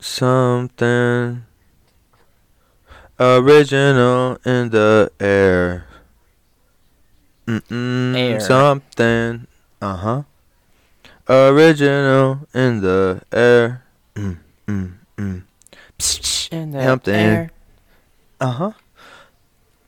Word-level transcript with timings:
something 0.00 1.44
original 3.18 4.38
in 4.44 4.70
the 4.70 5.10
air. 5.20 5.86
Mm-mm, 7.46 8.16
Air. 8.16 8.40
Something. 8.40 9.46
Uh 9.80 9.96
huh. 9.96 10.22
Original 11.28 12.46
in 12.54 12.80
the 12.80 13.22
air. 13.32 13.82
Mm, 14.14 14.38
mm, 14.66 14.92
mm. 15.16 15.42
In 16.52 16.70
the 16.72 16.82
Something. 16.82 17.14
air. 17.14 17.50
Uh 18.40 18.50
huh. 18.52 18.72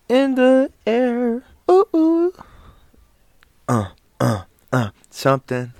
In 0.09 0.35
the 0.35 0.71
air. 0.87 1.43
Ooh 1.71 1.87
ooh. 1.95 2.33
Uh 3.69 3.89
uh 4.21 4.43
uh. 4.73 4.91
Something. 5.11 5.73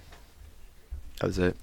That 1.21 1.27
was 1.27 1.39
it. 1.39 1.57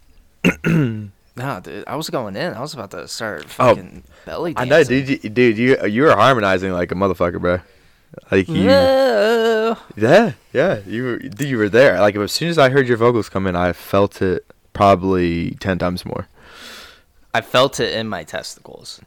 No, 1.37 1.59
dude, 1.59 1.83
I 1.87 1.95
was 1.95 2.09
going 2.09 2.35
in. 2.35 2.53
I 2.53 2.59
was 2.61 2.73
about 2.73 2.91
to 2.91 3.07
start 3.07 3.43
Oh, 3.45 3.75
fucking 3.75 4.03
belly 4.25 4.53
I 4.57 4.65
know, 4.65 4.83
dude. 4.83 5.23
You, 5.23 5.29
dude, 5.29 5.57
you 5.57 5.85
you 5.85 6.01
were 6.03 6.11
harmonizing 6.15 6.71
like 6.71 6.91
a 6.91 6.95
motherfucker, 6.95 7.39
bro. 7.39 7.59
Like 8.31 8.47
you. 8.47 8.63
No. 8.65 9.77
Yeah, 9.95 10.31
yeah. 10.53 10.79
You 10.87 11.03
were 11.03 11.17
dude, 11.19 11.47
you 11.49 11.57
were 11.57 11.69
there. 11.69 11.99
Like 11.99 12.15
as 12.15 12.31
soon 12.31 12.49
as 12.49 12.57
I 12.57 12.69
heard 12.69 12.87
your 12.87 12.97
vocals 12.97 13.29
come 13.29 13.45
in, 13.47 13.55
I 13.55 13.73
felt 13.73 14.21
it 14.21 14.45
probably 14.73 15.51
ten 15.59 15.77
times 15.77 16.05
more. 16.05 16.27
I 17.33 17.41
felt 17.41 17.79
it 17.79 17.93
in 17.93 18.07
my 18.07 18.23
testicles. 18.23 18.99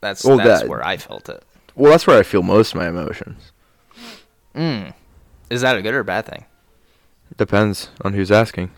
That's 0.00 0.24
Well, 0.24 0.36
that's 0.36 0.62
that- 0.62 0.68
where 0.68 0.84
I 0.86 0.96
felt 0.98 1.28
it. 1.28 1.42
Well, 1.74 1.92
that's 1.92 2.06
where 2.06 2.18
I 2.18 2.22
feel 2.24 2.42
most 2.42 2.74
of 2.74 2.80
my 2.80 2.88
emotions. 2.88 3.52
Mm. 4.54 4.92
Is 5.48 5.60
that 5.60 5.76
a 5.78 5.82
good 5.82 5.94
or 5.94 6.02
bad 6.02 6.26
thing? 6.26 6.44
Depends 7.36 7.88
on 8.02 8.12
who's 8.14 8.32
asking. 8.32 8.70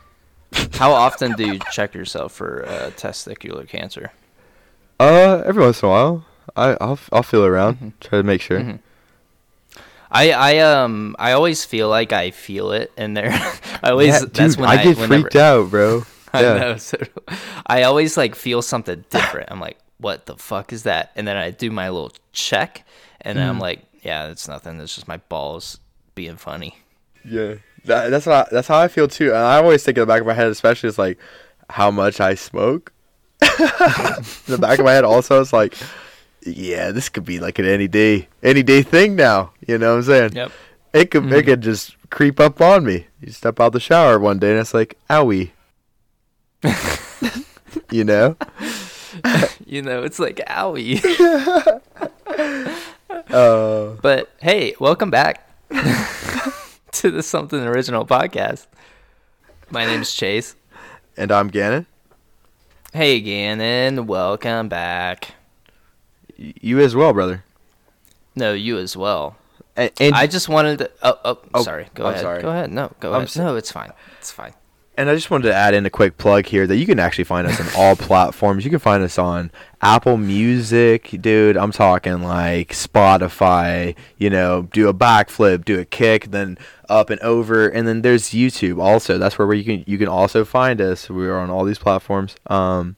How 0.75 0.93
often 0.93 1.35
do 1.35 1.45
you 1.45 1.59
check 1.71 1.95
yourself 1.95 2.33
for 2.33 2.65
uh, 2.67 2.91
testicular 2.97 3.69
cancer? 3.69 4.13
Uh, 4.99 5.43
every 5.47 5.63
once 5.63 5.83
in 5.83 5.89
a 5.89 5.91
while, 5.91 6.25
I 6.57 6.77
I'll 6.81 6.99
I'll 7.13 7.23
feel 7.23 7.45
around, 7.45 7.79
Mhm. 7.79 7.93
try 8.01 8.19
to 8.19 8.23
make 8.25 8.41
sure. 8.41 8.61
Mhm. 8.61 8.79
I 10.11 10.33
I 10.33 10.59
um 10.59 11.15
I 11.19 11.33
always 11.33 11.65
feel 11.65 11.89
like 11.89 12.13
I 12.13 12.31
feel 12.33 12.73
it 12.73 12.91
in 12.97 13.15
there. 13.15 13.31
I 13.83 13.91
always 13.91 14.09
Yeah, 14.15 14.27
that's 14.33 14.57
dude, 14.57 14.61
when 14.61 14.69
I, 14.69 14.75
I, 14.75 14.85
get 14.85 14.97
whenever, 14.99 15.31
freaked 15.31 15.37
out, 15.37 15.71
bro. 15.71 16.05
I 16.33 16.43
Yeah. 16.43 16.55
know. 16.55 16.77
So 16.77 16.97
I 17.67 17.85
always 17.85 18.17
like 18.17 18.35
feel 18.35 18.63
something 18.63 19.05
different. 19.11 19.51
I'm 19.51 19.61
like, 19.61 19.79
what 19.99 20.27
the 20.27 20.37
fuck 20.37 20.73
is 20.73 20.83
that? 20.85 21.13
And 21.15 21.27
then 21.29 21.37
I 21.37 21.51
do 21.51 21.71
my 21.71 21.89
little 21.91 22.13
check, 22.33 22.85
and 23.21 23.39
then 23.39 23.49
I'm 23.49 23.59
Mm. 23.59 23.63
like, 23.63 23.81
yeah, 24.03 24.29
it's 24.29 24.49
nothing. 24.49 24.81
It's 24.81 24.95
just 24.95 25.07
my 25.09 25.19
balls 25.29 25.79
being 26.15 26.37
funny. 26.37 26.77
Yeah, 27.25 27.55
that, 27.85 28.11
that's 28.11 28.27
what 28.27 28.47
I, 28.47 28.49
that's 28.51 28.69
how 28.69 28.79
I 28.79 28.89
feel 28.89 29.09
too. 29.09 29.29
And 29.29 29.39
I 29.39 29.57
always 29.57 29.83
think 29.83 29.97
in 29.99 30.03
the 30.03 30.07
back 30.07 30.21
of 30.21 30.27
my 30.27 30.35
head, 30.35 30.49
especially, 30.49 30.89
is 30.89 30.99
like 30.99 31.19
how 31.69 31.91
much 31.91 32.21
I 32.21 32.35
smoke. 32.35 32.93
in 33.43 33.47
the 34.47 34.59
back 34.61 34.79
of 34.79 34.85
my 34.85 34.93
head, 34.93 35.05
also, 35.05 35.41
it's 35.41 35.53
like, 35.53 35.75
yeah, 36.45 36.91
this 36.91 37.09
could 37.09 37.25
be 37.25 37.39
like 37.41 37.59
an 37.59 37.65
any 37.67 37.89
day, 37.89 38.29
any 38.43 38.63
day 38.63 38.83
thing 38.83 39.17
now. 39.17 39.53
You 39.67 39.79
know 39.79 39.91
what 39.93 39.97
I'm 39.99 40.03
saying? 40.05 40.33
Yep. 40.35 40.53
It 40.93 41.11
could 41.11 41.25
it 41.27 41.31
Mhm. 41.31 41.45
could 41.47 41.61
just 41.61 41.97
creep 42.11 42.41
up 42.41 42.61
on 42.61 42.85
me. 42.85 43.07
You 43.21 43.33
step 43.33 43.61
out 43.61 43.73
the 43.73 43.81
shower 43.81 44.19
one 44.19 44.39
day, 44.39 44.51
and 44.51 44.61
it's 44.61 44.75
like, 44.75 44.97
owie. 45.09 45.51
you 47.91 48.05
know? 48.05 48.37
You 49.67 49.83
know, 49.83 50.03
it's 50.03 50.19
like 50.19 50.37
owie. 50.49 51.01
Uh, 53.31 53.87
but 54.03 54.31
hey, 54.41 54.75
welcome 54.81 55.11
back 55.11 55.47
to 56.93 57.11
the 57.11 57.23
Something 57.23 57.61
Original 57.67 58.07
podcast. 58.07 58.67
My 59.71 59.85
name's 59.87 60.13
Chase. 60.13 60.57
and 61.17 61.31
I'm 61.31 61.49
Gannon. 61.49 61.87
Hey, 62.93 63.21
Gannon, 63.21 64.07
welcome 64.07 64.69
back. 64.69 65.35
You 66.37 66.81
as 66.81 66.97
well, 66.97 67.13
brother. 67.13 67.45
No, 68.35 68.53
you 68.53 68.79
as 68.79 68.97
well. 68.97 69.37
And, 69.77 69.91
and 70.01 70.15
I 70.15 70.27
just 70.27 70.49
wanted 70.49 70.79
to. 70.79 70.91
Oh, 71.03 71.19
oh, 71.25 71.39
Oh, 71.55 71.63
sorry. 71.63 71.89
Go 71.95 72.05
I'm 72.07 72.11
ahead. 72.13 72.23
sorry. 72.23 72.43
Go 72.43 72.49
ahead. 72.51 72.73
No, 72.73 72.91
go 73.01 73.11
I'm 73.11 73.17
ahead. 73.19 73.31
so- 73.31 73.45
no, 73.45 73.57
it's 73.57 73.71
fine. 73.71 73.93
It's 74.19 74.31
fine. 74.33 74.55
And 74.97 75.09
I 75.09 75.15
just 75.15 75.31
wanted 75.31 75.45
to 75.49 75.55
add 75.55 75.73
in 75.73 75.87
a 75.87 75.91
quick 75.91 76.19
plug 76.19 76.45
here 76.45 76.67
that 76.67 76.77
you 76.77 76.85
can 76.85 76.99
actually 76.99 77.25
find 77.25 77.47
us 77.47 77.59
on 77.59 77.67
all 77.75 77.97
platforms. 77.97 78.65
You 78.67 78.71
can 78.71 78.81
find 78.81 79.03
us 79.03 79.19
on 79.19 79.51
Apple 79.81 80.19
Music, 80.19 81.09
dude. 81.23 81.57
I'm 81.57 81.73
talking 81.73 82.21
like 82.23 82.71
Spotify, 82.71 83.95
you 84.19 84.29
know, 84.29 84.69
do 84.73 84.89
a 84.89 84.95
backflip, 84.95 85.65
do 85.65 85.79
a 85.79 85.87
kick, 85.87 86.33
then 86.33 86.59
up 86.91 87.09
and 87.09 87.21
over, 87.21 87.69
and 87.69 87.87
then 87.89 88.03
there's 88.03 88.31
YouTube 88.31 88.83
also. 88.83 89.17
That's 89.17 89.39
where 89.39 89.53
you 89.55 89.65
can 89.65 89.85
you 89.87 89.97
can 89.97 90.09
also 90.09 90.45
find 90.45 90.81
us. 90.81 91.09
We 91.09 91.27
are 91.27 91.39
on 91.39 91.49
all 91.49 91.65
these 91.65 91.79
platforms. 91.79 92.35
Um, 92.49 92.97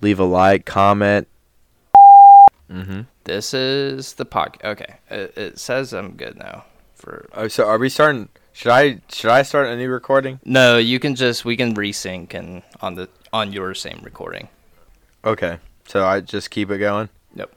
leave 0.00 0.20
a 0.20 0.24
like, 0.24 0.64
comment. 0.66 1.26
Mhm. 2.70 3.06
This 3.24 3.52
is 3.52 4.14
the 4.14 4.24
podcast. 4.26 4.64
Okay, 4.64 4.94
it, 5.10 5.36
it 5.36 5.58
says 5.58 5.92
I'm 5.92 6.12
good 6.16 6.36
now. 6.38 6.64
For 6.94 7.28
Oh, 7.34 7.48
so 7.48 7.66
are 7.66 7.78
we 7.78 7.88
starting? 7.88 8.28
Should 8.52 8.70
I 8.70 9.00
should 9.10 9.30
I 9.30 9.42
start 9.42 9.68
a 9.68 9.76
new 9.76 9.90
recording? 9.90 10.38
no, 10.44 10.76
you 10.78 10.98
can 11.00 11.14
just 11.14 11.44
we 11.44 11.56
can 11.56 11.74
resync 11.74 12.34
and 12.34 12.62
on 12.80 12.94
the 12.94 13.08
on 13.32 13.52
your 13.52 13.74
same 13.74 14.00
recording. 14.04 14.48
Okay. 15.24 15.58
So 15.88 16.04
I 16.06 16.20
just 16.20 16.50
keep 16.50 16.70
it 16.70 16.78
going. 16.78 17.08
Yep. 17.34 17.50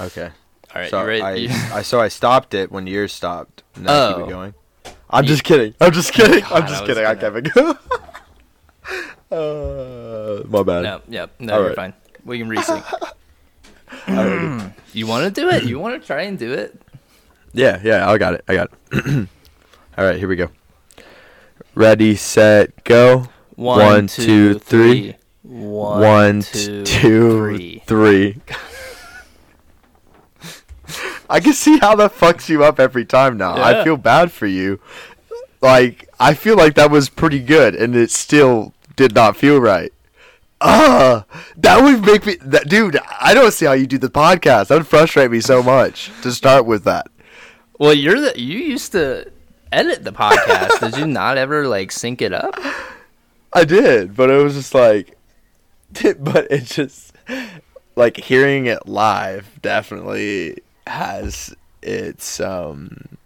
Okay. 0.00 0.30
All 0.74 0.82
right, 0.82 0.90
so 0.90 1.00
you 1.00 1.06
ready? 1.06 1.48
I, 1.48 1.70
I 1.78 1.82
so 1.82 2.00
I 2.00 2.08
stopped 2.08 2.52
it 2.52 2.70
when 2.70 2.86
yours 2.86 3.12
stopped. 3.12 3.62
And 3.74 3.86
then 3.86 3.94
I 3.94 4.08
keep 4.12 4.18
Oh. 4.18 4.24
it 4.26 4.28
going. 4.28 4.54
I'm 5.10 5.24
just 5.24 5.44
kidding. 5.44 5.74
I'm 5.80 5.92
just 5.92 6.12
kidding. 6.12 6.40
God, 6.40 6.52
I'm 6.62 6.68
just 6.68 6.84
kidding. 6.84 7.04
I 7.04 7.14
gonna- 7.14 7.40
kept 7.42 7.46
it 7.48 7.54
going. 7.54 7.76
uh, 9.30 10.42
my 10.48 10.62
bad. 10.62 10.82
no, 10.82 11.00
yep. 11.08 11.30
No, 11.38 11.52
All 11.54 11.58
you're 11.60 11.68
right. 11.68 11.76
fine. 11.76 11.94
We 12.24 12.38
can 12.38 12.48
resync. 12.48 12.84
You 14.94 15.06
want 15.06 15.24
to 15.34 15.40
do 15.40 15.48
it? 15.50 15.64
You 15.64 15.78
want 15.78 16.00
to 16.00 16.06
try 16.06 16.22
and 16.22 16.38
do 16.38 16.52
it? 16.52 16.80
Yeah, 17.52 17.80
yeah. 17.84 18.08
I 18.08 18.18
got 18.18 18.34
it. 18.34 18.44
I 18.48 18.54
got 18.54 18.70
it. 18.92 19.28
All 19.98 20.04
right, 20.04 20.18
here 20.18 20.28
we 20.28 20.36
go. 20.36 20.48
Ready, 21.74 22.16
set, 22.16 22.84
go. 22.84 23.26
One, 23.56 24.06
two, 24.06 24.58
three. 24.58 25.14
One, 25.42 26.00
One, 26.00 26.42
two, 26.42 26.84
two, 26.84 27.38
three. 27.38 27.82
three. 27.86 28.36
I 31.28 31.40
can 31.40 31.52
see 31.52 31.78
how 31.78 31.94
that 31.96 32.14
fucks 32.14 32.48
you 32.48 32.64
up 32.64 32.80
every 32.80 33.04
time 33.04 33.36
now. 33.36 33.52
I 33.52 33.84
feel 33.84 33.96
bad 33.96 34.32
for 34.32 34.46
you. 34.46 34.80
Like, 35.60 36.08
I 36.18 36.34
feel 36.34 36.56
like 36.56 36.74
that 36.74 36.90
was 36.90 37.08
pretty 37.08 37.40
good, 37.40 37.74
and 37.74 37.94
it 37.94 38.10
still 38.10 38.72
did 38.96 39.14
not 39.14 39.36
feel 39.36 39.60
right. 39.60 39.92
Ah, 40.60 41.24
that 41.56 41.82
would 41.82 42.04
make 42.04 42.26
me, 42.26 42.36
that, 42.42 42.68
dude. 42.68 42.98
I 43.20 43.34
don't 43.34 43.52
see 43.52 43.66
how 43.66 43.72
you 43.72 43.86
do 43.86 43.98
the 43.98 44.08
podcast. 44.08 44.68
That 44.68 44.76
would 44.78 44.86
frustrate 44.86 45.30
me 45.30 45.40
so 45.40 45.62
much 45.62 46.10
to 46.22 46.32
start 46.32 46.66
with 46.66 46.84
that. 46.84 47.08
Well, 47.78 47.94
you're 47.94 48.20
the 48.20 48.40
you 48.40 48.58
used 48.58 48.92
to 48.92 49.30
edit 49.70 50.04
the 50.04 50.12
podcast. 50.12 50.80
Did 50.80 50.98
you 50.98 51.06
not 51.06 51.38
ever 51.38 51.68
like 51.68 51.92
sync 51.92 52.20
it 52.22 52.32
up? 52.32 52.58
I 53.52 53.64
did, 53.64 54.16
but 54.16 54.30
it 54.30 54.42
was 54.42 54.54
just 54.54 54.74
like, 54.74 55.16
but 56.18 56.50
it 56.50 56.64
just 56.64 57.14
like 57.94 58.16
hearing 58.16 58.66
it 58.66 58.88
live 58.88 59.60
definitely 59.62 60.58
has 60.88 61.54
its 61.82 62.40
um 62.40 63.16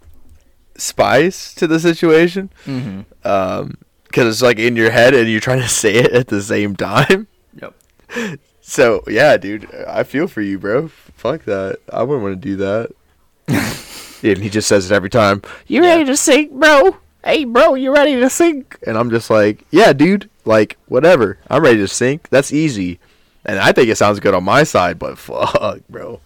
spice 0.77 1.55
to 1.55 1.67
the 1.67 1.81
situation. 1.81 2.51
Mm-hmm. 2.67 3.01
Um, 3.27 3.79
because 4.05 4.27
it's 4.35 4.43
like 4.43 4.59
in 4.59 4.77
your 4.77 4.91
head 4.91 5.15
and 5.15 5.27
you're 5.31 5.41
trying 5.41 5.61
to 5.61 5.69
say 5.83 5.95
it 5.95 6.13
at 6.13 6.29
the 6.29 6.43
same 6.43 6.77
time. 6.77 7.27
Yep. 7.61 7.75
So 8.65 9.03
yeah, 9.09 9.37
dude, 9.39 9.69
I 9.89 10.05
feel 10.05 10.29
for 10.29 10.41
you, 10.41 10.57
bro. 10.59 10.87
Fuck 10.89 11.45
that. 11.47 11.81
I 11.93 12.05
wouldn't 12.05 12.23
want 12.23 12.41
to 12.41 12.49
do 12.49 12.57
that. 12.57 12.91
yeah, 13.49 13.75
and 14.33 14.39
he 14.43 14.49
just 14.49 14.69
says 14.69 14.89
it 14.91 14.95
every 14.95 15.11
time. 15.11 15.43
You 15.67 15.83
Yeah. 15.83 15.91
ready 15.91 16.05
to 16.05 16.17
sync, 16.17 16.53
bro? 16.53 16.97
Hey, 17.25 17.45
bro, 17.45 17.75
you 17.75 17.93
ready 17.93 18.15
to 18.21 18.31
sync? 18.31 18.79
And 18.87 18.97
I'm 18.97 19.11
just 19.11 19.31
like, 19.31 19.65
yeah, 19.73 19.93
dude. 19.93 20.31
Like, 20.45 20.79
whatever. 20.87 21.39
I'm 21.51 21.63
ready 21.63 21.79
to 21.79 21.89
sync. 21.89 22.29
That's 22.31 22.53
easy. 22.53 23.01
And 23.45 23.59
I 23.59 23.73
think 23.73 23.89
it 23.89 23.97
sounds 23.97 24.21
good 24.21 24.33
on 24.33 24.45
my 24.45 24.63
side, 24.63 24.97
but 24.99 25.19
fuck, 25.19 25.81
bro. 25.91 26.21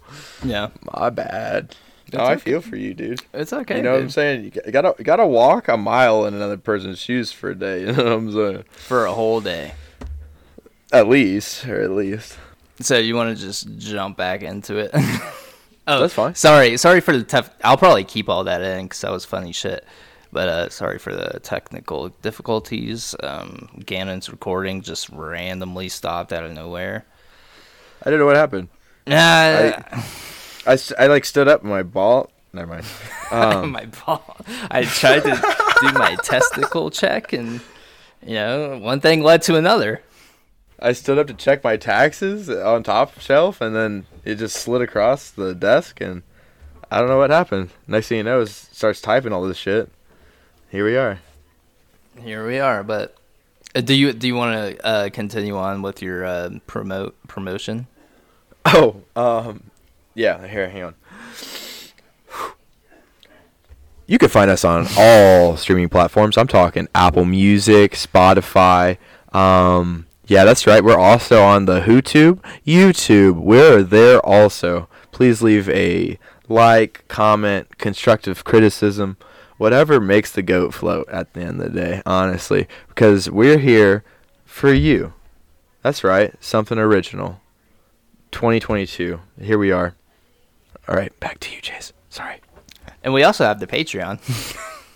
Yeah, 0.45 0.69
My 0.95 1.11
bad. 1.11 1.75
No, 2.13 2.19
That's 2.19 2.31
I 2.31 2.37
feel 2.45 2.61
for 2.61 2.77
you, 2.77 2.95
dude. 2.95 3.21
it's 3.35 3.53
okay. 3.53 3.79
you 3.79 3.83
know 3.83 3.93
what 3.95 4.03
I'm 4.03 4.11
saying? 4.11 4.45
You 4.45 4.51
got- 4.51 4.67
you 4.67 4.73
gotta 4.73 4.95
you 4.99 5.05
gotta 5.05 5.27
walk 5.27 5.67
a 5.69 5.77
mile 5.77 6.25
in 6.27 6.35
another 6.35 6.57
person's 6.57 6.99
shoes 7.01 7.33
for 7.33 7.51
a 7.51 7.55
day. 7.55 7.81
You 7.87 7.93
know 7.93 8.05
what 8.05 8.13
I'm 8.13 8.33
saying? 8.33 8.65
For 8.69 9.07
a 9.07 9.13
whole 9.13 9.41
day. 9.41 9.73
At 10.93 11.09
least, 11.09 11.67
or 11.67 11.81
at 11.83 11.91
least. 11.91 12.39
So 12.81 12.97
you 12.99 13.17
want 13.17 13.37
to 13.37 13.43
just 13.45 13.77
jump 13.79 14.17
back 14.17 14.43
into 14.43 14.77
it? 14.77 14.91
oh, 15.89 16.01
That's 16.01 16.15
fine. 16.15 16.35
Sorry, 16.37 16.77
sorry 16.77 17.01
for 17.01 17.17
the 17.17 17.25
tough. 17.25 17.51
I'll 17.65 17.77
probably 17.77 18.05
keep 18.05 18.29
all 18.29 18.45
that 18.45 18.63
in 18.63 18.85
because 18.85 19.01
that 19.01 19.11
was 19.11 19.25
funny 19.25 19.51
shit. 19.53 19.85
But 20.33 20.49
uh, 20.49 20.69
sorry 20.69 20.99
for 20.99 21.13
the 21.15 21.41
technical 21.41 22.11
difficulties. 22.23 23.17
Um, 23.21 23.69
Gannon's 23.85 24.29
recording 24.31 24.83
just 24.83 25.09
randomly 25.09 25.89
stopped 25.89 26.33
out 26.33 26.45
of 26.45 26.53
nowhere. 26.53 27.05
I 28.05 28.11
don't 28.11 28.19
know 28.21 28.27
what 28.27 28.37
happened. 28.37 28.69
Nah, 29.07 29.15
I, 30.67 30.73
s- 30.73 30.93
I, 30.99 31.07
like 31.07 31.25
stood 31.25 31.47
up 31.49 31.61
and 31.63 31.71
my 31.71 31.83
ball. 31.83 32.31
Never 32.53 32.67
mind. 32.75 32.87
Um, 33.33 33.73
my 33.73 33.87
ball. 33.87 34.37
I 34.71 34.85
tried 34.85 35.25
to 35.25 35.31
do 35.81 35.93
my 35.95 36.17
testicle 36.23 36.91
check, 36.93 37.33
and 37.33 37.61
you 38.25 38.35
know, 38.35 38.79
one 38.79 39.01
thing 39.01 39.21
led 39.21 39.43
to 39.43 39.57
another. 39.57 40.01
I 40.79 40.93
stood 40.93 41.19
up 41.19 41.27
to 41.27 41.35
check 41.35 41.65
my 41.65 41.77
taxes 41.77 42.49
on 42.49 42.85
top 42.85 43.19
shelf, 43.19 43.61
and 43.61 43.75
then 43.75 44.07
it 44.25 44.37
just 44.37 44.55
slid 44.55 44.81
across 44.81 45.29
the 45.29 45.57
desk, 45.57 46.01
and 46.01 46.23
I 46.89 47.01
don't 47.01 47.09
know 47.09 47.19
what 47.19 47.31
happened. 47.31 47.71
Next 47.89 48.07
thing 48.07 48.19
you 48.19 48.23
know, 48.25 48.43
it 48.43 48.49
starts 48.49 49.01
typing 49.01 49.33
all 49.33 49.43
this 49.43 49.57
shit. 49.57 49.91
Here 50.71 50.85
we 50.85 50.97
are. 50.97 51.19
Here 52.23 52.47
we 52.47 52.61
are. 52.61 52.85
But 52.85 53.17
uh, 53.75 53.81
do 53.81 53.93
you 53.93 54.13
do 54.13 54.29
you 54.29 54.37
want 54.37 54.55
to 54.79 54.87
uh, 54.87 55.09
continue 55.11 55.57
on 55.57 55.83
with 55.83 56.01
your 56.01 56.25
uh, 56.25 56.51
promote 56.69 57.17
promotion? 57.27 57.89
Oh, 58.67 59.03
um, 59.15 59.71
yeah. 60.15 60.45
Here, 60.47 60.69
hang 60.69 60.83
on. 60.83 60.95
You 64.09 64.19
can 64.19 64.29
find 64.29 64.51
us 64.51 64.65
on 64.65 64.87
all 64.97 65.57
streaming 65.57 65.89
platforms. 65.89 66.37
I'm 66.37 66.49
talking 66.49 66.89
Apple 66.95 67.25
Music, 67.25 67.93
Spotify. 67.93 68.99
Um, 69.33 70.07
yeah, 70.27 70.45
that's 70.45 70.67
right. 70.67 70.83
We're 70.83 70.99
also 70.99 71.43
on 71.43 71.67
the 71.67 71.81
YouTube, 71.81 72.41
YouTube. 72.67 73.37
We're 73.37 73.83
there 73.83 74.19
also. 74.21 74.89
Please 75.13 75.43
leave 75.43 75.69
a 75.69 76.19
like, 76.49 77.07
comment, 77.09 77.79
constructive 77.79 78.45
criticism, 78.45 79.17
whatever 79.59 80.01
makes 80.01 80.31
the 80.31 80.43
goat 80.43 80.75
float 80.75 81.09
at 81.09 81.33
the 81.35 81.41
end 81.41 81.61
of 81.61 81.73
the 81.73 81.81
day, 81.81 82.03
honestly, 82.07 82.69
because 82.89 83.31
we're 83.31 83.59
here 83.59 84.05
for 84.45 84.73
you. 84.73 85.15
That's 85.83 86.05
right. 86.05 86.35
Something 86.41 86.79
original. 86.79 87.41
2022. 88.37 89.19
Here 89.41 89.57
we 89.57 89.73
are. 89.73 89.95
All 90.87 90.95
right, 90.95 91.19
back 91.21 91.41
to 91.41 91.55
you, 91.55 91.63
Chase. 91.63 91.95
Sorry. 92.11 92.37
And 93.03 93.15
we 93.15 93.23
also 93.23 93.45
have 93.45 93.61
the 93.61 93.67
Patreon. 93.67 94.21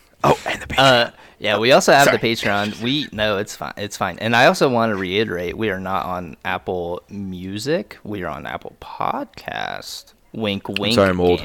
oh, 0.24 0.38
and 0.44 0.60
the 0.60 0.66
Patreon. 0.66 0.78
Uh, 0.78 1.10
yeah, 1.38 1.56
we 1.56 1.72
also 1.72 1.90
have 1.92 2.04
Sorry. 2.04 2.18
the 2.18 2.26
Patreon. 2.26 2.82
We 2.82 3.08
no, 3.12 3.38
it's 3.38 3.56
fine. 3.56 3.72
It's 3.78 3.96
fine. 3.96 4.18
And 4.18 4.36
I 4.36 4.44
also 4.44 4.68
want 4.68 4.90
to 4.90 4.96
reiterate, 4.96 5.56
we 5.56 5.70
are 5.70 5.80
not 5.80 6.04
on 6.04 6.36
Apple 6.44 7.02
Music. 7.08 7.96
We 8.04 8.24
are 8.24 8.28
on 8.28 8.44
Apple 8.44 8.76
Podcast. 8.78 10.12
Wink, 10.34 10.68
wink. 10.68 10.96
sorry, 10.96 11.08
I'm 11.08 11.18
old. 11.18 11.40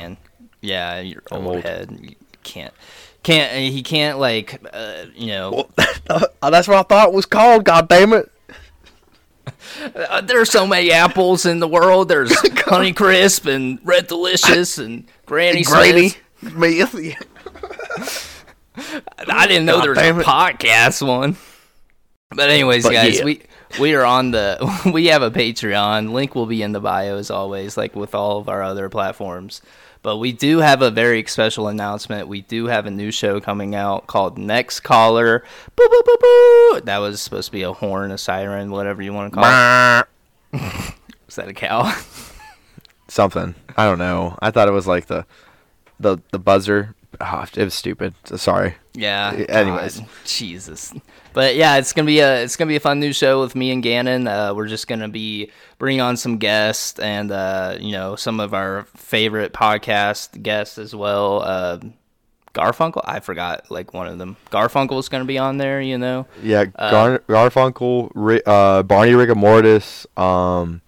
Yeah, 0.60 1.00
you're 1.00 1.24
old, 1.32 1.46
old. 1.46 1.64
head. 1.64 1.98
You 2.02 2.16
can't, 2.44 2.74
can't. 3.24 3.54
He 3.54 3.84
can't 3.84 4.20
like, 4.20 4.62
uh, 4.74 5.06
you 5.16 5.28
know. 5.28 5.70
Oh, 6.08 6.52
that's 6.52 6.68
what 6.68 6.78
I 6.78 6.84
thought 6.84 7.08
it 7.08 7.16
was 7.16 7.26
called. 7.26 7.64
God 7.64 7.90
damn 7.90 8.14
it! 8.14 8.32
Uh, 9.96 10.22
there's 10.22 10.50
so 10.52 10.66
many 10.66 10.92
apples 10.92 11.46
in 11.46 11.60
the 11.60 11.68
world. 11.68 12.08
There's 12.10 12.34
Honey 12.66 12.94
Crisp 12.94 13.46
and 13.46 13.80
Red 13.84 14.08
Delicious 14.08 14.78
and 14.80 15.06
Granny 15.26 15.64
Granny. 15.64 16.10
Smith. 16.40 16.96
I 19.28 19.48
didn't 19.48 19.66
know 19.66 19.78
God 19.78 19.84
there 19.84 19.90
was 19.92 19.98
a 20.00 20.20
it. 20.20 20.26
podcast 20.26 21.06
one. 21.08 21.38
But 22.30 22.50
anyways, 22.50 22.84
But 22.84 22.94
guys, 22.94 23.20
yeah. 23.20 23.26
we 23.26 23.42
we 23.80 23.96
are 23.96 24.04
on 24.06 24.32
the 24.32 24.58
we 24.94 25.08
have 25.08 25.22
a 25.22 25.32
Patreon. 25.32 26.12
Link 26.12 26.36
will 26.36 26.46
be 26.46 26.62
in 26.62 26.72
the 26.74 26.80
bio 26.80 27.18
as 27.18 27.30
always, 27.32 27.78
like 27.78 27.96
with 27.96 28.14
all 28.14 28.40
of 28.40 28.50
our 28.50 28.62
other 28.62 28.90
platforms. 28.90 29.62
But 30.06 30.18
we 30.18 30.34
do 30.34 30.60
have 30.60 30.84
a 30.84 30.92
very 30.92 31.26
special 31.26 31.68
announcement. 31.68 32.28
We 32.28 32.42
do 32.42 32.68
have 32.68 32.86
a 32.86 32.92
new 32.92 33.10
show 33.10 33.42
coming 33.42 33.74
out 33.74 34.06
called 34.06 34.38
Next 34.38 34.82
Caller. 34.82 35.44
Boo, 35.76 35.90
boo, 35.90 36.02
boo, 36.06 36.18
boo. 36.22 36.82
That 36.82 37.00
was 37.00 37.20
supposed 37.20 37.48
to 37.48 37.52
be 37.52 37.64
a 37.64 37.74
horn, 37.74 38.12
a 38.12 38.18
siren, 38.20 38.70
whatever 38.70 39.02
you 39.02 39.14
want 39.14 39.34
to 39.34 39.40
call 39.40 40.04
it. 40.54 40.94
Is 41.28 41.38
that 41.38 41.48
a 41.48 41.56
cow? 41.56 41.92
Something. 43.08 43.56
I 43.76 43.86
don't 43.86 43.98
know. 43.98 44.38
I 44.44 44.52
thought 44.52 44.68
it 44.68 44.74
was 44.74 44.86
like 44.86 45.08
the, 45.08 45.26
the 46.00 46.20
the 46.30 46.38
buzzer. 46.38 46.94
Oh, 47.22 47.46
it 47.56 47.64
was 47.64 47.74
stupid. 47.74 48.14
Sorry. 48.36 48.76
Yeah. 48.94 49.32
Anyways. 49.50 50.00
God, 50.00 50.10
Jesus. 50.26 50.94
But 51.34 51.56
yeah, 51.56 51.78
it's 51.78 51.92
gonna 51.92 52.06
be 52.06 52.20
a 52.20 52.44
it's 52.44 52.56
gonna 52.56 52.70
be 52.70 52.78
a 52.78 52.80
fun 52.80 53.00
new 53.00 53.12
show 53.12 53.42
with 53.42 53.56
me 53.56 53.72
and 53.72 53.84
Gannon. 53.84 54.28
Uh, 54.28 54.54
we're 54.54 54.68
just 54.68 54.88
gonna 54.88 55.10
be 55.10 55.52
bringing 55.78 56.02
on 56.02 56.16
some 56.16 56.38
guests 56.38 56.98
and 57.00 57.32
uh, 57.32 57.78
you 57.80 57.92
know 57.92 58.16
some 58.16 58.40
of 58.40 58.54
our 58.54 58.86
favorite 58.96 59.52
podcast 59.52 60.42
guests 60.42 60.78
as 60.78 60.96
well. 60.96 61.42
Uh, 61.42 61.80
Garfunkel, 62.54 63.02
I 63.04 63.20
forgot 63.20 63.70
like 63.70 63.94
one 63.94 64.08
of 64.08 64.18
them. 64.18 64.38
Garfunkel's 64.50 65.10
gonna 65.10 65.26
be 65.26 65.38
on 65.38 65.58
there. 65.58 65.82
You 65.82 65.98
know. 65.98 66.26
Yeah, 66.42 66.66
Gar- 66.66 67.20
Garfunkel, 67.28 68.42
uh, 68.46 68.84
Barney 68.84 69.12
Rigamortis, 69.12 70.06
um, 70.18 70.82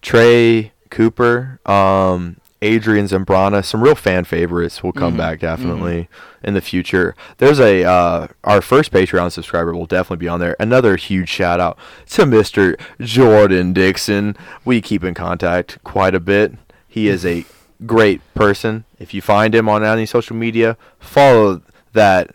Trey 0.00 0.72
Cooper, 0.90 1.60
um, 1.64 2.38
Adrian 2.62 3.06
Zambrana, 3.06 3.64
some 3.64 3.82
real 3.82 3.96
fan 3.96 4.24
favorites 4.24 4.82
will 4.82 4.92
come 4.92 5.16
back 5.16 5.40
definitely 5.40 6.08
in 6.44 6.54
the 6.54 6.60
future. 6.60 7.16
There's 7.38 7.58
a 7.58 7.82
uh, 7.84 8.28
our 8.44 8.62
first 8.62 8.92
Patreon 8.92 9.32
subscriber 9.32 9.74
will 9.74 9.86
definitely 9.86 10.24
be 10.24 10.28
on 10.28 10.38
there. 10.38 10.54
Another 10.60 10.94
huge 10.94 11.28
shout 11.28 11.58
out 11.58 11.76
to 12.10 12.22
Mr. 12.22 12.80
Jordan 13.00 13.72
Dixon. 13.72 14.36
We 14.64 14.80
keep 14.80 15.02
in 15.02 15.12
contact 15.12 15.82
quite 15.82 16.14
a 16.14 16.20
bit. 16.20 16.54
He 16.86 17.08
is 17.08 17.26
a 17.26 17.44
great 17.84 18.20
person. 18.34 18.84
If 19.00 19.12
you 19.12 19.20
find 19.20 19.54
him 19.54 19.68
on 19.68 19.82
any 19.82 20.06
social 20.06 20.36
media, 20.36 20.76
follow 21.00 21.62
that 21.94 22.30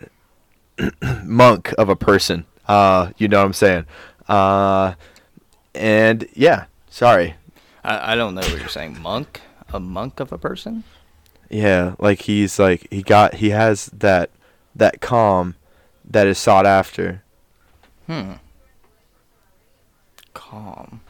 monk 1.24 1.72
of 1.78 1.88
a 1.88 1.96
person. 1.96 2.44
Uh, 2.66 3.12
you 3.16 3.28
know 3.28 3.38
what 3.38 3.46
I'm 3.46 3.52
saying? 3.54 3.86
Uh, 4.28 4.92
and 5.74 6.28
yeah, 6.34 6.66
sorry. 6.90 7.36
I, 7.82 8.12
I 8.12 8.14
don't 8.14 8.34
know 8.34 8.42
what 8.42 8.58
you're 8.58 8.68
saying. 8.68 9.00
Monk, 9.00 9.40
a 9.72 9.80
monk 9.80 10.20
of 10.20 10.32
a 10.32 10.38
person. 10.38 10.84
Yeah, 11.50 11.94
like 11.98 12.22
he's 12.22 12.58
like 12.58 12.86
he 12.90 13.02
got 13.02 13.34
he 13.34 13.50
has 13.50 13.86
that 13.86 14.30
that 14.74 15.00
calm 15.00 15.54
that 16.04 16.26
is 16.26 16.38
sought 16.38 16.66
after. 16.66 17.22
Hmm. 18.06 18.32
Calm. 20.34 21.00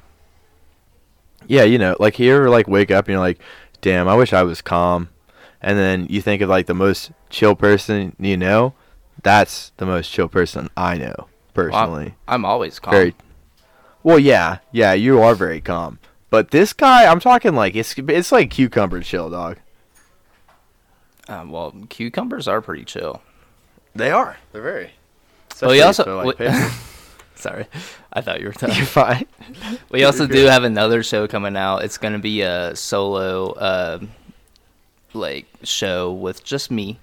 Yeah, 1.46 1.62
you 1.64 1.78
know, 1.78 1.96
like 1.98 2.18
you 2.18 2.34
ever 2.34 2.50
like 2.50 2.68
wake 2.68 2.90
up 2.90 3.06
and 3.06 3.12
you're 3.12 3.20
like, 3.20 3.40
damn, 3.80 4.08
I 4.08 4.14
wish 4.14 4.32
I 4.32 4.42
was 4.42 4.60
calm. 4.62 5.08
And 5.60 5.78
then 5.78 6.06
you 6.08 6.20
think 6.22 6.40
of 6.42 6.48
like 6.48 6.66
the 6.66 6.74
most 6.74 7.10
chill 7.30 7.56
person 7.56 8.14
you 8.18 8.36
know. 8.36 8.74
That's 9.22 9.72
the 9.78 9.86
most 9.86 10.10
chill 10.12 10.28
person 10.28 10.68
I 10.76 10.96
know 10.96 11.14
Well, 11.16 11.28
personally. 11.52 12.14
I'm, 12.28 12.34
I'm 12.40 12.44
always 12.44 12.78
calm. 12.78 12.92
very 12.92 13.14
well 14.04 14.18
yeah 14.20 14.58
yeah 14.70 14.92
you 14.92 15.20
are 15.20 15.34
very 15.34 15.60
calm 15.60 15.98
but 16.30 16.50
this 16.50 16.72
guy 16.72 17.06
i'm 17.06 17.20
talking 17.20 17.54
like 17.54 17.74
it's 17.76 17.94
it's 17.98 18.32
like 18.32 18.50
cucumber 18.50 19.00
chill 19.00 19.30
dog 19.30 19.58
Um, 21.28 21.50
well, 21.50 21.74
cucumbers 21.90 22.48
are 22.48 22.62
pretty 22.62 22.84
chill. 22.84 23.20
they 23.94 24.10
are 24.10 24.38
they're 24.52 24.62
very 24.62 24.90
But 25.60 25.70
we 25.70 25.82
also. 25.82 26.20
if 26.20 26.26
like, 26.26 26.38
we- 26.38 26.70
sorry, 27.34 27.66
I 28.12 28.20
thought 28.22 28.40
you 28.40 28.46
were 28.46 28.52
done. 28.52 28.70
you're 28.76 28.86
fine 28.86 29.26
We 29.90 30.04
also 30.04 30.26
do 30.26 30.46
have 30.46 30.64
another 30.64 31.02
show 31.02 31.26
coming 31.28 31.56
out. 31.56 31.84
It's 31.84 31.98
going 31.98 32.14
to 32.14 32.18
be 32.18 32.40
a 32.42 32.74
solo, 32.74 33.52
uh, 33.52 33.98
like 35.12 35.46
show 35.64 36.12
with 36.12 36.44
just 36.44 36.70
me, 36.70 36.98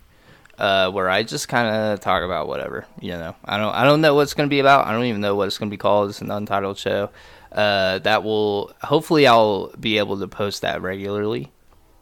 uh, 0.58 0.90
where 0.92 1.10
I 1.10 1.24
just 1.24 1.48
kind 1.48 1.68
of 1.76 2.00
talk 2.00 2.24
about 2.24 2.48
whatever. 2.48 2.86
You 3.00 3.12
know, 3.12 3.36
I 3.46 3.58
don't, 3.58 3.74
I 3.76 3.84
don't 3.84 4.02
know 4.02 4.16
what 4.16 4.22
it's 4.24 4.34
going 4.34 4.50
to 4.50 4.54
be 4.54 4.60
about. 4.60 4.88
I 4.88 4.92
don't 4.92 5.06
even 5.06 5.22
know 5.22 5.36
what 5.36 5.48
it's 5.48 5.58
going 5.58 5.70
to 5.70 5.74
be 5.74 5.78
called. 5.78 6.10
It's 6.10 6.22
an 6.22 6.32
untitled 6.32 6.78
show. 6.78 7.10
Uh, 7.56 8.00
that 8.00 8.24
will 8.24 8.74
hopefully 8.84 9.26
I'll 9.26 9.68
be 9.80 9.98
able 9.98 10.20
to 10.20 10.28
post 10.28 10.62
that 10.62 10.82
regularly. 10.82 11.52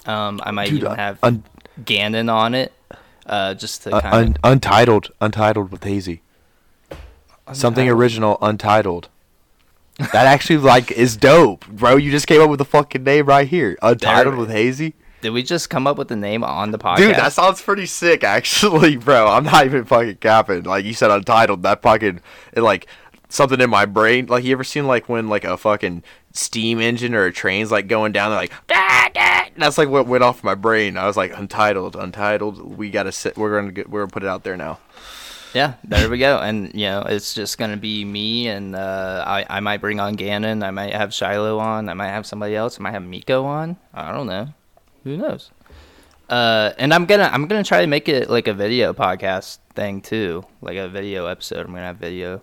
Um, 0.05 0.41
I 0.43 0.51
might 0.51 0.69
Dude, 0.69 0.79
even 0.79 0.91
uh, 0.91 0.95
have 0.95 1.19
un- 1.23 1.43
Gannon 1.85 2.27
on 2.27 2.55
it, 2.55 2.73
uh, 3.27 3.53
just 3.53 3.83
to 3.83 3.95
Uh, 3.95 4.01
kind 4.01 4.15
un- 4.15 4.37
untitled 4.43 5.11
untitled 5.21 5.71
with 5.71 5.83
hazy 5.83 6.21
something 7.51 7.89
original 7.89 8.37
untitled 8.41 9.09
that 9.99 10.25
actually 10.25 10.57
like 10.57 10.89
is 10.91 11.15
dope 11.17 11.67
bro 11.67 11.97
you 11.97 12.09
just 12.09 12.25
came 12.25 12.41
up 12.41 12.49
with 12.49 12.57
the 12.57 12.65
fucking 12.65 13.03
name 13.03 13.25
right 13.25 13.47
here 13.47 13.77
untitled 13.81 14.35
with 14.35 14.49
hazy 14.49 14.93
Did 15.21 15.31
we 15.31 15.43
just 15.43 15.69
come 15.69 15.85
up 15.85 15.97
with 15.97 16.07
the 16.07 16.15
name 16.15 16.43
on 16.43 16.71
the 16.71 16.77
podcast? 16.79 16.97
Dude, 16.97 17.15
that 17.15 17.31
sounds 17.31 17.61
pretty 17.61 17.85
sick, 17.85 18.25
actually, 18.25 18.97
bro. 19.05 19.27
I'm 19.27 19.45
not 19.45 19.65
even 19.65 19.85
fucking 19.85 20.17
capping. 20.17 20.63
Like 20.63 20.83
you 20.83 20.93
said, 20.93 21.11
untitled. 21.11 21.63
That 21.63 21.81
fucking 21.81 22.19
it 22.51 22.61
like 22.61 22.87
something 23.33 23.59
in 23.59 23.69
my 23.69 23.85
brain. 23.85 24.27
Like 24.27 24.43
you 24.43 24.53
ever 24.53 24.63
seen 24.63 24.87
like 24.87 25.09
when 25.09 25.27
like 25.27 25.43
a 25.43 25.57
fucking 25.57 26.03
steam 26.31 26.79
engine 26.79 27.15
or 27.15 27.25
a 27.25 27.33
train's 27.33 27.71
like 27.71 27.87
going 27.87 28.11
down, 28.11 28.29
they're 28.29 28.39
like 28.39 28.53
"Dah, 28.67 29.09
dah." 29.13 29.45
that's 29.57 29.77
like 29.77 29.89
what 29.89 30.07
went 30.07 30.23
off 30.23 30.43
my 30.43 30.55
brain. 30.55 30.97
I 30.97 31.05
was 31.07 31.17
like 31.17 31.37
untitled, 31.37 31.95
untitled. 31.95 32.77
We 32.77 32.89
gotta 32.89 33.11
sit. 33.11 33.37
We're 33.37 33.59
gonna 33.59 33.71
get. 33.71 33.89
We're 33.89 34.01
gonna 34.01 34.11
put 34.11 34.23
it 34.23 34.29
out 34.29 34.43
there 34.43 34.57
now. 34.57 34.79
Yeah, 35.53 35.75
there 35.83 36.09
we 36.09 36.17
go. 36.17 36.39
And 36.39 36.73
you 36.73 36.87
know, 36.87 37.01
it's 37.01 37.33
just 37.33 37.57
gonna 37.57 37.77
be 37.77 38.05
me, 38.05 38.47
and 38.47 38.75
uh, 38.75 39.23
I 39.25 39.45
I 39.49 39.59
might 39.59 39.81
bring 39.81 39.99
on 39.99 40.15
Gannon. 40.15 40.63
I 40.63 40.71
might 40.71 40.93
have 40.93 41.13
Shiloh 41.13 41.59
on. 41.59 41.89
I 41.89 41.93
might 41.93 42.09
have 42.09 42.25
somebody 42.25 42.55
else. 42.55 42.79
I 42.79 42.83
might 42.83 42.91
have 42.91 43.03
Miko 43.03 43.45
on. 43.45 43.77
I 43.93 44.11
don't 44.11 44.27
know. 44.27 44.47
Who 45.03 45.17
knows? 45.17 45.51
Uh, 46.29 46.71
and 46.77 46.93
I'm 46.93 47.05
gonna 47.05 47.29
I'm 47.31 47.47
gonna 47.47 47.63
try 47.63 47.81
to 47.81 47.87
make 47.87 48.09
it 48.09 48.29
like 48.29 48.47
a 48.47 48.53
video 48.53 48.93
podcast 48.93 49.59
thing 49.75 50.01
too, 50.01 50.43
like 50.61 50.77
a 50.77 50.87
video 50.87 51.27
episode. 51.27 51.65
I'm 51.65 51.73
gonna 51.73 51.81
have 51.81 51.97
video, 51.97 52.41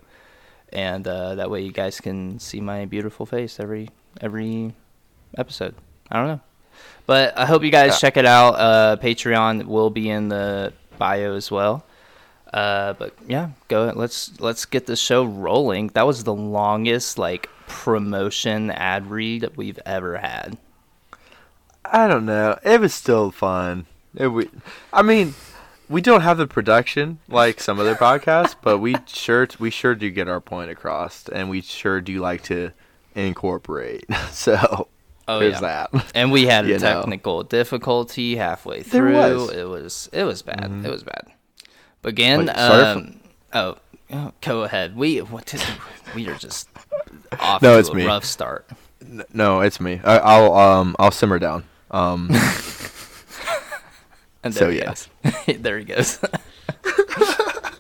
and 0.73 1.07
uh, 1.07 1.35
that 1.37 1.51
way 1.51 1.63
you 1.63 1.73
guys 1.73 2.01
can 2.01 2.39
see 2.39 2.61
my 2.61 2.85
beautiful 2.87 3.27
face 3.27 3.59
every 3.61 3.89
every 4.21 4.75
episode. 5.37 5.75
I 6.11 6.17
don't 6.19 6.27
know, 6.29 6.41
but 7.07 7.37
I 7.39 7.47
hope 7.47 7.63
you 7.63 7.71
guys 7.71 7.93
Yeah. 7.93 7.99
check 7.99 8.17
it 8.17 8.27
out. 8.27 8.51
Uh, 8.55 8.97
Patreon 8.97 9.65
will 9.67 9.91
be 9.91 10.09
in 10.11 10.29
the 10.29 10.73
bio 10.99 11.35
as 11.35 11.51
well. 11.51 11.85
Uh, 12.53 12.95
but 12.95 13.15
yeah, 13.29 13.51
go. 13.69 13.93
Let's 13.95 14.41
let's 14.41 14.65
get 14.65 14.87
the 14.87 14.97
show 14.97 15.25
rolling. 15.25 15.89
That 15.95 16.07
was 16.07 16.25
the 16.25 16.35
longest 16.35 17.17
like 17.19 17.49
promotion 17.69 18.71
ad 18.73 19.07
read 19.11 19.43
that 19.43 19.57
we've 19.57 19.79
ever 19.87 20.19
had. 20.19 20.59
I 21.85 22.09
don't 22.09 22.27
know. 22.27 22.59
It 22.65 22.81
was 22.81 22.93
still 22.95 23.31
fun. 23.31 23.87
It, 24.17 24.27
we, 24.29 24.49
I 24.93 25.03
mean, 25.03 25.35
we 25.91 26.01
don't 26.01 26.23
have 26.23 26.39
the 26.39 26.47
production 26.47 27.19
like 27.29 27.61
some 27.61 27.79
other 27.79 27.95
podcasts, 27.95 28.55
but 28.63 28.79
we 28.79 28.95
sure 29.07 29.47
we 29.59 29.69
sure 29.71 29.95
do 29.95 30.09
get 30.11 30.29
our 30.29 30.41
point 30.41 30.71
across, 30.71 31.29
and 31.29 31.51
we 31.51 31.61
sure 31.61 32.01
do 32.01 32.19
like 32.21 32.43
to 32.45 32.71
incorporate. 33.15 34.05
So 34.31 34.89
Oh 35.29 35.39
there's 35.39 35.61
yeah, 35.61 35.87
that. 35.93 36.11
and 36.15 36.33
we 36.33 36.47
had 36.47 36.65
a 36.71 36.71
know. 36.73 36.79
technical 36.79 37.43
difficulty 37.45 38.37
halfway 38.37 38.83
through. 38.83 39.15
was. 39.15 39.51
It 39.51 39.65
was 39.69 40.09
it 40.13 40.25
was 40.25 40.43
bad. 40.43 40.71
Mhm. 40.71 40.85
It 40.85 40.91
was 40.91 41.03
bad. 41.05 41.27
But 42.03 42.09
again, 42.11 42.47
Wait, 42.47 42.49
um, 42.51 43.21
oh, 43.53 43.77
oh, 44.13 44.33
go 44.41 44.63
ahead. 44.63 44.97
We 44.97 45.19
what 45.19 45.47
did, 45.47 45.63
we 46.15 46.27
are 46.29 46.35
just 46.35 46.69
off 47.39 47.61
No, 47.63 47.75
to 47.75 47.79
it's 47.79 47.91
a 47.91 47.95
me. 47.95 48.07
rough 48.07 48.25
start. 48.25 48.67
No, 49.33 49.61
it's 49.61 49.81
me. 49.81 50.01
I, 50.03 50.19
I'll 50.19 50.53
um 50.55 50.97
I'll 50.99 51.11
simmer 51.11 51.39
down. 51.39 51.65
Um, 51.91 52.29
And 54.43 54.55
So, 54.55 54.69
yes. 54.69 55.09
there 55.59 55.79
he 55.79 55.85
goes. 55.85 56.19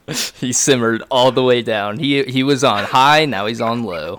he 0.34 0.52
simmered 0.52 1.02
all 1.10 1.32
the 1.32 1.42
way 1.42 1.62
down. 1.62 1.98
He 1.98 2.22
he 2.24 2.42
was 2.42 2.62
on 2.64 2.84
high, 2.84 3.24
now 3.24 3.46
he's 3.46 3.60
on 3.60 3.84
low. 3.84 4.18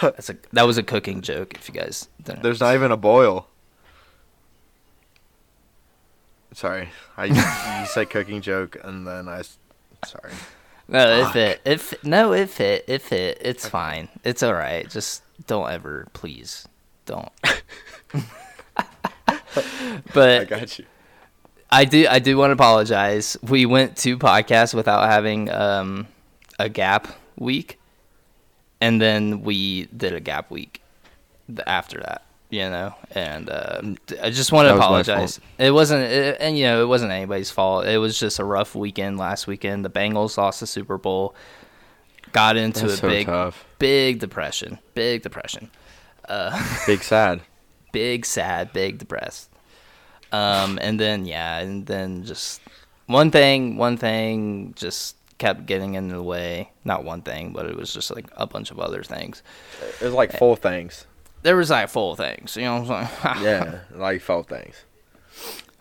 That's 0.00 0.30
a 0.30 0.36
that 0.52 0.66
was 0.66 0.78
a 0.78 0.82
cooking 0.82 1.20
joke. 1.20 1.54
If 1.54 1.68
you 1.68 1.74
guys 1.74 2.08
didn't. 2.22 2.42
there's 2.42 2.60
not 2.60 2.74
even 2.74 2.92
a 2.92 2.96
boil. 2.96 3.46
Sorry, 6.52 6.88
I 7.16 7.26
you 7.26 7.86
said 7.86 8.10
cooking 8.10 8.40
joke 8.40 8.76
and 8.82 9.06
then 9.06 9.28
I. 9.28 9.42
Sorry. 10.04 10.32
No, 10.88 11.18
it 11.18 11.24
Fuck. 11.24 11.32
fit. 11.34 11.60
It 11.64 11.80
fit. 11.80 12.04
No, 12.04 12.32
if 12.32 12.60
it 12.60 12.84
fit. 12.84 12.84
It 12.88 13.02
fit. 13.02 13.38
It's 13.42 13.68
fine. 13.68 14.08
It's 14.24 14.42
all 14.42 14.54
right. 14.54 14.88
Just 14.88 15.22
don't 15.46 15.70
ever, 15.70 16.08
please, 16.14 16.66
don't. 17.04 17.30
but 20.14 20.40
I 20.40 20.44
got 20.44 20.78
you. 20.78 20.86
I 21.70 21.84
do. 21.84 22.06
I 22.08 22.18
do 22.18 22.36
want 22.36 22.50
to 22.50 22.54
apologize. 22.54 23.36
We 23.42 23.66
went 23.66 23.96
two 23.96 24.16
podcasts 24.18 24.74
without 24.74 25.08
having 25.08 25.50
um, 25.50 26.06
a 26.58 26.68
gap 26.68 27.08
week, 27.36 27.78
and 28.80 29.00
then 29.00 29.42
we 29.42 29.86
did 29.86 30.14
a 30.14 30.20
gap 30.20 30.50
week 30.50 30.82
after 31.66 32.00
that. 32.00 32.22
You 32.50 32.70
know, 32.70 32.94
and 33.10 33.50
uh, 33.50 33.82
I 34.22 34.30
just 34.30 34.52
want 34.52 34.68
to 34.68 34.74
That 34.74 34.74
was 34.76 34.80
my 34.80 34.84
apologize. 34.84 35.40
It 35.58 35.70
wasn't, 35.70 36.04
it, 36.04 36.38
and 36.40 36.56
you 36.56 36.64
know, 36.64 36.82
it 36.82 36.86
wasn't 36.86 37.12
anybody's 37.12 37.50
fault. 37.50 37.84
It 37.84 37.98
was 37.98 38.18
just 38.18 38.38
a 38.38 38.44
rough 38.44 38.74
weekend 38.74 39.18
last 39.18 39.46
weekend. 39.46 39.84
The 39.84 39.90
Bengals 39.90 40.38
lost 40.38 40.60
the 40.60 40.66
Super 40.66 40.96
Bowl, 40.96 41.34
got 42.32 42.56
into 42.56 42.86
That's 42.86 42.94
a 42.94 42.96
so 42.96 43.08
big, 43.08 43.26
tough. 43.26 43.66
big 43.78 44.20
depression. 44.20 44.78
Big 44.94 45.20
depression. 45.20 45.70
Big 46.86 47.02
sad. 47.02 47.42
big 47.92 48.24
sad, 48.24 48.72
big 48.72 48.96
depressed. 48.96 49.50
Um, 50.32 50.78
and 50.82 50.98
then 50.98 51.24
yeah, 51.24 51.58
and 51.58 51.86
then 51.86 52.24
just 52.24 52.60
one 53.06 53.30
thing, 53.30 53.76
one 53.76 53.96
thing 53.96 54.74
just 54.76 55.16
kept 55.38 55.66
getting 55.66 55.94
in 55.94 56.08
the 56.08 56.22
way. 56.22 56.70
Not 56.84 57.04
one 57.04 57.22
thing, 57.22 57.52
but 57.52 57.66
it 57.66 57.76
was 57.76 57.92
just 57.92 58.14
like 58.14 58.26
a 58.36 58.46
bunch 58.46 58.70
of 58.70 58.78
other 58.78 59.02
things. 59.02 59.42
It 60.00 60.04
was 60.04 60.14
like 60.14 60.32
full 60.36 60.56
things. 60.56 61.06
There 61.42 61.56
was 61.56 61.70
like 61.70 61.88
full 61.88 62.16
things, 62.16 62.56
you 62.56 62.62
know 62.62 62.82
what 62.82 62.90
I'm 62.90 63.06
saying? 63.06 63.44
Yeah, 63.44 63.78
like 63.94 64.20
full 64.20 64.42
things. 64.42 64.76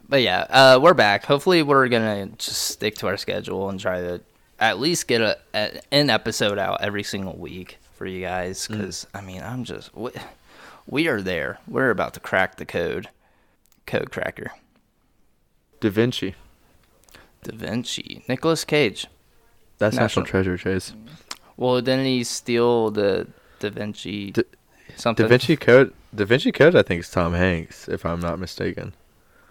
But 0.08 0.22
yeah, 0.22 0.46
uh, 0.50 0.80
we're 0.82 0.94
back. 0.94 1.25
Hopefully, 1.25 1.63
we're 1.63 1.89
gonna 1.89 2.27
just 2.38 2.62
stick 2.62 2.96
to 2.96 3.08
our 3.08 3.18
schedule 3.18 3.70
and 3.70 3.80
try 3.80 4.00
to 4.00 4.22
at 4.60 4.80
least 4.80 5.08
get 5.08 5.22
a, 5.22 5.38
a 5.54 5.82
an 5.92 6.10
episode 6.10 6.58
out 6.58 6.82
every 6.82 7.04
single 7.04 7.36
week 7.36 7.77
for 7.96 8.06
you 8.06 8.22
guys. 8.22 8.68
Because 8.68 9.06
I 9.13 9.22
mean, 9.22 9.42
I'm 9.42 9.66
just 9.66 9.94
we, 9.96 10.12
we 10.88 11.08
are 11.08 11.22
there. 11.22 11.60
We're 11.68 11.89
about 11.89 12.13
to 12.13 12.20
crack 12.20 12.56
the 12.56 12.66
code, 12.66 13.10
code 13.88 14.12
cracker. 14.12 14.51
Da 15.79 15.89
Vinci. 15.89 16.36
Da 17.44 17.56
Vinci, 17.56 18.24
Nicolas 18.27 18.63
Cage. 18.65 19.08
That's 19.79 19.96
National- 19.96 20.24
National, 20.24 20.25
Treasure, 20.25 20.58
Chase. 20.58 20.94
Well, 21.56 21.82
didn't 21.82 22.06
he 22.06 22.24
steal 22.24 22.91
the 22.91 23.27
Da 23.60 23.70
Vinci 23.70 24.32
Da- 24.32 24.44
something? 24.96 25.24
Da 25.25 25.29
Vinci 25.29 25.56
Code. 25.56 25.94
Da 26.13 26.25
Vinci 26.25 26.51
Code. 26.51 26.75
I 26.75 26.82
think 26.84 27.01
is 27.01 27.10
Tom 27.10 27.34
Hanks, 27.34 27.88
if 27.88 28.06
I'm 28.06 28.20
not 28.20 28.39
mistaken. 28.39 28.94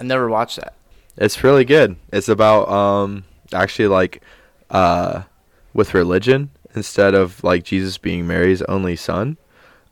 I 0.00 0.04
never 0.04 0.28
watched 0.28 0.56
that. 0.56 0.74
It's 1.16 1.42
really 1.42 1.64
good. 1.64 1.96
It's 2.12 2.28
about 2.28 2.68
um 2.68 3.24
actually 3.52 3.88
like 3.88 4.22
uh 4.70 5.22
with 5.72 5.94
religion 5.94 6.50
instead 6.74 7.14
of 7.14 7.42
like 7.44 7.64
Jesus 7.64 7.96
being 7.98 8.26
Mary's 8.26 8.62
only 8.62 8.96
son. 8.96 9.36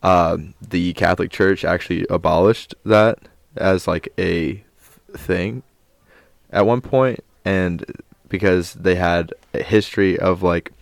Um, 0.03 0.53
the 0.61 0.93
Catholic 0.93 1.31
Church 1.31 1.65
actually 1.65 2.07
abolished 2.11 2.75
that 2.85 3.19
as 3.57 3.87
like 3.89 4.13
a 4.19 4.65
thing 5.17 5.63
at 6.51 6.67
one 6.67 6.81
point, 6.81 7.21
and 7.45 7.85
because 8.29 8.75
they 8.75 8.95
had 8.95 9.33
a 9.53 9.63
history 9.63 10.19
of 10.19 10.43
like 10.43 10.73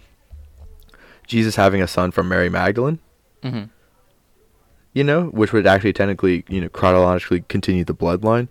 Jesus 1.26 1.57
having 1.57 1.83
a 1.83 1.87
son 1.87 2.11
from 2.11 2.29
Mary 2.29 2.49
Magdalene, 2.49 2.99
hmm 3.43 3.64
you 4.95 5.02
know, 5.02 5.25
which 5.29 5.55
would 5.55 5.67
actually 5.67 5.93
technically, 5.95 6.45
you 6.49 6.61
know, 6.61 6.69
chronologically 6.69 7.43
continue 7.49 7.83
the 7.83 7.95
bloodline. 7.95 8.47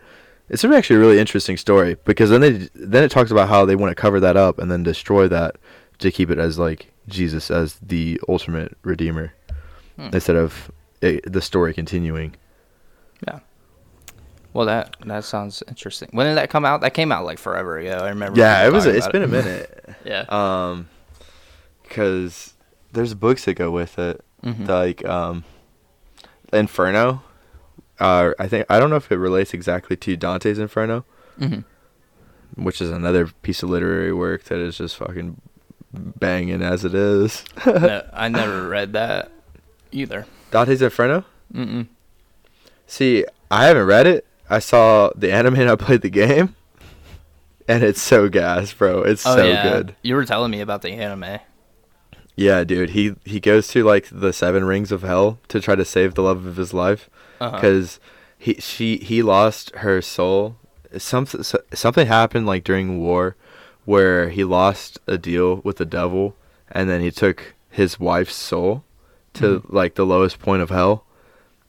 It's 0.49 0.63
actually 0.65 0.95
a 0.95 0.99
really 0.99 1.19
interesting 1.19 1.55
story 1.55 1.97
because 2.03 2.31
then 2.31 2.41
they 2.41 2.51
then 2.73 3.03
it 3.03 3.11
talks 3.11 3.29
about 3.29 3.47
how 3.47 3.63
they 3.63 3.75
want 3.75 3.91
to 3.91 4.01
cover 4.01 4.19
that 4.19 4.35
up 4.35 4.57
and 4.57 4.71
then 4.71 4.81
destroy 4.83 5.27
that 5.27 5.55
to 5.99 6.11
keep 6.11 6.31
it 6.31 6.39
as 6.39 6.57
like 6.57 6.91
Jesus 7.07 7.51
as 7.51 7.75
the 7.75 8.19
ultimate 8.27 8.75
redeemer 8.81 9.33
Hmm. 9.97 10.09
instead 10.13 10.35
of 10.35 10.71
it, 11.01 11.31
the 11.31 11.41
story 11.41 11.73
continuing. 11.73 12.35
Well, 14.53 14.65
that 14.65 14.95
that 15.05 15.23
sounds 15.23 15.63
interesting. 15.67 16.09
When 16.11 16.27
did 16.27 16.35
that 16.35 16.49
come 16.49 16.65
out? 16.65 16.81
That 16.81 16.93
came 16.93 17.11
out 17.11 17.23
like 17.25 17.37
forever 17.39 17.77
ago. 17.77 17.97
I 18.03 18.09
remember. 18.09 18.39
Yeah, 18.39 18.65
it 18.67 18.73
was. 18.73 18.83
talking 18.83 18.97
It's 18.97 19.07
been 19.07 19.23
a 19.23 19.27
minute. 19.27 19.77
Yeah. 20.05 20.25
Um, 20.29 20.89
because 21.83 22.53
there's 22.93 23.13
books 23.13 23.45
that 23.45 23.53
go 23.55 23.69
with 23.71 23.99
it, 23.99 24.23
Mhm. 24.43 24.67
like 24.67 25.05
um, 25.05 25.43
Inferno. 26.53 27.21
Uh, 27.99 28.31
I 28.39 28.47
think 28.47 28.65
I 28.69 28.79
don't 28.79 28.89
know 28.89 28.95
if 28.95 29.11
it 29.11 29.17
relates 29.17 29.53
exactly 29.53 29.95
to 29.97 30.17
Dante's 30.17 30.59
Inferno. 30.59 31.05
Mhm. 31.39 31.63
which 32.55 32.81
is 32.81 32.89
another 32.91 33.27
piece 33.43 33.63
of 33.63 33.69
literary 33.69 34.11
work 34.11 34.43
that 34.45 34.59
is 34.59 34.77
just 34.77 34.97
fucking 34.97 35.39
banging 35.93 36.61
as 36.61 36.83
it 36.83 36.93
is. 36.93 37.43
no, 37.65 38.05
I 38.13 38.27
never 38.27 38.67
read 38.67 38.91
that 38.93 39.31
either. 39.93 40.25
Dante's 40.51 40.81
Inferno. 40.81 41.23
Mm-mm. 41.53 41.87
See, 42.87 43.25
I 43.49 43.65
haven't 43.67 43.85
read 43.85 44.05
it. 44.07 44.25
I 44.51 44.59
saw 44.59 45.09
the 45.15 45.31
anime 45.31 45.55
and 45.55 45.69
I 45.69 45.75
played 45.75 46.01
the 46.01 46.09
game, 46.09 46.55
and 47.67 47.83
it's 47.83 48.01
so 48.01 48.27
gas, 48.29 48.73
bro. 48.73 49.01
It's 49.03 49.25
Oh 49.25 49.35
so 49.37 49.45
yeah, 49.45 49.63
good. 49.63 49.95
you 50.03 50.15
were 50.15 50.25
telling 50.25 50.51
me 50.51 50.61
about 50.61 50.81
the 50.81 50.89
anime. 50.91 51.39
Yeah, 52.35 52.63
dude. 52.63 52.91
He 52.91 53.15
he 53.25 53.39
goes 53.39 53.67
to 53.69 53.83
like 53.83 54.07
the 54.11 54.33
seven 54.33 54.63
rings 54.65 54.91
of 54.91 55.03
hell 55.03 55.39
to 55.49 55.59
try 55.59 55.75
to 55.75 55.85
save 55.85 56.15
the 56.15 56.21
love 56.23 56.45
of 56.45 56.57
his 56.57 56.73
life 56.73 57.09
Uh-huh. 57.39 57.55
because 57.55 57.99
he 58.37 58.55
she 58.55 58.97
he 58.97 59.21
lost 59.21 59.73
her 59.77 60.01
soul. 60.01 60.55
Something 60.97 61.43
something 61.73 62.07
happened 62.07 62.45
like 62.45 62.63
during 62.63 62.99
war 62.99 63.35
where 63.85 64.29
he 64.29 64.43
lost 64.43 64.99
a 65.07 65.17
deal 65.17 65.61
with 65.63 65.77
the 65.77 65.85
devil 65.85 66.35
and 66.71 66.89
then 66.89 67.01
he 67.01 67.11
took 67.11 67.53
his 67.69 67.99
wife's 67.99 68.35
soul 68.35 68.83
to 69.33 69.61
Mhm. 69.61 69.73
like 69.73 69.95
the 69.95 70.05
lowest 70.05 70.39
point 70.39 70.61
of 70.61 70.69
hell. 70.69 71.05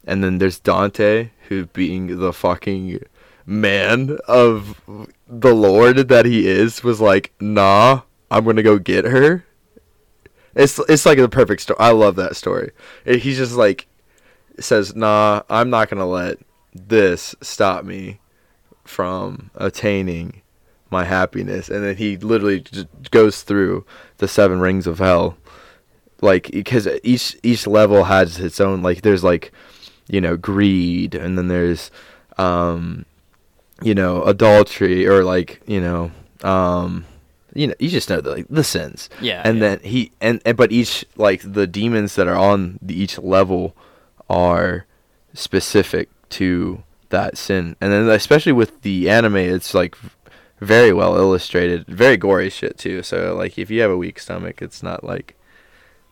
And 0.05 0.23
then 0.25 0.39
there's 0.39 0.59
Dante 0.59 1.31
being 1.73 2.19
the 2.19 2.33
fucking 2.33 3.01
man 3.47 4.19
of 4.29 4.81
the 5.29 5.55
Lord 5.55 6.09
that 6.09 6.27
he 6.27 6.49
is 6.49 6.85
was 6.85 7.01
like, 7.01 7.33
"Nah, 7.41 8.03
I'm 8.31 8.45
to 8.57 8.63
go 8.63 8.79
get 8.79 9.05
her." 9.05 9.45
It's 10.55 10.79
it's 10.89 11.07
like 11.07 11.19
the 11.19 11.29
perfect 11.29 11.63
story. 11.63 11.79
I 11.81 11.91
love 11.91 12.17
that 12.17 12.37
story. 12.37 12.73
He's 13.05 13.39
just 13.39 13.55
like 13.55 13.87
says, 14.61 14.95
"Nah, 14.95 15.43
I'm 15.49 15.71
not 15.71 15.89
gonna 15.89 16.07
let 16.07 16.39
this 16.75 17.35
stop 17.41 17.85
me 17.85 18.21
from 18.85 19.51
attaining 19.55 20.43
my 20.91 21.05
happiness." 21.05 21.69
And 21.69 21.85
then 21.85 21.97
he 21.97 22.17
literally 22.17 22.61
just 22.61 22.89
goes 23.11 23.43
through 23.43 23.87
the 24.19 24.29
seven 24.29 24.61
rings 24.61 24.87
of 24.87 24.99
hell, 24.99 25.37
like 26.21 26.51
because 26.51 26.87
each 27.03 27.37
each 27.43 27.67
level 27.67 28.05
has 28.05 28.39
its 28.39 28.61
own 28.61 28.83
like 28.83 29.03
there's 29.03 29.25
like 29.25 29.53
you 30.09 30.21
know 30.21 30.37
greed, 30.37 31.15
and 31.15 31.37
then 31.39 31.49
there's 31.49 31.91
um 32.39 33.05
you 33.83 33.95
know 33.95 34.23
adultery 34.25 35.07
or 35.07 35.25
like 35.25 35.61
you 35.67 35.81
know 35.81 36.11
um 36.43 37.05
you 37.55 37.67
know 37.67 37.75
you 37.79 37.89
just 37.89 38.09
know 38.09 38.21
the 38.21 38.31
like 38.31 38.47
the 38.49 38.65
sins 38.65 39.11
Yeah, 39.21 39.43
and 39.45 39.59
yeah. 39.59 39.61
then 39.61 39.81
he 39.81 40.13
and, 40.21 40.41
and 40.47 40.57
but 40.57 40.73
each 40.73 41.05
like 41.17 41.41
the 41.45 41.67
demons 41.67 42.15
that 42.15 42.27
are 42.27 42.37
on 42.37 42.79
the, 42.81 42.95
each 43.01 43.19
level 43.19 43.77
are 44.31 44.87
specific 45.35 46.09
to 46.31 46.83
that 47.11 47.37
sin 47.37 47.77
and 47.81 47.93
then 47.93 48.09
especially 48.09 48.53
with 48.53 48.81
the 48.83 49.11
anime 49.11 49.37
it's 49.37 49.75
like 49.75 49.97
very 50.61 50.93
well 50.93 51.17
illustrated, 51.17 51.85
very 51.89 52.17
gory 52.17 52.49
shit 52.49 52.79
too. 52.79 53.03
So 53.03 53.35
like 53.35 53.59
if 53.59 53.69
you 53.69 53.81
have 53.81 53.91
a 53.91 53.97
weak 53.97 54.21
stomach, 54.21 54.63
it's 54.63 54.81
not 54.81 55.03
like 55.03 55.35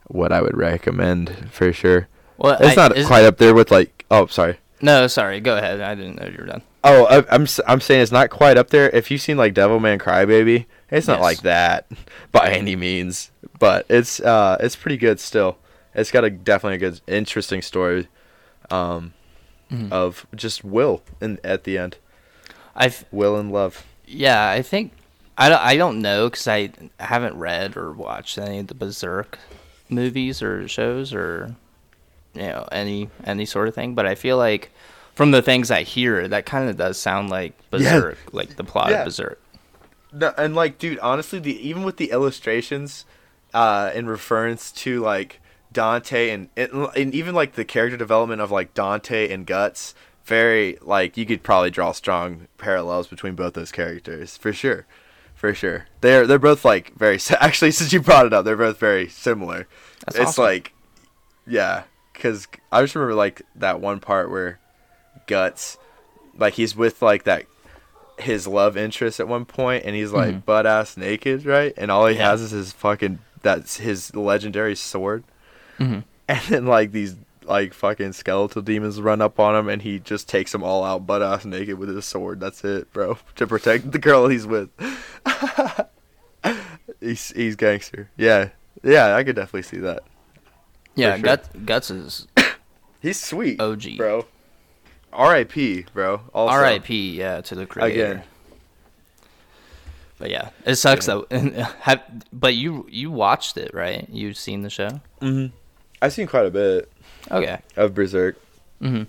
what 0.08 0.32
I 0.32 0.42
would 0.42 0.56
recommend 0.56 1.50
for 1.52 1.72
sure. 1.72 2.08
Well, 2.40 2.56
It's 2.60 2.76
I- 2.78 2.88
not 2.88 3.06
quite 3.06 3.24
up 3.24 3.36
there 3.38 3.54
with 3.54 3.70
like 3.70 4.04
oh 4.10 4.26
sorry. 4.26 4.58
No, 4.82 5.06
sorry. 5.08 5.40
Go 5.40 5.56
ahead. 5.58 5.80
I 5.80 5.94
didn't 5.94 6.18
know 6.20 6.26
you 6.28 6.38
were 6.38 6.46
done. 6.46 6.62
Oh, 6.82 7.04
I, 7.04 7.24
I'm 7.34 7.42
s- 7.42 7.60
I'm 7.66 7.80
saying 7.82 8.00
it's 8.02 8.10
not 8.12 8.30
quite 8.30 8.56
up 8.56 8.70
there. 8.70 8.88
If 8.90 9.10
you've 9.10 9.20
seen 9.20 9.36
like 9.36 9.52
Devilman 9.54 9.98
Crybaby, 10.00 10.64
it's 10.90 11.06
not 11.06 11.18
Yes. 11.18 11.22
like 11.22 11.40
that 11.42 11.86
by 12.32 12.50
any 12.50 12.76
means, 12.76 13.30
but 13.58 13.84
it's 13.90 14.20
uh 14.20 14.56
it's 14.60 14.76
pretty 14.76 14.96
good 14.96 15.20
still. 15.20 15.58
It's 15.94 16.10
got 16.10 16.24
a 16.24 16.30
definitely 16.30 16.76
a 16.76 16.90
good 16.90 17.00
interesting 17.06 17.60
story 17.62 18.08
um 18.70 19.12
Mhm. 19.70 19.92
of 19.92 20.26
just 20.34 20.64
will 20.64 21.02
in 21.20 21.38
at 21.44 21.64
the 21.64 21.76
end. 21.78 21.98
I've 22.74 23.04
Will 23.12 23.36
and 23.36 23.52
love. 23.52 23.84
yeah. 24.06 24.48
I 24.50 24.62
think 24.62 24.92
I 25.36 25.48
don't. 25.50 25.60
I 25.60 25.76
don't 25.76 26.00
know 26.00 26.28
because 26.30 26.48
I 26.48 26.70
haven't 26.98 27.36
read 27.36 27.76
or 27.76 27.92
watched 27.92 28.36
any 28.38 28.58
of 28.60 28.66
the 28.68 28.74
Berserk 28.74 29.38
movies 29.88 30.42
or 30.42 30.66
shows 30.68 31.12
or 31.14 31.54
you 32.34 32.42
know 32.42 32.66
any 32.72 33.08
any 33.24 33.44
sort 33.46 33.68
of 33.68 33.74
thing. 33.74 33.94
But 33.94 34.06
I 34.06 34.14
feel 34.14 34.36
like 34.36 34.70
from 35.14 35.30
the 35.32 35.42
things 35.42 35.70
I 35.70 35.82
hear, 35.82 36.26
that 36.28 36.46
kind 36.46 36.68
of 36.70 36.76
does 36.76 36.98
sound 36.98 37.30
like 37.30 37.52
Yeah. 37.72 38.12
Like 38.32 38.56
the 38.56 38.64
plot 38.64 38.90
Yeah. 38.90 39.00
of 39.00 39.04
Berserk. 39.06 39.40
No, 40.12 40.32
and 40.36 40.54
like, 40.56 40.78
dude, 40.78 40.98
honestly, 41.00 41.38
the 41.38 41.56
even 41.68 41.82
with 41.84 41.96
the 41.96 42.10
illustrations, 42.10 43.04
uh, 43.54 43.90
in 43.94 44.08
reference 44.08 44.72
to 44.72 45.00
like 45.00 45.40
Dante 45.72 46.30
and, 46.30 46.48
and 46.56 46.88
and 46.96 47.14
even 47.14 47.34
like 47.34 47.52
the 47.54 47.64
character 47.64 47.96
development 47.96 48.40
of 48.40 48.50
like 48.50 48.74
Dante 48.74 49.30
and 49.32 49.46
Guts, 49.46 49.94
very 50.24 50.78
like 50.82 51.16
you 51.16 51.26
could 51.26 51.42
probably 51.44 51.70
draw 51.70 51.92
strong 51.92 52.48
parallels 52.58 53.06
between 53.06 53.34
both 53.36 53.54
those 53.54 53.70
characters 53.70 54.36
for 54.36 54.52
sure, 54.52 54.84
for 55.34 55.54
sure. 55.54 55.86
They're 56.00 56.26
they're 56.26 56.38
both 56.40 56.64
like 56.64 56.92
very 56.96 57.18
actually 57.40 57.70
since 57.70 57.92
you 57.92 58.00
brought 58.00 58.26
it 58.26 58.32
up, 58.32 58.44
they're 58.44 58.56
both 58.56 58.78
very 58.78 59.08
similar. 59.08 59.68
That's 60.06 60.16
it's 60.16 60.28
awesome. 60.30 60.44
like, 60.44 60.72
yeah, 61.46 61.84
because 62.20 62.46
I 62.70 62.82
just 62.82 62.94
remember 62.94 63.14
like 63.14 63.42
that 63.56 63.80
one 63.80 63.98
part 64.00 64.30
where 64.30 64.58
Guts, 65.26 65.78
like 66.36 66.54
he's 66.54 66.76
with 66.76 67.00
like 67.02 67.24
that 67.24 67.46
his 68.18 68.46
love 68.46 68.76
interest 68.76 69.18
at 69.20 69.26
one 69.28 69.44
point 69.46 69.84
and 69.86 69.96
he's 69.96 70.12
like 70.12 70.34
Mhm. 70.34 70.44
butt 70.44 70.66
ass 70.66 70.96
naked, 70.96 71.46
right? 71.46 71.72
And 71.78 71.90
all 71.90 72.06
he 72.06 72.16
Yeah. 72.16 72.30
has 72.30 72.42
is 72.42 72.50
his 72.50 72.72
fucking 72.72 73.18
that's 73.42 73.78
his 73.78 74.14
legendary 74.14 74.76
sword. 74.76 75.24
Mhm. 75.78 76.04
And 76.28 76.40
then 76.48 76.66
like 76.66 76.92
these 76.92 77.16
like 77.44 77.72
fucking 77.74 78.12
skeletal 78.12 78.60
demons 78.62 79.00
run 79.00 79.20
up 79.22 79.40
on 79.40 79.56
him 79.56 79.68
and 79.68 79.80
he 79.82 79.98
just 79.98 80.28
takes 80.28 80.52
them 80.52 80.62
all 80.62 80.84
out 80.84 81.06
butt 81.06 81.22
ass 81.22 81.44
naked 81.46 81.78
with 81.78 81.88
his 81.88 82.04
sword. 82.04 82.38
That's 82.40 82.62
it, 82.64 82.92
bro. 82.92 83.16
To 83.36 83.46
protect 83.46 83.90
the 83.92 83.98
girl 83.98 84.28
he's 84.28 84.46
with. 84.46 84.68
he's 87.00 87.30
he's 87.30 87.56
gangster. 87.56 88.10
Yeah. 88.16 88.50
Yeah, 88.82 89.14
I 89.16 89.24
could 89.24 89.36
definitely 89.36 89.62
see 89.62 89.78
that. 89.78 90.02
Yeah, 90.94 91.14
sure. 91.16 91.22
Guts, 91.22 91.48
Guts 91.64 91.90
is 91.90 92.26
He's 93.00 93.18
sweet. 93.20 93.60
OG. 93.60 93.96
Bro. 93.96 94.26
R.I.P. 95.12 95.86
bro. 95.92 96.20
Also. 96.32 96.52
R.I.P. 96.54 97.16
Yeah, 97.18 97.40
to 97.40 97.54
the 97.54 97.66
creator. 97.66 98.04
Again. 98.12 98.22
But 100.18 100.30
yeah, 100.30 100.50
it 100.66 100.76
sucks 100.76 101.08
Yeah. 101.08 101.22
though. 101.30 101.64
Have, 101.80 102.02
but 102.32 102.54
you 102.54 102.86
you 102.90 103.10
watched 103.10 103.56
it 103.56 103.72
right? 103.74 104.06
You've 104.10 104.36
seen 104.36 104.62
the 104.62 104.70
show? 104.70 105.00
hmm 105.20 105.46
I've 106.02 106.12
seen 106.12 106.26
quite 106.26 106.46
a 106.46 106.50
bit 106.50 106.90
Okay. 107.30 107.58
of 107.76 107.94
Berserk. 107.94 108.36
hmm 108.80 109.04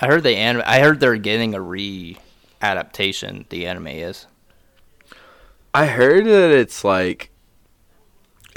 I 0.00 0.06
heard 0.06 0.22
they 0.22 0.36
anim- 0.36 0.62
I 0.66 0.80
heard 0.80 1.00
they're 1.00 1.16
getting 1.16 1.54
a 1.54 1.60
re 1.60 2.16
adaptation. 2.62 3.44
The 3.50 3.66
anime 3.66 3.86
is. 3.88 4.26
I 5.74 5.86
heard 5.86 6.24
that 6.26 6.50
it's 6.50 6.84
like 6.84 7.30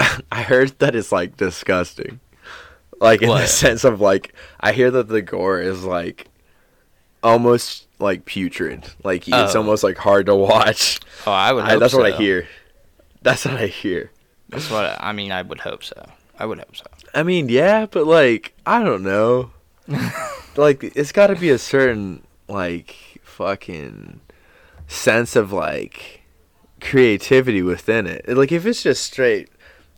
I 0.32 0.42
heard 0.42 0.78
that 0.80 0.94
it's 0.96 1.12
like 1.12 1.36
disgusting. 1.36 2.20
Like 3.00 3.22
in 3.22 3.28
the 3.28 3.46
sense 3.46 3.84
of 3.84 4.00
like 4.00 4.34
I 4.60 4.72
hear 4.72 4.90
that 4.90 5.08
the 5.08 5.22
gore 5.22 5.60
is 5.60 5.84
like 5.84 6.28
almost 7.22 7.86
like 7.98 8.24
putrid. 8.24 8.84
Like 9.02 9.26
it's 9.28 9.54
Oh. 9.54 9.60
almost 9.60 9.82
like 9.84 9.96
hard 9.98 10.26
to 10.26 10.34
watch. 10.34 11.00
Oh, 11.26 11.32
I 11.32 11.52
would. 11.52 11.64
I, 11.64 11.76
that's 11.76 11.94
what 11.94 12.06
I 12.06 12.16
hear. 12.16 12.46
That's 13.22 13.44
what 13.44 13.56
I 13.56 13.66
hear. 13.66 14.10
That's 14.48 14.70
what 14.70 14.84
I, 14.84 14.96
I 15.10 15.12
mean. 15.12 15.32
I 15.32 15.42
would 15.42 15.60
hope 15.60 15.84
so. 15.84 16.06
I 16.38 16.46
would 16.46 16.58
hope 16.58 16.74
so. 16.76 16.84
I 17.14 17.22
mean, 17.22 17.48
yeah, 17.48 17.86
but 17.86 18.06
like 18.06 18.52
I 18.66 18.82
don't 18.82 19.02
know. 19.02 19.52
like 20.56 20.84
it's 20.84 21.12
got 21.12 21.28
to 21.28 21.36
be 21.36 21.50
a 21.50 21.58
certain 21.58 22.24
like 22.48 22.96
fucking 23.22 24.20
sense 24.88 25.36
of 25.36 25.52
like 25.52 26.22
creativity 26.80 27.62
within 27.62 28.06
it. 28.06 28.26
Like 28.28 28.52
if 28.52 28.66
it's 28.66 28.82
just 28.82 29.02
straight 29.04 29.48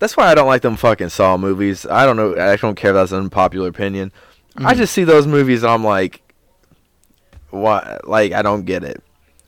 that's 0.03 0.17
why 0.17 0.27
I 0.27 0.35
don't 0.35 0.49
like 0.49 0.63
them 0.63 0.75
fucking 0.77 1.11
Saw 1.11 1.37
movies. 1.37 1.87
I 1.87 2.05
don't 2.05 2.17
know. 2.17 2.35
I 2.37 2.57
don't 2.57 2.75
care 2.75 2.91
if 2.91 2.95
that's 2.97 3.13
an 3.13 3.19
unpopular 3.19 3.69
opinion. 3.69 4.11
I 4.59 4.75
Mhm. 4.75 4.79
just 4.79 4.93
see 4.93 5.05
those 5.05 5.27
movies 5.29 5.63
and 5.63 5.71
I'm 5.71 5.85
like, 5.85 6.21
what? 7.51 8.07
Like 8.09 8.33
I 8.33 8.43
don't 8.43 8.65
get 8.65 8.85
it. 8.85 9.03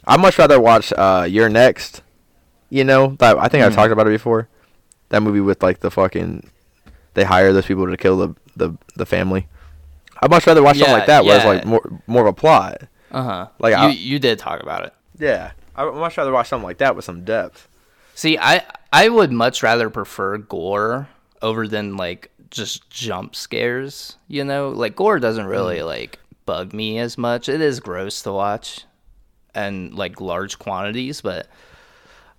I'd 0.07 0.21
much 0.21 0.39
rather 0.39 0.61
watch 0.61 0.93
uh, 0.97 1.27
You're 1.29 1.49
Next. 1.49 2.03
You 2.71 2.85
know, 2.85 3.17
that 3.19 3.37
I 3.39 3.49
think 3.49 3.65
I've 3.65 3.73
Mhm. 3.73 3.77
talked 3.77 3.93
about 3.93 4.07
it 4.07 4.11
before. 4.11 4.49
That 5.11 5.23
movie 5.23 5.41
with 5.41 5.63
like 5.63 5.81
the 5.81 5.91
fucking, 5.91 6.51
they 7.15 7.25
hire 7.25 7.53
those 7.53 7.67
people 7.67 7.87
to 7.89 7.97
kill 7.97 8.17
the 8.17 8.35
the, 8.57 8.71
the 8.97 9.07
family. 9.07 9.49
I'd 10.23 10.31
much 10.31 10.47
rather 10.47 10.63
watch 10.63 10.79
something 10.79 10.95
like 10.95 11.07
that, 11.07 11.25
where 11.25 11.37
it's 11.37 11.45
like 11.45 11.65
more 11.65 11.83
more 12.07 12.23
of 12.23 12.29
a 12.29 12.33
plot. 12.33 12.83
Uh 13.13 13.23
huh. 13.23 13.47
Like, 13.59 13.73
you 13.73 13.79
I- 13.79 13.89
you 13.91 14.19
did 14.19 14.39
talk 14.39 14.61
about 14.63 14.85
it. 14.87 14.93
Yeah, 15.19 15.51
I'd 15.77 15.93
much 15.95 16.17
rather 16.17 16.33
watch 16.33 16.49
something 16.49 16.67
like 16.67 16.79
that 16.79 16.97
with 16.97 17.05
some 17.05 17.25
depth. 17.25 17.69
See, 18.15 18.39
I 18.39 18.63
I 18.93 19.09
would 19.09 19.33
much 19.33 19.63
rather 19.63 19.91
prefer 19.91 20.39
gore 20.39 21.09
over 21.43 21.67
than 21.67 21.97
like 21.97 22.31
just 22.51 22.89
jump 22.91 23.35
scares. 23.35 24.17
You 24.29 24.45
know, 24.45 24.71
like 24.71 24.97
gore 24.97 25.19
doesn't 25.19 25.47
really 25.47 25.83
like 25.83 26.19
bug 26.47 26.73
me 26.73 26.99
as 26.99 27.19
much. 27.19 27.49
It 27.49 27.61
is 27.61 27.81
gross 27.81 28.23
to 28.23 28.33
watch, 28.33 28.85
and 29.55 29.95
like 29.95 30.21
large 30.21 30.59
quantities, 30.59 31.21
but 31.21 31.49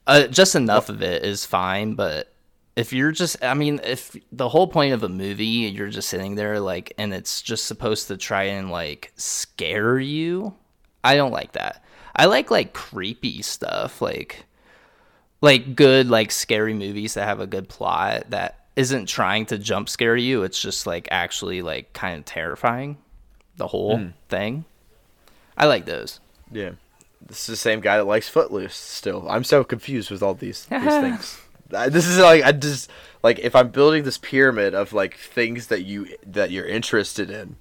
uh, 0.07 0.27
just 0.27 0.55
enough 0.55 0.89
of 0.89 1.01
it 1.01 1.23
is 1.23 1.45
fine. 1.45 1.95
But 1.95 2.31
if 2.75 2.93
you're 2.93 3.11
just, 3.11 3.43
I 3.43 3.53
mean, 3.53 3.79
if 3.83 4.15
the 4.31 4.49
whole 4.49 4.67
point 4.67 4.93
of 4.93 5.03
a 5.03 5.09
movie, 5.09 5.45
you're 5.45 5.89
just 5.89 6.09
sitting 6.09 6.35
there 6.35 6.59
like, 6.59 6.93
and 6.97 7.13
it's 7.13 7.41
just 7.41 7.65
supposed 7.65 8.07
to 8.07 8.17
try 8.17 8.43
and 8.43 8.69
like 8.71 9.11
scare 9.15 9.99
you, 9.99 10.55
I 11.03 11.15
don't 11.15 11.31
like 11.31 11.53
that. 11.53 11.83
I 12.15 12.25
like 12.25 12.51
like 12.51 12.73
creepy 12.73 13.41
stuff, 13.41 14.01
like 14.01 14.45
like 15.45 15.75
good 15.75 16.09
like 16.09 16.31
scary 16.31 16.73
movies 16.73 17.13
that 17.13 17.25
have 17.25 17.39
a 17.39 17.47
good 17.47 17.69
plot 17.69 18.29
that 18.29 18.65
isn't 18.75 19.05
trying 19.05 19.45
to 19.45 19.57
jump 19.57 19.87
scare 19.87 20.17
you 20.17 20.43
it's 20.43 20.61
just 20.61 20.85
like 20.85 21.07
actually 21.11 21.61
like 21.61 21.93
kind 21.93 22.17
of 22.17 22.25
terrifying 22.25 22.97
the 23.55 23.67
whole 23.67 23.97
hmm. 23.97 24.09
thing 24.27 24.65
i 25.57 25.65
like 25.65 25.85
those 25.85 26.19
Yeah, 26.51 26.71
this 27.25 27.41
is 27.41 27.47
the 27.47 27.55
same 27.55 27.81
guy 27.81 27.97
that 27.97 28.05
likes 28.05 28.29
Footloose. 28.29 28.75
Still, 28.75 29.27
I'm 29.29 29.43
so 29.43 29.63
confused 29.63 30.11
with 30.11 30.21
all 30.21 30.33
these 30.33 30.65
these 30.65 30.81
things. 30.83 31.41
This 31.69 32.07
is 32.07 32.19
like 32.19 32.43
I 32.43 32.51
just 32.51 32.89
like 33.23 33.39
if 33.39 33.55
I'm 33.55 33.69
building 33.69 34.03
this 34.03 34.17
pyramid 34.17 34.75
of 34.75 34.93
like 34.93 35.17
things 35.17 35.67
that 35.67 35.83
you 35.83 36.07
that 36.25 36.51
you're 36.51 36.65
interested 36.67 37.29
in, 37.29 37.57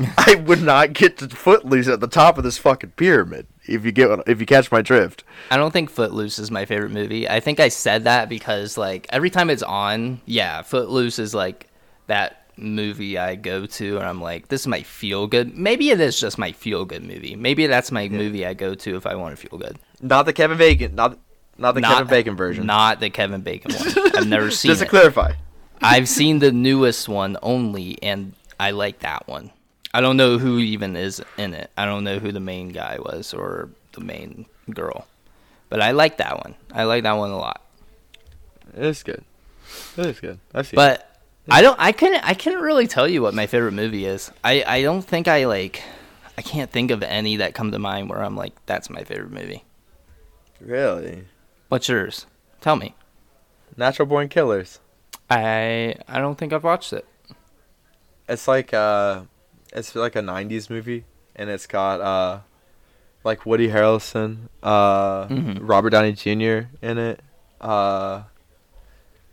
I 0.16 0.34
would 0.34 0.62
not 0.62 0.92
get 0.92 1.18
to 1.18 1.28
Footloose 1.28 1.88
at 1.88 2.00
the 2.00 2.06
top 2.06 2.38
of 2.38 2.44
this 2.44 2.58
fucking 2.58 2.92
pyramid. 2.92 3.46
If 3.68 3.84
you 3.84 3.92
get 3.92 4.08
if 4.26 4.40
you 4.40 4.46
catch 4.46 4.70
my 4.72 4.80
drift. 4.82 5.24
i 5.50 5.56
don't 5.56 5.70
think 5.72 5.90
footloose 5.90 6.38
is 6.38 6.50
my 6.50 6.64
favorite 6.64 6.90
movie 6.90 7.28
i 7.28 7.40
think 7.40 7.60
i 7.60 7.68
said 7.68 8.04
that 8.04 8.28
because 8.28 8.76
like 8.78 9.06
every 9.10 9.30
time 9.30 9.50
it's 9.50 9.62
on 9.62 10.20
yeah 10.26 10.62
footloose 10.62 11.18
is 11.18 11.34
like 11.34 11.66
that 12.06 12.44
movie 12.56 13.16
i 13.18 13.34
go 13.36 13.66
to 13.66 13.96
and 13.98 14.06
i'm 14.06 14.20
like 14.20 14.48
this 14.48 14.62
is 14.62 14.66
my 14.66 14.82
feel 14.82 15.26
good 15.28 15.56
maybe 15.56 15.90
it 15.90 16.00
is 16.00 16.18
just 16.18 16.38
my 16.38 16.50
feel 16.50 16.84
good 16.84 17.04
movie 17.04 17.36
maybe 17.36 17.66
that's 17.68 17.92
my 17.92 18.08
movie 18.08 18.44
i 18.44 18.52
go 18.54 18.74
to 18.74 18.96
if 18.96 19.06
i 19.06 19.14
want 19.14 19.36
to 19.38 19.48
feel 19.48 19.58
good 19.58 19.78
Not 20.00 20.26
the 20.26 20.32
Kevin 20.32 20.58
Bacon, 20.58 20.94
not 20.96 21.18
not 21.56 21.74
the 21.74 21.82
Kevin 21.82 22.06
Bacon 22.08 22.36
version. 22.36 22.66
not 22.66 22.98
the 23.00 23.10
kevin 23.10 23.42
bacon 23.42 23.72
one 23.74 24.16
i've 24.16 24.26
never 24.26 24.50
seen 24.60 24.70
Just 24.70 24.80
to 24.80 24.86
it 24.86 24.90
clarify. 24.90 25.32
I've 25.80 26.08
seen 26.08 26.40
the 26.40 26.50
newest 26.50 27.08
one 27.08 27.36
only, 27.40 28.02
and 28.02 28.32
I 28.58 28.72
like 28.72 28.98
that 29.00 29.28
one. 29.28 29.52
I 29.94 30.00
don't 30.00 30.16
know 30.16 30.38
who 30.38 30.58
even 30.58 30.96
is 30.96 31.22
in 31.36 31.54
it. 31.54 31.70
I 31.76 31.84
don't 31.86 32.04
know 32.04 32.18
who 32.18 32.32
the 32.32 32.40
main 32.40 32.68
guy 32.68 32.98
was 32.98 33.32
or 33.32 33.70
the 33.92 34.00
main 34.00 34.46
girl, 34.70 35.06
but 35.68 35.80
I 35.80 35.92
like 35.92 36.18
that 36.18 36.36
one. 36.44 36.54
I 36.72 36.84
like 36.84 37.02
that 37.04 37.12
one 37.12 37.30
a 37.30 37.38
lot. 37.38 37.62
It's 38.74 39.02
good. 39.02 39.24
It 39.96 40.06
is 40.06 40.20
good. 40.20 40.38
I've 40.54 40.66
seen. 40.66 40.74
it. 40.74 40.76
But 40.76 41.20
I 41.50 41.62
don't. 41.62 41.78
I 41.80 41.92
couldn't. 41.92 42.22
I 42.28 42.34
couldn't 42.34 42.60
really 42.60 42.86
tell 42.86 43.08
you 43.08 43.22
what 43.22 43.34
my 43.34 43.46
favorite 43.46 43.72
movie 43.72 44.04
is. 44.04 44.30
I. 44.44 44.62
I 44.66 44.82
don't 44.82 45.02
think 45.02 45.28
I 45.28 45.46
like. 45.46 45.82
I 46.36 46.42
can't 46.42 46.70
think 46.70 46.90
of 46.90 47.02
any 47.02 47.36
that 47.36 47.54
come 47.54 47.72
to 47.72 47.78
mind 47.78 48.10
where 48.10 48.22
I'm 48.22 48.36
like, 48.36 48.52
that's 48.66 48.88
my 48.90 49.02
favorite 49.02 49.32
movie. 49.32 49.64
really, 50.60 51.24
What's 51.68 51.88
yours? 51.88 52.26
Tell 52.60 52.76
me. 52.76 52.94
Natural 53.76 54.06
Born 54.06 54.28
Killers. 54.28 54.78
I. 55.30 55.96
I 56.06 56.18
don't 56.18 56.36
think 56.36 56.52
I've 56.52 56.64
watched 56.64 56.92
it. 56.92 57.06
It's 58.28 58.46
like 58.46 58.74
uh, 58.74 59.22
it's 59.72 59.94
like 59.94 60.16
a 60.16 60.20
'90s 60.22 60.70
movie, 60.70 61.04
and 61.36 61.50
it's 61.50 61.66
got 61.66 62.00
uh, 62.00 62.40
like 63.24 63.44
Woody 63.46 63.68
Harrelson, 63.68 64.48
uh, 64.62 65.26
Mhm. 65.28 65.58
Robert 65.60 65.90
Downey 65.90 66.12
Jr. 66.12 66.68
in 66.82 66.98
it, 66.98 67.20
uh, 67.60 68.22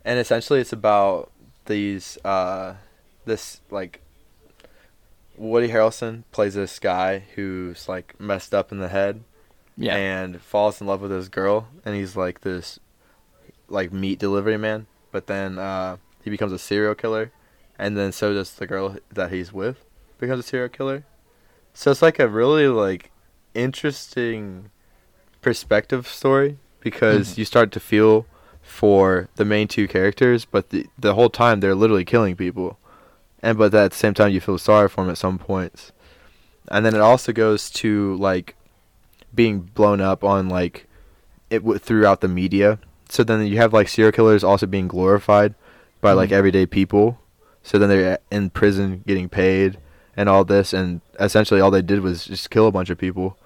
and 0.04 0.18
essentially 0.18 0.60
it's 0.60 0.72
about 0.72 1.30
these 1.66 2.18
uh, 2.24 2.74
this 3.24 3.60
like 3.70 4.00
Woody 5.36 5.68
Harrelson 5.68 6.22
plays 6.32 6.54
this 6.54 6.78
guy 6.78 7.24
who's 7.34 7.88
like 7.88 8.18
messed 8.20 8.54
up 8.54 8.72
in 8.72 8.78
the 8.78 8.88
head 8.88 9.22
Yeah. 9.76 9.94
and 9.96 10.40
falls 10.40 10.80
in 10.80 10.86
love 10.86 11.00
with 11.02 11.10
this 11.10 11.28
girl 11.28 11.68
and 11.84 11.94
he's 11.94 12.16
like 12.16 12.40
this 12.40 12.78
like 13.68 13.92
meat 13.92 14.18
delivery 14.18 14.56
man 14.56 14.86
but 15.10 15.26
then 15.26 15.58
uh, 15.58 15.96
he 16.22 16.30
becomes 16.30 16.52
a 16.52 16.58
serial 16.58 16.94
killer 16.94 17.32
and 17.78 17.96
then 17.98 18.12
so 18.12 18.32
does 18.32 18.54
the 18.54 18.66
girl 18.66 18.96
that 19.12 19.30
he's 19.32 19.52
with 19.52 19.84
becomes 20.18 20.40
a 20.40 20.42
serial 20.48 20.68
killer. 20.68 21.04
So 21.74 21.90
it's 21.90 22.02
like 22.02 22.18
a 22.18 22.28
really 22.28 22.68
like 22.68 23.10
interesting 23.54 24.70
perspective 25.42 26.06
story 26.08 26.58
because 26.80 27.34
Mhm. 27.34 27.38
you 27.38 27.44
start 27.44 27.72
to 27.72 27.80
feel 27.80 28.26
for 28.62 29.28
the 29.36 29.44
main 29.44 29.68
two 29.68 29.86
characters 29.86 30.44
but 30.44 30.70
the 30.70 30.86
the 30.98 31.14
whole 31.14 31.30
time 31.30 31.60
they're 31.60 31.74
literally 31.74 32.04
killing 32.04 32.34
people. 32.36 32.78
And 33.42 33.58
but 33.58 33.74
at 33.74 33.90
the 33.92 33.96
same 33.96 34.14
time 34.14 34.32
you 34.32 34.40
feel 34.40 34.58
sorry 34.58 34.88
for 34.88 35.02
them 35.02 35.10
at 35.10 35.18
some 35.18 35.38
points. 35.38 35.92
And 36.68 36.84
then 36.84 36.94
it 36.94 37.00
also 37.00 37.32
goes 37.32 37.70
to 37.82 38.16
like 38.16 38.56
being 39.34 39.60
blown 39.60 40.00
up 40.00 40.24
on 40.24 40.48
like 40.48 40.86
it 41.50 41.58
w- 41.60 41.78
throughout 41.78 42.22
the 42.22 42.28
media. 42.28 42.78
So 43.08 43.22
then 43.22 43.46
you 43.46 43.58
have 43.58 43.72
like 43.72 43.88
serial 43.88 44.12
killers 44.12 44.42
also 44.42 44.66
being 44.66 44.88
glorified 44.88 45.54
by 46.00 46.12
like 46.12 46.30
Mhm. 46.30 46.38
everyday 46.38 46.66
people. 46.66 47.20
So 47.62 47.78
then 47.78 47.88
they're 47.88 48.18
in 48.30 48.50
prison 48.50 49.04
getting 49.06 49.28
paid 49.28 49.78
and 50.16 50.28
all 50.28 50.44
this 50.44 50.72
and 50.72 51.00
essentially 51.20 51.60
all 51.60 51.70
they 51.70 51.82
did 51.82 52.00
was 52.00 52.24
just 52.24 52.50
kill 52.50 52.66
a 52.66 52.72
bunch 52.72 52.90
of 52.90 52.98
people 52.98 53.36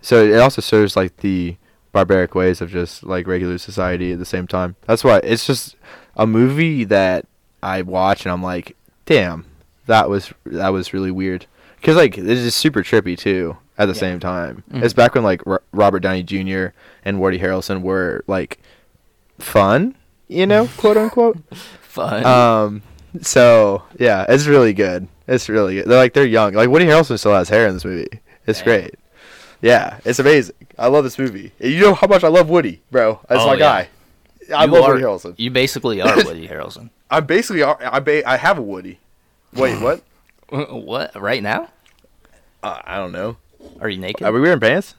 so 0.00 0.22
it 0.22 0.38
also 0.38 0.60
serves 0.60 0.96
like 0.96 1.16
the 1.18 1.56
barbaric 1.92 2.34
ways 2.34 2.60
of 2.60 2.70
just 2.70 3.02
like 3.04 3.26
regular 3.26 3.58
society 3.58 4.12
at 4.12 4.18
the 4.18 4.24
same 4.24 4.46
time 4.46 4.76
that's 4.86 5.04
why 5.04 5.18
it's 5.18 5.46
just 5.46 5.76
a 6.16 6.26
movie 6.26 6.84
that 6.84 7.26
i 7.62 7.82
watch 7.82 8.24
and 8.24 8.32
i'm 8.32 8.42
like 8.42 8.76
damn 9.06 9.44
that 9.86 10.08
was 10.08 10.32
that 10.46 10.68
was 10.70 10.92
really 10.94 11.10
weird 11.10 11.46
because 11.76 11.96
like 11.96 12.16
it's 12.16 12.42
just 12.42 12.56
super 12.58 12.82
trippy 12.82 13.16
too 13.16 13.56
at 13.78 13.86
the 13.86 13.94
Yeah. 13.94 14.00
same 14.00 14.20
time 14.20 14.62
Mhm. 14.72 14.82
it's 14.84 14.94
back 14.94 15.14
when 15.14 15.24
like 15.24 15.46
R- 15.46 15.62
robert 15.72 16.00
downey 16.00 16.22
jr 16.22 16.66
and 17.04 17.20
woody 17.20 17.38
harrelson 17.38 17.82
were 17.82 18.22
like 18.26 18.58
fun 19.38 19.94
you 20.28 20.46
know 20.46 20.68
quote 20.76 20.96
unquote 20.96 21.38
Fun. 21.82 22.24
um 22.24 22.82
so 23.20 23.82
yeah 23.98 24.24
it's 24.28 24.46
really 24.46 24.72
good 24.72 25.06
it's 25.26 25.48
really 25.48 25.76
good 25.76 25.86
they're 25.86 25.98
like 25.98 26.12
they're 26.14 26.26
young 26.26 26.52
like 26.54 26.68
woody 26.68 26.84
harrelson 26.86 27.18
still 27.18 27.34
has 27.34 27.48
hair 27.48 27.66
in 27.66 27.74
this 27.74 27.84
movie 27.84 28.08
it's 28.46 28.58
Damn. 28.60 28.64
great 28.64 28.94
yeah 29.60 29.98
it's 30.04 30.18
amazing 30.18 30.54
i 30.78 30.86
love 30.88 31.04
this 31.04 31.18
movie 31.18 31.52
you 31.60 31.80
know 31.80 31.94
how 31.94 32.06
much 32.06 32.24
i 32.24 32.28
love 32.28 32.48
woody 32.48 32.82
bro 32.90 33.20
that's 33.28 33.40
Oh, 33.42 33.46
my 33.48 33.52
yeah. 33.54 33.58
guy 33.58 33.88
i 34.56 34.64
You 34.64 34.70
love 34.72 34.84
are- 34.84 34.92
woody 34.94 35.04
harrelson 35.04 35.34
You 35.38 35.50
basically 35.50 36.00
are 36.00 36.16
Woody 36.24 36.48
Harrelson. 36.48 36.90
i'm 37.10 37.26
basically 37.26 37.62
i 37.62 38.00
ba- 38.00 38.28
i 38.28 38.36
have 38.36 38.58
a 38.58 38.62
woody 38.62 38.98
wait 39.54 39.80
what 39.80 40.02
what? 40.70 41.14
Right 41.20 41.42
now? 41.42 41.68
uh, 42.62 42.78
i 42.84 42.96
don't 42.96 43.12
know 43.12 43.36
Are 43.80 43.88
you 43.88 43.98
naked? 43.98 44.22
are 44.26 44.32
we 44.32 44.40
wearing 44.40 44.60
pants 44.60 44.94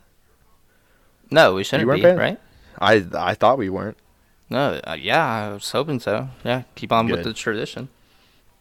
no, 1.32 1.56
we 1.56 1.64
shouldn't 1.64 1.92
be, 1.92 2.02
paying? 2.02 2.18
right? 2.18 2.40
i 2.80 3.04
i 3.16 3.34
thought 3.34 3.58
we 3.58 3.70
weren't 3.70 3.98
No, 4.50 4.80
uh, 4.86 4.96
yeah, 5.00 5.26
I 5.26 5.54
was 5.54 5.72
hoping 5.72 6.00
so. 6.00 6.30
Yeah, 6.46 6.64
keep 6.76 6.92
on 6.92 7.08
with 7.08 7.24
the 7.24 7.34
tradition. 7.34 7.90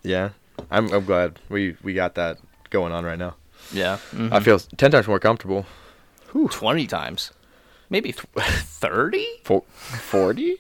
yeah 0.03 0.31
i'm 0.71 0.93
i'm 0.93 1.05
glad 1.05 1.39
we 1.49 1.77
we 1.83 1.95
got 1.95 2.15
that 2.15 2.39
going 2.71 2.93
on 2.93 3.05
right 3.05 3.19
now 3.19 3.35
Yeah. 3.73 3.95
i 3.95 4.17
mm-hmm. 4.17 4.39
feel 4.45 4.59
10 4.59 4.91
times 4.91 5.09
more 5.09 5.19
comfortable 5.19 5.67
twenty 6.51 6.87
times, 6.87 7.33
maybe 7.91 8.13
thirty. 8.37 9.27
Four, 9.45 9.63
40? 9.69 10.57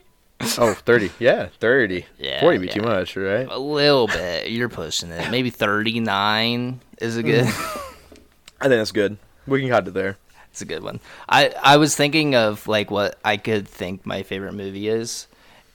oh, 0.58 0.74
30. 0.74 1.10
Yeah, 1.18 1.48
30. 1.60 2.06
Yeah, 2.18 2.40
40 2.40 2.58
be 2.58 2.66
yeah. 2.66 2.72
too 2.72 2.82
much, 2.82 3.16
right? 3.16 3.46
A 3.48 3.58
little 3.58 4.06
bit. 4.06 4.50
You're 4.50 4.68
pushing 4.68 5.10
it. 5.10 5.30
Maybe 5.30 5.50
thirty-nine 5.50 6.80
is 7.00 7.16
a 7.16 7.22
good. 7.22 7.46
I 7.46 8.68
think 8.68 8.78
that's 8.80 8.92
good. 8.92 9.16
We 9.46 9.60
can 9.60 9.70
cut 9.70 9.88
it 9.88 9.94
there. 9.94 10.18
It's 10.50 10.62
a 10.62 10.66
good 10.66 10.82
one. 10.82 11.00
I 11.28 11.54
I 11.62 11.76
was 11.78 11.96
thinking 11.96 12.34
of 12.34 12.68
like 12.68 12.90
what 12.90 13.18
I 13.24 13.36
could 13.36 13.66
think 13.66 14.04
my 14.04 14.22
favorite 14.22 14.52
movie 14.52 14.88
is, 14.88 15.26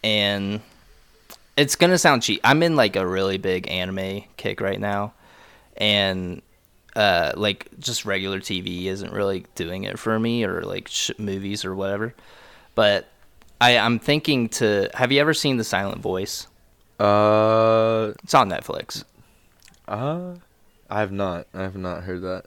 and 0.03 0.61
it's 1.57 1.75
gonna 1.75 1.97
sound 1.97 2.23
cheap. 2.23 2.39
I'm 2.43 2.63
in 2.63 2.75
like 2.75 2.95
a 2.95 3.05
really 3.05 3.37
big 3.37 3.67
anime 3.69 4.23
kick 4.37 4.61
right 4.61 4.79
now, 4.79 5.13
and 5.75 6.41
uh, 6.95 7.33
like 7.35 7.67
just 7.79 8.05
regular 8.05 8.39
TV 8.39 8.85
isn't 8.85 9.11
really 9.11 9.45
doing 9.55 9.83
it 9.83 9.99
for 9.99 10.17
me, 10.19 10.43
or 10.45 10.61
like 10.63 10.87
sh- 10.87 11.11
movies 11.17 11.65
or 11.65 11.75
whatever. 11.75 12.13
But 12.75 13.07
I 13.59 13.77
I'm 13.77 13.99
thinking 13.99 14.49
to. 14.49 14.89
Have 14.93 15.11
you 15.11 15.19
ever 15.19 15.33
seen 15.33 15.57
The 15.57 15.63
Silent 15.63 16.01
Voice? 16.01 16.47
Uh, 16.99 18.13
It's 18.23 18.33
on 18.33 18.49
Netflix. 18.49 19.03
uh, 19.87 20.35
I 20.89 20.99
have 20.99 21.11
not. 21.11 21.47
I 21.53 21.61
have 21.63 21.75
not 21.77 22.03
heard 22.03 22.21
that. 22.21 22.45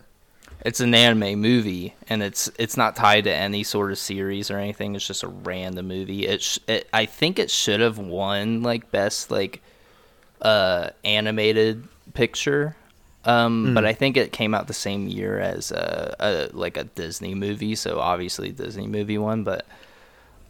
It's 0.64 0.80
an 0.80 0.94
anime 0.94 1.40
movie, 1.40 1.94
and 2.08 2.22
it's 2.22 2.50
it's 2.58 2.76
not 2.76 2.94
tied 2.96 3.24
to 3.24 3.34
any 3.34 3.62
sort 3.62 3.90
of 3.92 3.98
series 3.98 4.50
or 4.50 4.58
anything. 4.58 4.94
It's 4.94 5.06
just 5.06 5.22
a 5.22 5.28
random 5.28 5.88
movie. 5.88 6.26
It, 6.26 6.42
sh- 6.42 6.58
it 6.68 6.88
I 6.92 7.06
think 7.06 7.38
it 7.38 7.50
should 7.50 7.80
have 7.80 7.98
won 7.98 8.62
like 8.62 8.90
best 8.90 9.30
like 9.30 9.62
uh 10.42 10.90
animated 11.04 11.86
picture, 12.14 12.76
um, 13.24 13.72
but 13.74 13.84
I 13.86 13.92
think 13.94 14.16
it 14.16 14.32
came 14.32 14.54
out 14.54 14.66
the 14.66 14.74
same 14.74 15.06
year 15.08 15.38
as 15.38 15.70
a, 15.70 16.16
a 16.20 16.56
like 16.56 16.76
a 16.76 16.84
Disney 16.84 17.34
movie. 17.34 17.74
So 17.74 17.98
obviously 17.98 18.50
Disney 18.50 18.86
movie 18.86 19.18
won, 19.18 19.44
but 19.44 19.66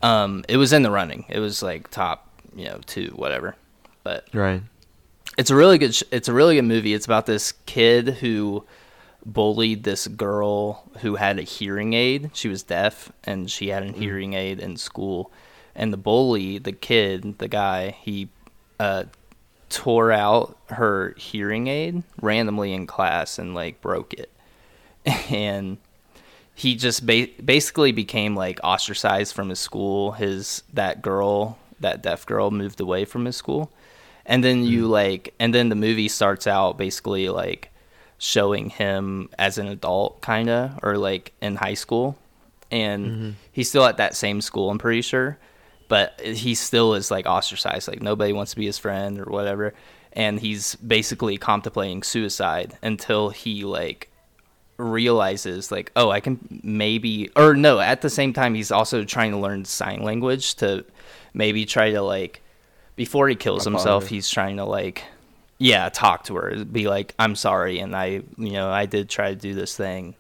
um, 0.03 0.45
it 0.49 0.57
was 0.57 0.73
in 0.73 0.83
the 0.83 0.91
running. 0.91 1.25
It 1.29 1.39
was 1.41 1.63
like 1.63 1.89
top 1.91 2.27
you 2.57 2.65
know 2.65 2.81
two 2.87 3.13
whatever, 3.15 3.55
but 4.03 4.27
Right. 4.33 4.63
it's 5.39 5.51
a 5.51 5.55
really 5.55 5.79
good 5.79 5.95
sh- 5.95 6.03
it's 6.11 6.27
a 6.29 6.33
really 6.33 6.57
good 6.57 6.65
movie 6.65 6.95
it's 6.95 7.07
about 7.07 7.27
this 7.27 7.53
kid 7.67 8.09
who 8.09 8.65
bullied 9.33 9.85
this 9.85 10.07
girl 10.07 10.85
who 11.01 11.17
had 11.17 11.39
a 11.39 11.43
hearing 11.43 11.93
aid. 11.93 12.31
She 12.35 12.49
was 12.49 12.63
deaf 12.63 13.13
and 13.25 13.51
she 13.51 13.69
had 13.69 13.83
a 13.83 13.93
hearing 13.93 14.35
aid 14.35 14.61
in 14.61 14.77
school. 14.77 15.31
And 15.75 15.93
the 15.93 15.97
bully 15.97 16.59
the 16.59 16.73
kid 16.73 17.39
the 17.39 17.49
guy 17.49 17.97
he 18.03 18.29
uh 18.79 19.05
tore 19.69 20.11
out 20.11 20.59
her 20.71 21.15
hearing 21.17 21.69
aid 21.69 22.03
randomly 22.21 22.73
in 22.73 22.87
class 22.87 23.39
and 23.39 23.55
like 23.55 23.81
broke 23.81 24.13
it. 24.15 24.31
And 25.31 25.79
he 26.55 26.75
just 26.75 27.07
ba- 27.07 27.29
basically 27.43 27.93
became 27.93 28.37
like 28.37 28.61
ostracized 28.63 29.35
from 29.35 29.49
his 29.49 29.61
school. 29.61 30.13
His 30.13 30.63
that 30.75 31.01
girl 31.03 31.59
that 31.79 32.03
deaf 32.03 32.27
girl 32.27 32.51
moved 32.51 32.81
away 32.81 33.05
from 33.05 33.25
his 33.25 33.37
school. 33.37 33.71
And 34.27 34.45
then 34.45 34.65
you 34.65 34.87
like 34.87 35.35
and 35.39 35.55
then 35.55 35.69
the 35.69 35.77
movie 35.77 36.09
starts 36.09 36.47
out 36.47 36.77
basically 36.77 37.29
like 37.29 37.71
showing 38.21 38.69
him 38.69 39.31
as 39.39 39.57
an 39.57 39.67
adult 39.67 40.21
kind 40.21 40.51
of 40.51 40.79
or 40.83 40.99
like 40.99 41.33
in 41.41 41.57
high 41.57 41.75
school. 41.75 42.17
And 42.71 43.35
he's 43.51 43.69
still 43.69 43.85
at 43.85 43.97
that 43.97 44.15
same 44.15 44.41
school 44.41 44.71
i'm 44.71 44.79
pretty 44.79 45.03
sure. 45.03 45.39
But 45.89 46.21
he 46.21 46.55
still 46.55 46.95
is 46.95 47.11
like 47.11 47.27
ostracized. 47.27 47.89
Like 47.89 48.01
nobody 48.01 48.33
wants 48.33 48.53
to 48.53 48.57
be 48.57 48.67
his 48.67 48.79
friend 48.79 49.19
or 49.19 49.25
whatever. 49.25 49.75
And 50.13 50.39
he's 50.39 50.77
basically 50.77 51.37
contemplating 51.37 52.05
suicide 52.05 52.77
until 52.83 53.31
he 53.31 53.65
like 53.65 54.09
realizes 54.77 55.71
like 55.71 55.93
oh 55.95 56.11
i 56.11 56.21
can 56.21 56.39
maybe 56.63 57.31
or 57.37 57.53
no 57.55 57.79
at 57.81 58.01
the 58.01 58.09
same 58.09 58.33
time 58.33 58.55
he's 58.55 58.71
also 58.73 59.05
trying 59.05 59.31
to 59.31 59.37
learn 59.37 59.63
sign 59.63 60.03
language 60.03 60.55
to 60.55 60.83
maybe 61.35 61.67
try 61.67 61.91
to 61.91 62.01
like 62.01 62.41
before 62.97 63.29
he 63.29 63.35
kills 63.35 63.65
himself 63.65 64.07
he's 64.07 64.31
trying 64.31 64.57
to 64.57 64.65
like 64.65 65.05
yeah 65.61 65.89
talk 65.91 66.25
to 66.25 66.35
her 66.35 66.65
be 66.65 66.89
like 66.89 67.15
i'm 67.19 67.37
sorry 67.37 67.79
and 67.79 67.95
i 67.95 68.23
you 68.39 68.53
know 68.53 68.71
i 68.71 68.87
did 68.87 69.09
try 69.09 69.29
to 69.29 69.37
do 69.37 69.55
this 69.55 69.77
thing 69.77 70.17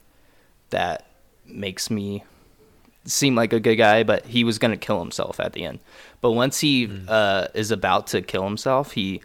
that 0.68 1.07
makes 1.46 1.90
me 1.90 2.22
seem 3.07 3.35
like 3.35 3.53
a 3.53 3.59
good 3.59 3.76
guy 3.76 4.03
but 4.03 4.24
he 4.26 4.44
was 4.44 4.59
going 4.59 4.70
to 4.70 4.76
kill 4.76 5.00
himself 5.00 5.40
at 5.40 5.53
the 5.53 5.64
end. 5.64 5.79
But 6.20 6.33
once 6.33 6.61
he 6.61 6.88
uh, 7.09 7.48
is 7.55 7.70
about 7.70 8.09
to 8.09 8.22
kill 8.22 8.44
himself 8.44 8.92
he 8.92 9.22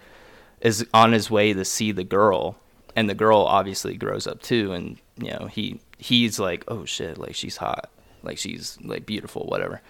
is 0.61 0.85
on 0.93 1.11
his 1.11 1.29
way 1.29 1.53
to 1.53 1.65
see 1.65 1.91
the 1.91 2.03
girl 2.03 2.55
and 2.95 3.09
the 3.09 3.13
girl 3.13 3.39
obviously 3.39 3.95
grows 3.97 4.25
up 4.25 4.41
too 4.41 4.71
and 4.71 4.97
you 5.17 5.31
know 5.31 5.47
he 5.47 5.79
he's 5.97 6.39
like 6.39 6.63
oh 6.69 6.85
shit 6.85 7.17
like 7.17 7.35
she's 7.35 7.57
hot 7.57 7.89
like 8.23 8.37
she's 8.37 8.77
like 8.81 9.05
beautiful 9.05 9.45
whatever 9.45 9.81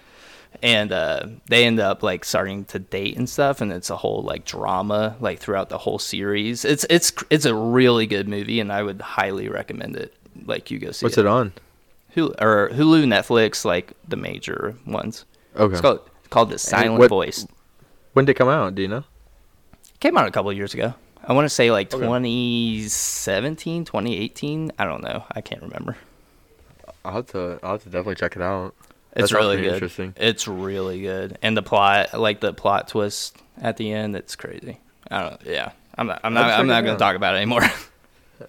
and 0.64 0.92
uh, 0.92 1.26
they 1.48 1.66
end 1.66 1.80
up 1.80 2.04
like 2.04 2.24
starting 2.26 2.66
to 2.66 2.80
date 2.80 3.18
and 3.18 3.30
stuff 3.30 3.62
and 3.62 3.72
it's 3.72 3.90
a 3.90 3.96
whole 3.98 4.22
like 4.22 4.46
drama 4.46 5.16
like 5.20 5.40
throughout 5.40 5.70
the 5.70 5.78
whole 5.78 6.00
series 6.00 6.64
it's 6.66 6.86
it's 6.90 7.12
it's 7.30 7.46
a 7.46 7.54
really 7.56 8.06
good 8.08 8.28
movie 8.28 8.60
and 8.60 8.72
i 8.72 8.82
would 8.84 9.02
highly 9.02 9.48
recommend 9.50 9.96
it 9.96 10.14
like 10.46 10.70
you 10.72 10.80
go 10.80 10.92
see 10.92 11.06
What's 11.06 11.18
it 11.18 11.26
on? 11.26 11.54
Hulu, 12.16 12.42
or 12.42 12.70
hulu 12.74 13.06
netflix 13.06 13.66
like 13.66 13.94
the 14.08 14.16
major 14.18 14.76
ones 14.86 15.26
Okay. 15.56 15.74
it's 15.74 15.82
called, 15.82 16.00
it's 16.20 16.28
called 16.30 16.50
the 16.50 16.60
silent 16.60 17.00
what- 17.00 17.10
voice 17.10 17.46
when 18.14 18.24
did 18.26 18.32
it 18.32 18.36
come 18.36 18.48
out? 18.50 18.76
Do 18.76 18.82
you 18.82 18.88
know? 18.88 19.04
came 20.00 20.18
out 20.18 20.28
a 20.28 20.32
couple 20.32 20.52
years 20.54 20.74
ago 20.74 20.94
i 21.28 21.34
want 21.34 21.46
to 21.46 21.50
say 21.50 21.72
like 21.72 21.94
Okay. 21.94 22.04
2017 22.06 23.86
2018 23.86 24.72
i 24.80 24.86
don't 24.86 25.04
know 25.04 25.24
i 25.32 25.42
can't 25.42 25.62
remember 25.62 25.98
I'll 27.04 27.14
have 27.14 27.28
to. 27.34 27.60
I'll 27.62 27.74
have 27.74 27.84
to 27.84 27.90
definitely 27.90 28.16
check 28.16 28.36
it 28.36 28.42
out. 28.42 28.74
It's 29.16 29.32
really 29.32 29.58
good. 29.58 29.74
interesting. 29.74 30.14
It's 30.18 30.48
really 30.48 31.02
good, 31.02 31.38
and 31.42 31.56
the 31.56 31.62
plot, 31.64 32.14
like 32.20 32.40
the 32.42 32.54
plot 32.54 32.88
twist 32.90 33.38
at 33.62 33.78
the 33.78 33.92
end, 33.92 34.16
it's 34.16 34.36
crazy. 34.36 34.80
I 35.10 35.22
don't. 35.30 35.42
Yeah, 35.46 35.72
I'm 35.98 36.08
not. 36.08 36.22
I'm 36.24 36.34
not. 36.34 36.50
Check 36.50 36.60
I'm 36.60 36.68
not 36.68 36.84
gonna 36.84 36.98
talk 37.00 37.16
about 37.16 37.36
it 37.36 37.38
anymore. 37.38 37.62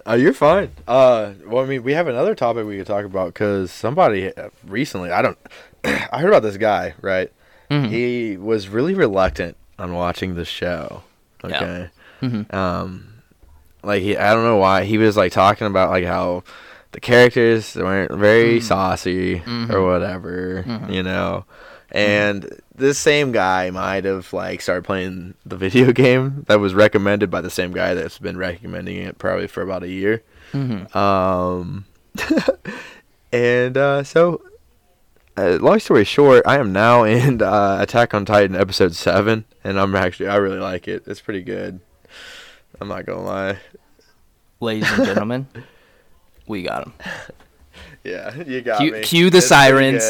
Oh, 0.04 0.14
you're 0.16 0.32
fine. 0.32 0.70
Uh, 0.88 1.32
well, 1.46 1.64
I 1.64 1.68
mean, 1.68 1.82
we 1.84 1.92
have 1.92 2.08
another 2.08 2.34
topic 2.34 2.66
we 2.66 2.76
could 2.78 2.86
talk 2.86 3.04
about 3.04 3.32
because 3.32 3.70
somebody 3.70 4.34
uh, 4.36 4.50
recently, 4.66 5.10
I 5.12 5.22
don't, 5.22 5.38
I 5.84 6.18
heard 6.18 6.28
about 6.30 6.42
this 6.42 6.56
guy, 6.56 6.94
right? 7.00 7.32
Mhm. 7.70 7.88
He 7.88 8.36
was 8.36 8.68
really 8.68 8.94
reluctant 8.94 9.56
on 9.78 9.92
watching 9.92 10.34
the 10.34 10.44
show. 10.44 11.02
Yeah. 11.46 11.56
Okay. 11.62 11.90
Mhm. 12.22 12.52
Um, 12.54 13.12
like 13.84 14.02
he, 14.02 14.16
I 14.16 14.32
don't 14.34 14.44
know 14.44 14.56
why 14.56 14.84
he 14.84 14.98
was 14.98 15.16
like 15.16 15.30
talking 15.32 15.66
about 15.68 15.90
like 15.90 16.04
how 16.04 16.42
the 16.96 17.00
characters 17.00 17.76
weren't 17.76 18.10
very 18.12 18.58
Mhm. 18.58 18.62
saucy 18.62 19.40
Mhm. 19.40 19.70
or 19.70 19.82
whatever, 19.84 20.64
Mhm. 20.66 20.90
you 20.90 21.02
know. 21.02 21.44
And 21.92 22.58
this 22.74 22.98
same 22.98 23.32
guy 23.32 23.68
might 23.70 24.06
have 24.06 24.32
like 24.32 24.62
started 24.62 24.84
playing 24.84 25.34
the 25.44 25.56
video 25.58 25.92
game 26.04 26.44
that 26.48 26.58
was 26.58 26.72
recommended 26.72 27.30
by 27.30 27.42
the 27.42 27.50
same 27.50 27.72
guy 27.72 27.92
that's 27.92 28.18
been 28.18 28.38
recommending 28.38 28.96
it 28.96 29.18
probably 29.18 29.46
for 29.46 29.60
about 29.60 29.82
a 29.82 29.88
year. 29.88 30.22
Mhm. 30.54 30.88
Um, 30.96 31.84
and 33.32 33.76
uh, 33.76 34.02
so, 34.02 34.40
uh, 35.36 35.58
long 35.60 35.78
story 35.80 36.04
short, 36.04 36.44
I 36.46 36.58
am 36.58 36.72
now 36.72 37.04
in 37.04 37.42
uh, 37.42 37.76
Attack 37.78 38.14
on 38.14 38.24
Titan 38.24 38.56
episode 38.56 38.94
seven, 38.94 39.44
and 39.62 39.78
I'm 39.78 39.94
actually 39.94 40.28
I 40.28 40.36
really 40.36 40.60
like 40.60 40.88
it. 40.88 41.02
It's 41.06 41.20
pretty 41.20 41.42
good. 41.42 41.78
I'm 42.80 42.88
not 42.88 43.04
gonna 43.04 43.22
lie. 43.22 43.58
Ladies 44.60 44.90
and 44.92 45.04
gentlemen, 45.04 45.46
we 46.46 46.62
got 46.62 46.84
him. 46.86 46.92
Yeah, 48.04 48.32
you 48.44 48.60
got 48.60 48.78
Cue- 48.78 48.92
me. 48.92 49.00
cue 49.02 49.30
the 49.30 49.38
It's 49.38 49.48
sirens. 49.48 50.04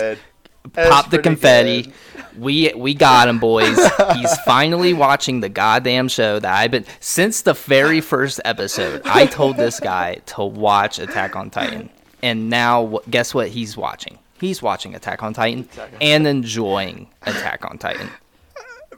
Pop 0.75 1.09
the 1.11 1.19
confetti. 1.19 1.83
good. 1.83 1.93
We 2.37 2.71
we 2.77 2.93
got 2.93 3.29
him, 3.29 3.39
boys. 3.39 3.79
He's 4.15 4.39
finally 4.41 4.93
watching 4.93 5.41
the 5.41 5.49
goddamn 5.49 6.09
show 6.09 6.39
that 6.39 6.55
I've 6.55 6.71
been 6.71 6.85
since 7.01 7.41
the 7.41 7.55
very 7.55 8.03
first 8.03 8.39
episode. 8.45 9.01
I 9.07 9.25
told 9.25 9.57
this 9.57 9.81
guy 9.81 10.17
to 10.27 10.45
watch 10.45 10.99
Attack 10.99 11.35
on 11.35 11.49
Titan, 11.49 11.89
and 12.23 12.51
now 12.51 13.01
guess 13.09 13.33
what? 13.33 13.49
He's 13.49 13.75
watching. 13.79 14.19
He's 14.39 14.61
watching 14.61 14.95
Attack 14.95 15.23
on 15.23 15.33
Titan 15.33 15.67
and 16.03 16.27
enjoying 16.27 17.09
Attack 17.23 17.65
on 17.65 17.79
Titan. 17.79 18.11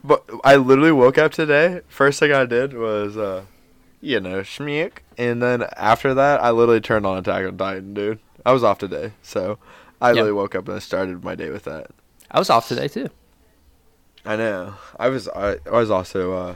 But 0.03 0.25
I 0.43 0.57
literally 0.57 0.91
woke 0.91 1.17
up 1.17 1.31
today. 1.31 1.79
First 1.87 2.19
thing 2.19 2.33
I 2.33 2.43
did 2.45 2.73
was, 2.73 3.15
uh, 3.15 3.43
you 4.01 4.19
know, 4.19 4.41
schmeek. 4.41 4.99
And 5.17 5.41
then 5.41 5.63
after 5.75 6.13
that, 6.13 6.41
I 6.41 6.51
literally 6.51 6.81
turned 6.81 7.05
on 7.05 7.17
Attack 7.17 7.45
on 7.45 7.57
Titan, 7.57 7.93
dude. 7.93 8.19
I 8.45 8.51
was 8.53 8.63
off 8.63 8.79
today. 8.79 9.11
So 9.21 9.57
I 10.01 10.09
Yeah. 10.09 10.13
literally 10.13 10.31
woke 10.33 10.55
up 10.55 10.67
and 10.67 10.77
I 10.77 10.79
started 10.79 11.23
my 11.23 11.35
day 11.35 11.49
with 11.49 11.63
that. 11.65 11.87
I 12.31 12.39
was 12.39 12.49
off 12.49 12.67
today 12.67 12.87
too. 12.87 13.09
I 14.25 14.35
know. 14.35 14.75
I 14.99 15.09
was, 15.09 15.27
I, 15.29 15.57
I 15.65 15.71
was 15.71 15.89
also, 15.91 16.33
uh, 16.33 16.55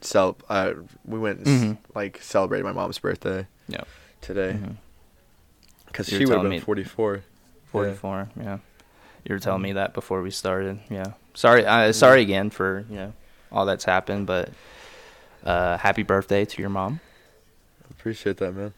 cel- 0.00 0.36
uh, 0.48 0.72
we 1.04 1.18
went, 1.18 1.46
and 1.46 1.46
Mhm. 1.46 1.78
like, 1.94 2.20
celebrating 2.22 2.64
my 2.66 2.72
mom's 2.72 2.98
birthday 2.98 3.46
Yep. 3.68 3.86
today. 4.20 4.58
Because 5.86 6.10
You 6.12 6.18
she 6.18 6.24
would 6.26 6.34
have 6.34 6.42
been 6.42 6.50
me- 6.50 6.60
44. 6.60 7.22
44. 7.72 8.28
Yeah. 8.40 8.58
You 9.24 9.34
were 9.34 9.38
telling 9.40 9.62
me 9.62 9.72
that 9.72 9.94
before 9.94 10.22
we 10.22 10.30
started. 10.30 10.80
Yeah. 10.90 11.12
Sorry. 11.34 11.64
Uh, 11.66 11.92
sorry 11.92 12.22
again 12.22 12.50
for 12.50 12.84
you 12.88 12.96
know 12.96 13.12
all 13.52 13.66
that's 13.66 13.84
happened, 13.84 14.26
but 14.26 14.50
uh, 15.48 15.78
happy 15.78 16.02
birthday 16.02 16.44
to 16.44 16.60
your 16.60 16.68
mom. 16.70 17.00
I 17.84 17.86
appreciate 17.90 18.36
that, 18.36 18.52
man. 18.54 18.74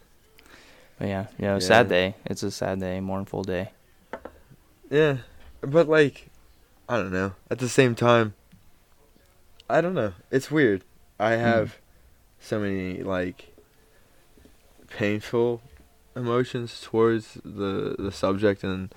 But 0.97 1.07
yeah, 1.09 1.25
you 1.37 1.45
know, 1.45 1.55
Yeah. 1.55 1.59
sad 1.59 1.89
day. 1.89 2.15
It's 2.25 2.43
a 2.43 2.51
sad 2.51 2.79
day, 2.79 2.99
mournful 3.01 3.43
day. 3.43 3.71
Yeah, 4.89 5.17
but 5.61 5.87
like, 5.89 6.29
I 6.87 6.97
don't 6.97 7.11
know. 7.11 7.33
At 7.49 7.59
the 7.59 7.69
same 7.69 7.93
time, 7.95 8.33
I 9.69 9.81
don't 9.81 9.93
know. 9.93 10.13
It's 10.31 10.49
weird. 10.51 10.83
I 11.19 11.31
have 11.31 11.77
so 12.39 12.59
many 12.59 13.03
like 13.03 13.53
painful 14.89 15.61
emotions 16.15 16.81
towards 16.81 17.35
the 17.45 17.95
the 17.97 18.11
subject 18.11 18.63
and 18.63 18.93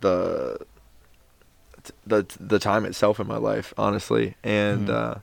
the 0.00 0.58
the 2.06 2.26
the 2.40 2.58
time 2.58 2.84
itself 2.84 3.20
in 3.20 3.26
my 3.26 3.36
life, 3.36 3.72
honestly. 3.78 4.34
And 4.42 4.88
Mhm. 4.88 4.94
uh, 4.94 5.14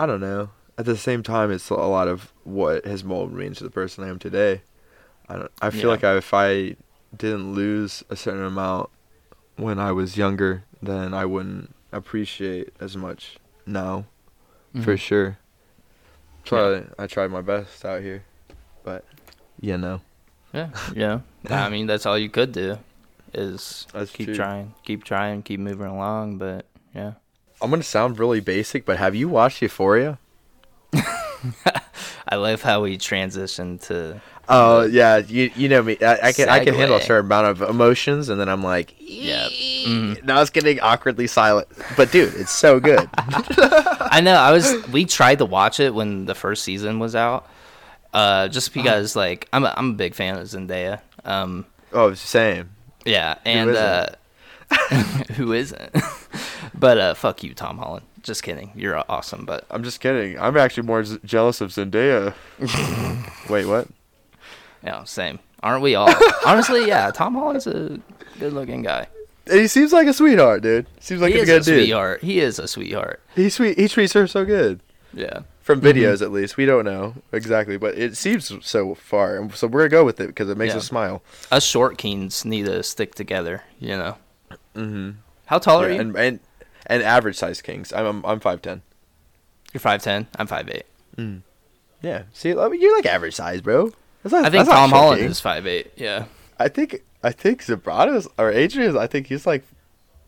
I 0.00 0.06
don't 0.06 0.20
know. 0.20 0.50
At 0.80 0.86
the 0.86 0.96
same 0.96 1.22
time, 1.22 1.50
it's 1.50 1.68
a 1.68 1.74
lot 1.74 2.08
of 2.08 2.32
what 2.44 2.86
has 2.86 3.04
molded 3.04 3.36
me 3.36 3.44
into 3.44 3.62
the 3.62 3.68
person 3.68 4.02
I 4.02 4.08
am 4.08 4.18
today. 4.18 4.62
I 5.28 5.34
don't. 5.36 5.52
I 5.60 5.68
feel 5.68 5.80
Yeah. 5.82 5.86
like 5.88 6.04
I, 6.04 6.16
if 6.16 6.32
I 6.32 6.74
didn't 7.14 7.52
lose 7.52 8.02
a 8.08 8.16
certain 8.16 8.42
amount 8.42 8.88
when 9.56 9.78
I 9.78 9.92
was 9.92 10.16
younger, 10.16 10.64
then 10.82 11.12
I 11.12 11.26
wouldn't 11.26 11.74
appreciate 11.92 12.72
as 12.80 12.96
much 12.96 13.36
now, 13.66 14.06
for 14.72 14.94
Mhm. 14.94 14.98
sure. 14.98 15.38
So 16.46 16.86
I, 16.98 17.02
I 17.02 17.06
tried 17.06 17.30
my 17.30 17.42
best 17.42 17.84
out 17.84 18.00
here, 18.00 18.24
but 18.82 19.04
you 19.60 19.76
know, 19.76 20.00
Yeah. 20.54 20.70
Yeah. 20.96 21.20
I 21.50 21.68
mean, 21.68 21.88
that's 21.88 22.06
all 22.06 22.16
you 22.16 22.30
could 22.30 22.52
do 22.52 22.78
is 23.34 23.86
That's 23.92 24.12
keep 24.12 24.28
true. 24.28 24.34
trying, 24.34 24.72
keep 24.82 25.04
trying, 25.04 25.42
keep 25.42 25.60
moving 25.60 25.88
along. 25.88 26.38
But 26.38 26.64
yeah. 26.94 27.12
I'm 27.60 27.68
gonna 27.68 27.82
sound 27.82 28.18
really 28.18 28.40
basic, 28.40 28.86
but 28.86 28.96
have 28.96 29.14
you 29.14 29.28
watched 29.28 29.60
Euphoria? 29.60 30.18
I 32.28 32.36
love 32.36 32.62
how 32.62 32.82
we 32.82 32.98
transitioned 32.98 33.82
to. 33.88 34.20
Oh 34.48 34.82
yeah, 34.82 35.18
you 35.18 35.50
you 35.54 35.68
know 35.68 35.82
me. 35.82 35.96
I, 36.02 36.28
I 36.28 36.32
can 36.32 36.48
I 36.48 36.64
can 36.64 36.74
handle 36.74 36.96
a 36.96 37.02
certain 37.02 37.26
amount 37.26 37.46
of 37.46 37.62
emotions, 37.68 38.28
and 38.28 38.40
then 38.40 38.48
I'm 38.48 38.62
like, 38.64 38.94
Yeah. 38.98 39.48
Mhm. 39.48 40.24
now 40.24 40.40
it's 40.40 40.50
getting 40.50 40.80
awkwardly 40.80 41.26
silent. 41.28 41.68
But 41.96 42.10
dude, 42.10 42.34
it's 42.34 42.50
so 42.50 42.80
good. 42.80 43.08
I 43.18 44.20
know. 44.22 44.34
I 44.34 44.50
was. 44.52 44.86
We 44.88 45.04
tried 45.04 45.38
to 45.38 45.44
watch 45.46 45.78
it 45.80 45.94
when 45.94 46.26
the 46.26 46.34
first 46.34 46.64
season 46.64 46.98
was 46.98 47.14
out, 47.14 47.48
uh, 48.12 48.48
just 48.48 48.74
because 48.74 49.14
like 49.14 49.48
I'm 49.52 49.64
a, 49.64 49.72
I'm 49.76 49.90
a 49.90 49.94
big 49.94 50.14
fan 50.14 50.36
of 50.36 50.42
Zendaya. 50.48 51.00
Um, 51.24 51.64
oh, 51.92 52.14
same. 52.14 52.70
yeah, 53.04 53.36
and 53.44 53.70
uh, 53.70 54.06
isn't? 54.90 55.30
who 55.36 55.52
isn't? 55.52 55.96
but 56.74 56.98
uh, 56.98 57.14
fuck 57.14 57.44
you, 57.44 57.54
Tom 57.54 57.78
Holland. 57.78 58.04
Just 58.22 58.42
kidding. 58.42 58.70
You're 58.74 59.02
awesome, 59.08 59.44
but 59.44 59.64
I'm 59.70 59.82
just 59.82 60.00
kidding. 60.00 60.38
I'm 60.38 60.56
actually 60.56 60.82
more 60.84 61.02
z- 61.04 61.18
jealous 61.24 61.60
of 61.60 61.70
Zendaya. 61.70 62.34
Wait, 63.50 63.66
what? 63.66 63.88
yeah, 64.84 65.04
same. 65.04 65.38
Aren't 65.62 65.82
we 65.82 65.94
all? 65.94 66.12
Honestly, 66.46 66.86
yeah. 66.86 67.10
Tom 67.10 67.34
Holland's 67.34 67.66
a 67.66 67.98
good-looking 68.38 68.82
guy. 68.82 69.06
He 69.50 69.66
seems 69.66 69.92
like 69.92 70.06
a 70.06 70.12
sweetheart, 70.12 70.62
dude. 70.62 70.86
Seems 71.00 71.20
like 71.20 71.32
he 71.34 71.40
a 71.40 71.44
good 71.44 71.62
a 71.62 71.64
dude. 71.64 71.82
sweetheart. 71.84 72.22
He 72.22 72.40
is 72.40 72.58
a 72.58 72.68
sweetheart. 72.68 73.20
He's 73.34 73.54
sweet. 73.54 73.78
He 73.78 73.88
treats 73.88 74.12
her 74.12 74.26
so 74.26 74.44
good. 74.44 74.80
Yeah. 75.12 75.40
From 75.60 75.80
Mhm. 75.80 75.92
videos, 75.92 76.22
at 76.22 76.30
least, 76.32 76.56
we 76.56 76.66
don't 76.66 76.84
know 76.84 77.14
exactly, 77.32 77.76
but 77.76 77.96
it 77.96 78.16
seems 78.16 78.52
so 78.66 78.94
far. 78.94 79.36
And 79.36 79.54
So 79.54 79.66
we're 79.66 79.80
gonna 79.80 79.88
go 79.90 80.04
with 80.04 80.20
it 80.20 80.28
because 80.28 80.48
it 80.48 80.56
makes 80.56 80.72
Yeah. 80.72 80.78
us 80.78 80.86
smile. 80.86 81.22
Us 81.50 81.64
short 81.64 81.98
kings 81.98 82.44
need 82.44 82.66
to 82.66 82.82
stick 82.82 83.14
together. 83.14 83.62
You 83.78 83.96
know. 83.96 84.16
Mm-hmm. 84.76 85.10
How 85.46 85.58
tall 85.58 85.82
are 85.82 85.90
you? 85.90 86.00
and, 86.00 86.16
and 86.16 86.40
and 86.86 87.02
average 87.02 87.36
size 87.36 87.62
kings. 87.62 87.92
I'm 87.92 88.06
I'm, 88.06 88.26
I'm 88.26 88.40
five 88.40 88.62
ten. 88.62 88.82
You're 89.72 89.80
five 89.80 90.02
ten. 90.02 90.26
I'm 90.36 90.46
five 90.46 90.68
eight. 90.68 90.86
Mm. 91.16 91.42
Yeah. 92.02 92.24
See, 92.32 92.56
I 92.56 92.68
mean, 92.68 92.80
you're 92.80 92.96
like 92.96 93.06
average 93.06 93.34
size, 93.34 93.60
bro. 93.60 93.92
Not, 94.24 94.44
I 94.44 94.50
think 94.50 94.68
Tom 94.68 94.90
Holland 94.90 95.22
is 95.22 95.40
five 95.40 95.66
eight. 95.66 95.92
Yeah. 95.96 96.26
I 96.58 96.68
think 96.68 97.02
I 97.22 97.32
think 97.32 97.64
Zebrato's 97.64 98.28
or 98.38 98.50
Adrian's. 98.50 98.96
I 98.96 99.06
think 99.06 99.28
he's 99.28 99.46
like, 99.46 99.64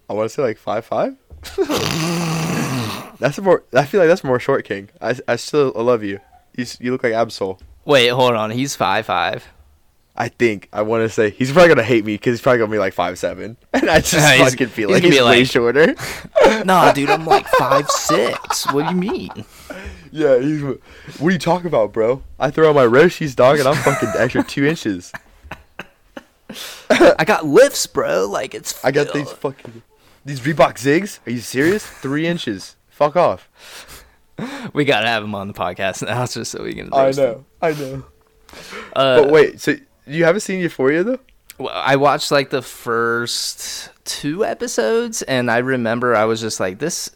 I 0.09 0.15
want 0.15 0.31
to 0.31 0.35
say 0.35 0.43
like 0.43 0.59
five 0.59 0.85
five. 0.85 1.17
that's 3.19 3.38
more. 3.41 3.65
I 3.73 3.85
feel 3.85 4.01
like 4.01 4.09
that's 4.09 4.25
more 4.25 4.38
short 4.38 4.65
king. 4.65 4.91
I 5.01 5.17
I 5.29 5.37
still 5.37 5.73
love 5.75 6.03
you. 6.03 6.21
You 6.57 6.67
you 6.81 6.93
look 6.93 7.03
like 7.03 7.12
Absol. 7.12 7.59
Wait, 7.85 8.09
hold 8.09 8.35
on. 8.35 8.51
He's 8.51 8.77
five 8.77 9.07
five. 9.07 9.47
I 10.14 10.29
think 10.29 10.68
I 10.72 10.83
want 10.83 11.03
to 11.05 11.09
say 11.09 11.31
he's 11.31 11.51
probably 11.53 11.68
gonna 11.68 11.83
hate 11.83 12.05
me 12.05 12.14
because 12.14 12.35
he's 12.35 12.42
probably 12.42 12.59
gonna 12.59 12.70
be 12.70 12.79
like 12.79 12.92
five 12.92 13.18
seven, 13.18 13.57
and 13.72 13.88
I 13.88 14.01
just 14.01 14.12
He's- 14.35 14.51
fucking 14.51 14.68
feel 14.68 14.88
he's 14.90 14.94
like 14.96 15.03
gonna 15.03 15.14
he's 15.14 15.22
way 15.25 15.38
like- 15.38 15.46
shorter. 15.46 15.94
nah, 16.64 16.92
dude, 16.92 17.09
I'm 17.11 17.25
like 17.25 17.46
five 17.48 17.88
six. 17.90 18.70
What 18.72 18.88
do 18.88 18.94
you 18.94 19.01
mean? 19.01 19.31
yeah, 20.11 20.38
he's. 20.38 20.62
What 20.62 21.29
are 21.29 21.31
you 21.31 21.38
talking 21.38 21.66
about, 21.66 21.92
bro? 21.94 22.22
I 22.38 22.51
throw 22.51 22.68
on 22.68 22.75
my 22.75 22.85
Roshi's 22.85 23.35
dog, 23.35 23.59
and 23.59 23.66
I'm 23.66 23.75
fucking 23.77 24.11
extra 24.18 24.42
two 24.44 24.66
inches. 24.66 25.12
I 26.90 27.25
got 27.25 27.46
lifts, 27.46 27.87
bro. 27.87 28.27
Like 28.29 28.55
it's. 28.55 28.85
I 28.85 28.90
got 28.90 29.12
these 29.14 29.31
fucking 29.33 29.83
these 30.25 30.40
Reebok 30.40 30.75
Zigs. 30.75 31.20
Are 31.27 31.31
you 31.31 31.40
serious? 31.40 31.87
Three 31.87 32.27
inches. 32.27 32.77
Fuck 32.90 33.16
off. 33.16 33.48
We 34.75 34.85
gotta 34.85 35.07
have 35.07 35.25
him 35.25 35.35
on 35.35 35.48
the 35.48 35.55
podcast 35.55 36.07
now, 36.07 36.27
just 36.27 36.51
so 36.51 36.62
we 36.62 36.75
can. 36.75 36.92
I 36.92 37.09
him. 37.09 37.16
know. 37.16 37.44
I 37.62 37.72
know. 37.72 38.05
Uh, 38.94 39.22
But 39.22 39.31
wait, 39.31 39.61
so 39.61 39.77
you 40.07 40.25
haven't 40.25 40.41
seen 40.41 40.61
Euphoria 40.61 41.05
though? 41.05 41.19
Well, 41.59 41.71
I 41.73 41.97
watched 41.97 42.31
like 42.31 42.51
the 42.51 42.62
first 42.62 43.91
two 44.05 44.45
episodes, 44.45 45.23
and 45.23 45.51
I 45.51 45.59
remember 45.59 46.15
I 46.17 46.25
was 46.25 46.41
just 46.41 46.61
like, 46.61 46.79
"This." 46.79 47.11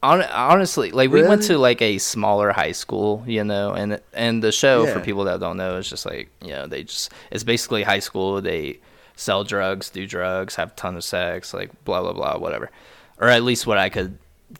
Hon- 0.00 0.22
honestly, 0.32 0.92
like 0.92 1.10
we 1.10 1.22
went 1.26 1.42
to 1.44 1.58
like 1.58 1.82
a 1.82 1.98
smaller 1.98 2.52
high 2.52 2.70
school, 2.70 3.24
you 3.26 3.42
know, 3.42 3.72
and 3.72 4.00
and 4.12 4.40
the 4.44 4.52
show 4.52 4.86
for 4.92 5.00
people 5.00 5.24
that 5.24 5.40
don't 5.40 5.56
know 5.56 5.76
is 5.76 5.90
just 5.90 6.06
like 6.06 6.28
you 6.40 6.50
know 6.50 6.66
they 6.68 6.84
just 6.84 7.10
it's 7.32 7.42
basically 7.42 7.82
high 7.82 7.98
school. 7.98 8.40
They 8.40 8.78
sell 9.16 9.42
drugs, 9.42 9.90
do 9.90 10.06
drugs, 10.06 10.54
have 10.54 10.70
a 10.70 10.74
ton 10.76 10.94
of 10.96 11.02
sex, 11.02 11.52
like 11.52 11.70
blah 11.84 12.00
blah 12.02 12.12
blah, 12.12 12.38
whatever, 12.38 12.70
or 13.18 13.26
at 13.28 13.42
least 13.42 13.66
what 13.66 13.76
I 13.78 13.88
could 13.88 14.16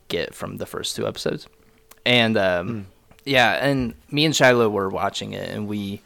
get 0.09 0.35
from 0.35 0.57
the 0.57 0.67
first 0.67 0.97
two 0.97 1.07
episodes. 1.07 1.47
And 2.05 2.37
um, 2.37 2.69
Hmm. 2.69 2.81
yeah, 3.25 3.64
and 3.64 3.95
me 4.11 4.25
and 4.25 4.35
Shiloh 4.35 4.69
were 4.69 4.88
watching 4.88 5.35
it, 5.35 5.49
and 5.51 5.69
we 5.69 6.03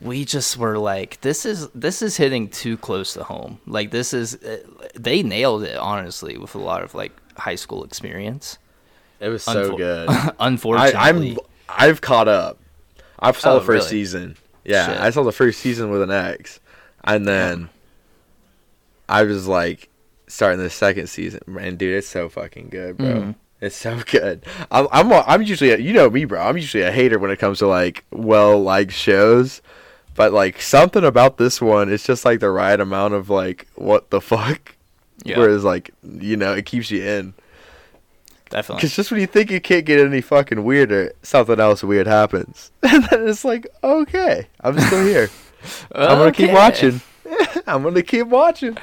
we 0.00 0.24
just 0.24 0.56
were 0.56 0.78
like, 0.78 1.20
this 1.22 1.44
is 1.44 1.68
this 1.70 2.02
is 2.02 2.16
hitting 2.16 2.48
too 2.48 2.76
close 2.76 3.14
to 3.14 3.24
home. 3.24 3.60
Like 3.66 3.90
this 3.90 4.12
is 4.14 4.36
uh, 4.36 4.58
they 4.94 5.22
nailed 5.22 5.64
it 5.64 5.76
honestly 5.76 6.38
with 6.38 6.54
a 6.54 6.58
lot 6.58 6.82
of 6.82 6.94
like 6.94 7.12
high 7.36 7.56
school 7.56 7.84
experience. 7.84 8.58
It 9.20 9.28
was 9.28 9.42
so 9.42 9.72
Unfor- 9.72 9.76
good. 9.76 10.34
Unfortunately, 10.40 10.94
I'm 10.98 11.36
I've 11.68 12.00
caught 12.00 12.28
up. 12.28 12.58
I 13.18 13.32
saw 13.32 13.54
Oh, 13.54 13.58
the 13.58 13.64
first 13.66 13.90
really? 13.90 14.04
season. 14.04 14.36
Yeah, 14.64 14.86
Shit. 14.86 15.00
I 15.00 15.10
saw 15.10 15.22
the 15.24 15.32
first 15.32 15.60
season 15.60 15.90
with 15.90 16.02
an 16.02 16.10
ex, 16.12 16.60
and 17.04 17.26
then 17.26 17.68
I 19.08 19.22
was 19.24 19.46
like 19.48 19.88
starting 20.26 20.60
the 20.60 20.70
second 20.70 21.08
season. 21.08 21.40
And 21.58 21.78
dude, 21.78 21.96
it's 21.96 22.06
so 22.08 22.28
fucking 22.28 22.68
good, 22.70 22.96
bro. 22.98 23.06
Mhm. 23.06 23.34
It's 23.60 23.74
so 23.76 23.98
good. 24.06 24.44
I'm 24.70 24.86
I'm 24.92 25.10
a, 25.10 25.24
I'm 25.26 25.42
usually 25.42 25.70
a, 25.70 25.78
you 25.78 25.92
know 25.92 26.10
me, 26.10 26.24
bro. 26.26 26.40
I'm 26.40 26.56
usually 26.56 26.84
a 26.84 26.92
hater 26.92 27.18
when 27.18 27.30
it 27.30 27.38
comes 27.38 27.58
to 27.58 27.66
like 27.66 28.04
well 28.12 28.62
like 28.62 28.90
shows, 28.90 29.62
but 30.18 30.32
like 30.34 30.60
something 30.60 31.04
about 31.04 31.38
this 31.38 31.60
one, 31.62 31.90
it's 31.90 32.04
just 32.04 32.24
like 32.26 32.40
the 32.40 32.50
right 32.50 32.78
amount 32.78 33.14
of 33.14 33.30
like 33.30 33.66
what 33.76 34.10
the 34.10 34.20
fuck. 34.20 34.74
yeah, 35.24 35.38
Whereas 35.38 35.64
like 35.64 35.90
you 36.02 36.36
know 36.36 36.52
it 36.52 36.66
keeps 36.66 36.90
you 36.90 37.02
in. 37.02 37.34
definitely. 38.50 38.76
Because 38.80 38.94
just 38.96 39.10
when 39.10 39.20
you 39.20 39.26
think 39.26 39.50
you 39.50 39.60
can't 39.60 39.84
get 39.86 40.00
any 40.00 40.20
fucking 40.20 40.64
weirder, 40.64 41.12
something 41.22 41.58
else 41.60 41.82
weird 41.82 42.06
happens. 42.06 42.70
And 42.82 43.04
then 43.04 43.28
it's 43.28 43.44
like, 43.44 43.66
okay, 43.82 44.46
I'm 44.60 44.78
still 44.78 45.04
here. 45.14 45.30
I'm 45.92 46.18
going 46.18 46.32
to 46.32 46.36
keep 46.36 46.52
watching. 46.52 47.00
I'm 47.66 47.82
going 47.82 47.94
to 47.94 48.02
keep 48.02 48.26
watching. 48.28 48.76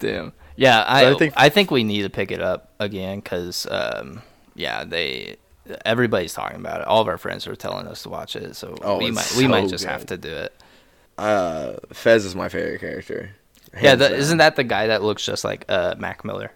Damn. 0.00 0.32
Yeah, 0.56 0.84
I 0.86 1.02
So 1.02 1.06
I 1.08 1.10
I 1.12 1.18
think- 1.18 1.54
think 1.54 1.70
we 1.70 1.84
need 1.84 2.02
to 2.02 2.10
pick 2.10 2.30
it 2.30 2.40
up 2.42 2.70
again 2.80 3.20
because 3.20 3.66
um, 3.70 4.22
yeah, 4.54 4.84
they 4.84 5.36
everybody's 5.84 6.32
talking 6.34 6.58
about 6.58 6.80
it. 6.80 6.86
All 6.86 7.00
of 7.00 7.08
our 7.08 7.18
friends 7.18 7.46
are 7.46 7.56
telling 7.56 7.86
us 7.86 8.02
to 8.02 8.08
watch 8.08 8.36
it, 8.36 8.56
so 8.56 8.76
Oh, 8.82 8.98
we 8.98 9.10
might 9.10 9.34
we 9.36 9.46
might 9.46 9.64
so 9.64 9.70
just 9.70 9.84
have 9.84 10.06
to 10.06 10.16
do 10.16 10.28
it. 10.28 10.52
Uh, 11.18 11.74
Fez 11.92 12.24
is 12.24 12.34
my 12.34 12.48
favorite 12.48 12.80
character. 12.80 13.30
yeah, 13.74 13.80
Hands 13.80 13.98
that, 14.00 14.08
down. 14.10 14.18
isn't 14.18 14.38
that 14.38 14.56
the 14.56 14.64
guy 14.64 14.86
that 14.88 15.02
looks 15.02 15.24
just 15.24 15.44
like 15.44 15.64
uh, 15.68 15.94
Mac 15.98 16.24
Miller? 16.24 16.52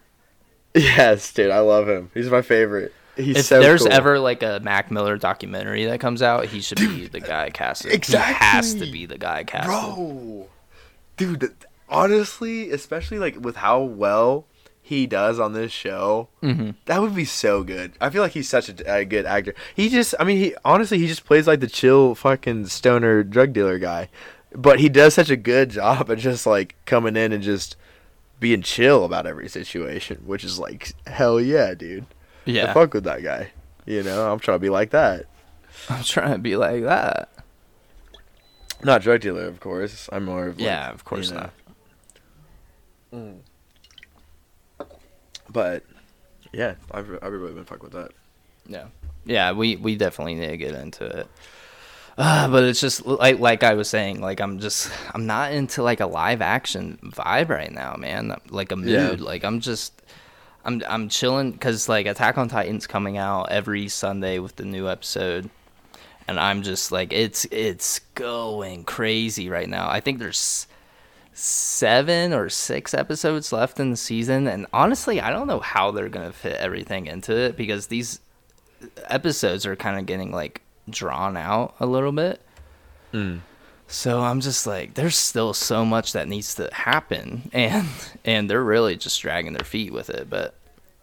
Yes, 0.74 1.32
dude, 1.32 1.50
I 1.50 1.60
love 1.60 1.88
him. 1.88 2.10
He's 2.14 2.28
my 2.30 2.42
favorite. 2.42 2.92
He's 3.16 3.36
if 3.38 3.44
so 3.46 3.60
there's 3.62 3.82
cool. 3.82 3.92
ever 3.92 4.18
like 4.18 4.42
a 4.42 4.60
Mac 4.62 4.90
Miller 4.90 5.16
documentary 5.16 5.86
that 5.86 6.00
comes 6.00 6.20
out, 6.20 6.46
he 6.46 6.60
should 6.60 6.78
be 6.78 7.06
the 7.08 7.20
guy 7.20 7.48
casted. 7.48 8.04
He 8.04 8.12
has 8.14 8.74
to 8.74 8.90
be 8.90 9.06
the 9.06 9.16
guy 9.16 9.44
casted. 9.44 9.68
Bro, 9.70 10.48
dude, 11.16 11.54
honestly, 11.88 12.70
especially 12.72 13.18
like 13.18 13.40
with 13.40 13.56
how 13.56 13.80
well 13.82 14.44
he 14.86 15.04
does 15.08 15.40
on 15.40 15.52
this 15.52 15.72
show, 15.72 16.28
hmm 16.40 16.70
that 16.84 17.00
would 17.02 17.14
be 17.14 17.24
so 17.24 17.64
good. 17.64 17.92
I 18.00 18.08
feel 18.10 18.22
like 18.22 18.32
he's 18.32 18.48
such 18.48 18.68
a, 18.68 18.98
a 18.98 19.04
good 19.04 19.26
actor. 19.26 19.52
He 19.74 19.88
just, 19.88 20.14
I 20.20 20.24
mean, 20.24 20.38
he 20.38 20.54
honestly, 20.64 20.98
he 20.98 21.08
just 21.08 21.24
plays 21.24 21.48
like 21.48 21.58
the 21.58 21.66
chill 21.66 22.14
fucking 22.14 22.66
stoner 22.66 23.24
drug 23.24 23.52
dealer 23.52 23.80
guy, 23.80 24.08
but 24.54 24.78
he 24.78 24.88
does 24.88 25.14
such 25.14 25.28
a 25.28 25.36
good 25.36 25.70
job 25.80 26.08
of 26.08 26.18
just 26.20 26.46
like 26.46 26.76
coming 26.84 27.16
in 27.16 27.32
and 27.32 27.42
just 27.42 27.76
being 28.38 28.62
chill 28.62 29.04
about 29.04 29.26
every 29.26 29.48
situation, 29.48 30.22
which 30.24 30.44
is 30.44 30.58
like 30.60 30.92
hell 31.08 31.40
yeah, 31.40 31.74
dude. 31.74 32.04
I 32.46 32.50
Yeah, 32.50 32.72
fuck 32.72 32.94
with 32.94 33.04
that 33.04 33.24
guy. 33.24 33.50
You 33.86 34.04
know, 34.04 34.30
I'm 34.32 34.38
trying 34.38 34.56
to 34.56 34.62
be 34.62 34.70
like 34.70 34.90
that. 34.90 35.26
I'm 35.88 36.04
trying 36.04 36.32
to 36.32 36.38
be 36.38 36.54
like 36.56 36.84
that. 36.84 37.28
Not 38.84 39.02
drug 39.02 39.20
dealer, 39.22 39.46
of 39.46 39.58
course. 39.58 40.08
I'm 40.12 40.26
more 40.26 40.46
of 40.46 40.58
like, 40.58 40.64
Yeah, 40.64 40.90
of 40.90 41.04
course 41.04 41.30
you 41.30 41.34
know. 41.34 41.50
not. 43.12 43.34
But 45.50 45.84
yeah, 46.52 46.74
I've 46.90 47.10
I've 47.22 47.32
really 47.32 47.52
been 47.52 47.64
fucking 47.64 47.84
with 47.84 47.92
that. 47.92 48.10
Yeah, 48.66 48.86
yeah, 49.24 49.52
we 49.52 49.76
we 49.76 49.96
definitely 49.96 50.34
need 50.34 50.48
to 50.48 50.56
get 50.56 50.74
into 50.74 51.04
it. 51.04 51.28
Uh, 52.18 52.48
but 52.48 52.64
it's 52.64 52.80
just 52.80 53.04
like 53.04 53.38
like 53.38 53.62
I 53.62 53.74
was 53.74 53.90
saying, 53.90 54.20
like 54.20 54.40
I'm 54.40 54.58
just 54.58 54.90
I'm 55.14 55.26
not 55.26 55.52
into 55.52 55.82
like 55.82 56.00
a 56.00 56.06
live 56.06 56.40
action 56.40 56.98
vibe 57.02 57.50
right 57.50 57.70
now, 57.70 57.96
man. 57.98 58.34
Like 58.48 58.72
a 58.72 58.76
mood. 58.76 58.88
Yeah. 59.20 59.24
Like 59.24 59.44
I'm 59.44 59.60
just 59.60 59.92
I'm 60.64 60.82
I'm 60.88 61.08
chilling 61.08 61.52
because 61.52 61.88
like 61.88 62.06
Attack 62.06 62.38
on 62.38 62.48
Titan's 62.48 62.86
coming 62.86 63.18
out 63.18 63.50
every 63.50 63.88
Sunday 63.88 64.38
with 64.38 64.56
the 64.56 64.64
new 64.64 64.88
episode, 64.88 65.50
and 66.26 66.40
I'm 66.40 66.62
just 66.62 66.90
like 66.90 67.12
it's 67.12 67.44
it's 67.50 68.00
going 68.14 68.84
crazy 68.84 69.48
right 69.50 69.68
now. 69.68 69.88
I 69.88 70.00
think 70.00 70.18
there's 70.18 70.66
seven 71.38 72.32
or 72.32 72.48
six 72.48 72.94
episodes 72.94 73.52
left 73.52 73.78
in 73.78 73.90
the 73.90 73.96
season, 73.96 74.46
and 74.46 74.66
honestly, 74.72 75.20
I 75.20 75.30
don't 75.30 75.46
know 75.46 75.60
how 75.60 75.90
they're 75.90 76.08
gonna 76.08 76.32
fit 76.32 76.56
everything 76.56 77.06
into 77.06 77.36
it 77.36 77.56
because 77.56 77.88
these 77.88 78.20
episodes 79.08 79.66
are 79.66 79.76
kind 79.76 79.98
of 79.98 80.06
getting 80.06 80.32
like 80.32 80.62
drawn 80.88 81.36
out 81.36 81.74
a 81.78 81.86
little 81.86 82.12
bit. 82.12 82.40
Mm. 83.12 83.40
So 83.86 84.22
I'm 84.22 84.40
just 84.40 84.66
like, 84.66 84.94
there's 84.94 85.16
still 85.16 85.52
so 85.52 85.84
much 85.84 86.14
that 86.14 86.26
needs 86.26 86.54
to 86.54 86.70
happen, 86.72 87.50
and 87.52 87.86
and 88.24 88.48
they're 88.48 88.64
really 88.64 88.96
just 88.96 89.20
dragging 89.20 89.52
their 89.52 89.64
feet 89.64 89.92
with 89.92 90.08
it. 90.08 90.30
But, 90.30 90.54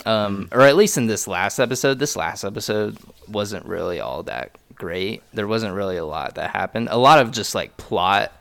um, 0.06 0.50
or 0.52 0.62
at 0.62 0.76
least 0.76 0.98
in 0.98 1.06
this 1.06 1.28
last 1.28 1.60
episode, 1.60 2.00
this 2.00 2.15
last 2.15 2.43
episode 2.43 2.98
wasn't 3.28 3.65
really 3.65 4.00
all 4.00 4.24
that 4.24 4.58
great. 4.74 5.22
There 5.32 5.48
wasn't 5.48 5.76
really 5.76 5.98
a 5.98 6.06
lot 6.06 6.36
that 6.36 6.50
happened. 6.50 6.88
A 6.89 6.98
lot 6.98 7.19
of 7.19 7.32
just 7.32 7.54
like 7.54 7.78
plot 7.78 8.34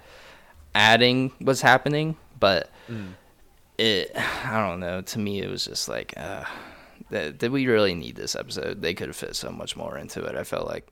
adding 0.74 1.32
was 1.40 1.60
happening, 1.60 2.16
but 2.38 2.70
it, 3.78 4.12
I 4.16 4.66
don't 4.66 4.80
know. 4.80 5.00
To 5.00 5.18
me, 5.18 5.40
it 5.40 5.48
was 5.50 5.64
just 5.64 5.88
like, 5.88 6.14
uh, 6.16 6.44
th- 7.10 7.38
did 7.38 7.50
we 7.52 7.66
really 7.66 7.94
need 7.94 8.16
this 8.16 8.36
episode? 8.36 8.82
They 8.82 8.94
could 8.94 9.08
have 9.08 9.16
fit 9.16 9.36
so 9.36 9.50
much 9.50 9.76
more 9.76 9.96
into 9.98 10.22
it. 10.24 10.36
I 10.36 10.44
felt 10.44 10.66
like. 10.66 10.86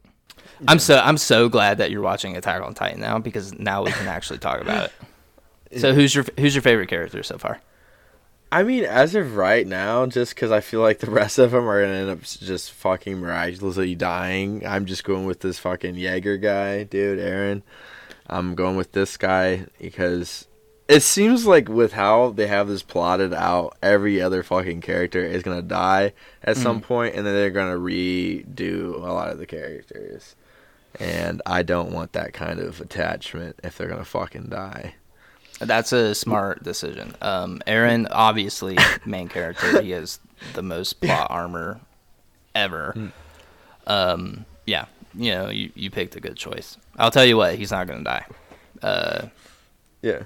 I'm 0.67 0.79
so 0.79 0.99
I'm 0.99 1.19
so 1.19 1.49
glad 1.49 1.79
that 1.79 1.91
you're 1.91 2.03
watching 2.03 2.37
Attack 2.37 2.63
on 2.63 2.75
Titan 2.75 3.01
now 3.01 3.19
because 3.19 3.59
now 3.59 3.83
we 3.83 3.93
can 3.93 4.09
actually 4.09 4.39
talk 4.39 4.61
about 4.61 4.87
it. 4.87 4.93
So 5.79 5.95
who's 5.95 6.13
your 6.13 6.25
who's 6.37 6.53
your 6.53 6.63
favorite 6.63 6.89
character 6.89 7.23
so 7.23 7.39
far? 7.39 7.61
I 8.51 8.65
mean, 8.65 8.83
as 8.85 9.15
of 9.15 9.37
right 9.37 9.65
now, 9.65 10.05
just 10.07 10.35
because 10.35 10.51
I 10.51 10.61
feel 10.61 10.81
like 10.81 10.99
the 10.99 11.11
rest 11.13 11.39
of 11.39 11.53
them 11.53 11.69
are 11.69 11.81
gonna 11.81 11.95
end 11.95 12.11
up 12.11 12.23
just 12.23 12.73
fucking 12.73 13.19
miraculously 13.21 13.95
dying, 13.95 14.67
I'm 14.67 14.87
just 14.87 15.05
going 15.05 15.27
with 15.27 15.39
this 15.39 15.61
fucking 15.61 15.95
Jaeger 15.95 16.39
guy, 16.39 16.83
dude, 16.83 17.21
Eren. 17.21 17.63
I'm 18.31 18.55
going 18.55 18.77
with 18.77 18.93
this 18.93 19.17
guy 19.17 19.67
because 19.81 20.47
it 20.89 21.03
seems 21.03 21.47
like 21.47 21.69
with 21.69 21.93
how 21.93 22.31
they 22.31 22.47
have 22.47 22.69
this 22.69 22.83
plotted 22.83 23.35
out, 23.35 23.77
every 23.83 24.21
other 24.21 24.43
fucking 24.43 24.81
character 24.81 25.25
is 25.25 25.43
gonna 25.43 25.63
die 25.63 26.15
at 26.43 26.57
some 26.57 26.81
point, 26.81 27.15
and 27.15 27.27
then 27.27 27.35
they're 27.35 27.51
gonna 27.51 27.79
redo 27.79 28.95
a 28.95 29.13
lot 29.13 29.31
of 29.31 29.39
the 29.39 29.47
characters. 29.47 30.35
And 30.99 31.43
I 31.47 31.63
don't 31.63 31.93
want 31.93 32.13
that 32.15 32.33
kind 32.33 32.59
of 32.59 32.81
attachment 32.81 33.61
if 33.63 33.77
they're 33.77 33.89
gonna 33.89 34.05
fucking 34.05 34.49
die. 34.49 34.95
That's 35.61 35.93
a 35.93 36.15
smart 36.15 36.63
decision. 36.63 37.15
Um, 37.21 37.61
Eren, 37.67 38.09
obviously 38.11 38.79
main 39.05 39.29
character, 39.29 39.83
he 39.83 39.91
has 39.91 40.19
the 40.55 40.63
most 40.63 41.01
plot 41.01 41.27
armor 41.31 41.81
ever. 42.55 43.13
Um, 43.87 44.45
yeah, 44.67 44.87
you 45.15 45.33
know, 45.33 45.49
you, 45.51 45.71
you 45.75 45.91
picked 45.91 46.17
a 46.17 46.21
good 46.21 46.37
choice. 46.37 46.77
I'll 46.97 47.11
tell 47.11 47.25
you 47.25 47.37
what, 47.37 47.55
he's 47.57 47.71
not 47.71 47.87
gonna 47.87 48.05
die. 48.05 48.27
Uh, 48.83 49.27
Yeah. 50.03 50.23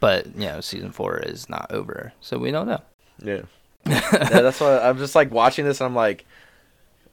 but 0.00 0.26
you 0.34 0.46
know, 0.46 0.60
season 0.60 0.90
four 0.92 1.18
is 1.18 1.48
not 1.48 1.70
over, 1.70 2.12
so 2.20 2.38
we 2.38 2.50
don't 2.50 2.66
know. 2.66 2.80
Yeah. 3.22 3.42
yeah, 3.86 4.00
that's 4.10 4.60
why 4.60 4.78
I'm 4.78 4.98
just 4.98 5.14
like 5.14 5.30
watching 5.30 5.64
this 5.64 5.80
and 5.80 5.86
I'm 5.86 5.94
like 5.94 6.24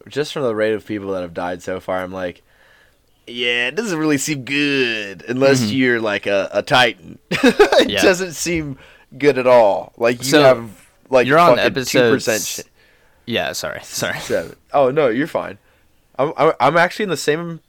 just 0.08 0.34
from 0.34 0.44
the 0.44 0.56
rate 0.56 0.74
of 0.74 0.86
people 0.86 1.12
that 1.12 1.22
have 1.22 1.34
died 1.34 1.62
so 1.62 1.80
far, 1.80 2.02
I'm 2.02 2.12
like, 2.12 2.42
yeah, 3.28 3.68
it 3.68 3.76
doesn't 3.76 3.98
really 4.00 4.18
seem 4.18 4.44
good 4.44 5.24
unless 5.28 5.62
Mhm. 5.62 5.76
you're 5.76 6.00
like 6.02 6.26
a, 6.26 6.50
a 6.52 6.62
titan. 6.64 7.20
it 7.30 7.90
Yeah. 7.90 8.02
doesn't 8.02 8.34
seem 8.34 8.78
good 9.18 9.38
at 9.38 9.46
all. 9.48 9.94
Like 9.98 10.20
you 10.20 10.24
So, 10.30 10.42
have 10.42 10.88
like 11.10 11.28
you're 11.28 11.38
on 11.40 11.60
episode 11.60 12.14
2% 12.20 12.28
s- 12.36 12.48
sh- 12.48 12.60
Yeah, 13.26 13.52
sorry, 13.54 13.80
sorry. 13.84 14.20
seven. 14.20 14.56
Oh 14.74 14.90
no, 14.90 15.10
you're 15.10 15.28
fine. 15.28 15.58
I'm 16.20 16.34
I'm 16.38 16.54
I'm 16.60 16.78
actually 16.78 17.04
in 17.04 17.10
the 17.10 17.17
same 17.17 17.62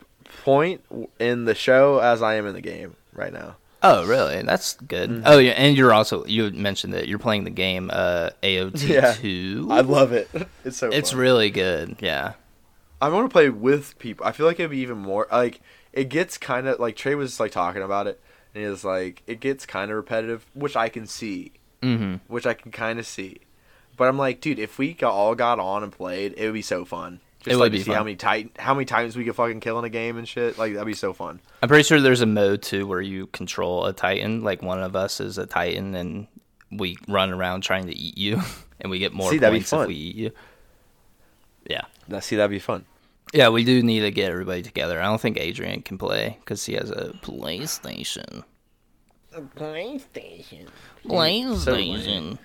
point 0.44 0.82
in 1.18 1.44
the 1.46 1.55
show 1.55 1.98
as 2.01 2.20
I 2.22 2.34
am 2.34 2.46
in 2.46 2.53
the 2.55 2.61
game 2.61 2.96
right 3.14 3.32
now. 3.32 3.57
Oh, 3.82 4.05
really? 4.07 4.42
That's 4.42 4.74
good. 4.74 5.09
Mm-hmm. 5.09 5.22
Oh, 5.24 5.38
yeah, 5.38 5.53
and 5.53 5.74
you're 5.74 5.94
also 5.94 6.26
you 6.26 6.51
mentioned 6.51 6.92
that 6.92 7.09
you're 7.09 7.18
playing 7.18 7.44
the 7.44 7.51
game 7.51 7.90
uh, 7.90 8.28
AOT 8.42 8.86
Yeah. 8.86 9.14
two. 9.14 9.68
I 9.70 9.80
love 9.80 10.12
it. 10.12 10.28
It's 10.66 10.76
so. 10.76 10.90
It's 10.90 11.12
fun. 11.12 11.20
really 11.20 11.48
good. 11.51 11.96
Yeah. 12.01 12.34
I 13.01 13.09
want 13.09 13.24
to 13.30 13.32
play 13.32 13.48
with 13.48 13.98
people. 13.98 14.26
I 14.26 14.32
feel 14.32 14.44
like 14.44 14.61
it'd 14.61 14.70
be 14.70 14.78
even 14.80 14.98
more 14.98 15.26
like 15.32 15.62
it 15.94 16.11
gets 16.11 16.36
kind 16.36 16.66
of 16.68 16.78
like 16.78 16.94
Trey 16.96 17.14
was 17.14 17.40
like 17.40 17.53
talking 17.53 17.80
about 17.82 18.07
it, 18.07 18.20
and 18.55 18.62
he 18.62 18.68
was 18.68 18.84
like 18.84 19.22
it 19.26 19.40
gets 19.40 19.64
kind 19.64 19.90
of 19.90 19.96
repetitive, 19.96 20.44
which 20.53 20.76
I 20.76 20.90
can 20.90 21.07
see, 21.07 21.53
Mm-hmm. 21.82 22.16
which 22.28 22.44
I 22.46 22.53
can 22.53 22.70
kind 22.72 22.98
of 22.98 23.07
see. 23.07 23.38
But 23.96 24.09
I'm 24.09 24.18
like, 24.18 24.42
dude, 24.42 24.59
if 24.59 24.76
we 24.78 24.94
all 25.03 25.34
got 25.34 25.59
on 25.59 25.82
and 25.82 25.90
played, 25.92 26.34
it 26.36 26.44
would 26.44 26.53
be 26.55 26.61
so 26.62 26.84
fun. 26.84 27.20
Just 27.43 27.55
It 27.55 27.57
like 27.57 27.66
would 27.66 27.72
to 27.72 27.78
be 27.78 27.84
see 27.84 27.93
how 27.93 28.05
many 28.05 28.16
titan 28.16 28.51
how 28.59 28.74
many 28.74 28.84
times 28.84 29.16
we 29.16 29.24
could 29.24 29.34
fucking 29.34 29.61
kill 29.61 29.78
in 29.78 29.84
a 29.86 29.88
game 29.88 30.18
and 30.18 30.28
shit. 30.28 30.59
Like 30.59 30.74
that'd 30.74 30.86
be 30.86 30.93
so 30.93 31.12
fun. 31.14 31.41
I'm 31.62 31.68
pretty 31.68 31.84
sure 31.84 32.01
there's 32.01 32.20
a 32.20 32.26
mode 32.26 32.61
too 32.62 32.86
where 32.86 33.01
you 33.01 33.26
control 33.28 33.86
a 33.86 33.93
Titan. 33.95 34.43
Like 34.43 34.62
one 34.62 34.82
of 34.82 34.95
us 34.95 35.20
is 35.20 35.38
a 35.38 35.47
Titan, 35.47 35.95
and 35.95 36.26
we 36.70 36.97
run 37.09 37.32
around 37.32 37.62
trying 37.62 37.86
to 37.86 37.97
eat 37.97 38.18
you, 38.18 38.41
and 38.80 38.91
we 38.91 38.99
get 38.99 39.12
more 39.14 39.30
See, 39.30 39.38
that'd 39.38 39.53
be 39.55 39.61
points 39.61 39.70
fun. 39.70 39.82
if 39.82 39.88
we 39.88 39.95
eat 39.95 40.16
you. 40.16 40.30
Yeah, 41.66 41.82
Now 42.09 42.20
see 42.20 42.36
that'd 42.36 42.51
be 42.51 42.59
fun. 42.59 42.84
yeah, 43.32 43.49
we 43.49 43.64
do 43.64 43.82
need 43.82 44.01
to 44.01 44.11
get 44.11 44.30
everybody 44.30 44.61
together. 44.62 45.01
I 45.01 45.05
don't 45.05 45.20
think 45.20 45.38
Adrian 45.38 45.82
can 45.82 45.97
play 45.99 46.36
because 46.41 46.64
he 46.66 46.74
has 46.74 46.91
a 46.91 47.14
PlayStation. 47.22 48.45
A 49.34 49.41
PlayStation. 49.41 50.66
PlayStation. 51.07 52.38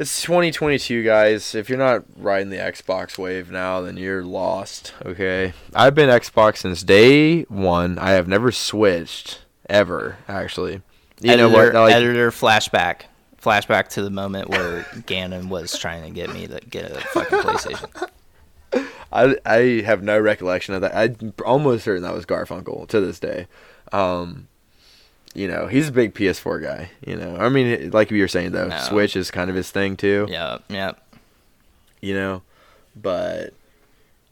It's 0.00 0.22
2022, 0.22 1.02
guys. 1.02 1.54
If 1.54 1.68
you're 1.68 1.76
not 1.76 2.04
riding 2.16 2.48
the 2.48 2.56
Xbox 2.56 3.18
wave 3.18 3.50
now, 3.50 3.82
then 3.82 3.98
you're 3.98 4.24
lost. 4.24 4.94
Okay, 5.04 5.52
I've 5.74 5.94
been 5.94 6.08
Xbox 6.08 6.56
since 6.56 6.82
day 6.82 7.42
one. 7.42 7.98
I 7.98 8.12
have 8.12 8.26
never 8.26 8.50
switched 8.50 9.40
ever, 9.68 10.16
actually. 10.26 10.80
You 11.20 11.36
know 11.36 11.50
what? 11.50 11.64
editor, 11.66 11.80
Like, 11.80 11.94
editor 11.94 12.30
flashback. 12.30 13.02
Flashback 13.42 13.88
to 13.88 14.02
the 14.02 14.08
moment 14.08 14.48
where 14.48 14.86
Gannon 15.04 15.50
was 15.50 15.78
trying 15.78 16.02
to 16.04 16.10
get 16.10 16.32
me 16.32 16.46
to 16.46 16.60
get 16.60 16.90
a 16.90 17.00
fucking 17.00 17.38
PlayStation. 17.40 18.08
I 19.12 19.36
I 19.44 19.82
have 19.84 20.02
no 20.02 20.18
recollection 20.18 20.72
of 20.72 20.80
that. 20.80 20.96
I'm 20.96 21.34
almost 21.44 21.84
certain 21.84 22.04
that 22.04 22.14
was 22.14 22.24
Garfunkel 22.24 22.88
to 22.88 23.02
this 23.02 23.20
day. 23.20 23.48
Um, 23.92 24.48
you 25.34 25.46
know, 25.48 25.66
he's 25.66 25.88
a 25.88 25.92
big 25.92 26.14
PS4 26.14 26.62
guy. 26.62 26.90
You 27.06 27.16
know, 27.16 27.36
I 27.36 27.48
mean, 27.48 27.90
like 27.90 28.10
you 28.10 28.20
were 28.20 28.28
saying 28.28 28.52
though, 28.52 28.68
No. 28.68 28.78
Switch 28.78 29.16
is 29.16 29.30
kind 29.30 29.48
of 29.50 29.56
his 29.56 29.70
thing 29.70 29.96
too. 29.96 30.26
Yeah, 30.28 30.58
yeah. 30.68 30.92
You 32.00 32.14
know, 32.14 32.42
but 32.96 33.52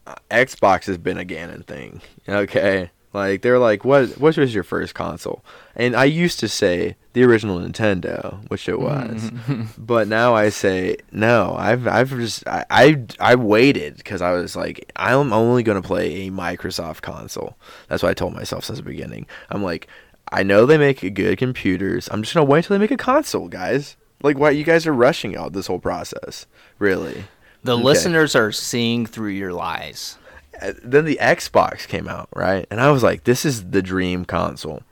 uh, 0.07 0.15
Xbox 0.31 0.85
has 0.85 0.97
been 0.97 1.17
a 1.17 1.25
Gannon 1.25 1.63
thing. 1.63 2.01
Okay, 2.27 2.89
like 3.13 3.41
they're 3.41 3.59
like, 3.59 3.85
what 3.85 4.09
what 4.17 4.35
was 4.37 4.53
your 4.53 4.63
first 4.63 4.93
console? 4.95 5.43
And 5.75 5.95
I 5.95 6.05
used 6.05 6.39
to 6.41 6.47
say 6.47 6.95
the 7.13 7.23
original 7.23 7.59
Nintendo, 7.59 8.39
which 8.49 8.67
it 8.67 8.79
was, 8.79 9.31
but 9.77 10.07
now 10.07 10.35
I 10.35 10.49
say 10.49 10.97
no. 11.11 11.55
I've 11.57 11.87
I've 11.87 12.09
just 12.09 12.47
I 12.47 12.65
I, 12.69 13.05
I 13.19 13.35
waited 13.35 13.97
because 13.97 14.21
I 14.21 14.31
was 14.31 14.55
like, 14.55 14.91
I'm 14.95 15.31
only 15.31 15.63
gonna 15.63 15.81
play 15.81 16.27
a 16.27 16.31
Microsoft 16.31 17.01
console. 17.01 17.55
That's 17.87 18.03
what 18.03 18.09
I 18.09 18.13
told 18.13 18.33
myself 18.33 18.65
since 18.65 18.79
the 18.79 18.83
beginning. 18.83 19.27
I'm 19.49 19.63
like, 19.63 19.87
I 20.31 20.43
know 20.43 20.65
they 20.65 20.77
make 20.77 21.13
good 21.13 21.37
computers. 21.37 22.07
I'm 22.11 22.21
just 22.21 22.33
gonna 22.33 22.45
wait 22.45 22.65
till 22.65 22.75
they 22.75 22.79
make 22.81 22.91
a 22.91 22.97
console, 22.97 23.47
guys. 23.47 23.95
Like, 24.21 24.37
why 24.37 24.51
you 24.51 24.63
guys 24.63 24.85
are 24.85 24.93
rushing 24.93 25.35
out 25.37 25.53
this 25.53 25.67
whole 25.67 25.79
process? 25.79 26.45
Really? 26.77 27.25
The 27.63 27.73
Okay. 27.75 27.83
listeners 27.83 28.35
are 28.35 28.51
seeing 28.51 29.05
through 29.05 29.29
your 29.31 29.53
lies. 29.53 30.17
Uh, 30.61 30.73
then 30.83 31.05
the 31.05 31.17
Xbox 31.21 31.87
came 31.87 32.07
out, 32.07 32.27
right? 32.35 32.65
And 32.69 32.81
I 32.81 32.91
was 32.91 33.01
like, 33.01 33.23
this 33.23 33.45
is 33.45 33.69
the 33.71 33.81
dream 33.81 34.25
console. 34.25 34.83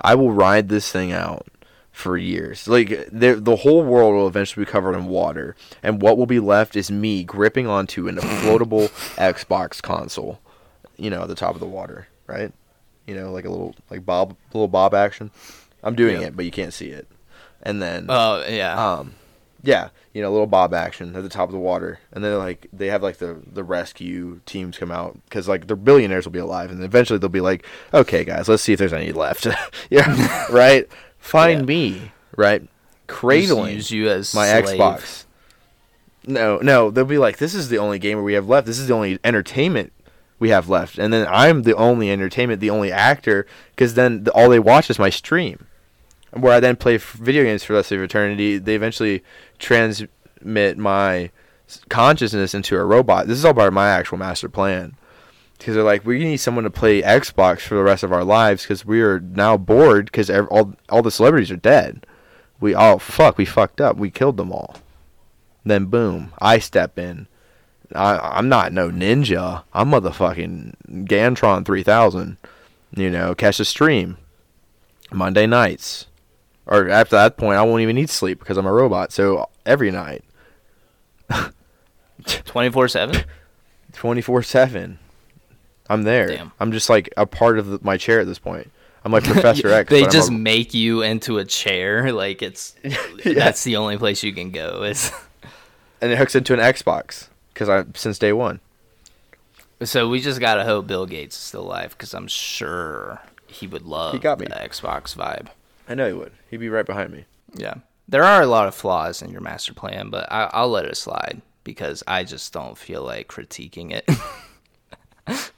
I 0.00 0.14
will 0.14 0.32
ride 0.32 0.68
this 0.68 0.90
thing 0.92 1.12
out 1.12 1.46
for 1.92 2.16
years. 2.18 2.68
Like 2.68 3.08
the 3.10 3.34
the 3.40 3.56
whole 3.56 3.82
world 3.82 4.14
will 4.14 4.28
eventually 4.28 4.64
be 4.66 4.70
covered 4.70 4.94
in 4.94 5.06
water, 5.06 5.56
and 5.82 6.02
what 6.02 6.18
will 6.18 6.26
be 6.26 6.40
left 6.40 6.76
is 6.76 6.90
me 6.90 7.24
gripping 7.24 7.66
onto 7.66 8.06
an 8.06 8.16
floatable 8.18 8.90
Xbox 9.16 9.80
console. 9.80 10.40
You 10.96 11.08
know, 11.10 11.22
at 11.22 11.28
the 11.28 11.34
top 11.34 11.54
of 11.54 11.60
the 11.60 11.66
water, 11.66 12.08
right? 12.26 12.52
You 13.06 13.14
know, 13.14 13.32
like 13.32 13.44
a 13.44 13.50
little 13.50 13.74
like 13.90 14.04
bob 14.06 14.36
little 14.52 14.68
bob 14.68 14.94
action. 14.94 15.30
I'm 15.82 15.94
doing 15.94 16.20
Yeah. 16.20 16.28
it, 16.28 16.36
but 16.36 16.44
you 16.44 16.50
can't 16.50 16.72
see 16.72 16.88
it. 16.88 17.06
And 17.62 17.80
then 17.82 18.06
Oh 18.08 18.44
yeah. 18.48 18.94
um 18.98 19.14
yeah 19.62 19.88
you 20.12 20.20
know 20.20 20.30
little 20.30 20.46
bob 20.46 20.74
action 20.74 21.16
at 21.16 21.22
the 21.22 21.28
top 21.30 21.48
of 21.48 21.52
the 21.54 21.58
water 21.58 21.98
and 22.12 22.22
then 22.22 22.36
like 22.36 22.66
they 22.70 22.88
have 22.88 23.02
like 23.02 23.16
the 23.16 23.40
the 23.50 23.64
rescue 23.64 24.38
teams 24.44 24.76
come 24.76 24.90
out 24.90 25.18
because 25.24 25.48
like 25.48 25.68
the 25.68 25.74
billionaires 25.74 26.26
will 26.26 26.32
be 26.32 26.38
alive 26.38 26.70
and 26.70 26.84
eventually 26.84 27.18
they'll 27.18 27.30
be 27.30 27.40
like 27.40 27.64
okay 27.94 28.24
guys 28.24 28.46
let's 28.46 28.62
see 28.62 28.74
if 28.74 28.78
there's 28.78 28.92
any 28.92 29.10
left 29.10 29.46
yeah 29.90 30.46
right 30.52 30.86
find 31.18 31.60
Yeah. 31.60 31.64
me 31.64 32.12
right 32.36 32.60
Just 32.60 32.72
cradling 33.06 33.76
use 33.76 33.90
you 33.90 34.10
as 34.10 34.34
my 34.34 34.46
slave. 34.62 34.78
xbox 34.78 35.24
no 36.26 36.58
no 36.58 36.90
they'll 36.90 37.06
be 37.06 37.16
like 37.16 37.38
this 37.38 37.54
is 37.54 37.70
the 37.70 37.78
only 37.78 37.98
gamer 37.98 38.22
we 38.22 38.34
have 38.34 38.46
left 38.46 38.66
this 38.66 38.78
is 38.78 38.86
the 38.88 38.94
only 38.94 39.18
entertainment 39.24 39.92
we 40.38 40.50
have 40.50 40.68
left 40.68 40.98
and 40.98 41.12
then 41.12 41.26
i'm 41.30 41.62
the 41.62 41.74
only 41.74 42.10
entertainment 42.10 42.60
the 42.60 42.70
only 42.70 42.90
actor 42.90 43.46
because 43.70 43.94
then 43.94 44.24
the, 44.24 44.32
all 44.32 44.48
they 44.48 44.58
watch 44.58 44.90
is 44.90 44.98
my 44.98 45.10
stream 45.10 45.66
where 46.34 46.52
I 46.52 46.60
then 46.60 46.76
play 46.76 46.96
video 46.96 47.44
games 47.44 47.64
for 47.64 47.72
the 47.72 47.78
rest 47.78 47.92
of 47.92 48.02
eternity. 48.02 48.58
They 48.58 48.74
eventually 48.74 49.22
transmit 49.58 50.76
my 50.76 51.30
consciousness 51.88 52.54
into 52.54 52.76
a 52.76 52.84
robot. 52.84 53.26
This 53.26 53.38
is 53.38 53.44
all 53.44 53.54
part 53.54 53.68
of 53.68 53.74
my 53.74 53.88
actual 53.88 54.18
master 54.18 54.48
plan. 54.48 54.96
Because 55.56 55.74
they're 55.74 55.84
like, 55.84 56.04
we 56.04 56.18
need 56.18 56.38
someone 56.38 56.64
to 56.64 56.70
play 56.70 57.00
Xbox 57.00 57.60
for 57.60 57.76
the 57.76 57.82
rest 57.82 58.02
of 58.02 58.12
our 58.12 58.24
lives 58.24 58.62
because 58.62 58.84
we 58.84 59.00
are 59.00 59.20
now 59.20 59.56
bored 59.56 60.06
because 60.06 60.28
all 60.28 60.74
all 60.88 61.02
the 61.02 61.10
celebrities 61.10 61.50
are 61.50 61.56
dead. 61.56 62.06
We 62.60 62.74
all 62.74 62.98
fuck, 62.98 63.38
we 63.38 63.44
fucked 63.44 63.80
up. 63.80 63.96
We 63.96 64.10
killed 64.10 64.36
them 64.36 64.52
all. 64.52 64.76
Then 65.64 65.86
boom, 65.86 66.32
I 66.38 66.58
step 66.58 66.98
in. 66.98 67.28
I, 67.94 68.18
I'm 68.18 68.48
not 68.48 68.72
no 68.72 68.90
ninja. 68.90 69.64
I'm 69.72 69.90
motherfucking 69.90 71.06
Gantron 71.06 71.64
3000. 71.64 72.36
You 72.96 73.10
know, 73.10 73.34
catch 73.34 73.58
a 73.58 73.64
stream. 73.64 74.18
Monday 75.12 75.46
nights 75.46 76.06
or 76.66 76.88
after 76.88 77.16
that 77.16 77.36
point, 77.36 77.58
I 77.58 77.62
won't 77.62 77.82
even 77.82 77.96
need 77.96 78.10
sleep 78.10 78.38
because 78.38 78.56
I'm 78.56 78.66
a 78.66 78.72
robot. 78.72 79.12
So 79.12 79.48
every 79.66 79.90
night, 79.90 80.24
Twenty 82.44 82.70
four 82.70 82.88
seven. 82.88 83.24
24 83.92 84.42
7, 84.42 84.98
I'm 85.88 86.02
there. 86.02 86.26
Damn. 86.26 86.52
I'm 86.58 86.72
just 86.72 86.90
like 86.90 87.08
a 87.16 87.26
part 87.26 87.60
of 87.60 87.68
the, 87.68 87.78
my 87.82 87.96
chair 87.96 88.18
at 88.18 88.26
this 88.26 88.40
point. 88.40 88.72
I'm 89.04 89.12
like 89.12 89.22
Professor 89.24 89.68
X. 89.68 89.88
They 89.88 90.04
just 90.06 90.30
a- 90.30 90.32
make 90.32 90.74
you 90.74 91.02
into 91.02 91.38
a 91.38 91.44
chair. 91.44 92.12
Like 92.12 92.42
it's 92.42 92.74
that's 93.24 93.62
the 93.62 93.76
only 93.76 93.96
place 93.96 94.22
you 94.24 94.32
can 94.32 94.50
go. 94.50 94.82
Is 94.82 95.12
and 96.00 96.10
it 96.10 96.18
hooks 96.18 96.34
into 96.34 96.54
an 96.54 96.58
Xbox 96.60 97.28
because 97.54 97.68
I 97.70 97.84
since 97.94 98.18
day 98.18 98.32
one. 98.34 98.60
so 99.82 100.08
we 100.08 100.20
just 100.20 100.40
gotta 100.40 100.64
hope 100.64 100.86
Bill 100.86 101.06
Gates 101.06 101.36
is 101.36 101.42
still 101.42 101.62
alive 101.62 101.90
because 101.92 102.12
I'm 102.14 102.26
sure 102.28 103.20
he 103.46 103.66
would 103.66 103.82
love 103.82 104.12
He 104.12 104.18
got 104.18 104.38
me. 104.38 104.46
the 104.46 104.54
Xbox 104.56 105.14
vibe. 105.16 105.46
I 105.88 105.94
know 105.94 106.06
he 106.06 106.12
would. 106.12 106.32
He'd 106.50 106.58
be 106.58 106.68
right 106.68 106.86
behind 106.86 107.12
me. 107.12 107.24
Yeah, 107.54 107.74
there 108.08 108.24
are 108.24 108.42
a 108.42 108.46
lot 108.46 108.66
of 108.68 108.74
flaws 108.74 109.22
in 109.22 109.30
your 109.30 109.40
master 109.40 109.72
plan, 109.74 110.10
but 110.10 110.30
I, 110.32 110.50
I'll 110.52 110.68
let 110.70 110.84
it 110.86 110.96
slide 110.96 111.40
because 111.62 112.02
I 112.06 112.24
just 112.24 112.52
don't 112.52 112.76
feel 112.76 113.02
like 113.02 113.28
critiquing 113.28 113.92
it. 113.92 114.08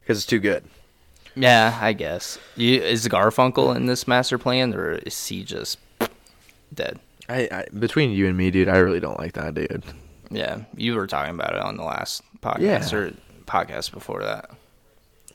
Because 0.00 0.18
it's 0.18 0.26
too 0.26 0.40
good. 0.40 0.64
yeah, 1.36 1.78
I 1.80 1.92
guess. 1.92 2.38
You, 2.56 2.80
is 2.82 3.06
Garfunkel 3.08 3.74
in 3.76 3.86
this 3.86 4.08
master 4.08 4.36
plan, 4.36 4.74
or 4.74 4.92
is 4.94 5.26
he 5.28 5.44
just 5.44 5.78
dead? 6.74 6.98
I, 7.28 7.48
I 7.52 7.66
between 7.78 8.10
you 8.10 8.26
and 8.26 8.36
me, 8.36 8.50
dude, 8.50 8.68
I 8.68 8.78
really 8.78 8.98
don't 9.00 9.18
like 9.18 9.34
that 9.34 9.54
dude. 9.54 9.84
Yeah, 10.32 10.62
you 10.76 10.94
were 10.94 11.06
talking 11.06 11.34
about 11.34 11.54
it 11.54 11.60
on 11.62 11.76
the 11.76 11.84
last 11.84 12.22
podcast 12.40 12.60
Yeah. 12.92 12.96
or 12.98 13.12
podcast 13.44 13.92
before 13.92 14.22
that. 14.22 14.50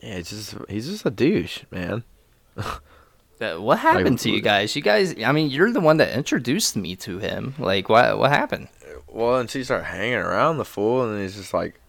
Yeah, 0.02 0.16
it's 0.16 0.30
just 0.30 0.56
he's 0.70 0.88
just 0.88 1.06
a 1.06 1.12
douche, 1.12 1.64
man. 1.72 2.04
What 3.39 3.78
happened 3.78 4.18
to 4.20 4.32
you 4.32 4.41
guys? 4.41 4.76
You 4.76 4.82
guys, 4.82 5.14
I 5.24 5.32
mean, 5.32 5.52
you're 5.52 5.72
the 5.72 5.80
one 5.80 5.98
that 5.98 6.18
introduced 6.18 6.76
me 6.76 6.95
to 6.98 7.20
him. 7.20 7.54
Like, 7.60 7.88
what 7.88 8.18
what 8.18 8.32
happened? 8.32 8.68
Well, 9.08 9.36
until 9.38 9.60
you 9.60 9.64
start 9.64 9.84
hanging 9.86 10.16
around 10.16 10.58
the 10.58 10.66
fool, 10.66 11.08
and 11.08 11.22
he's 11.22 11.36
just 11.36 11.54
like 11.54 11.80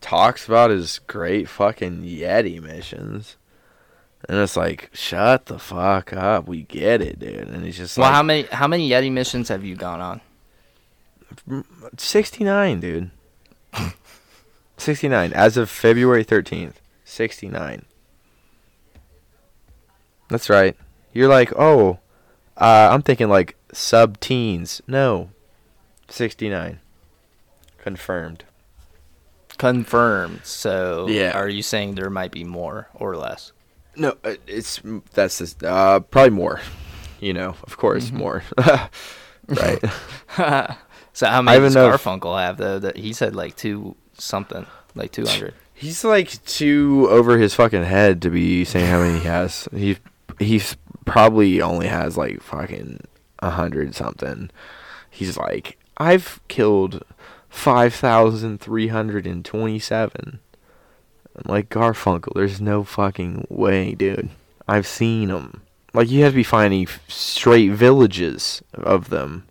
talks 0.00 0.46
about 0.46 0.70
his 0.70 1.00
great 1.08 1.48
fucking 1.48 2.02
Yeti 2.02 2.62
missions, 2.62 3.36
and 4.28 4.38
it's 4.38 4.56
like, 4.56 4.90
shut 4.92 5.46
the 5.46 5.58
fuck 5.58 6.12
up, 6.12 6.46
we 6.46 6.62
get 6.62 7.02
it, 7.02 7.18
dude. 7.18 7.48
And 7.48 7.64
he's 7.64 7.78
just 7.78 7.98
like 7.98 8.04
well, 8.04 8.12
like, 8.12 8.16
how 8.16 8.22
many 8.22 8.42
how 8.52 8.68
many 8.68 8.88
Yeti 8.88 9.10
missions 9.10 9.48
have 9.48 9.64
you 9.64 9.74
gone 9.74 10.00
on? 10.00 10.20
Sixty 11.96 12.44
nine, 12.44 12.80
dude. 12.80 13.10
sixty 14.76 15.08
nine 15.08 15.32
as 15.32 15.56
of 15.56 15.70
February 15.70 16.24
thirteenth. 16.24 16.80
Sixty 17.04 17.48
nine. 17.48 17.84
That's 20.28 20.48
right. 20.48 20.76
You're 21.12 21.28
like, 21.28 21.52
oh, 21.58 21.98
uh, 22.56 22.88
I'm 22.90 23.02
thinking 23.02 23.28
like 23.28 23.56
sub 23.72 24.18
teens. 24.20 24.80
No, 24.86 25.30
sixty 26.08 26.48
nine. 26.48 26.80
Confirmed. 27.78 28.44
Confirmed. 29.58 30.40
So, 30.44 31.06
Yeah. 31.08 31.32
are 31.32 31.48
you 31.48 31.62
saying 31.62 31.94
there 31.94 32.08
might 32.10 32.32
be 32.32 32.44
more 32.44 32.88
or 32.94 33.16
less? 33.16 33.52
No, 33.94 34.16
uh, 34.24 34.34
it's 34.46 34.80
that's 35.12 35.38
just, 35.38 35.62
uh 35.62 36.00
probably 36.00 36.30
more. 36.30 36.60
You 37.20 37.34
know, 37.34 37.54
of 37.62 37.76
course, 37.76 38.10
more. 38.10 38.42
right. 39.46 39.82
So, 41.12 41.26
how 41.26 41.42
many 41.42 41.60
does 41.60 41.76
Garfunkel 41.76 42.38
have 42.38 42.56
though? 42.56 42.78
That 42.78 42.96
he 42.96 43.12
said 43.12 43.36
like 43.36 43.56
two 43.56 43.96
something, 44.14 44.66
like 44.94 45.12
two 45.12 45.26
hundred. 45.26 45.54
He's 45.74 46.04
like 46.04 46.42
too 46.44 47.06
over 47.10 47.38
his 47.38 47.54
fucking 47.54 47.84
head 47.84 48.22
to 48.22 48.30
be 48.30 48.64
saying 48.64 48.88
how 48.88 49.00
many 49.00 49.18
he 49.18 49.24
has. 49.26 49.68
He 49.76 49.98
he's 50.38 50.76
probably 51.04 51.60
only 51.60 51.88
has 51.88 52.16
like 52.16 52.40
fucking 52.42 53.00
a 53.40 53.50
hundred 53.50 53.94
something. 53.94 54.50
He's 55.10 55.36
like, 55.36 55.78
I've 55.98 56.40
killed 56.48 57.04
five 57.48 57.94
thousand 57.94 58.60
three 58.60 58.88
hundred 58.88 59.26
and 59.26 59.44
twenty-seven. 59.44 60.40
Like 61.46 61.68
Garfunkel. 61.68 62.34
There's 62.34 62.60
no 62.60 62.84
fucking 62.84 63.46
way, 63.50 63.94
dude. 63.94 64.30
I've 64.68 64.86
seen 64.86 65.28
them. 65.28 65.62
Like 65.92 66.10
you 66.10 66.22
have 66.22 66.32
to 66.32 66.36
be 66.36 66.44
finding 66.44 66.86
straight 67.08 67.72
villages 67.72 68.62
of 68.74 69.10
them. 69.10 69.46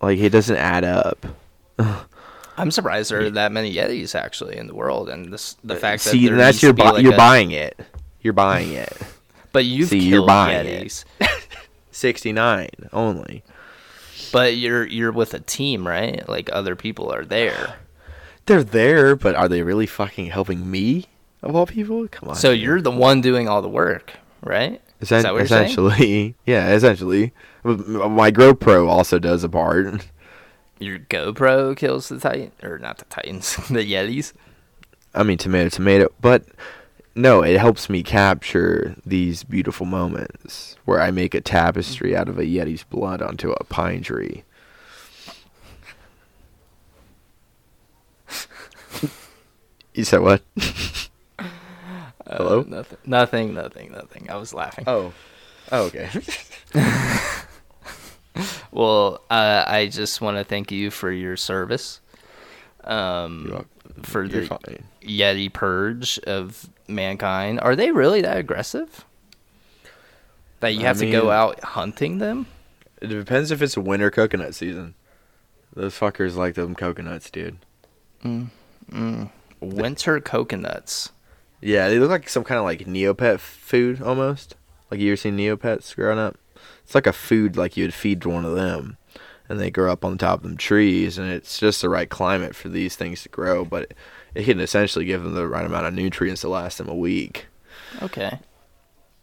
Like 0.00 0.18
it 0.18 0.30
doesn't 0.30 0.56
add 0.56 0.84
up. 0.84 1.26
I'm 2.56 2.70
surprised 2.70 3.10
there 3.10 3.20
are 3.22 3.30
that 3.30 3.52
many 3.52 3.74
Yetis 3.74 4.14
actually 4.14 4.56
in 4.56 4.66
the 4.66 4.74
world, 4.74 5.08
and 5.08 5.32
this 5.32 5.56
the 5.64 5.74
uh, 5.74 5.78
fact 5.78 6.04
that 6.04 6.10
See, 6.10 6.26
there 6.28 6.36
that's 6.36 6.56
needs 6.56 6.62
your 6.62 6.72
to 6.72 6.76
be 6.76 6.82
bu- 6.82 6.92
like 6.94 7.02
you're 7.02 7.14
a- 7.14 7.16
buying 7.16 7.50
it. 7.52 7.78
You're 8.20 8.32
buying 8.34 8.72
it. 8.72 8.92
But 9.52 9.64
you've 9.64 9.88
See, 9.88 9.98
killed 9.98 10.12
you're 10.12 10.26
buying. 10.26 10.64
Yetis. 10.64 11.04
69 11.90 12.68
only. 12.92 13.42
But 14.32 14.56
you're 14.56 14.86
you're 14.86 15.10
with 15.10 15.34
a 15.34 15.40
team, 15.40 15.84
right? 15.88 16.26
Like 16.28 16.48
other 16.52 16.76
people 16.76 17.12
are 17.12 17.24
there. 17.24 17.74
They're 18.46 18.62
there, 18.62 19.16
but 19.16 19.34
are 19.34 19.48
they 19.48 19.62
really 19.62 19.86
fucking 19.86 20.26
helping 20.26 20.70
me? 20.70 21.06
Of 21.42 21.56
all 21.56 21.66
people, 21.66 22.06
come 22.08 22.28
on. 22.30 22.34
So 22.36 22.50
you're 22.52 22.80
the 22.80 22.90
one 22.92 23.20
doing 23.22 23.48
all 23.48 23.60
the 23.62 23.68
work, 23.68 24.12
right? 24.42 24.80
Is 25.00 25.10
Essen- 25.10 25.22
that 25.24 25.32
what 25.32 25.38
you're 25.38 25.46
saying? 25.48 25.64
essentially, 25.64 26.34
yeah, 26.46 26.70
essentially. 26.70 27.32
My 27.62 28.30
GoPro 28.30 28.88
also 28.88 29.18
does 29.18 29.44
a 29.44 29.48
part. 29.48 30.06
Your 30.78 30.98
GoPro 30.98 31.76
kills 31.76 32.08
the 32.08 32.18
Titan, 32.18 32.52
or 32.62 32.78
not 32.78 32.98
the 32.98 33.04
Titans, 33.06 33.56
the 33.68 33.84
Yetis. 33.84 34.32
I 35.14 35.22
mean, 35.24 35.38
tomato, 35.38 35.68
tomato. 35.68 36.08
But 36.20 36.46
no, 37.14 37.42
it 37.42 37.58
helps 37.58 37.90
me 37.90 38.02
capture 38.02 38.96
these 39.04 39.44
beautiful 39.44 39.84
moments 39.84 40.76
where 40.84 41.00
I 41.00 41.10
make 41.10 41.34
a 41.34 41.40
tapestry 41.40 42.16
out 42.16 42.28
of 42.28 42.38
a 42.38 42.44
yeti's 42.44 42.84
blood 42.84 43.20
onto 43.20 43.50
a 43.50 43.64
pine 43.64 44.02
tree. 44.02 44.44
you 49.94 50.04
said 50.04 50.20
what? 50.20 50.42
Hello? 52.26 52.60
Uh, 52.60 52.64
nothing. 52.68 52.98
Nothing. 53.04 53.54
Nothing. 53.54 53.90
Nothing. 53.92 54.30
I 54.30 54.36
was 54.36 54.54
laughing. 54.54 54.84
Oh. 54.86 55.12
Oh, 55.72 55.86
okay. 55.86 56.08
Well, 58.72 59.20
uh, 59.28 59.64
I 59.66 59.88
just 59.88 60.20
want 60.20 60.36
to 60.36 60.44
thank 60.44 60.70
you 60.70 60.92
for 60.92 61.10
your 61.10 61.36
service. 61.36 62.00
Um, 62.84 63.66
for 64.02 64.28
the 64.28 64.46
fine. 64.46 64.84
Yeti 65.02 65.52
purge 65.52 66.18
of 66.20 66.68
mankind. 66.86 67.60
Are 67.60 67.74
they 67.74 67.90
really 67.90 68.20
that 68.22 68.36
aggressive? 68.36 69.04
That 70.60 70.74
you 70.74 70.80
I 70.80 70.84
have 70.84 70.98
to 70.98 71.10
go 71.10 71.30
out 71.30 71.62
hunting 71.64 72.18
them? 72.18 72.46
It 73.00 73.08
depends 73.08 73.50
if 73.50 73.60
it's 73.60 73.76
a 73.76 73.80
winter 73.80 74.10
coconut 74.10 74.54
season. 74.54 74.94
Those 75.74 75.98
fuckers 75.98 76.36
like 76.36 76.54
them 76.54 76.74
coconuts, 76.74 77.30
dude. 77.30 77.58
Winter 79.60 80.20
coconuts. 80.20 81.12
Yeah, 81.60 81.88
they 81.88 81.98
look 81.98 82.10
like 82.10 82.28
some 82.28 82.44
kind 82.44 82.58
of 82.58 82.64
like 82.64 82.80
Neopet 82.86 83.40
food 83.40 84.00
almost. 84.02 84.56
Like 84.90 85.00
you 85.00 85.12
ever 85.12 85.16
seen 85.16 85.36
Neopets 85.36 85.94
growing 85.94 86.18
up? 86.18 86.36
It's 86.90 86.94
like 86.96 87.06
a 87.06 87.12
food 87.12 87.56
like 87.56 87.76
you 87.76 87.84
would 87.84 87.94
feed 87.94 88.24
one 88.24 88.44
of 88.44 88.56
them, 88.56 88.96
and 89.48 89.60
they 89.60 89.70
grow 89.70 89.92
up 89.92 90.04
on 90.04 90.18
top 90.18 90.38
of 90.38 90.42
them 90.42 90.56
trees, 90.56 91.18
and 91.18 91.30
it's 91.30 91.56
just 91.56 91.82
the 91.82 91.88
right 91.88 92.10
climate 92.10 92.56
for 92.56 92.68
these 92.68 92.96
things 92.96 93.22
to 93.22 93.28
grow. 93.28 93.64
But 93.64 93.94
it 94.34 94.42
can 94.42 94.58
essentially 94.58 95.04
give 95.04 95.22
them 95.22 95.34
the 95.34 95.46
right 95.46 95.64
amount 95.64 95.86
of 95.86 95.94
nutrients 95.94 96.40
to 96.40 96.48
last 96.48 96.78
them 96.78 96.88
a 96.88 96.94
week. 96.96 97.46
Okay. 98.02 98.40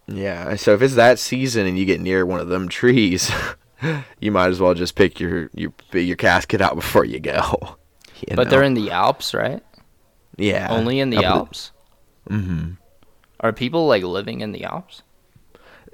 Yeah, 0.08 0.56
so 0.56 0.74
if 0.76 0.82
it's 0.82 0.96
that 0.96 1.20
season 1.20 1.68
and 1.68 1.78
you 1.78 1.84
get 1.84 2.00
near 2.00 2.26
one 2.26 2.40
of 2.40 2.48
them 2.48 2.70
trees, 2.70 3.30
you 4.22 4.32
might 4.32 4.48
as 4.48 4.62
well 4.62 4.74
just 4.74 4.96
pick 4.96 5.20
your 5.20 5.50
your 5.54 5.74
your 5.92 6.16
casket 6.16 6.62
out 6.62 6.76
before 6.76 7.04
you 7.04 7.20
go. 7.20 7.76
You 8.28 8.36
But 8.36 8.46
know? 8.46 8.50
they're 8.50 8.64
in 8.64 8.76
the 8.76 8.92
Alps, 8.92 9.34
right? 9.36 9.62
yeah 10.38 10.70
Only 10.70 11.00
in 11.02 11.10
the 11.10 11.24
up 11.24 11.26
Alps? 11.26 11.72
mm-hmm. 12.30 12.72
Are 13.40 13.54
people 13.54 13.88
like 13.88 14.04
living 14.04 14.42
in 14.42 14.52
the 14.54 14.64
Alps? 14.64 15.04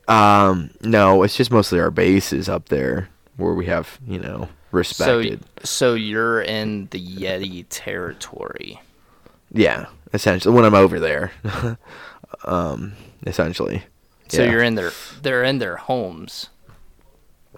Um, 0.08 0.70
no, 0.82 1.24
it's 1.24 1.36
just 1.38 1.51
mostly 1.51 1.80
our 1.80 1.91
bases 1.91 2.49
up 2.49 2.70
there 2.70 3.10
where 3.38 3.54
we 3.54 3.66
have, 3.68 3.99
you 4.08 4.20
know, 4.20 4.47
So, 4.47 4.49
respected. 4.72 5.39
so 5.64 5.93
you're 5.93 6.41
in 6.41 6.88
the 6.91 6.99
Yeti 7.04 7.66
territory. 7.70 8.82
yeah, 9.51 9.86
essentially 10.14 10.54
when 10.54 10.66
I'm 10.66 10.74
over 10.76 10.99
there. 10.99 11.32
um, 12.45 12.93
essentially. 13.26 13.84
So 14.28 14.43
Yeah. 14.43 14.51
you're 14.51 14.64
in 14.64 14.76
their 14.76 14.91
they're 15.22 15.43
in 15.43 15.60
their 15.60 15.78
homes. 15.78 16.49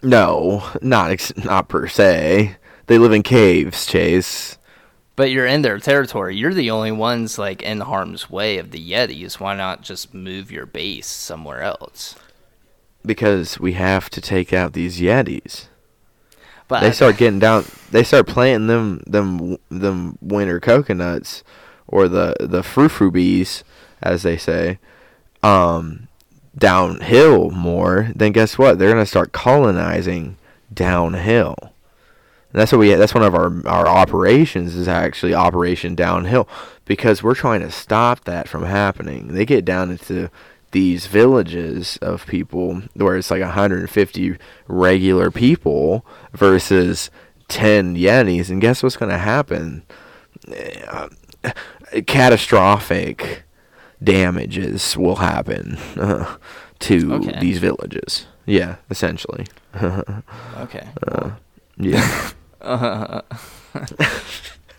No, 0.03 0.63
not 0.81 1.11
ex- 1.11 1.35
not 1.37 1.67
per 1.69 1.87
se. 1.87 2.57
They 2.87 2.97
live 2.97 3.13
in 3.13 3.23
caves, 3.23 3.85
Chase. 3.85 4.57
But 5.15 5.31
you're 5.31 5.45
in 5.47 5.61
their 5.61 5.79
territory. 5.79 6.35
You're 6.35 6.53
the 6.53 6.69
only 6.69 6.91
ones 6.91 7.39
like 7.39 7.61
in 7.63 7.79
harm's 7.79 8.29
way 8.29 8.57
of 8.57 8.71
the 8.71 8.91
Yetis. 8.91 9.39
Why 9.39 9.55
not 9.55 9.81
just 9.81 10.13
move 10.13 10.51
your 10.51 10.65
base 10.65 11.07
somewhere 11.07 11.61
else? 11.61 12.15
Because 13.05 13.59
we 13.59 13.73
have 13.73 14.09
to 14.11 14.21
take 14.21 14.53
out 14.53 14.73
these 14.73 14.99
yetis. 14.99 15.67
But 16.67 16.81
they 16.81 16.91
start 16.91 17.17
getting 17.17 17.39
down. 17.39 17.65
They 17.91 18.03
start 18.03 18.27
planting 18.27 18.67
them 18.67 19.03
them 19.05 19.57
them 19.69 20.17
winter 20.21 20.59
coconuts, 20.59 21.43
or 21.87 22.07
the 22.07 22.35
the 22.39 22.63
frou 22.63 22.89
frou 22.89 23.11
bees, 23.11 23.63
as 24.01 24.23
they 24.23 24.37
say, 24.37 24.79
um, 25.43 26.07
downhill 26.57 27.51
more. 27.51 28.11
Then 28.15 28.31
guess 28.31 28.57
what? 28.57 28.79
They're 28.79 28.89
gonna 28.89 29.05
start 29.05 29.31
colonizing 29.31 30.37
downhill. 30.73 31.55
And 32.55 32.61
that's 32.61 32.71
what 32.71 32.79
we. 32.79 32.93
That's 32.93 33.13
one 33.13 33.23
of 33.23 33.35
our 33.35 33.67
our 33.67 33.85
operations 33.85 34.75
is 34.75 34.87
actually 34.87 35.33
Operation 35.33 35.93
Downhill 35.93 36.47
because 36.85 37.21
we're 37.21 37.35
trying 37.35 37.59
to 37.59 37.69
stop 37.69 38.23
that 38.23 38.47
from 38.47 38.63
happening. 38.63 39.27
They 39.33 39.45
get 39.45 39.65
down 39.65 39.91
into 39.91 40.31
these 40.71 41.07
villages 41.07 41.97
of 42.01 42.25
people 42.27 42.81
where 42.95 43.15
it's 43.15 43.31
like 43.31 43.41
150 43.41 44.37
regular 44.67 45.31
people 45.31 46.05
versus 46.33 47.09
10 47.47 47.95
yetis 47.95 48.49
and 48.49 48.59
guess 48.61 48.81
what's 48.83 48.97
going 48.97 49.11
to 49.11 49.17
happen? 49.17 49.83
Uh, 50.87 51.07
catastrophic 52.07 53.43
damages 54.03 54.97
will 54.97 55.15
happen 55.17 55.77
uh, 55.97 56.35
to 56.79 57.13
Okay. 57.13 57.39
these 57.39 57.59
villages. 57.59 58.27
Yeah 58.45 58.75
essentially. 58.89 59.45
Okay. 60.57 60.87
yeah. 61.77 62.31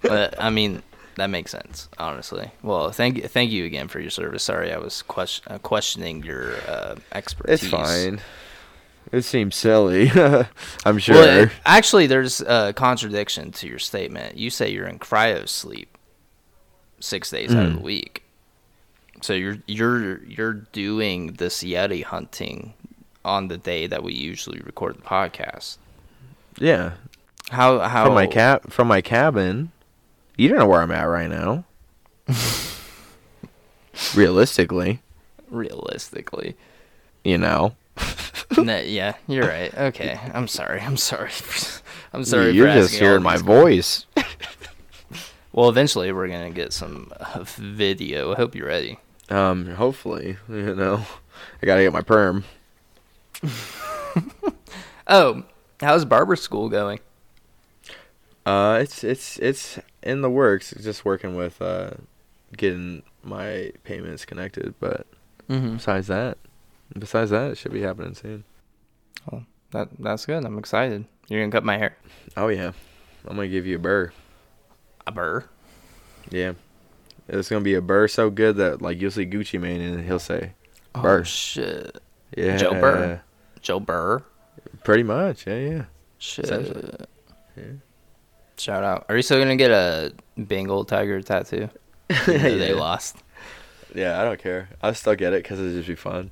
But 0.02 0.34
I 0.40 0.50
mean, 0.50 0.82
that 1.16 1.28
makes 1.28 1.50
sense, 1.50 1.88
honestly. 1.98 2.50
Well, 2.62 2.90
thank 2.90 3.16
you, 3.16 3.22
thank 3.28 3.50
you 3.50 3.64
again 3.64 3.88
for 3.88 4.00
your 4.00 4.10
service. 4.10 4.42
Sorry, 4.42 4.72
I 4.72 4.78
was 4.78 5.02
question, 5.02 5.44
uh, 5.52 5.58
questioning 5.58 6.22
your 6.22 6.54
uh, 6.68 6.96
expertise. 7.12 7.62
it's 7.62 7.70
fine 7.70 8.20
it 9.12 9.22
seems 9.22 9.54
silly 9.54 10.10
i'm 10.84 10.98
sure 10.98 11.14
Well, 11.14 11.44
it- 11.44 11.50
actually, 11.64 12.08
there's 12.08 12.40
a 12.40 12.72
contradiction 12.74 13.52
to 13.52 13.68
your 13.68 13.78
statement. 13.78 14.36
You 14.36 14.50
say 14.50 14.68
you're 14.70 14.88
in 14.88 14.98
cryo 14.98 15.48
sleep 15.48 15.96
six 17.00 17.30
days 17.30 17.54
out 17.54 17.66
of 17.66 17.72
Mm. 17.72 17.76
the 17.76 17.82
week. 17.82 18.24
So 19.22 19.32
you're 19.32 19.58
you're 19.66 20.22
you're 20.24 20.52
doing 20.54 21.34
this 21.34 21.62
Yeti 21.62 22.02
hunting 22.02 22.74
on 23.24 23.46
the 23.48 23.56
day 23.56 23.86
that 23.86 24.02
we 24.02 24.12
usually 24.12 24.58
record 24.60 24.96
the 24.96 25.02
podcast. 25.02 25.78
yeah 26.58 26.92
How 27.50 27.78
how 27.78 28.06
from 28.06 28.14
my 28.14 28.26
cap 28.26 28.70
from 28.72 28.88
my 28.88 29.00
cabin. 29.00 29.70
You 30.36 30.48
don't 30.48 30.58
know 30.58 30.66
where 30.66 30.82
I'm 30.82 30.90
at 30.90 31.04
right 31.04 31.30
now. 31.30 31.64
Realistically, 34.14 35.00
realistically? 35.48 36.56
you 37.24 37.38
know. 37.38 37.74
no, 38.58 38.78
yeah, 38.78 39.14
you're 39.26 39.48
right. 39.48 39.74
Okay, 39.74 40.20
I'm 40.34 40.46
sorry. 40.48 40.80
I'm 40.80 40.96
sorry. 40.96 41.30
I'm 42.12 42.24
sorry. 42.24 42.50
You're 42.50 42.72
just 42.72 42.94
hearing 42.94 43.22
my 43.22 43.36
voice. 43.36 44.06
Well, 45.52 45.70
eventually 45.70 46.12
we're 46.12 46.28
gonna 46.28 46.50
get 46.50 46.74
some 46.74 47.10
uh, 47.18 47.42
video. 47.46 48.32
I 48.34 48.36
hope 48.36 48.54
you're 48.54 48.66
ready. 48.66 48.98
Um, 49.30 49.74
hopefully, 49.74 50.36
you 50.50 50.74
know. 50.74 51.06
I 51.62 51.66
gotta 51.66 51.80
get 51.80 51.94
my 51.94 52.02
perm. 52.02 52.44
Oh, 55.08 55.44
how's 55.80 56.04
barber 56.04 56.34
school 56.36 56.68
going? 56.68 56.98
Uh, 58.44 58.80
it's 58.82 59.04
it's 59.04 59.38
it's 59.38 59.78
in 60.06 60.22
the 60.22 60.30
works. 60.30 60.72
Just 60.80 61.04
working 61.04 61.34
with 61.36 61.60
uh, 61.60 61.90
getting 62.56 63.02
my 63.22 63.72
payments 63.84 64.24
connected. 64.24 64.74
But 64.80 65.06
Mm-hmm. 65.48 65.74
besides 65.76 66.06
that, 66.08 66.38
besides 66.98 67.30
that, 67.30 67.52
it 67.52 67.58
should 67.58 67.72
be 67.72 67.82
happening 67.82 68.14
soon. 68.14 68.44
That 69.72 69.88
that's 69.98 70.24
good. 70.26 70.44
I'm 70.44 70.58
excited. 70.58 71.04
You're 71.28 71.40
gonna 71.42 71.52
cut 71.52 71.64
my 71.64 71.76
hair. 71.76 71.96
Oh 72.36 72.48
yeah, 72.48 72.72
I'm 73.26 73.36
gonna 73.36 73.48
give 73.48 73.66
you 73.66 73.76
a 73.76 73.78
burr. 73.80 74.12
A 75.06 75.12
burr. 75.12 75.44
Yeah, 76.30 76.52
it's 77.28 77.48
gonna 77.48 77.64
be 77.64 77.74
a 77.74 77.80
burr 77.80 78.06
so 78.08 78.30
good 78.30 78.56
that 78.56 78.80
like 78.80 79.00
you'll 79.00 79.10
see 79.10 79.26
Gucci 79.26 79.60
Mane 79.60 79.80
and 79.80 80.04
he'll 80.04 80.18
say, 80.20 80.52
Oh 80.94 81.02
Burr. 81.02 81.24
shit. 81.24 81.98
"Yeah, 82.36 82.56
Joe 82.56 82.70
Burr. 82.72 83.20
Joe 83.60 83.80
Burr. 83.80 84.22
Pretty 84.84 85.02
much, 85.02 85.46
yeah, 85.46 85.58
yeah. 85.58 85.84
Shit. 86.18 86.48
Yeah. 87.56 87.62
Shout 88.58 88.82
out. 88.84 89.06
Are 89.08 89.16
you 89.16 89.22
still 89.22 89.38
gonna 89.38 89.56
get 89.56 89.70
a 89.70 90.12
Bengal 90.36 90.84
tiger 90.84 91.20
tattoo? 91.22 91.68
Though 92.08 92.32
They 92.38 92.72
lost. 92.72 93.16
Yeah, 93.94 94.20
I 94.20 94.24
don't 94.24 94.38
care. 94.40 94.68
I 94.82 94.92
still 94.92 95.14
get 95.14 95.32
it 95.32 95.42
because 95.42 95.58
it'd 95.58 95.74
just 95.74 95.88
be 95.88 95.94
fun. 95.94 96.30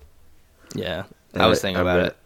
Yeah, 0.75 1.05
And 1.33 1.43
I 1.43 1.47
was 1.47 1.61
thinking 1.61 1.79
I've 1.81 1.87
about 1.87 1.97
been- 1.99 2.07
it. 2.07 2.17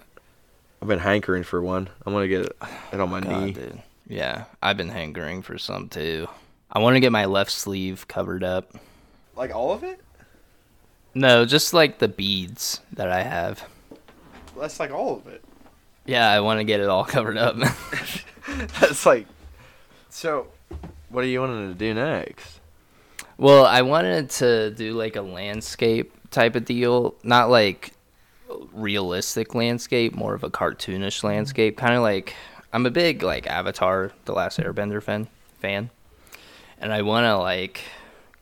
I've 0.80 0.88
been 0.88 0.98
hankering 1.00 1.42
for 1.42 1.60
one. 1.60 1.88
I'm 2.06 2.12
gonna 2.12 2.28
get 2.28 2.46
it 2.46 3.00
on 3.00 3.10
my 3.10 3.20
God, 3.20 3.42
knee. 3.42 3.52
dude. 3.52 3.82
Yeah, 4.06 4.44
I've 4.62 4.76
been 4.76 4.88
hankering 4.88 5.42
for 5.42 5.58
some 5.58 5.88
too. 5.88 6.28
I 6.70 6.78
want 6.78 6.94
to 6.96 7.00
get 7.00 7.10
my 7.12 7.24
left 7.24 7.50
sleeve 7.50 8.06
covered 8.08 8.44
up. 8.44 8.72
Like 9.36 9.54
all 9.54 9.72
of 9.72 9.82
it? 9.82 10.00
No, 11.14 11.44
just 11.44 11.74
like 11.74 11.98
the 11.98 12.08
beads 12.08 12.80
that 12.92 13.10
I 13.10 13.22
have. 13.22 13.64
That's 14.58 14.78
like 14.78 14.92
all 14.92 15.16
of 15.16 15.26
it. 15.26 15.42
Yeah, 16.06 16.30
I 16.30 16.40
want 16.40 16.60
to 16.60 16.64
get 16.64 16.80
it 16.80 16.88
all 16.88 17.04
covered 17.04 17.36
up. 17.36 17.56
That's 18.80 19.04
like. 19.04 19.26
So, 20.18 20.48
what 21.10 21.22
are 21.22 21.28
you 21.28 21.38
wanting 21.38 21.68
to 21.68 21.78
do 21.78 21.94
next? 21.94 22.58
well, 23.36 23.64
I 23.64 23.82
wanted 23.82 24.30
to 24.30 24.72
do 24.72 24.94
like 24.94 25.14
a 25.14 25.22
landscape 25.22 26.12
type 26.32 26.56
of 26.56 26.64
deal, 26.64 27.14
not 27.22 27.50
like 27.50 27.92
realistic 28.72 29.54
landscape, 29.54 30.16
more 30.16 30.34
of 30.34 30.42
a 30.42 30.50
cartoonish 30.50 31.22
landscape, 31.22 31.76
kind 31.76 31.94
of 31.94 32.02
like 32.02 32.34
I'm 32.72 32.84
a 32.84 32.90
big 32.90 33.22
like 33.22 33.46
Avatar: 33.46 34.10
The 34.24 34.32
Last 34.32 34.58
Airbender 34.58 35.00
fan 35.00 35.28
fan, 35.60 35.88
and 36.80 36.92
I 36.92 37.02
want 37.02 37.26
to 37.26 37.36
like 37.36 37.82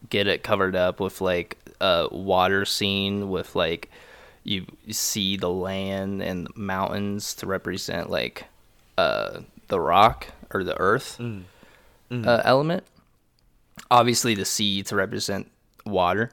get 0.09 0.27
it 0.27 0.43
covered 0.43 0.77
up 0.77 0.99
with 0.99 1.21
like 1.21 1.59
a 1.79 2.09
water 2.11 2.65
scene 2.65 3.29
with 3.29 3.55
like 3.55 3.91
you 4.45 4.65
see 4.91 5.37
the 5.37 5.51
land 5.51 6.23
and 6.23 6.49
mountains 6.57 7.35
to 7.35 7.47
represent 7.47 8.09
like 8.09 8.47
uh 8.97 9.41
the 9.69 9.79
rock 9.79 10.29
or 10.55 10.65
the 10.65 10.81
earth 10.81 11.21
Uh, 12.11 12.43
element. 12.45 12.85
Obviously 13.91 14.35
the 14.35 14.45
sea 14.45 14.83
to 14.85 14.97
represent 14.97 15.51
water. 15.85 16.31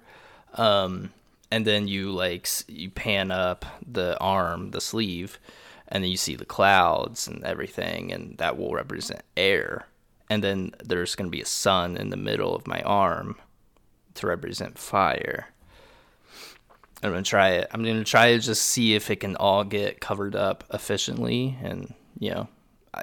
Um 0.55 1.11
and 1.51 1.65
then 1.65 1.88
you 1.88 2.11
like 2.11 2.47
you 2.67 2.89
pan 2.89 3.32
up 3.32 3.65
the 3.86 4.17
arm 4.19 4.71
the 4.71 4.82
sleeve 4.82 5.39
and 5.88 6.03
then 6.03 6.09
you 6.09 6.17
see 6.17 6.36
the 6.36 6.45
clouds 6.45 7.28
and 7.28 7.43
everything 7.43 8.11
and 8.11 8.38
that 8.38 8.57
will 8.57 8.74
represent 8.74 9.21
air. 9.38 9.88
And 10.30 10.43
then 10.43 10.74
there's 10.84 11.15
going 11.15 11.28
to 11.28 11.36
be 11.36 11.41
a 11.41 11.45
sun 11.45 11.97
in 11.97 12.09
the 12.09 12.17
middle 12.17 12.55
of 12.55 12.65
my 12.65 12.82
arm 12.82 13.36
to 14.15 14.26
represent 14.26 14.80
fire. 14.80 15.47
I'm 17.03 17.13
to 17.13 17.21
try 17.21 17.49
it. 17.49 17.67
I'm 17.71 17.84
to 17.84 18.03
try 18.03 18.32
to 18.32 18.39
just 18.39 18.63
see 18.63 18.95
if 18.95 19.11
it 19.11 19.17
can 19.17 19.36
all 19.36 19.63
get 19.63 19.99
covered 19.99 20.36
up 20.36 20.63
efficiently 20.74 21.57
and 21.61 21.93
you 22.19 22.32
know 22.32 22.47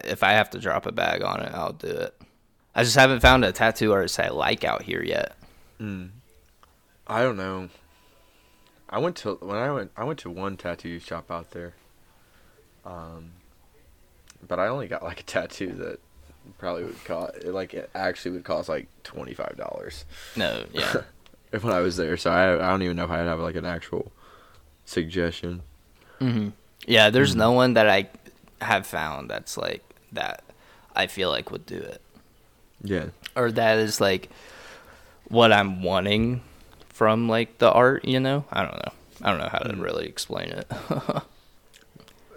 if 0.04 0.22
i 0.22 0.32
have 0.32 0.50
to 0.50 0.58
drop 0.58 0.86
a 0.86 0.92
bag 0.92 1.22
on 1.22 1.40
it 1.40 1.52
i'll 1.54 1.72
do 1.72 1.88
it 1.88 2.19
i 2.80 2.84
just 2.84 2.96
haven't 2.96 3.20
found 3.20 3.44
a 3.44 3.52
tattoo 3.52 3.92
artist 3.92 4.18
i 4.18 4.28
like 4.28 4.64
out 4.64 4.82
here 4.82 5.02
yet 5.02 5.36
I 7.06 7.22
don't 7.22 7.36
know. 7.36 7.68
I 8.88 8.98
went 8.98 9.16
to 9.16 9.34
when 9.40 9.56
I 9.56 9.72
went 9.72 9.90
I 9.96 10.04
went 10.04 10.18
to 10.20 10.30
one 10.30 10.56
tattoo 10.56 10.98
shop 10.98 11.30
out 11.30 11.50
there. 11.52 11.74
Um, 12.84 13.32
but 14.46 14.58
I 14.58 14.68
only 14.68 14.88
got 14.88 15.02
like 15.02 15.20
a 15.20 15.22
tattoo 15.22 15.72
that 15.78 15.98
probably 16.58 16.84
would 16.84 17.04
cost 17.04 17.44
like 17.44 17.74
it 17.74 17.90
actually 17.94 18.32
would 18.32 18.44
cost 18.44 18.68
like 18.68 18.88
twenty 19.04 19.34
five 19.34 19.56
dollars 19.56 20.04
no 20.36 20.64
yeah 20.72 21.02
when 21.60 21.72
I 21.72 21.80
was 21.80 21.96
there. 21.96 22.16
So 22.16 22.30
I 22.30 22.54
I 22.54 22.70
don't 22.70 22.82
even 22.82 22.96
know 22.96 23.04
if 23.04 23.10
I'd 23.10 23.26
have 23.26 23.40
like 23.40 23.56
an 23.56 23.66
actual 23.66 24.12
suggestion. 24.84 25.62
Hmm. 26.18 26.50
Yeah, 26.86 27.10
there's 27.10 27.34
no 27.34 27.52
one 27.52 27.74
that 27.74 27.88
I 27.88 28.08
have 28.60 28.86
found 28.86 29.30
that's 29.30 29.56
like 29.56 29.82
that 30.12 30.44
I 30.94 31.06
feel 31.06 31.30
like 31.30 31.50
would 31.50 31.66
do 31.66 31.76
it. 31.76 32.00
Yeah. 32.82 33.06
Or 33.36 33.50
that 33.52 33.78
is 33.78 34.00
like 34.00 34.30
what 35.28 35.52
I'm 35.52 35.82
wanting 35.82 36.42
from 36.88 37.28
like 37.28 37.58
the 37.58 37.70
art, 37.70 38.04
you 38.04 38.20
know? 38.20 38.44
I 38.50 38.62
don't 38.62 38.74
know. 38.74 38.92
I 39.22 39.30
don't 39.30 39.38
know 39.40 39.48
how 39.50 39.58
to 39.58 39.76
really 39.76 40.06
explain 40.06 40.48
it. 40.50 40.66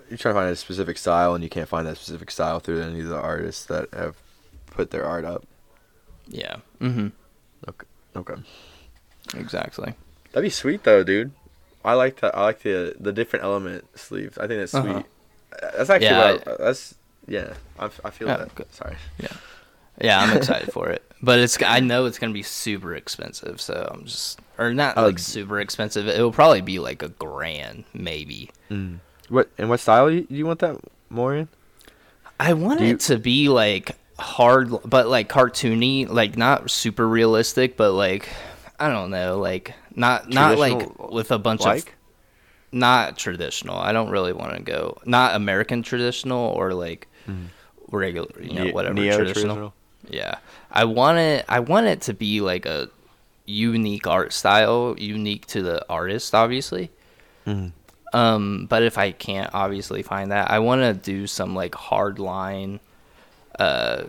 You're 0.09 0.17
trying 0.17 0.35
to 0.35 0.39
find 0.41 0.49
a 0.51 0.55
specific 0.55 0.97
style, 0.97 1.33
and 1.33 1.43
you 1.43 1.49
can't 1.49 1.67
find 1.67 1.87
that 1.87 1.97
specific 1.97 2.29
style 2.29 2.59
through 2.59 2.81
any 2.81 2.99
of 2.99 3.07
the 3.07 3.19
artists 3.19 3.65
that 3.65 3.91
have 3.93 4.15
put 4.67 4.91
their 4.91 5.05
art 5.05 5.25
up. 5.25 5.43
yeah. 6.27 6.57
Mm-hmm. 6.81 7.07
Okay. 7.69 7.85
Okay. 8.15 8.41
Exactly. 9.35 9.93
That'd 10.31 10.45
be 10.45 10.49
sweet 10.51 10.83
though, 10.83 11.03
dude. 11.03 11.31
I 11.85 11.93
like 11.93 12.19
that. 12.19 12.35
I 12.37 12.41
like 12.43 12.61
the 12.61 12.95
the 12.99 13.11
different 13.13 13.43
element 13.45 13.85
sleeves. 13.97 14.37
I 14.37 14.47
think 14.47 14.59
that's 14.59 14.71
sweet. 14.73 14.89
Uh-huh. 14.97 15.03
That's 15.77 15.89
actually 15.89 16.07
Yeah, 16.07 16.37
I, 16.45 16.55
that's 16.59 16.95
yeah. 17.27 17.53
I, 17.79 17.85
I 18.03 18.09
feel 18.11 18.27
Yeah, 18.27 18.37
that. 18.37 18.55
good. 18.55 18.73
Sorry. 18.73 18.95
Yeah, 19.17 19.27
I'm 20.01 20.37
excited 20.37 20.71
for 20.71 20.89
it. 20.89 21.03
But 21.21 21.39
it's 21.39 21.61
I 21.61 21.79
know 21.79 22.05
it's 22.05 22.19
going 22.19 22.31
to 22.31 22.33
be 22.33 22.43
super 22.43 22.95
expensive, 22.95 23.61
so 23.61 23.89
I'm 23.93 24.05
just 24.05 24.39
or 24.57 24.73
not 24.73 24.97
Oh, 24.97 25.05
like 25.07 25.19
super 25.19 25.59
expensive. 25.59 26.07
It 26.07 26.19
will 26.19 26.31
probably 26.31 26.61
be 26.61 26.79
like 26.79 27.01
a 27.01 27.09
grand 27.09 27.85
maybe. 27.93 28.49
Mm. 28.69 28.99
What 29.29 29.49
and 29.57 29.69
what 29.69 29.79
style 29.79 30.09
do 30.09 30.25
you 30.29 30.45
want 30.45 30.59
that 30.59 30.77
more 31.09 31.35
in? 31.35 31.47
I 32.39 32.53
want 32.53 32.79
Do 32.79 32.85
you- 32.85 32.95
it 32.95 32.99
to 33.01 33.17
be 33.17 33.47
like 33.49 33.95
hard, 34.19 34.69
but 34.85 35.07
like 35.07 35.29
cartoony, 35.29 36.09
like 36.09 36.35
not 36.37 36.69
super 36.69 37.07
realistic, 37.07 37.77
but 37.77 37.91
like 37.93 38.27
I 38.79 38.89
don't 38.89 39.11
know, 39.11 39.39
like 39.39 39.73
not 39.95 40.29
not 40.29 40.57
like 40.57 40.99
with 41.09 41.31
a 41.31 41.39
bunch 41.39 41.61
of 41.61 41.67
Like 41.67 41.95
not 42.71 43.17
traditional. 43.17 43.77
I 43.77 43.93
don't 43.93 44.09
really 44.09 44.33
want 44.33 44.55
to 44.57 44.61
go 44.61 44.97
not 45.05 45.35
American 45.35 45.83
traditional 45.83 46.49
or 46.49 46.73
like 46.73 47.07
mm. 47.27 47.45
regular, 47.89 48.29
you 48.41 48.53
know, 48.53 48.63
Ne- 48.65 48.71
whatever 48.73 48.95
traditional. 48.95 49.73
Yeah, 50.09 50.37
I 50.71 50.85
want 50.85 51.17
it. 51.19 51.45
I 51.47 51.59
want 51.59 51.87
it 51.87 52.01
to 52.01 52.13
be 52.13 52.41
like 52.41 52.65
a 52.65 52.89
unique 53.45 54.07
art 54.07 54.33
style, 54.33 54.95
unique 54.97 55.45
to 55.47 55.61
the 55.61 55.85
artist, 55.89 56.33
obviously. 56.35 56.91
Um, 58.13 58.67
but 58.69 58.83
if 58.83 58.97
I 58.97 59.11
can't 59.11 59.49
obviously 59.53 60.03
find 60.03 60.31
that, 60.31 60.51
I 60.51 60.59
want 60.59 60.81
to 60.81 60.93
do 60.93 61.25
some 61.27 61.55
like 61.55 61.73
hard 61.75 62.19
line, 62.19 62.79
uh, 63.57 64.03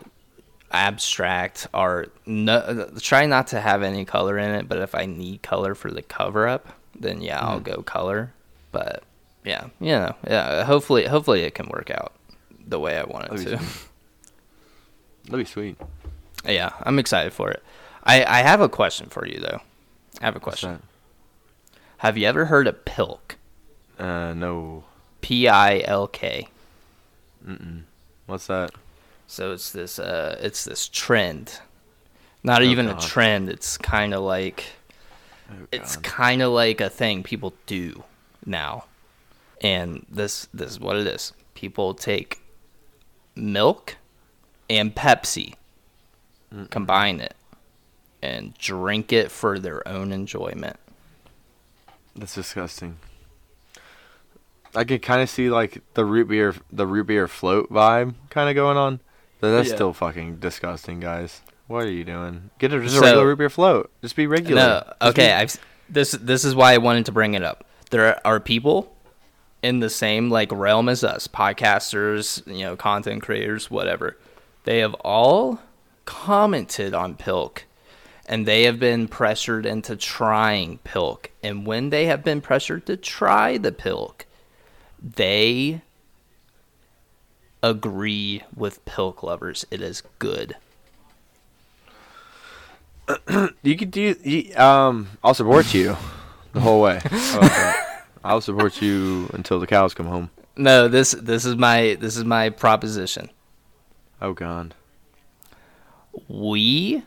abstract 0.70 1.68
art. 1.72 2.14
No, 2.26 2.90
try 3.01 3.26
not 3.26 3.49
to 3.49 3.61
have 3.61 3.82
any 3.82 4.05
color 4.05 4.38
in 4.38 4.55
it. 4.55 4.68
But 4.68 4.78
if 4.78 4.95
I 4.95 5.07
need 5.07 5.42
color 5.42 5.74
for 5.74 5.90
the 5.90 6.03
cover 6.03 6.47
up, 6.47 6.68
then 6.99 7.22
yeah, 7.22 7.40
I'll 7.40 7.61
go 7.61 7.82
color. 7.82 8.32
But 8.72 9.03
yeah, 9.45 9.68
you 9.80 9.92
know, 9.92 10.14
yeah. 10.26 10.64
Hopefully, 10.64 11.07
hopefully 11.07 11.42
it 11.42 11.55
can 11.55 11.68
work 11.68 11.90
out 11.90 12.12
the 12.66 12.78
way 12.78 12.99
I 12.99 13.05
want 13.05 13.26
it 13.26 13.36
That'd 13.36 13.59
to. 13.59 13.64
that'd 15.25 15.39
be 15.39 15.51
sweet. 15.51 15.77
yeah, 16.47 16.72
I'm 16.83 16.99
excited 16.99 17.33
for 17.33 17.51
it. 17.51 17.62
I 18.05 18.25
I 18.25 18.39
have 18.43 18.61
a 18.61 18.68
question 18.68 19.09
for 19.09 19.27
you 19.27 19.41
though. 19.41 19.61
I 20.20 20.25
have 20.25 20.37
a 20.37 20.41
question. 20.41 20.83
Have 21.99 22.18
you 22.18 22.27
ever 22.27 22.47
heard 22.47 22.66
of 22.66 22.85
Pilk? 22.85 23.37
Uh, 23.99 24.33
no. 24.35 24.85
P 25.22 25.49
I 25.49 25.81
L 25.87 26.07
K. 26.07 26.49
Mm. 27.47 27.83
What's 28.27 28.47
that? 28.49 28.70
So 29.27 29.53
it's 29.53 29.70
this 29.72 29.99
uh 29.99 30.37
it's 30.41 30.64
this 30.64 30.89
trend. 30.89 31.61
Not 32.43 32.61
Oh, 32.61 32.66
even 32.66 32.87
God. 32.87 33.03
a 33.03 33.07
trend, 33.07 33.49
it's 33.49 33.79
kind 33.79 34.12
of 34.12 34.22
like 34.22 34.64
Oh, 35.51 35.66
it's 35.72 35.97
kind 35.97 36.43
of 36.43 36.53
like 36.53 36.81
a 36.81 36.91
thing 36.91 37.22
people 37.22 37.55
do 37.66 38.03
now. 38.45 38.85
And 39.62 40.05
this 40.11 40.47
this 40.53 40.70
is 40.72 40.81
what 40.81 40.97
it 40.97 41.07
is. 41.07 41.33
People 41.55 41.95
take 41.95 42.41
milk 43.35 43.97
and 44.71 44.95
Pepsi, 44.95 45.55
combine 46.71 47.21
it 47.21 47.35
and 48.23 48.55
drink 48.59 49.12
it 49.12 49.31
for 49.31 49.59
their 49.59 49.87
own 49.87 50.12
enjoyment. 50.12 50.77
That's 52.17 52.35
disgusting. 52.35 52.97
I 54.75 54.85
can 54.85 54.99
kind 54.99 55.21
of 55.23 55.31
see 55.31 55.51
like 55.51 55.83
the 55.95 56.05
root 56.05 56.29
beer, 56.29 56.55
the 56.73 56.87
root 56.87 57.07
beer 57.07 57.29
float 57.29 57.71
vibe 57.71 58.15
kind 58.31 58.49
of 58.49 58.55
going 58.55 58.77
on. 58.77 59.01
But 59.41 59.51
that's 59.53 59.69
Yeah. 59.69 59.75
still 59.75 59.93
fucking 59.93 60.37
disgusting, 60.37 61.01
guys. 61.01 61.43
What 61.67 61.85
are 61.85 61.91
you 61.91 62.05
doing? 62.05 62.51
Get 62.59 62.73
a, 62.73 62.81
just 62.81 62.97
a 62.97 63.01
regular 63.01 63.27
root 63.27 63.39
beer 63.39 63.51
float. 63.51 63.91
Just 64.03 64.17
be 64.17 64.27
regular. 64.27 64.61
No, 65.01 65.09
okay. 65.09 65.27
be- 65.29 65.33
I've 65.33 65.57
this 65.89 66.12
this 66.12 66.45
is 66.45 66.55
why 66.55 66.73
I 66.73 66.79
wanted 66.79 67.07
to 67.07 67.12
bring 67.12 67.35
it 67.35 67.43
up. 67.43 67.65
There 67.91 68.27
are 68.27 68.41
people 68.41 68.97
in 69.62 69.81
the 69.81 69.91
same 69.91 70.31
like 70.31 70.51
realm 70.51 70.89
as 70.89 71.05
us, 71.05 71.27
podcasters, 71.29 72.47
you 72.47 72.65
know, 72.65 72.77
content 72.77 73.23
creators, 73.23 73.71
whatever. 73.71 74.17
They 74.65 74.79
have 74.79 74.95
all 74.95 75.61
commented 76.05 76.95
on 76.95 77.15
Pilk, 77.17 77.65
and 78.27 78.47
they 78.47 78.65
have 78.65 78.79
been 78.79 79.09
pressured 79.09 79.67
into 79.67 79.97
trying 79.97 80.79
Pilk. 80.79 81.31
And 81.43 81.67
when 81.67 81.91
they 81.91 82.07
have 82.07 82.25
been 82.25 82.41
pressured 82.41 82.87
to 82.87 82.97
try 82.97 83.59
the 83.59 83.73
Pilk, 83.73 84.27
they 85.03 85.83
agree 87.62 88.43
with 88.55 88.85
Pilk 88.85 89.23
lovers. 89.23 89.67
It 89.71 89.81
is 89.81 90.03
good. 90.19 90.57
You 93.62 93.77
could 93.77 93.91
do. 93.91 94.15
You, 94.23 94.55
um, 94.57 95.09
I'll 95.23 95.35
support 95.35 95.75
you 95.75 95.97
the 96.53 96.61
whole 96.61 96.81
way. 96.81 97.01
That? 97.11 98.07
I'll 98.23 98.41
support 98.41 98.81
you 98.81 99.29
until 99.35 99.61
the 99.61 99.67
cows 99.67 99.93
come 99.93 100.07
home. 100.07 100.31
No, 100.57 100.89
this 100.89 101.12
this 101.12 101.45
is 101.45 101.57
my 101.57 101.97
this 102.01 102.17
is 102.17 102.25
my 102.25 102.49
proposition. 102.49 103.29
Oh 104.25 104.33
God. 104.33 104.75
we 106.29 107.03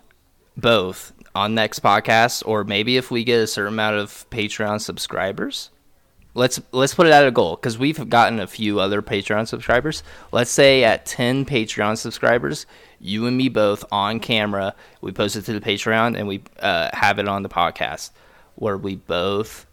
both 0.55 1.13
on 1.33 1.55
next 1.55 1.79
podcast, 1.79 2.43
or 2.45 2.63
maybe 2.63 2.95
if 2.95 3.09
we 3.09 3.23
get 3.23 3.39
a 3.41 3.47
certain 3.47 3.73
amount 3.73 3.95
of 3.95 4.29
Patreon 4.29 4.81
subscribers, 4.81 5.71
let's 6.35 6.61
let's 6.71 6.93
put 6.93 7.07
it 7.07 7.13
at 7.13 7.25
a 7.25 7.31
goal 7.31 7.55
because 7.55 7.75
we've 7.79 8.07
gotten 8.07 8.39
a 8.39 8.45
few 8.45 8.79
other 8.79 9.01
Patreon 9.01 9.47
subscribers. 9.47 10.03
Let's 10.31 10.51
say 10.51 10.83
at 10.83 11.07
ten 11.07 11.43
Patreon 11.43 11.97
subscribers, 11.97 12.67
you 12.99 13.25
and 13.25 13.35
me 13.35 13.49
both 13.49 13.83
on 13.91 14.19
camera, 14.19 14.75
we 15.01 15.11
post 15.11 15.35
it 15.35 15.41
to 15.45 15.53
the 15.53 15.61
Patreon 15.61 16.15
and 16.15 16.27
we 16.27 16.43
uh, 16.59 16.91
have 16.93 17.17
it 17.17 17.27
on 17.27 17.41
the 17.41 17.49
podcast 17.49 18.11
where 18.53 18.77
we 18.77 18.95
both 18.95 19.65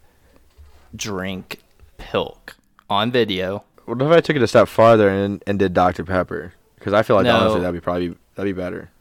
drink 0.95 1.61
pilk 1.99 2.55
on 2.89 3.11
video. 3.11 3.63
What 3.85 4.01
if 4.01 4.07
I 4.07 4.19
took 4.19 4.35
it 4.35 4.41
a 4.41 4.47
step 4.47 4.67
farther 4.67 5.09
and, 5.09 5.43
and 5.45 5.59
did 5.59 5.75
Dr 5.75 6.03
Pepper? 6.03 6.53
Because 6.85 6.93
I 6.93 7.01
feel 7.01 7.15
like 7.15 7.23
No. 7.25 7.35
honestly 7.35 7.61
that'd 7.61 7.73
be 7.73 7.79
probably 7.83 8.15
that'd 8.35 8.55
be 8.55 8.61
better. 8.61 8.91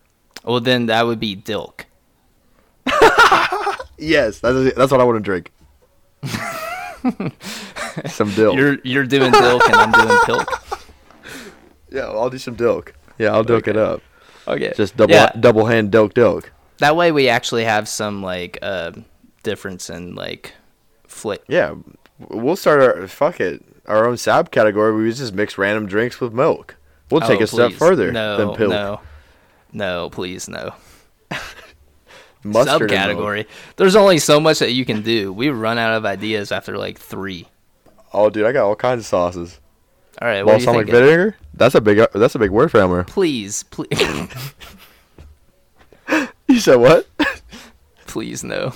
Well, 0.43 0.61
then 0.61 0.87
that 0.87 1.05
would 1.05 1.20
be 1.20 1.37
Dilk. 1.37 1.85
Yes, 3.99 4.41
that's 4.41 4.74
that's 4.74 4.91
what 4.91 5.01
I 5.03 5.05
want 5.05 5.18
to 5.18 5.22
drink. 5.22 5.53
some 8.09 8.30
dilk. 8.30 8.57
You're 8.57 8.78
you're 8.82 9.05
doing 9.05 9.30
Dilk 9.32 9.61
and 9.66 9.74
I'm 9.74 9.93
doing 9.93 10.18
pilk. 10.24 10.49
yeah, 11.91 12.07
I'll 12.07 12.30
do 12.30 12.39
some 12.39 12.57
dilk. 12.57 12.93
Yeah, 13.18 13.32
I'll 13.32 13.45
dilk 13.45 13.68
it 13.68 13.76
up. 13.76 14.01
Okay. 14.49 14.72
Just 14.76 14.97
double 14.97 15.12
Yeah. 15.14 15.30
double 15.39 15.66
hand 15.66 15.93
dilk 15.93 16.12
dilk. 16.14 16.47
That 16.78 16.97
way 16.97 17.12
we 17.12 17.28
actually 17.28 17.64
have 17.64 17.87
some 17.87 18.22
like 18.22 18.59
uh, 18.62 18.93
difference 19.43 19.91
in 19.91 20.14
like 20.14 20.55
flick. 21.07 21.43
Yeah, 21.47 21.74
we'll 22.30 22.57
start 22.57 22.80
our 22.82 23.07
fuck 23.07 23.41
it 23.41 23.62
our 23.87 24.09
own 24.09 24.16
sab 24.16 24.51
category. 24.51 24.93
We 24.95 25.12
just 25.12 25.35
mix 25.35 25.57
random 25.59 25.87
drinks 25.87 26.18
with 26.20 26.32
milk. 26.32 26.76
We'll 27.11 27.20
take 27.20 27.40
Oh, 27.40 27.44
a 27.44 27.46
step 27.46 27.72
further 27.72 28.11
no, 28.12 28.36
than 28.36 28.55
pilk. 28.57 28.70
No, 28.70 29.00
no, 29.72 30.11
please 30.11 30.48
no. 30.48 30.74
Mustard. 32.42 32.90
Subcategory. 32.90 33.46
There's 33.76 33.96
only 33.96 34.18
so 34.18 34.38
much 34.40 34.59
that 34.59 34.72
you 34.72 34.84
can 34.84 35.02
do. 35.02 35.32
We 35.32 35.48
run 35.48 35.78
out 35.78 35.94
of 35.96 36.05
ideas 36.05 36.52
after 36.52 36.76
like 36.76 36.98
three. 36.98 37.48
Oh, 38.12 38.30
dude, 38.30 38.46
I 38.46 38.52
got 38.52 38.64
all 38.66 38.76
kinds 38.76 39.00
of 39.00 39.07
sauces. 39.07 39.61
All 40.20 40.28
right, 40.28 40.44
what 40.44 40.52
Balsamic 40.59 40.86
vinegar. 40.86 41.36
That's 41.55 41.74
a 41.74 41.80
big. 41.80 42.07
That's 42.14 42.34
a 42.34 42.38
big 42.38 42.50
word 42.50 42.70
for 42.70 42.78
Elmer. 42.78 43.05
Please, 43.05 43.64
please, 43.64 43.90
You 46.48 46.61
said 46.61 46.76
what? 46.76 47.09
please 48.07 48.44
no. 48.44 48.72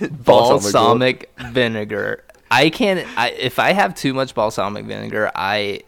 Balsamic 0.00 1.30
vinegar. 1.38 2.24
I 2.50 2.70
can't. 2.70 3.06
I 3.16 3.30
if 3.30 3.58
I 3.58 3.72
have 3.72 3.94
too 3.94 4.12
much 4.14 4.34
balsamic 4.34 4.84
vinegar, 4.84 5.30
I 5.34 5.82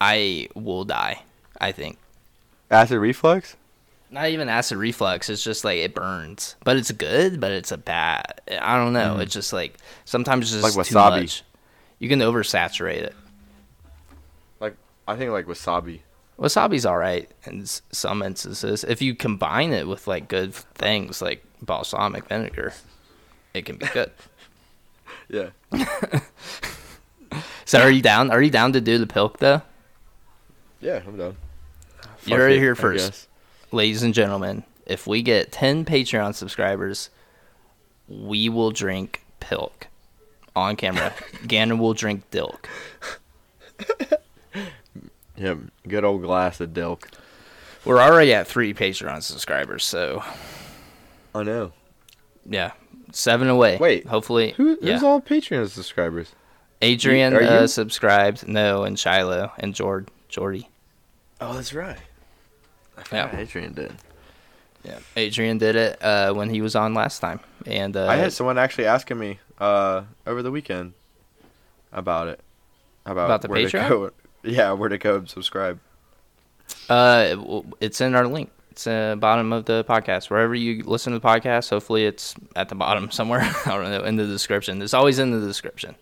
I 0.00 0.48
will 0.54 0.84
die. 0.84 1.22
I 1.60 1.72
think. 1.72 1.98
Acid 2.70 2.98
reflux. 2.98 3.56
Not 4.10 4.28
even 4.28 4.48
acid 4.48 4.78
reflux. 4.78 5.28
It's 5.28 5.42
just 5.42 5.64
like 5.64 5.78
it 5.78 5.94
burns, 5.94 6.56
but 6.64 6.76
it's 6.76 6.90
good. 6.92 7.40
But 7.40 7.52
it's 7.52 7.72
a 7.72 7.76
bad. 7.76 8.40
I 8.60 8.76
don't 8.76 8.92
know. 8.92 9.16
Mm. 9.16 9.22
It's 9.22 9.32
just 9.34 9.52
like 9.52 9.76
sometimes 10.04 10.44
it's 10.52 10.62
just 10.62 10.76
Like 10.76 10.86
too 10.86 10.94
wasabi. 10.94 11.20
much. 11.22 11.42
You 11.98 12.08
can 12.08 12.20
oversaturate 12.20 13.02
it. 13.02 13.14
Like 14.60 14.76
I 15.08 15.16
think 15.16 15.30
like 15.32 15.46
wasabi. 15.46 16.00
Wasabi's 16.38 16.84
all 16.84 16.98
right 16.98 17.30
in 17.44 17.64
some 17.92 18.22
instances. 18.22 18.84
If 18.84 19.00
you 19.00 19.14
combine 19.14 19.72
it 19.72 19.88
with 19.88 20.06
like 20.06 20.28
good 20.28 20.52
things 20.54 21.22
like 21.22 21.42
balsamic 21.62 22.26
vinegar, 22.28 22.74
it 23.54 23.64
can 23.64 23.76
be 23.76 23.86
good. 23.86 24.10
Yeah. 25.28 25.50
so 27.64 27.80
are 27.80 27.90
you 27.90 28.02
down? 28.02 28.30
Are 28.30 28.42
you 28.42 28.50
down 28.50 28.72
to 28.74 28.80
do 28.80 28.98
the 28.98 29.06
pilk 29.06 29.38
though? 29.38 29.62
Yeah, 30.80 31.02
I'm 31.06 31.16
done. 31.16 31.36
You 32.24 32.30
Fuck 32.30 32.38
heard 32.38 32.52
it 32.52 32.58
here 32.58 32.74
first. 32.74 33.28
ladies 33.72 34.02
and 34.02 34.14
gentlemen, 34.14 34.64
if 34.84 35.06
we 35.06 35.22
get 35.22 35.52
10 35.52 35.84
Patreon 35.84 36.34
subscribers, 36.34 37.10
we 38.08 38.48
will 38.48 38.70
drink 38.70 39.24
Pilk 39.40 39.88
on 40.54 40.76
camera. 40.76 41.12
Gannon 41.46 41.78
will 41.78 41.94
drink 41.94 42.30
Dilk. 42.30 42.66
Yeah, 45.36 45.56
good 45.86 46.02
old 46.04 46.22
glass 46.22 46.60
of 46.60 46.70
dilk. 46.70 47.08
We're 47.84 48.00
already 48.00 48.32
at 48.32 48.46
three 48.46 48.72
Patreon 48.72 49.22
subscribers, 49.22 49.84
so 49.84 50.24
I 51.34 51.42
know. 51.42 51.72
yeah, 52.48 52.72
seven 53.16 53.48
away. 53.48 53.76
Wait, 53.78 54.06
hopefully, 54.06 54.52
Who, 54.56 54.78
yeah. 54.80 54.94
who's 54.94 55.02
all 55.02 55.20
Patreon 55.20 55.68
subscribers? 55.68 56.32
Adrian 56.82 57.34
are 57.34 57.40
you? 57.42 57.48
uh, 57.48 57.66
subscribed, 57.66 58.46
no, 58.46 58.84
and 58.84 58.98
Shiloh 58.98 59.50
and 59.58 59.74
Jord, 59.74 60.08
Jordy. 60.28 60.68
Oh, 61.40 61.54
that's 61.54 61.72
right. 61.72 61.96
I 62.98 63.02
Yeah. 63.12 63.36
Adrian 63.36 63.72
did. 63.72 63.92
Yeah, 64.84 64.98
Adrian 65.16 65.58
did 65.58 65.74
it 65.74 66.02
uh, 66.02 66.32
when 66.34 66.48
he 66.50 66.60
was 66.60 66.76
on 66.76 66.94
last 66.94 67.18
time, 67.20 67.40
and 67.66 67.96
uh, 67.96 68.06
I 68.06 68.16
had 68.16 68.32
someone 68.32 68.56
actually 68.58 68.86
asking 68.86 69.18
me 69.18 69.38
uh, 69.58 70.02
over 70.26 70.42
the 70.42 70.50
weekend 70.50 70.92
about 71.92 72.28
it. 72.28 72.40
About, 73.04 73.24
About 73.26 73.42
the 73.42 73.48
where 73.48 73.68
to 73.68 73.76
Patreon? 73.78 73.88
go- 73.88 74.10
yeah, 74.44 74.72
where 74.72 74.88
to 74.88 74.98
go 74.98 75.16
and 75.16 75.28
subscribe. 75.28 75.78
Uh, 76.88 77.62
it's 77.80 78.00
in 78.00 78.14
our 78.14 78.26
link. 78.26 78.50
It's 78.76 78.86
uh, 78.86 79.16
bottom 79.16 79.54
of 79.54 79.64
the 79.64 79.84
podcast. 79.88 80.28
Wherever 80.28 80.54
you 80.54 80.82
listen 80.82 81.14
to 81.14 81.18
the 81.18 81.26
podcast, 81.26 81.70
hopefully 81.70 82.04
it's 82.04 82.34
at 82.54 82.68
the 82.68 82.74
bottom 82.74 83.10
somewhere. 83.20 83.40
I 83.40 83.70
don't 83.70 83.84
know, 83.90 84.02
in 84.04 84.16
the 84.16 84.26
description. 84.26 84.82
It's 84.82 84.92
always 84.92 85.18
in 85.18 85.30
the 85.30 85.40
description. 85.46 85.94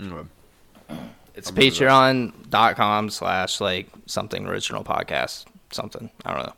Mm. 0.00 0.26
It's 1.36 1.52
patreon.com 1.52 3.10
slash 3.10 3.60
like 3.60 3.86
something 4.06 4.44
original 4.48 4.82
podcast. 4.82 5.44
Something. 5.70 6.10
I 6.24 6.34
don't 6.34 6.46
know. 6.46 6.54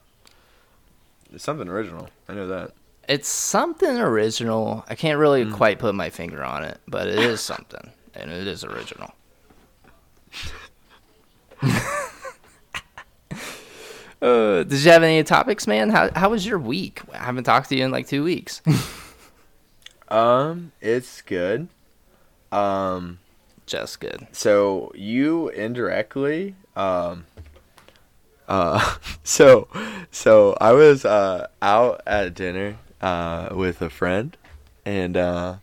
It's 1.34 1.44
something 1.44 1.68
original. 1.68 2.08
I 2.26 2.32
know 2.32 2.46
that. 2.48 2.70
It's 3.10 3.28
something 3.28 3.98
original. 3.98 4.86
I 4.88 4.94
can't 4.94 5.18
really 5.18 5.44
Mm. 5.44 5.52
quite 5.52 5.78
put 5.78 5.94
my 5.94 6.08
finger 6.08 6.42
on 6.42 6.64
it, 6.64 6.80
but 6.88 7.08
it 7.08 7.18
is 7.18 7.42
something. 7.42 7.90
And 8.14 8.30
it 8.32 8.46
is 8.46 8.64
original. 8.64 9.12
Uh, 14.20 14.62
did 14.64 14.84
you 14.84 14.90
have 14.90 15.02
any 15.02 15.22
topics, 15.24 15.66
man? 15.66 15.90
How 15.90 16.10
how 16.14 16.30
was 16.30 16.44
your 16.46 16.58
week? 16.58 17.00
I 17.12 17.18
haven't 17.18 17.44
talked 17.44 17.68
to 17.70 17.76
you 17.76 17.84
in 17.84 17.90
like 17.90 18.06
two 18.08 18.24
weeks. 18.24 18.60
Um, 20.08 20.72
it's 20.80 21.22
good. 21.22 21.68
Um, 22.50 23.20
Just 23.66 24.00
good. 24.00 24.26
so 24.32 24.90
you 24.96 25.48
indirectly, 25.50 26.56
um, 26.74 27.26
uh, 28.48 28.96
so, 29.22 29.68
so 30.10 30.56
I 30.60 30.72
was 30.72 31.04
uh 31.04 31.46
out 31.62 32.00
at 32.08 32.34
dinner 32.34 32.78
uh 33.00 33.50
with 33.52 33.80
a 33.82 33.88
friend, 33.88 34.36
and 34.84 35.16
uh, 35.16 35.56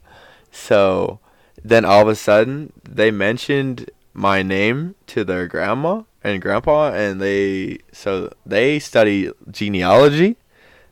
so 0.50 1.20
then 1.62 1.84
all 1.84 2.04
of 2.04 2.08
a 2.08 2.16
sudden 2.16 2.72
they 2.90 3.12
mentioned 3.12 3.90
my 4.14 4.42
name 4.44 4.96
to 5.08 5.26
their 5.26 5.46
grandma 5.46 6.04
and 6.28 6.42
grandpa, 6.42 6.92
and 6.92 7.22
they 7.22 7.80
so 7.92 8.32
they 8.46 8.80
study 8.80 9.32
genealogy, 9.50 10.38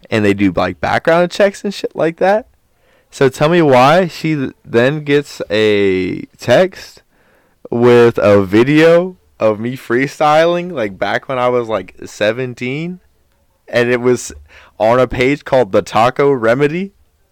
and 0.09 0.23
they 0.23 0.33
do 0.33 0.51
like 0.51 0.79
background 0.79 1.31
checks 1.31 1.63
and 1.63 1.73
shit 1.73 1.95
like 1.95 2.17
that. 2.17 2.47
So 3.11 3.29
tell 3.29 3.49
me 3.49 3.61
why 3.61 4.07
she 4.07 4.51
then 4.63 5.03
gets 5.03 5.41
a 5.49 6.23
text 6.37 7.03
with 7.69 8.17
a 8.17 8.43
video 8.43 9.17
of 9.39 9.59
me 9.59 9.75
freestyling 9.75 10.71
like 10.71 10.97
back 10.97 11.27
when 11.27 11.37
I 11.37 11.49
was 11.49 11.67
like 11.67 11.95
17 12.05 12.99
and 13.67 13.89
it 13.89 14.01
was 14.01 14.33
on 14.79 14.99
a 14.99 15.07
page 15.07 15.45
called 15.45 15.71
the 15.71 15.81
Taco 15.81 16.31
Remedy. 16.31 16.93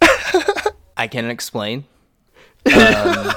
I 0.96 1.06
can 1.08 1.30
explain. 1.30 1.84
Um, 2.66 3.30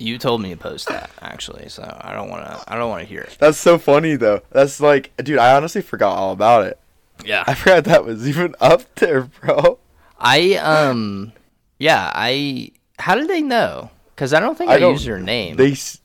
you 0.00 0.18
told 0.18 0.40
me 0.40 0.50
to 0.50 0.56
post 0.56 0.88
that 0.88 1.10
actually, 1.20 1.68
so 1.68 1.82
I 2.00 2.12
don't 2.14 2.30
want 2.30 2.44
to. 2.46 2.64
I 2.72 2.76
don't 2.76 2.88
want 2.90 3.02
to 3.02 3.06
hear 3.08 3.20
it. 3.20 3.36
That's 3.38 3.58
so 3.58 3.78
funny 3.78 4.16
though. 4.16 4.40
That's 4.50 4.80
like 4.80 5.12
dude, 5.18 5.38
I 5.38 5.54
honestly 5.56 5.82
forgot 5.82 6.16
all 6.16 6.32
about 6.32 6.64
it. 6.66 6.78
Yeah. 7.24 7.44
I 7.46 7.54
forgot 7.54 7.84
that 7.84 8.04
was 8.04 8.26
even 8.28 8.54
up 8.60 8.82
there, 8.96 9.22
bro. 9.22 9.78
I 10.18 10.54
um 10.56 11.32
yeah, 11.78 12.10
I 12.14 12.70
how 12.98 13.14
did 13.14 13.28
they 13.28 13.42
know? 13.42 13.90
Cuz 14.16 14.32
I 14.32 14.40
don't 14.40 14.56
think 14.58 14.70
I, 14.70 14.74
I 14.74 14.78
don't- 14.78 14.92
used 14.92 15.06
your 15.06 15.18
name. 15.18 15.56
They 15.56 15.72
s- 15.72 16.00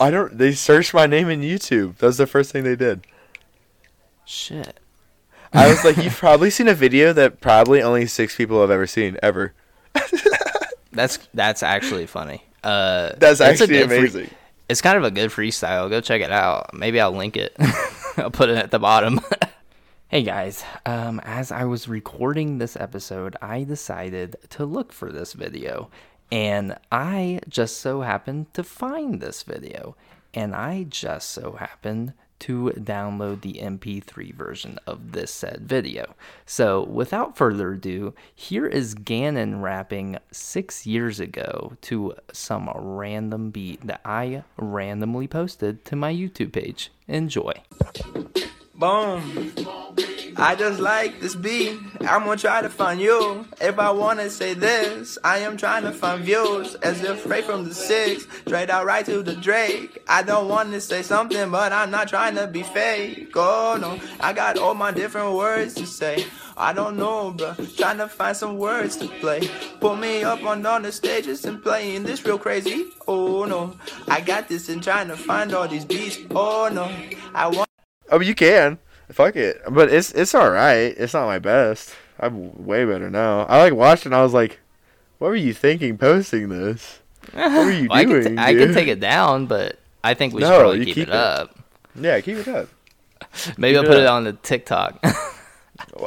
I 0.00 0.10
don't 0.10 0.36
they 0.36 0.52
searched 0.52 0.92
my 0.94 1.06
name 1.06 1.28
in 1.30 1.40
YouTube. 1.42 1.96
That 1.98 2.06
was 2.06 2.16
the 2.18 2.26
first 2.26 2.52
thing 2.52 2.64
they 2.64 2.76
did. 2.76 3.02
Shit. 4.24 4.80
I 5.52 5.68
was 5.68 5.84
like, 5.84 5.96
you've 5.96 6.16
probably 6.16 6.50
seen 6.50 6.68
a 6.68 6.74
video 6.74 7.12
that 7.14 7.40
probably 7.40 7.80
only 7.80 8.06
six 8.06 8.36
people 8.36 8.60
have 8.60 8.70
ever 8.70 8.86
seen 8.86 9.16
ever. 9.22 9.54
That's 10.92 11.18
that's 11.34 11.62
actually 11.62 12.06
funny. 12.06 12.42
Uh 12.66 13.14
That's 13.18 13.40
a 13.40 13.46
actually 13.46 13.68
good 13.68 13.88
free- 13.88 13.98
amazing. 13.98 14.30
it's 14.68 14.82
kind 14.82 14.98
of 14.98 15.04
a 15.04 15.10
good 15.10 15.30
freestyle. 15.30 15.88
Go 15.88 16.00
check 16.00 16.20
it 16.20 16.32
out. 16.32 16.74
Maybe 16.74 17.00
I'll 17.00 17.12
link 17.12 17.36
it. 17.36 17.54
I'll 18.16 18.30
put 18.30 18.48
it 18.48 18.56
at 18.58 18.70
the 18.72 18.78
bottom. 18.80 19.20
hey 20.08 20.22
guys, 20.22 20.64
um, 20.84 21.20
as 21.24 21.52
I 21.52 21.64
was 21.64 21.86
recording 21.88 22.58
this 22.58 22.74
episode, 22.76 23.36
I 23.40 23.62
decided 23.62 24.36
to 24.50 24.64
look 24.64 24.92
for 24.92 25.12
this 25.12 25.32
video, 25.34 25.90
and 26.32 26.76
I 26.90 27.40
just 27.48 27.78
so 27.78 28.00
happened 28.00 28.52
to 28.54 28.64
find 28.64 29.20
this 29.20 29.42
video, 29.44 29.94
and 30.34 30.54
I 30.54 30.86
just 30.88 31.30
so 31.30 31.52
happened 31.52 32.14
to 32.40 32.72
download 32.76 33.40
the 33.40 33.54
MP3 33.54 34.34
version 34.34 34.78
of 34.86 35.12
this 35.12 35.30
said 35.30 35.62
video. 35.62 36.14
So, 36.44 36.84
without 36.84 37.36
further 37.36 37.72
ado, 37.72 38.14
here 38.34 38.66
is 38.66 38.94
Gannon 38.94 39.60
rapping 39.60 40.18
six 40.30 40.86
years 40.86 41.20
ago 41.20 41.76
to 41.82 42.14
some 42.32 42.70
random 42.74 43.50
beat 43.50 43.86
that 43.86 44.00
I 44.04 44.44
randomly 44.56 45.28
posted 45.28 45.84
to 45.86 45.96
my 45.96 46.12
YouTube 46.12 46.52
page. 46.52 46.90
Enjoy. 47.08 47.52
Boom. 48.78 49.52
I 50.36 50.54
just 50.54 50.80
like 50.80 51.18
this 51.20 51.34
beat. 51.34 51.80
I'm 52.02 52.24
gonna 52.24 52.36
try 52.36 52.60
to 52.60 52.68
find 52.68 53.00
you. 53.00 53.46
If 53.58 53.78
I 53.78 53.90
wanna 53.90 54.28
say 54.28 54.52
this, 54.52 55.16
I 55.24 55.38
am 55.38 55.56
trying 55.56 55.84
to 55.84 55.92
find 55.92 56.22
views. 56.22 56.74
As 56.76 57.02
if 57.02 57.20
straight 57.20 57.44
from 57.44 57.64
the 57.64 57.74
six, 57.74 58.26
straight 58.46 58.68
out 58.68 58.84
right 58.84 59.06
to 59.06 59.22
the 59.22 59.34
Drake. 59.34 60.02
I 60.06 60.22
don't 60.22 60.48
wanna 60.48 60.82
say 60.82 61.02
something, 61.02 61.50
but 61.50 61.72
I'm 61.72 61.90
not 61.90 62.08
trying 62.08 62.34
to 62.34 62.46
be 62.46 62.62
fake. 62.62 63.32
Oh 63.34 63.78
no, 63.80 63.98
I 64.20 64.34
got 64.34 64.58
all 64.58 64.74
my 64.74 64.90
different 64.90 65.32
words 65.32 65.72
to 65.76 65.86
say. 65.86 66.26
I 66.58 66.74
don't 66.74 66.98
know, 66.98 67.30
bro. 67.30 67.54
Trying 67.78 67.98
to 67.98 68.08
find 68.08 68.36
some 68.36 68.58
words 68.58 68.98
to 68.98 69.08
play. 69.08 69.48
Put 69.80 69.98
me 69.98 70.22
up 70.22 70.42
on 70.44 70.66
all 70.66 70.82
the 70.82 70.92
stages 70.92 71.46
and 71.46 71.62
playing 71.62 72.02
this 72.02 72.22
real 72.26 72.38
crazy. 72.38 72.88
Oh 73.08 73.46
no, 73.46 73.74
I 74.06 74.20
got 74.20 74.48
this 74.48 74.68
and 74.68 74.82
trying 74.82 75.08
to 75.08 75.16
find 75.16 75.54
all 75.54 75.66
these 75.66 75.86
beats. 75.86 76.18
Oh 76.30 76.68
no, 76.70 76.94
I 77.34 77.46
want. 77.46 77.66
Oh, 78.10 78.20
you 78.20 78.34
can. 78.34 78.78
Fuck 79.10 79.36
it. 79.36 79.60
But 79.70 79.92
it's 79.92 80.10
it's 80.12 80.34
all 80.34 80.50
right. 80.50 80.94
It's 80.96 81.14
not 81.14 81.26
my 81.26 81.38
best. 81.38 81.94
I'm 82.18 82.64
way 82.66 82.84
better 82.84 83.10
now. 83.10 83.42
I 83.42 83.58
like 83.62 83.74
watched 83.74 84.06
and 84.06 84.14
I 84.14 84.22
was 84.22 84.32
like, 84.34 84.58
what 85.18 85.28
were 85.28 85.36
you 85.36 85.52
thinking 85.54 85.98
posting 85.98 86.48
this? 86.48 87.00
What 87.32 87.66
were 87.66 87.70
you 87.70 87.88
Well, 87.90 87.98
I, 87.98 88.04
doing? 88.04 88.22
can 88.22 88.36
t- 88.36 88.42
I 88.42 88.54
can 88.54 88.72
take 88.72 88.88
it 88.88 89.00
down, 89.00 89.46
but 89.46 89.78
I 90.02 90.14
think 90.14 90.32
we 90.34 90.40
should 90.42 90.48
No, 90.48 90.58
probably 90.60 90.84
keep, 90.84 90.94
keep 90.94 91.08
it, 91.08 91.10
it. 91.10 91.14
up. 91.14 91.58
Yeah, 91.94 92.20
keep 92.20 92.38
it 92.38 92.48
up. 92.48 92.68
Maybe 93.58 93.74
Keep 93.74 93.78
I'll 93.78 93.84
it 93.84 93.88
put 93.94 93.96
it 94.00 94.06
on 94.06 94.24
the 94.24 94.32
TikTok. 94.34 95.02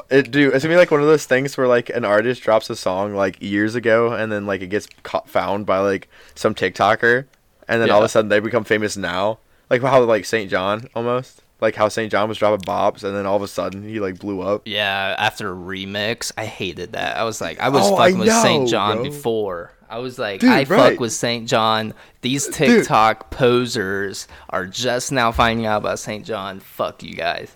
It 0.09 0.31
do 0.31 0.49
it's 0.51 0.63
gonna 0.63 0.73
be 0.73 0.77
like 0.79 0.89
one 0.89 0.99
of 1.01 1.05
those 1.05 1.25
things 1.25 1.55
where 1.55 1.67
like 1.67 1.89
an 1.91 2.03
artist 2.03 2.41
drops 2.41 2.71
a 2.71 2.75
song 2.75 3.13
like 3.13 3.39
years 3.39 3.75
ago 3.75 4.13
and 4.13 4.31
then 4.31 4.47
like 4.47 4.61
it 4.61 4.67
gets 4.67 4.87
caught, 5.03 5.29
found 5.29 5.67
by 5.67 5.77
like 5.77 6.09
some 6.33 6.55
TikToker 6.55 7.25
and 7.67 7.79
then 7.81 7.91
all 7.91 7.99
of 7.99 8.05
a 8.05 8.09
sudden 8.09 8.29
they 8.29 8.39
become 8.39 8.63
famous 8.63 8.97
now. 8.97 9.37
Like 9.69 9.81
how 9.83 10.01
like 10.03 10.25
Saint 10.25 10.49
John 10.49 10.87
almost 10.95 11.43
like 11.61 11.75
how 11.75 11.89
Saint 11.89 12.11
John 12.11 12.29
was 12.29 12.37
dropping 12.37 12.65
bops 12.65 13.03
and 13.03 13.15
then 13.15 13.25
all 13.25 13.35
of 13.35 13.41
a 13.41 13.47
sudden 13.47 13.83
he 13.87 13.99
like 13.99 14.19
blew 14.19 14.41
up. 14.41 14.61
yeah, 14.65 15.15
after 15.17 15.51
a 15.51 15.55
remix, 15.55 16.31
I 16.37 16.45
hated 16.45 16.93
that. 16.93 17.17
I 17.17 17.23
was 17.23 17.41
like, 17.41 17.59
I 17.59 17.69
was 17.69 17.83
Oh, 17.85 17.95
I 17.97 18.07
fucking 18.11 18.19
with 18.19 18.31
St. 18.31 18.69
John 18.69 18.95
bro. 18.97 19.03
before. 19.03 19.71
I 19.89 19.97
was 19.97 20.19
like, 20.19 20.39
Dude, 20.41 20.51
I 20.51 20.65
fuck 20.65 20.99
with 20.99 21.11
St. 21.13 21.47
John. 21.49 21.93
These 22.21 22.47
TikTok 22.49 23.31
posers 23.31 24.27
are 24.51 24.67
just 24.67 25.11
now 25.11 25.31
finding 25.31 25.65
out 25.65 25.77
about 25.79 25.97
St. 25.99 26.23
John. 26.25 26.59
Fuck 26.59 27.01
you 27.03 27.13
guys. 27.15 27.51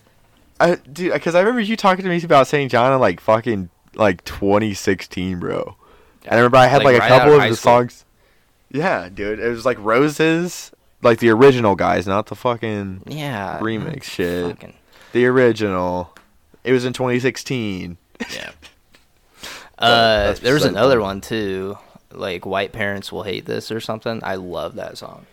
I 0.59 0.75
dude, 0.75 1.13
because 1.13 1.35
I 1.35 1.39
remember 1.41 1.61
you 1.61 1.75
talking 1.77 2.03
to 2.03 2.09
me 2.09 2.21
about 2.23 2.47
St. 2.47 2.71
John 2.71 2.91
in 2.91 2.99
like 2.99 3.19
fucking 3.19 3.69
like 3.95 4.23
2016, 4.25 5.39
bro. 5.39 5.75
And 6.25 6.33
I 6.33 6.35
remember 6.37 6.57
I 6.57 6.65
had 6.67 6.83
Like, 6.83 6.93
like, 6.93 7.01
right 7.01 7.11
a 7.11 7.17
couple 7.19 7.33
of 7.35 7.43
of 7.43 7.49
the 7.49 7.55
school. 7.55 7.71
songs. 7.71 8.05
Yeah, 8.71 9.09
dude, 9.09 9.39
it 9.39 9.49
was 9.49 9.65
like 9.65 9.77
Roses, 9.79 10.71
like 11.03 11.19
the 11.19 11.29
original 11.29 11.75
guys, 11.75 12.07
not 12.07 12.27
the 12.27 12.35
fucking 12.35 13.03
Yeah. 13.07 13.59
remix 13.59 14.03
shit. 14.03 14.55
Fucking, 14.55 14.73
The 15.11 15.25
original. 15.25 16.13
It 16.63 16.71
was 16.71 16.85
in 16.85 16.93
2016. 16.93 17.97
yeah. 18.33 18.51
Uh, 19.79 20.27
that's 20.27 20.39
there's 20.39 20.63
another 20.63 21.01
one 21.01 21.19
too. 21.19 21.77
Like 22.11 22.45
white 22.45 22.71
parents 22.71 23.11
will 23.11 23.23
hate 23.23 23.45
this 23.45 23.69
or 23.71 23.79
something. 23.81 24.21
I 24.23 24.35
love 24.35 24.75
that 24.75 24.97
song. 24.97 25.25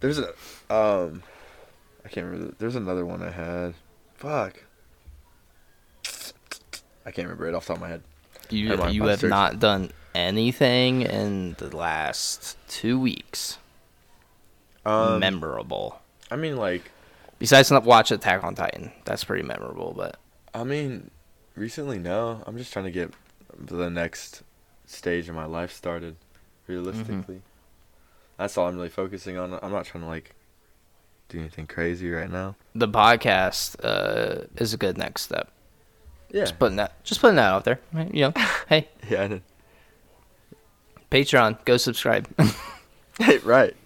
There's 0.00 0.18
a 0.18 0.28
um, 0.70 1.22
I 2.04 2.08
can't 2.08 2.26
remember. 2.26 2.54
There's 2.58 2.74
another 2.74 3.04
one 3.06 3.22
I 3.22 3.30
had. 3.30 3.74
Fuck. 4.16 4.64
I 7.06 7.10
can't 7.10 7.28
remember 7.28 7.46
it 7.46 7.54
off 7.54 7.66
the 7.66 7.74
top 7.74 7.76
of 7.76 7.82
my 7.82 7.88
head. 7.90 8.02
You 8.50 8.74
you 8.88 9.04
have 9.04 9.20
search 9.20 9.30
not 9.30 9.58
done 9.60 9.90
anything 10.14 11.02
in 11.02 11.52
the 11.58 11.76
last 11.76 12.56
two 12.68 12.98
weeks 12.98 13.58
Um, 14.84 15.20
memorable. 15.20 16.00
I 16.30 16.36
mean, 16.36 16.56
like, 16.56 16.90
Besides 17.38 17.70
not 17.70 17.84
watch 17.84 18.10
Attack 18.10 18.44
on 18.44 18.54
Titan, 18.54 18.92
that's 19.04 19.24
pretty 19.24 19.42
memorable. 19.42 19.92
But 19.96 20.16
I 20.54 20.64
mean, 20.64 21.10
recently, 21.56 21.98
no. 21.98 22.42
I'm 22.46 22.56
just 22.56 22.72
trying 22.72 22.84
to 22.86 22.90
get 22.90 23.12
the 23.58 23.90
next 23.90 24.42
stage 24.86 25.28
of 25.28 25.34
my 25.34 25.44
life 25.44 25.72
started, 25.72 26.16
realistically. 26.66 27.42
That's 28.38 28.56
all 28.56 28.68
I'm 28.68 28.76
really 28.76 28.88
focusing 28.88 29.36
on. 29.36 29.58
I'm 29.62 29.72
not 29.72 29.84
trying 29.84 30.04
to 30.04 30.08
like 30.08 30.34
do 31.28 31.38
anything 31.38 31.66
crazy 31.66 32.10
right 32.10 32.30
now. 32.30 32.54
the 32.74 32.88
podcast 32.88 33.76
uh, 33.84 34.44
is 34.56 34.72
a 34.74 34.76
good 34.76 34.96
next 34.98 35.22
step. 35.22 35.50
Yeah. 36.30 36.40
Just 36.42 36.58
putting 36.58 36.76
that, 36.76 37.02
just 37.04 37.20
putting 37.20 37.36
that 37.36 37.50
out 37.52 37.64
there. 37.64 37.80
You 38.12 38.26
know, 38.26 38.32
hey, 38.68 38.88
Yeah. 39.08 39.38
Patreon, 41.10 41.64
go 41.64 41.76
subscribe. 41.76 42.28
right. 43.44 43.76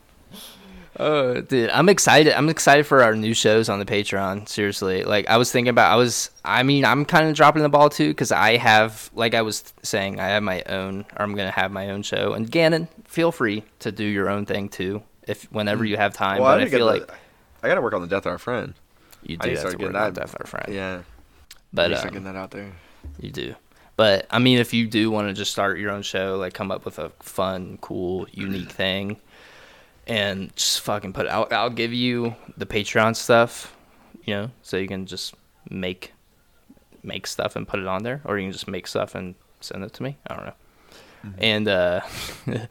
Oh, 1.01 1.41
dude, 1.41 1.71
I'm 1.71 1.89
excited. 1.89 2.33
I'm 2.33 2.49
excited 2.49 2.85
for 2.87 3.03
our 3.03 3.15
new 3.15 3.33
shows 3.35 3.69
on 3.69 3.79
the 3.79 3.85
Patreon. 3.85 4.49
Seriously, 4.49 5.05
like 5.05 5.29
I 5.29 5.37
was 5.37 5.53
thinking 5.53 5.69
about. 5.71 5.93
I 5.93 5.97
was. 5.97 6.31
I 6.45 6.63
mean, 6.65 6.85
I'm 6.85 7.05
kind 7.05 7.29
of 7.29 7.37
dropping 7.37 7.63
the 7.63 7.69
ball 7.69 7.89
too 7.89 8.09
because 8.09 8.33
I 8.33 8.57
have, 8.57 9.11
like 9.15 9.35
I 9.35 9.43
was 9.43 9.73
saying, 9.83 10.19
I 10.19 10.29
have 10.29 10.43
my 10.43 10.63
own. 10.65 11.05
Or 11.17 11.23
I'm 11.23 11.35
gonna 11.37 11.51
have 11.53 11.71
my 11.71 11.91
own 11.91 12.03
show. 12.03 12.33
And 12.33 12.51
Gannon, 12.51 12.89
feel 13.05 13.31
free 13.31 13.63
to 13.81 13.93
do 13.93 14.05
your 14.05 14.29
own 14.29 14.45
thing 14.45 14.69
too, 14.69 15.03
if 15.27 15.45
whenever 15.53 15.85
you 15.85 15.97
have 15.97 16.15
time. 16.15 16.43
Well, 16.43 16.53
but 16.55 16.61
I, 16.63 16.65
get 16.65 16.71
feel 16.73 16.87
the- 16.87 16.93
like 17.01 17.11
I 17.63 17.69
gotta 17.69 17.81
work 17.81 17.93
on 17.95 18.01
the 18.01 18.09
death 18.09 18.27
of 18.27 18.33
our 18.33 18.39
friend. 18.39 18.75
you 19.23 19.37
I 19.41 19.45
do 19.45 19.51
to 19.51 19.51
have 19.51 19.59
start 19.61 19.79
to 19.79 19.85
work 19.87 19.95
on 19.95 20.01
that- 20.03 20.15
that 20.17 20.31
for 20.31 20.43
a 20.43 20.47
friend. 20.47 20.75
Yeah. 20.75 21.03
But 21.73 21.89
Need 21.89 21.95
to 21.95 21.99
start 21.99 22.09
um, 22.09 22.23
getting 22.23 22.33
that 22.33 22.39
out 22.39 22.51
there. 22.51 22.73
You 23.21 23.31
do. 23.31 23.55
But 23.97 24.27
I 24.31 24.39
mean, 24.39 24.59
if 24.59 24.73
you 24.75 24.87
do 24.87 25.11
want 25.11 25.29
to 25.29 25.35
just 25.35 25.53
start 25.53 25.79
your 25.79 25.91
own 25.91 26.03
show, 26.03 26.37
like 26.39 26.55
come 26.55 26.71
up 26.71 26.85
with 26.85 26.99
a 26.99 27.11
fun, 27.21 27.79
cool, 27.81 28.27
unique 28.33 28.71
thing, 28.71 29.21
and 30.09 30.55
just 30.57 30.81
fucking 30.81 31.13
put 31.13 31.27
it 31.27 31.31
out, 31.33 31.53
I'll 31.53 31.71
give 31.71 31.93
you 31.93 32.35
the 32.57 32.67
Patreon 32.67 33.15
stuff, 33.15 33.77
you 34.25 34.35
know, 34.35 34.51
so 34.63 34.77
you 34.77 34.89
can 34.89 35.07
just 35.07 35.35
make 35.71 36.13
make 37.03 37.27
stuff 37.27 37.55
and 37.57 37.67
put 37.69 37.79
it 37.81 37.87
on 37.87 38.03
there, 38.03 38.21
or 38.25 38.39
you 38.39 38.47
can 38.47 38.53
just 38.53 38.69
make 38.69 38.87
stuff 38.87 39.15
and 39.15 39.35
send 39.61 39.85
it 39.85 39.93
to 39.95 40.03
me. 40.03 40.17
I 40.27 40.35
don't 40.35 40.47
know. 40.47 40.53
And 41.39 41.69
uh, 41.69 42.01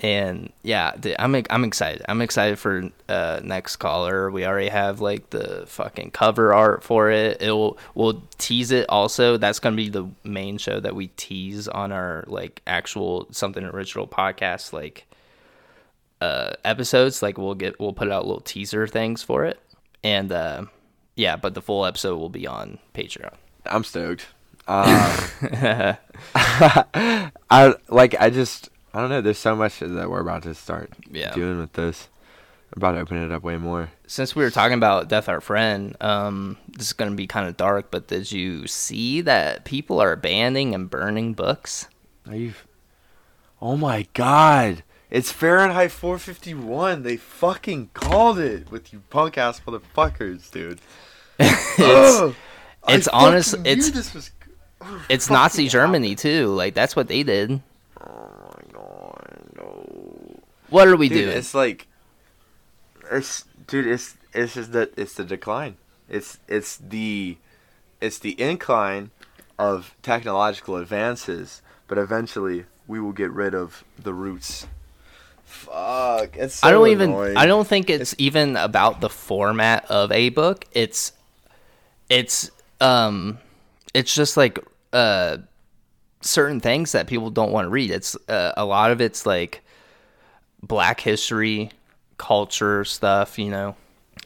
and 0.00 0.52
yeah, 0.62 0.92
the- 0.96 1.20
I'm 1.20 1.34
I'm 1.50 1.64
excited. 1.64 2.02
I'm 2.08 2.20
excited 2.22 2.58
for 2.58 2.90
uh, 3.08 3.40
next 3.42 3.76
caller. 3.76 4.30
We 4.30 4.46
already 4.46 4.68
have 4.68 5.00
like 5.00 5.30
the 5.30 5.64
fucking 5.66 6.12
cover 6.12 6.54
art 6.54 6.84
for 6.84 7.10
it. 7.10 7.42
It'll 7.42 7.78
we'll 7.94 8.22
tease 8.38 8.70
it 8.70 8.86
also. 8.88 9.36
That's 9.36 9.58
gonna 9.58 9.76
be 9.76 9.88
the 9.88 10.08
main 10.22 10.58
show 10.58 10.78
that 10.80 10.94
we 10.94 11.08
tease 11.08 11.66
on 11.66 11.90
our 11.92 12.24
like 12.28 12.62
actual 12.66 13.26
something 13.32 13.64
original 13.64 14.06
podcast 14.06 14.72
like 14.72 15.04
uh 16.20 16.52
episodes. 16.64 17.22
Like 17.22 17.38
we'll 17.38 17.54
get 17.54 17.78
we'll 17.80 17.92
put 17.92 18.10
out 18.10 18.26
little 18.26 18.40
teaser 18.40 18.86
things 18.86 19.22
for 19.22 19.44
it. 19.44 19.60
And 20.04 20.30
uh 20.32 20.64
yeah, 21.16 21.36
but 21.36 21.54
the 21.54 21.62
full 21.62 21.84
episode 21.84 22.16
will 22.18 22.28
be 22.28 22.46
on 22.46 22.78
Patreon. 22.94 23.34
I'm 23.66 23.84
stoked. 23.84 24.26
Uh, 24.66 25.26
I 26.34 27.74
like. 27.88 28.14
I 28.20 28.30
just. 28.30 28.68
I 28.94 29.00
don't 29.00 29.10
know. 29.10 29.20
There's 29.20 29.38
so 29.38 29.54
much 29.54 29.78
that 29.80 30.10
we're 30.10 30.20
about 30.20 30.42
to 30.44 30.54
start 30.54 30.90
Yeah. 31.10 31.32
doing 31.34 31.58
with 31.58 31.72
this. 31.74 32.08
I'm 32.74 32.80
about 32.82 32.92
to 32.92 33.00
open 33.00 33.16
it 33.22 33.32
up 33.32 33.42
way 33.42 33.56
more. 33.56 33.90
since 34.06 34.36
we 34.36 34.44
were 34.44 34.50
talking 34.50 34.76
about 34.76 35.08
Death 35.08 35.28
Art 35.28 35.42
Friend, 35.42 35.96
um, 36.02 36.58
this 36.68 36.88
is 36.88 36.92
gonna 36.92 37.12
be 37.14 37.26
kind 37.26 37.48
of 37.48 37.56
dark, 37.56 37.90
but 37.90 38.08
did 38.08 38.30
you 38.30 38.66
see 38.66 39.20
that 39.22 39.64
people 39.64 40.00
are 40.00 40.16
banning 40.16 40.74
and 40.74 40.90
burning 40.90 41.32
books? 41.32 41.88
Are 42.28 42.34
you? 42.36 42.52
Oh 43.62 43.76
my 43.76 44.06
God! 44.14 44.82
It's 45.10 45.32
Fahrenheit 45.32 45.90
451. 45.90 47.02
They 47.02 47.16
fucking 47.16 47.90
called 47.94 48.38
it 48.38 48.70
with 48.70 48.92
you 48.92 49.02
punk 49.10 49.38
ass 49.38 49.60
motherfuckers, 49.66 50.50
dude. 50.50 50.80
it's 51.38 52.36
it's 52.88 53.08
honest- 53.08 53.50
fucking 53.56 53.62
knew 53.64 53.70
it's- 53.88 54.14
was. 54.14 54.30
it's 55.08 55.26
fucking 55.26 55.34
Nazi 55.34 55.68
Germany 55.68 56.14
too. 56.14 56.46
Like 56.48 56.74
that's 56.74 56.94
what 56.94 57.08
they 57.08 57.22
did. 57.22 57.62
Oh 58.00 58.30
my 58.54 58.72
God! 58.72 59.38
No. 59.56 60.40
What 60.68 60.88
are 60.88 60.96
we 60.96 61.08
dude, 61.08 61.24
doing? 61.26 61.36
it's 61.38 61.54
like, 61.54 61.86
it's 63.10 63.44
dude, 63.66 63.86
it's 63.86 64.16
it's 64.34 64.54
just 64.54 64.72
that 64.72 64.92
it's 64.96 65.14
the 65.14 65.24
decline. 65.24 65.76
It's 66.08 66.38
it's 66.48 66.76
the, 66.76 67.36
it's 68.00 68.18
the 68.18 68.38
incline 68.40 69.10
of 69.58 69.94
technological 70.02 70.76
advances, 70.76 71.62
but 71.86 71.96
eventually 71.98 72.66
we 72.86 73.00
will 73.00 73.12
get 73.12 73.30
rid 73.30 73.54
of 73.54 73.84
the 73.98 74.12
roots. 74.14 74.66
Fuck! 75.48 76.36
It's 76.36 76.56
so 76.56 76.68
I 76.68 76.70
don't 76.70 76.88
even. 76.88 77.10
annoying. 77.10 77.36
I 77.36 77.46
don't 77.46 77.66
think 77.66 77.88
it's, 77.88 78.14
even 78.18 78.56
about 78.56 79.00
the 79.00 79.08
format 79.08 79.90
of 79.90 80.12
a 80.12 80.28
book. 80.28 80.66
It's, 80.72 81.12
it's 82.10 82.50
um, 82.80 83.38
it's 83.94 84.14
just 84.14 84.36
like 84.36 84.58
uh, 84.92 85.38
certain 86.20 86.60
things 86.60 86.92
that 86.92 87.06
people 87.06 87.30
don't 87.30 87.50
want 87.50 87.64
to 87.64 87.70
read. 87.70 87.90
It's 87.90 88.14
uh, 88.28 88.52
a 88.56 88.64
lot 88.64 88.90
of 88.90 89.00
it's 89.00 89.24
like 89.24 89.62
Black 90.62 91.00
history, 91.00 91.70
culture 92.18 92.84
stuff. 92.84 93.38
You 93.38 93.50
know, 93.50 93.76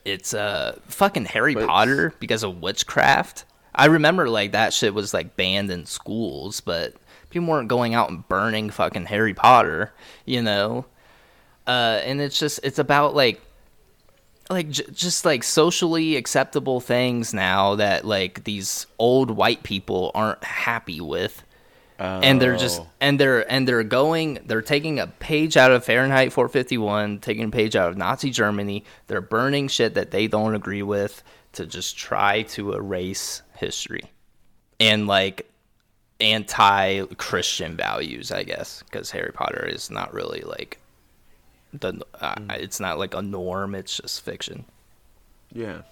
it's 0.04 0.34
uh 0.34 0.78
fucking 0.88 1.26
Harry 1.26 1.54
But- 1.54 1.68
Potter 1.68 2.14
because 2.18 2.42
of 2.42 2.60
witchcraft. 2.60 3.44
I 3.74 3.86
remember 3.86 4.28
like 4.28 4.52
that 4.52 4.72
shit 4.72 4.92
was 4.92 5.14
like 5.14 5.36
banned 5.36 5.70
in 5.70 5.86
schools, 5.86 6.60
but 6.60 6.94
people 7.30 7.48
weren't 7.48 7.68
going 7.68 7.94
out 7.94 8.10
and 8.10 8.26
burning 8.28 8.70
fucking 8.70 9.06
Harry 9.06 9.34
Potter, 9.34 9.92
you 10.26 10.42
know. 10.42 10.84
Uh, 11.66 12.00
and 12.04 12.20
it's 12.20 12.38
just 12.38 12.60
it's 12.62 12.78
about 12.78 13.14
like 13.14 13.40
like 14.50 14.68
j- 14.68 14.84
just 14.92 15.24
like 15.24 15.44
socially 15.44 16.16
acceptable 16.16 16.80
things 16.80 17.32
now 17.32 17.76
that 17.76 18.04
like 18.04 18.44
these 18.44 18.86
old 18.98 19.30
white 19.30 19.62
people 19.62 20.10
aren't 20.14 20.42
happy 20.44 21.00
with 21.00 21.42
and 21.98 22.42
they're 22.42 22.56
just 22.56 22.80
Oh. 22.80 22.88
and 23.00 23.20
they're 23.20 23.48
and 23.50 23.68
they're 23.68 23.84
going 23.84 24.40
they're 24.46 24.60
taking 24.60 24.98
a 24.98 25.06
page 25.06 25.56
out 25.56 25.70
of 25.70 25.84
Fahrenheit 25.84 26.32
451 26.32 27.20
taking 27.20 27.44
a 27.44 27.50
page 27.50 27.76
out 27.76 27.88
of 27.90 27.96
Nazi 27.96 28.30
Germany 28.30 28.84
they're 29.06 29.20
burning 29.20 29.68
shit 29.68 29.94
that 29.94 30.10
they 30.10 30.26
don't 30.26 30.56
agree 30.56 30.82
with 30.82 31.22
to 31.52 31.64
just 31.64 31.96
try 31.96 32.42
to 32.42 32.72
erase 32.72 33.42
history 33.56 34.02
and 34.80 35.06
like 35.06 35.48
anti-christian 36.52 37.76
values 37.76 38.32
I 38.32 38.42
guess 38.42 38.82
because 38.82 39.10
Harry 39.12 39.32
Potter 39.32 39.64
is 39.64 39.90
not 39.90 40.12
really 40.12 40.40
like 40.40 40.78
the 41.72 42.04
uh, 42.20 42.34
Hmm. 42.38 42.50
it's 42.52 42.80
not 42.80 42.98
like 42.98 43.14
a 43.14 43.22
norm 43.22 43.74
it's 43.74 43.96
just 43.96 44.20
fiction 44.22 44.64
Yeah. 45.52 45.82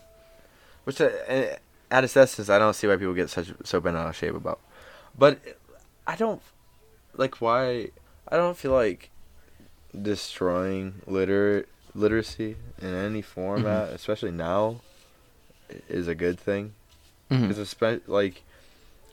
Which, 0.85 1.01
uh, 1.01 1.11
uh, 1.29 1.57
at 1.91 2.05
its 2.05 2.17
essence, 2.17 2.49
I 2.49 2.59
don't 2.59 2.73
see 2.75 2.87
why 2.87 2.97
people 2.97 3.13
get 3.15 3.29
such 3.31 3.53
so 3.65 3.81
bent 3.81 3.97
out 3.97 4.09
of 4.09 4.17
shape 4.17 4.35
about. 4.35 4.59
But 5.19 5.39
I 6.07 6.17
don't 6.17 6.41
like 7.17 7.41
why. 7.43 7.91
I 8.29 8.37
don't 8.37 8.57
feel 8.57 8.73
like 8.73 9.11
destroying 10.01 11.03
liter 11.07 11.67
literacy 11.95 12.57
in 12.81 12.95
any 12.95 13.21
format, 13.23 13.91
especially 13.91 14.31
now, 14.31 14.81
is 15.89 16.09
a 16.09 16.15
good 16.15 16.39
thing. 16.39 16.73
Because 17.29 17.59
espe- 17.59 18.01
like, 18.09 18.43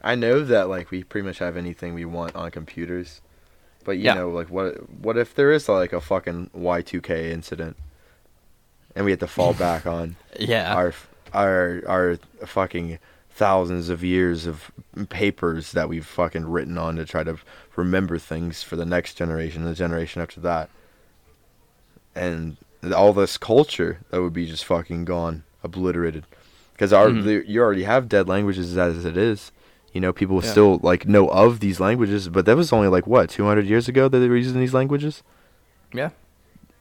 I 0.01 0.15
know 0.15 0.43
that 0.43 0.69
like 0.69 0.89
we 0.89 1.03
pretty 1.03 1.25
much 1.27 1.39
have 1.39 1.57
anything 1.57 1.93
we 1.93 2.05
want 2.05 2.35
on 2.35 2.49
computers, 2.51 3.21
but 3.87 3.97
you 3.97 4.03
Yeah. 4.03 4.15
know 4.15 4.29
like 4.29 4.49
what 4.49 4.87
what 4.89 5.17
if 5.17 5.33
there 5.33 5.51
is 5.51 5.67
like 5.69 5.93
a 5.93 6.01
fucking 6.01 6.49
Y 6.53 6.81
two 6.81 6.99
K 7.01 7.31
incident, 7.31 7.77
and 8.95 9.05
we 9.05 9.11
have 9.11 9.21
to 9.21 9.27
fall 9.27 9.53
back 9.67 9.87
on 9.87 10.17
yeah 10.37 10.75
our 10.75 10.93
our 11.33 11.81
our 11.87 12.17
fucking 12.45 12.99
thousands 13.31 13.87
of 13.89 14.03
years 14.03 14.45
of 14.45 14.71
papers 15.09 15.71
that 15.71 15.87
we've 15.87 16.05
fucking 16.05 16.45
written 16.45 16.77
on 16.77 16.97
to 16.97 17.05
try 17.05 17.23
to 17.23 17.37
remember 17.77 18.17
things 18.17 18.61
for 18.61 18.75
the 18.75 18.85
next 18.85 19.13
generation, 19.13 19.63
the 19.63 19.73
generation 19.75 20.21
after 20.21 20.41
that, 20.41 20.69
and 22.13 22.57
all 22.95 23.13
this 23.13 23.37
culture 23.37 23.99
that 24.09 24.21
would 24.21 24.33
be 24.33 24.45
just 24.47 24.65
fucking 24.65 25.05
gone, 25.05 25.43
obliterated, 25.63 26.25
because 26.73 26.91
our 26.91 27.09
Mhm. 27.09 27.23
the, 27.23 27.43
you 27.47 27.61
already 27.61 27.83
have 27.83 28.09
dead 28.09 28.27
languages 28.27 28.75
as 28.77 29.05
it 29.05 29.15
is. 29.15 29.51
You 29.97 30.01
know, 30.01 30.13
people 30.13 30.37
Yeah. 30.43 30.51
still 30.51 30.79
like 30.83 31.07
know 31.07 31.25
of 31.43 31.59
these 31.59 31.79
languages, 31.79 32.29
but 32.29 32.45
that 32.45 32.55
was 32.55 32.71
only 32.71 32.87
like 32.87 33.07
what 33.07 33.31
200 33.31 33.65
years 33.65 33.87
ago 33.87 34.07
that 34.07 34.19
they 34.19 34.29
were 34.29 34.37
using 34.37 34.59
these 34.59 34.75
languages. 34.79 35.23
yeah. 35.91 36.09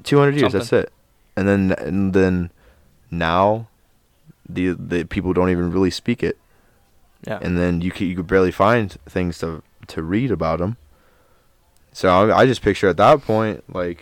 200 0.05 0.37
years 0.39 0.53
that's 0.53 0.73
it. 0.73 0.93
And 1.37 1.49
then 1.49 1.73
and 1.89 2.13
then 2.13 2.51
now 3.11 3.69
the 4.57 4.77
the 4.93 5.05
people 5.05 5.33
don't 5.33 5.49
even 5.49 5.73
really 5.73 5.91
speak 5.91 6.23
it. 6.23 6.37
Yeah. 7.27 7.39
And 7.41 7.57
then 7.57 7.81
you 7.81 7.91
could, 7.91 8.07
you 8.07 8.17
could 8.17 8.27
barely 8.27 8.53
find 8.53 8.93
things 9.09 9.39
to 9.39 9.63
to 9.95 10.03
read 10.03 10.31
about 10.31 10.59
them 10.59 10.77
so 11.93 12.07
I, 12.11 12.41
I 12.41 12.47
just 12.47 12.61
picture 12.61 12.89
at 12.89 12.99
that 12.99 13.23
point 13.23 13.65
like 13.73 13.99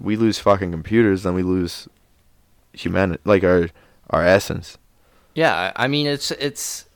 we 0.00 0.16
lose 0.16 0.38
fucking 0.40 0.72
computers 0.72 1.22
then 1.22 1.34
we 1.34 1.44
lose 1.44 1.86
humanity 2.72 3.20
like 3.24 3.44
our 3.44 3.68
our 4.10 4.24
essence. 4.26 4.78
Yeah, 5.34 5.70
I 5.76 5.86
mean 5.86 6.06
it's 6.08 6.30
it's 6.48 6.86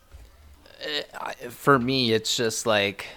for 1.49 1.79
me 1.79 2.11
it's 2.13 2.35
just 2.37 2.65
like 2.65 3.07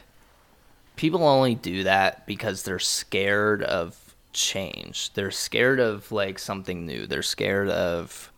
people 1.00 1.26
only 1.26 1.54
do 1.54 1.84
that 1.84 2.26
because 2.26 2.62
they're 2.62 2.78
scared 2.78 3.62
of 3.62 3.96
change. 4.34 5.12
They're 5.14 5.30
scared 5.30 5.80
of 5.80 6.12
like 6.12 6.38
something 6.38 6.84
new. 6.84 7.06
They're 7.06 7.22
scared 7.22 7.70
of 7.70 8.30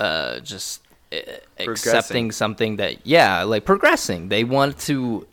uh 0.00 0.40
just 0.40 0.80
eh, 1.12 1.20
accepting 1.58 2.32
something 2.32 2.76
that 2.76 3.06
yeah, 3.06 3.42
like 3.42 3.66
progressing. 3.66 4.28
They 4.28 4.44
want 4.44 4.78
to 4.80 5.26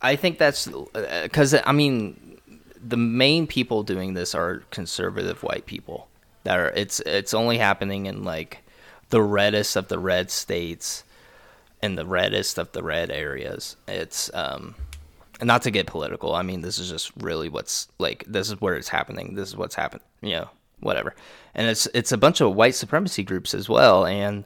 I 0.00 0.16
think 0.16 0.38
that's 0.38 0.68
cuz 1.32 1.54
I 1.54 1.72
mean 1.72 2.38
the 2.82 2.96
main 2.96 3.46
people 3.46 3.82
doing 3.82 4.14
this 4.14 4.34
are 4.34 4.62
conservative 4.70 5.42
white 5.42 5.66
people. 5.66 6.08
That 6.44 6.58
are 6.58 6.70
it's 6.70 7.00
it's 7.00 7.34
only 7.34 7.58
happening 7.58 8.06
in 8.06 8.24
like 8.24 8.62
the 9.10 9.22
reddest 9.22 9.76
of 9.76 9.88
the 9.88 9.98
red 9.98 10.30
states 10.30 11.04
and 11.82 11.96
the 11.96 12.06
reddest 12.06 12.58
of 12.58 12.72
the 12.72 12.82
red 12.82 13.10
areas. 13.10 13.76
It's 13.88 14.32
um 14.34 14.74
not 15.42 15.62
to 15.62 15.70
get 15.70 15.86
political. 15.86 16.34
I 16.34 16.42
mean, 16.42 16.62
this 16.62 16.78
is 16.78 16.90
just 16.90 17.12
really 17.18 17.48
what's 17.48 17.88
like 17.98 18.24
this 18.26 18.48
is 18.48 18.60
where 18.60 18.74
it's 18.74 18.88
happening. 18.88 19.34
This 19.34 19.48
is 19.48 19.56
what's 19.56 19.74
happened, 19.74 20.02
you 20.22 20.30
know, 20.30 20.48
whatever. 20.80 21.14
And 21.54 21.68
it's 21.68 21.86
it's 21.94 22.12
a 22.12 22.18
bunch 22.18 22.40
of 22.40 22.54
white 22.54 22.74
supremacy 22.74 23.22
groups 23.22 23.54
as 23.54 23.68
well 23.68 24.06
and 24.06 24.44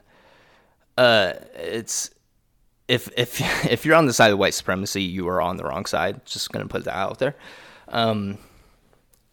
uh 0.97 1.33
it's 1.55 2.11
if 2.87 3.09
if 3.17 3.39
if 3.71 3.85
you're 3.85 3.95
on 3.95 4.05
the 4.05 4.13
side 4.13 4.31
of 4.31 4.39
white 4.39 4.53
supremacy, 4.53 5.01
you 5.01 5.27
are 5.29 5.41
on 5.41 5.57
the 5.57 5.63
wrong 5.63 5.85
side. 5.85 6.25
Just 6.25 6.51
to 6.51 6.65
put 6.65 6.85
that 6.85 6.95
out 6.95 7.19
there. 7.19 7.35
Um 7.87 8.37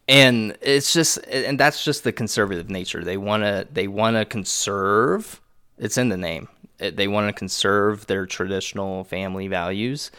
and 0.08 0.56
it's 0.62 0.92
just 0.92 1.18
and 1.26 1.60
that's 1.60 1.84
just 1.84 2.02
the 2.02 2.12
conservative 2.12 2.70
nature 2.70 3.04
they 3.04 3.16
want 3.16 3.42
to 3.42 3.68
they 3.70 3.86
want 3.86 4.16
to 4.16 4.24
conserve 4.24 5.40
it's 5.76 5.98
in 5.98 6.08
the 6.08 6.16
name 6.16 6.48
they 6.78 7.08
want 7.08 7.28
to 7.28 7.38
conserve 7.38 8.06
their 8.06 8.26
traditional 8.26 9.04
family 9.04 9.48
values. 9.48 10.10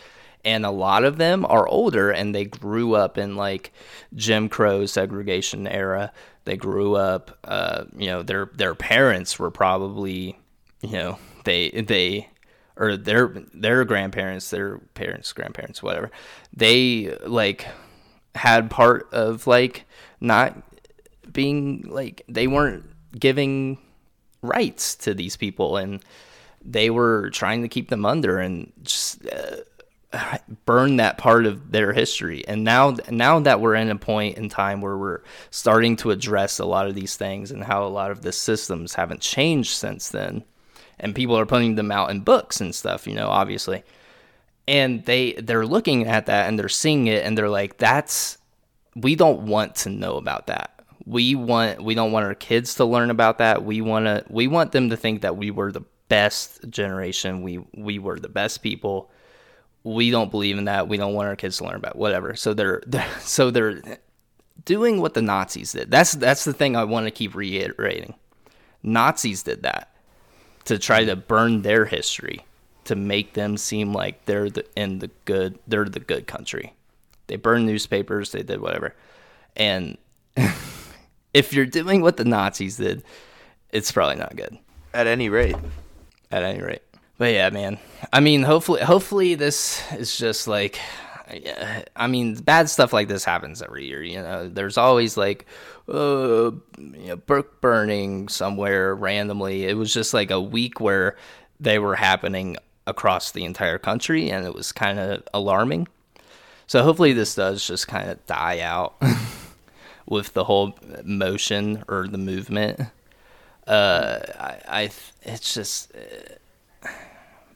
And 0.46 0.66
a 0.66 0.72
lot 0.72 1.04
of 1.04 1.18
them 1.18 1.46
are 1.46 1.68
older 1.68 2.12
and 2.12 2.34
they 2.34 2.46
grew 2.46 2.94
up 2.96 3.18
in 3.18 3.36
like 3.36 3.74
jim 4.16 4.48
crow 4.48 4.86
segregation 4.86 5.68
era. 5.68 6.12
They 6.46 6.56
grew 6.56 6.96
up 6.96 7.38
uh, 7.44 7.86
you 7.96 8.08
know 8.08 8.24
their 8.24 8.50
their 8.56 8.74
parents 8.74 9.38
were 9.38 9.52
probably 9.52 10.40
you 10.82 10.94
know 10.94 11.20
they 11.44 11.70
they 11.70 12.30
or 12.78 12.96
their 12.96 13.28
their 13.54 13.84
grandparents 13.84 14.50
their 14.50 14.80
parents 14.94 15.34
grandparents 15.34 15.84
whatever. 15.84 16.10
They 16.56 17.18
like 17.26 17.68
had 18.36 18.70
part 18.70 19.10
of 19.12 19.46
like 19.46 19.86
not 20.22 20.56
being 21.32 21.84
like 21.88 22.24
they 22.30 22.48
weren't 22.48 22.86
giving 23.20 23.78
rights 24.42 24.96
to 24.96 25.14
these 25.14 25.36
people 25.36 25.78
and 25.78 26.04
they 26.64 26.90
were 26.90 27.30
trying 27.32 27.62
to 27.62 27.68
keep 27.68 27.90
them 27.90 28.06
under 28.06 28.40
and 28.40 28.72
just 28.84 29.26
uh, 29.28 30.38
burn 30.66 30.98
that 30.98 31.18
part 31.18 31.46
of 31.46 31.72
their 31.72 31.94
history. 31.94 32.46
And 32.48 32.64
now 32.64 32.98
now 33.10 33.40
that 33.40 33.62
we're 33.62 33.76
in 33.76 33.90
a 33.90 33.96
point 33.96 34.38
in 34.38 34.50
time 34.50 34.82
where 34.82 34.98
we're 34.98 35.22
starting 35.52 35.96
to 35.98 36.12
address 36.12 36.60
a 36.60 36.66
lot 36.66 36.88
of 36.88 36.96
these 36.96 37.16
things 37.16 37.52
and 37.52 37.64
how 37.64 37.86
a 37.86 37.90
lot 37.90 38.12
of 38.12 38.22
the 38.22 38.32
systems 38.32 38.96
haven't 38.96 39.22
changed 39.22 39.72
since 39.72 40.10
then 40.10 40.44
and 41.00 41.16
people 41.16 41.38
are 41.38 41.46
putting 41.46 41.76
them 41.76 41.92
out 41.92 42.10
in 42.10 42.20
books 42.20 42.60
and 42.60 42.76
stuff 42.76 43.08
you 43.08 43.14
know 43.14 43.30
obviously 43.30 43.84
and 44.68 45.06
they 45.06 45.32
they're 45.34 45.66
looking 45.66 46.06
at 46.06 46.26
that 46.26 46.48
and 46.50 46.60
they're 46.60 46.68
seeing 46.68 47.08
it 47.08 47.24
and 47.26 47.38
they're 47.38 47.50
like 47.50 47.78
that's 47.78 48.38
we 48.96 49.16
don't 49.16 49.42
want 49.42 49.76
to 49.76 49.90
know 49.90 50.18
about 50.18 50.48
that. 50.48 50.84
We 51.06 51.36
want 51.36 51.82
we 51.82 51.96
don't 51.96 52.12
want 52.12 52.26
our 52.26 52.36
kids 52.36 52.76
to 52.76 52.86
learn 52.86 53.10
about 53.10 53.40
that. 53.40 53.64
We 53.64 53.82
want 53.82 54.06
to 54.06 54.24
we 54.30 54.48
want 54.48 54.72
them 54.72 54.90
to 54.90 54.98
think 54.98 55.22
that 55.22 55.38
we 55.38 55.52
were 55.52 55.72
the 55.72 55.82
best 56.10 56.70
generation. 56.70 57.42
We 57.42 57.60
we 57.74 58.00
were 58.00 58.20
the 58.20 58.30
best 58.30 58.62
people. 58.62 59.10
We 59.84 60.12
don't 60.12 60.30
believe 60.30 60.58
in 60.58 60.66
that. 60.66 60.90
We 60.90 60.98
don't 60.98 61.14
want 61.14 61.30
our 61.30 61.38
kids 61.38 61.58
to 61.60 61.64
learn 61.64 61.76
about 61.76 61.96
whatever. 61.96 62.36
So 62.36 62.54
they're, 62.54 62.82
they're 62.88 63.20
so 63.22 63.50
they're 63.50 63.82
doing 64.66 65.00
what 65.00 65.14
the 65.14 65.22
nazis 65.22 65.72
did. 65.72 65.90
That's 65.90 66.12
that's 66.12 66.44
the 66.44 66.54
thing 66.54 66.76
i 66.76 66.84
want 66.84 67.06
to 67.06 67.12
keep 67.12 67.34
reiterating. 67.34 68.16
Nazis 68.84 69.44
did 69.44 69.64
that 69.64 69.94
to 70.66 70.78
try 70.78 71.06
to 71.06 71.16
burn 71.16 71.62
their 71.62 71.86
history 71.86 72.46
to 72.86 72.96
make 72.96 73.34
them 73.34 73.58
seem 73.58 73.94
like 73.94 74.26
they're 74.26 74.50
the 74.50 74.66
in 74.76 75.00
the 75.00 75.10
good 75.26 75.60
they're 75.68 75.86
the 75.86 76.00
good 76.00 76.28
country. 76.28 76.74
They 77.28 77.36
burned 77.36 77.68
newspapers, 77.68 78.32
they 78.32 78.42
did 78.42 78.60
whatever. 78.60 78.96
And 79.56 79.98
if 81.34 81.54
you're 81.54 81.68
doing 81.68 82.02
what 82.02 82.18
the 82.18 82.26
Nazis 82.26 82.78
did, 82.78 83.04
it's 83.70 83.92
probably 83.92 84.16
not 84.16 84.36
good. 84.36 84.58
At 84.94 85.06
any 85.06 85.30
rate 85.30 85.56
at 86.32 86.44
any 86.44 86.62
rate. 86.62 86.84
But 87.18 87.34
yeah, 87.34 87.50
man. 87.50 87.78
I 88.14 88.20
mean, 88.22 88.44
hopefully 88.44 88.82
hopefully 88.82 89.36
this 89.36 89.82
is 89.94 90.18
just 90.18 90.48
like 90.48 90.80
I 91.96 92.08
mean, 92.08 92.36
bad 92.36 92.70
stuff 92.70 92.92
like 92.92 93.08
this 93.08 93.24
happens 93.24 93.62
every 93.62 93.86
year. 93.86 94.02
You 94.02 94.22
know, 94.22 94.50
there's 94.50 94.78
always 94.78 95.16
like, 95.16 95.46
uh, 95.88 96.52
you 96.78 97.08
know, 97.08 97.18
book 97.18 97.62
burning 97.62 98.30
somewhere 98.30 98.96
randomly. 98.96 99.66
It 99.66 99.78
was 99.78 99.94
just 99.94 100.14
like 100.14 100.32
a 100.32 100.42
week 100.42 100.80
where 100.80 101.18
they 101.60 101.78
were 101.78 101.96
happening 101.96 102.58
across 102.88 103.32
the 103.32 103.46
entire 103.46 103.78
country, 103.78 104.32
and 104.32 104.46
it 104.46 104.56
was 104.56 104.72
kind 104.72 105.00
of 105.00 105.24
alarming. 105.34 105.88
So 106.66 106.82
hopefully, 106.82 107.14
this 107.14 107.36
does 107.36 107.66
just 107.66 107.88
kind 107.88 108.10
of 108.10 108.26
die 108.26 108.62
out 108.62 109.00
with 110.08 110.34
the 110.34 110.46
whole 110.46 110.78
motion 111.04 111.84
or 111.88 112.08
the 112.08 112.18
movement. 112.18 112.82
Uh, 113.70 114.20
I, 114.40 114.58
I 114.68 114.90
it's 115.22 115.54
just, 115.54 115.94
uh, 115.96 116.88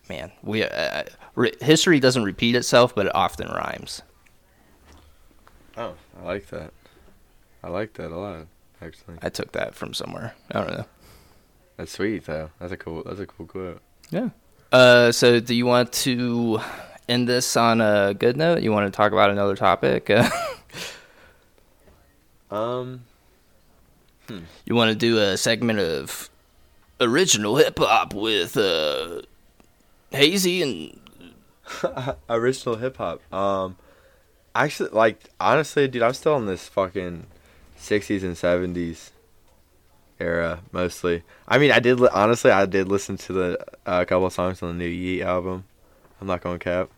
man, 0.09 0.32
we 0.43 0.64
uh, 0.64 1.03
re- 1.36 1.55
history 1.61 1.99
doesn't 1.99 2.24
repeat 2.24 2.55
itself, 2.55 2.95
but 2.95 3.07
it 3.07 3.16
often 3.16 3.47
rhymes. 3.47 4.01
Oh, 5.76 5.95
I 6.20 6.24
like 6.24 6.47
that. 6.47 6.72
I 7.64 7.70
like 7.70 7.93
that 7.93 8.11
a 8.11 8.16
lot, 8.18 8.45
actually. 8.82 9.18
I 9.22 9.30
took 9.30 9.53
that 9.53 9.74
from 9.74 9.93
somewhere. 9.93 10.36
I 10.51 10.59
don't 10.59 10.78
know. 10.78 10.86
That's 11.78 11.91
sweet 11.91 12.26
though. 12.26 12.51
That's 12.59 12.72
a 12.72 12.78
cool. 12.78 13.03
That's 13.03 13.20
a 13.20 13.26
cool 13.26 13.47
quote. 13.47 13.82
Yeah. 14.11 14.30
Uh, 14.72 15.11
so 15.11 15.39
do 15.39 15.55
you 15.55 15.66
want 15.66 15.91
to 15.93 16.59
end 17.09 17.28
this 17.28 17.57
on 17.57 17.82
a 17.82 18.14
good 18.14 18.38
note? 18.38 18.61
You 18.61 18.72
want 18.72 18.91
to 18.91 18.95
talk 18.95 19.11
about 19.11 19.30
another 19.30 19.55
topic? 19.55 20.11
Um. 22.51 23.05
You 24.65 24.76
want 24.76 24.89
to 24.89 24.95
do 24.95 25.17
a 25.19 25.38
segment 25.38 25.80
of 25.80 26.30
original 27.01 27.57
hip 27.57 27.78
hop 27.80 28.13
with 28.13 28.55
uh, 28.57 29.21
Hazy 30.11 30.61
and 30.63 30.99
original 32.30 32.76
hip 32.78 32.97
hop. 32.97 33.21
Um, 33.34 33.76
actually, 34.55 34.89
like 34.91 35.30
honestly, 35.39 35.88
dude, 35.88 36.01
I'm 36.03 36.13
still 36.13 36.38
in 36.38 36.45
this 36.45 36.67
fucking 36.69 37.26
'60s 37.78 38.24
and 38.24 38.36
'70s 38.36 39.11
era 40.19 40.61
mostly. 40.71 41.24
I 41.47 41.57
mean, 41.57 41.71
I 41.71 41.80
did 41.80 41.99
li- 41.99 42.09
honestly, 42.13 42.51
I 42.51 42.65
did 42.65 42.88
listen 42.88 43.17
to 43.17 43.34
the 43.34 43.59
uh, 43.86 44.01
a 44.01 44.05
couple 44.05 44.28
of 44.28 44.34
songs 44.34 44.61
on 44.63 44.69
the 44.78 44.84
new 44.86 44.89
Yeat 44.89 45.24
album. 45.24 45.65
I'm 46.21 46.28
not 46.28 46.41
going 46.41 46.59
cap. 46.59 46.89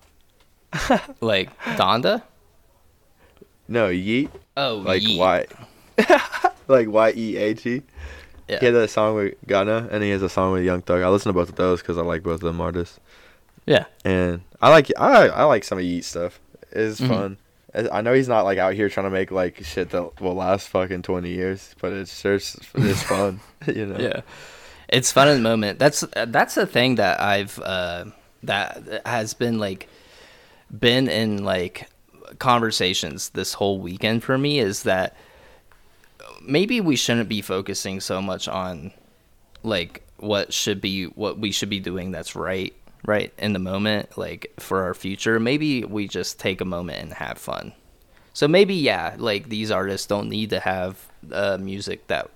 like 1.21 1.57
Donda. 1.63 2.21
No, 3.67 3.87
Yeat, 3.89 4.29
Oh, 4.55 4.75
like 4.85 5.01
Yeat. 5.01 5.17
Y, 5.17 5.45
like 6.67 6.87
Y 6.89 7.13
E 7.15 7.37
A 7.37 7.53
T. 7.53 7.81
Yeah. 8.47 8.59
He 8.59 8.65
had 8.67 8.75
that 8.75 8.89
song 8.89 9.15
with 9.15 9.33
Gunna, 9.47 9.87
and 9.91 10.03
he 10.03 10.11
has 10.11 10.21
a 10.21 10.29
song 10.29 10.51
with 10.53 10.63
Young 10.63 10.81
Thug. 10.81 11.01
I 11.01 11.09
listen 11.09 11.29
to 11.29 11.33
both 11.33 11.49
of 11.49 11.55
those 11.55 11.81
because 11.81 11.97
I 11.97 12.01
like 12.01 12.21
both 12.23 12.35
of 12.35 12.41
them 12.41 12.61
artists. 12.61 12.99
Yeah. 13.65 13.85
and 14.03 14.41
I 14.61 14.69
like 14.69 14.91
I 14.97 15.27
I 15.29 15.43
like 15.45 15.63
some 15.63 15.79
of 15.79 15.83
Yeat 15.83 16.05
stuff. 16.05 16.39
It's 16.71 16.99
Mhm. 17.01 17.07
fun. 17.07 17.37
I 17.73 17.97
I 17.97 18.01
know 18.01 18.13
he's 18.13 18.27
not 18.27 18.43
like 18.45 18.57
out 18.59 18.73
here 18.75 18.89
trying 18.89 19.05
to 19.07 19.09
make 19.09 19.31
like 19.31 19.63
shit 19.65 19.89
that 19.89 20.21
will 20.21 20.35
last 20.35 20.69
fucking 20.69 21.01
twenty 21.01 21.29
years, 21.31 21.73
but 21.81 21.91
it's 21.93 22.21
just 22.21 22.57
it's 22.75 23.01
fun, 23.01 23.39
you 23.67 23.87
know. 23.87 23.97
Yeah, 23.97 24.21
it's 24.89 25.11
fun 25.11 25.27
in 25.29 25.35
the 25.37 25.41
moment. 25.49 25.79
That's 25.79 26.03
that's 26.27 26.53
the 26.55 26.67
thing 26.67 26.95
that 26.95 27.19
I've 27.19 27.57
uh, 27.59 28.05
that 28.43 29.01
has 29.07 29.33
been 29.33 29.57
like 29.57 29.89
been 30.77 31.07
in 31.07 31.43
like 31.43 31.89
conversations 32.37 33.29
this 33.29 33.53
whole 33.53 33.79
weekend 33.79 34.23
for 34.23 34.37
me 34.37 34.59
is 34.59 34.83
that 34.83 35.15
maybe 36.41 36.81
we 36.81 36.95
shouldn't 36.95 37.29
be 37.29 37.41
focusing 37.41 37.99
so 37.99 38.21
much 38.21 38.47
on 38.47 38.91
like 39.63 40.01
what 40.17 40.53
should 40.53 40.79
be 40.81 41.05
what 41.05 41.37
we 41.39 41.51
should 41.51 41.69
be 41.69 41.79
doing 41.79 42.11
that's 42.11 42.35
right 42.35 42.73
right 43.05 43.33
in 43.37 43.53
the 43.53 43.59
moment 43.59 44.17
like 44.17 44.51
for 44.59 44.83
our 44.83 44.93
future 44.93 45.39
maybe 45.39 45.83
we 45.83 46.07
just 46.07 46.39
take 46.39 46.61
a 46.61 46.65
moment 46.65 47.01
and 47.01 47.13
have 47.13 47.37
fun 47.37 47.73
so 48.33 48.47
maybe 48.47 48.75
yeah 48.75 49.15
like 49.17 49.49
these 49.49 49.71
artists 49.71 50.07
don't 50.07 50.29
need 50.29 50.49
to 50.51 50.59
have 50.59 50.97
uh, 51.31 51.57
music 51.59 52.05
that 52.07 52.29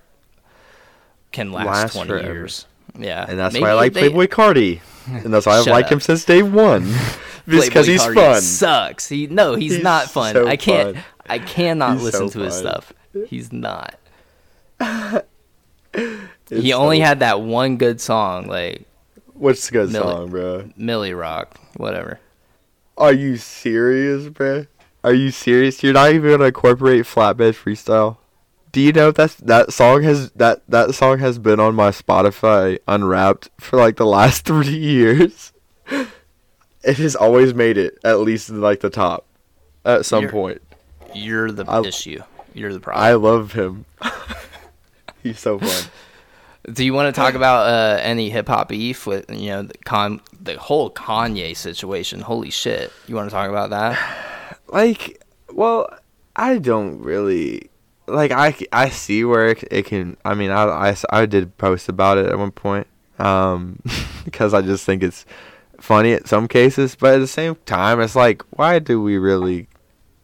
can 1.32 1.52
last, 1.52 1.66
Last 1.66 1.92
20 1.94 2.08
forever. 2.08 2.32
years 2.32 2.66
yeah 2.98 3.24
And 3.28 3.38
that's 3.38 3.54
Maybe 3.54 3.62
why 3.62 3.70
I 3.70 3.74
like 3.74 3.92
they- 3.92 4.08
Playboi 4.10 4.26
Carti, 4.28 4.80
and 5.06 5.32
that's 5.32 5.46
why 5.46 5.58
I've 5.58 5.66
liked 5.68 5.86
up. 5.86 5.92
him 5.92 6.00
since 6.00 6.24
day 6.24 6.42
one. 6.42 6.92
Because 7.46 7.86
he's 7.86 8.00
Cardi 8.02 8.14
fun. 8.14 8.40
Sucks. 8.42 9.08
He 9.08 9.26
no, 9.26 9.54
he's, 9.56 9.72
He's 9.74 9.82
not 9.82 10.08
fun. 10.08 10.34
so 10.34 10.46
I 10.46 10.56
can't. 10.56 10.94
fun. 10.94 11.04
I 11.28 11.38
cannot 11.40 11.94
He's 11.94 12.02
listen 12.04 12.28
so 12.28 12.38
to 12.38 12.44
his 12.44 12.54
stuff. 12.54 12.92
He's 13.28 13.52
not. 13.52 13.94
He 16.48 16.70
so- 16.70 16.78
only 16.78 17.00
had 17.00 17.20
that 17.20 17.40
one 17.40 17.76
good 17.76 18.00
song, 18.00 18.46
like 18.46 18.82
What's 19.34 19.66
the 19.66 19.72
good 19.72 19.92
song, 19.92 20.30
bro? 20.30 20.70
Millie 20.76 21.14
Rock, 21.14 21.58
whatever. 21.76 22.20
Are 22.98 23.12
you 23.12 23.36
serious, 23.36 24.28
bro? 24.28 24.66
Are 25.02 25.14
you 25.14 25.30
serious? 25.30 25.82
You're 25.82 25.92
not 25.94 26.12
even 26.12 26.30
gonna 26.30 26.44
incorporate 26.46 27.04
flatbed 27.04 27.54
freestyle. 27.54 28.18
Do 28.72 28.80
you 28.80 28.92
know 28.92 29.10
that's 29.10 29.34
that 29.36 29.72
song 29.72 30.02
has 30.02 30.30
that 30.32 30.62
that 30.68 30.94
song 30.94 31.18
has 31.20 31.38
been 31.38 31.58
on 31.58 31.74
my 31.74 31.90
Spotify 31.90 32.78
Unwrapped 32.86 33.48
for 33.58 33.76
like 33.78 33.96
the 33.96 34.06
last 34.06 34.44
three 34.44 34.68
years. 34.76 35.52
It 36.82 36.96
has 36.98 37.16
always 37.16 37.52
made 37.54 37.78
it 37.78 37.98
at 38.04 38.20
least 38.20 38.48
in 38.50 38.60
like 38.60 38.80
the 38.80 38.90
top 38.90 39.24
at 39.84 40.04
some 40.06 40.22
You're- 40.22 40.32
point. 40.32 40.62
You're 41.14 41.50
the 41.50 41.64
I- 41.66 41.80
issue. 41.82 42.22
You're 42.54 42.72
the 42.72 42.80
problem. 42.80 43.04
I 43.04 43.12
love 43.14 43.52
him. 43.52 43.84
He's 45.22 45.38
so 45.38 45.58
fun. 45.58 45.90
Do 46.72 46.84
you 46.84 46.92
want 46.92 47.14
to 47.14 47.18
talk 47.18 47.34
about 47.34 47.66
uh, 47.68 48.00
any 48.02 48.30
hip 48.30 48.48
hop 48.48 48.68
beef 48.68 49.06
with 49.06 49.30
you 49.30 49.50
know 49.50 49.62
the 49.62 49.78
con 49.78 50.20
the 50.40 50.58
whole 50.58 50.90
Kanye 50.90 51.56
situation? 51.56 52.20
Holy 52.20 52.50
shit! 52.50 52.92
You 53.06 53.14
want 53.14 53.28
to 53.28 53.34
talk 53.34 53.48
about 53.48 53.70
that? 53.70 53.98
like 54.72 55.20
well 55.52 55.88
i 56.36 56.58
don't 56.58 57.00
really 57.00 57.70
like 58.06 58.30
i, 58.30 58.54
I 58.72 58.88
see 58.88 59.24
where 59.24 59.48
it, 59.48 59.64
it 59.70 59.86
can 59.86 60.16
i 60.24 60.34
mean 60.34 60.50
I 60.50 60.96
I 61.10 61.26
did 61.26 61.56
post 61.58 61.88
about 61.88 62.18
it 62.18 62.26
at 62.26 62.38
one 62.38 62.50
point 62.50 62.86
um 63.18 63.80
because 64.24 64.54
i 64.54 64.62
just 64.62 64.84
think 64.84 65.02
it's 65.02 65.26
funny 65.78 66.12
at 66.12 66.28
some 66.28 66.46
cases 66.46 66.94
but 66.94 67.14
at 67.14 67.18
the 67.18 67.26
same 67.26 67.56
time 67.66 68.00
it's 68.00 68.16
like 68.16 68.42
why 68.50 68.78
do 68.78 69.00
we 69.00 69.16
really 69.16 69.68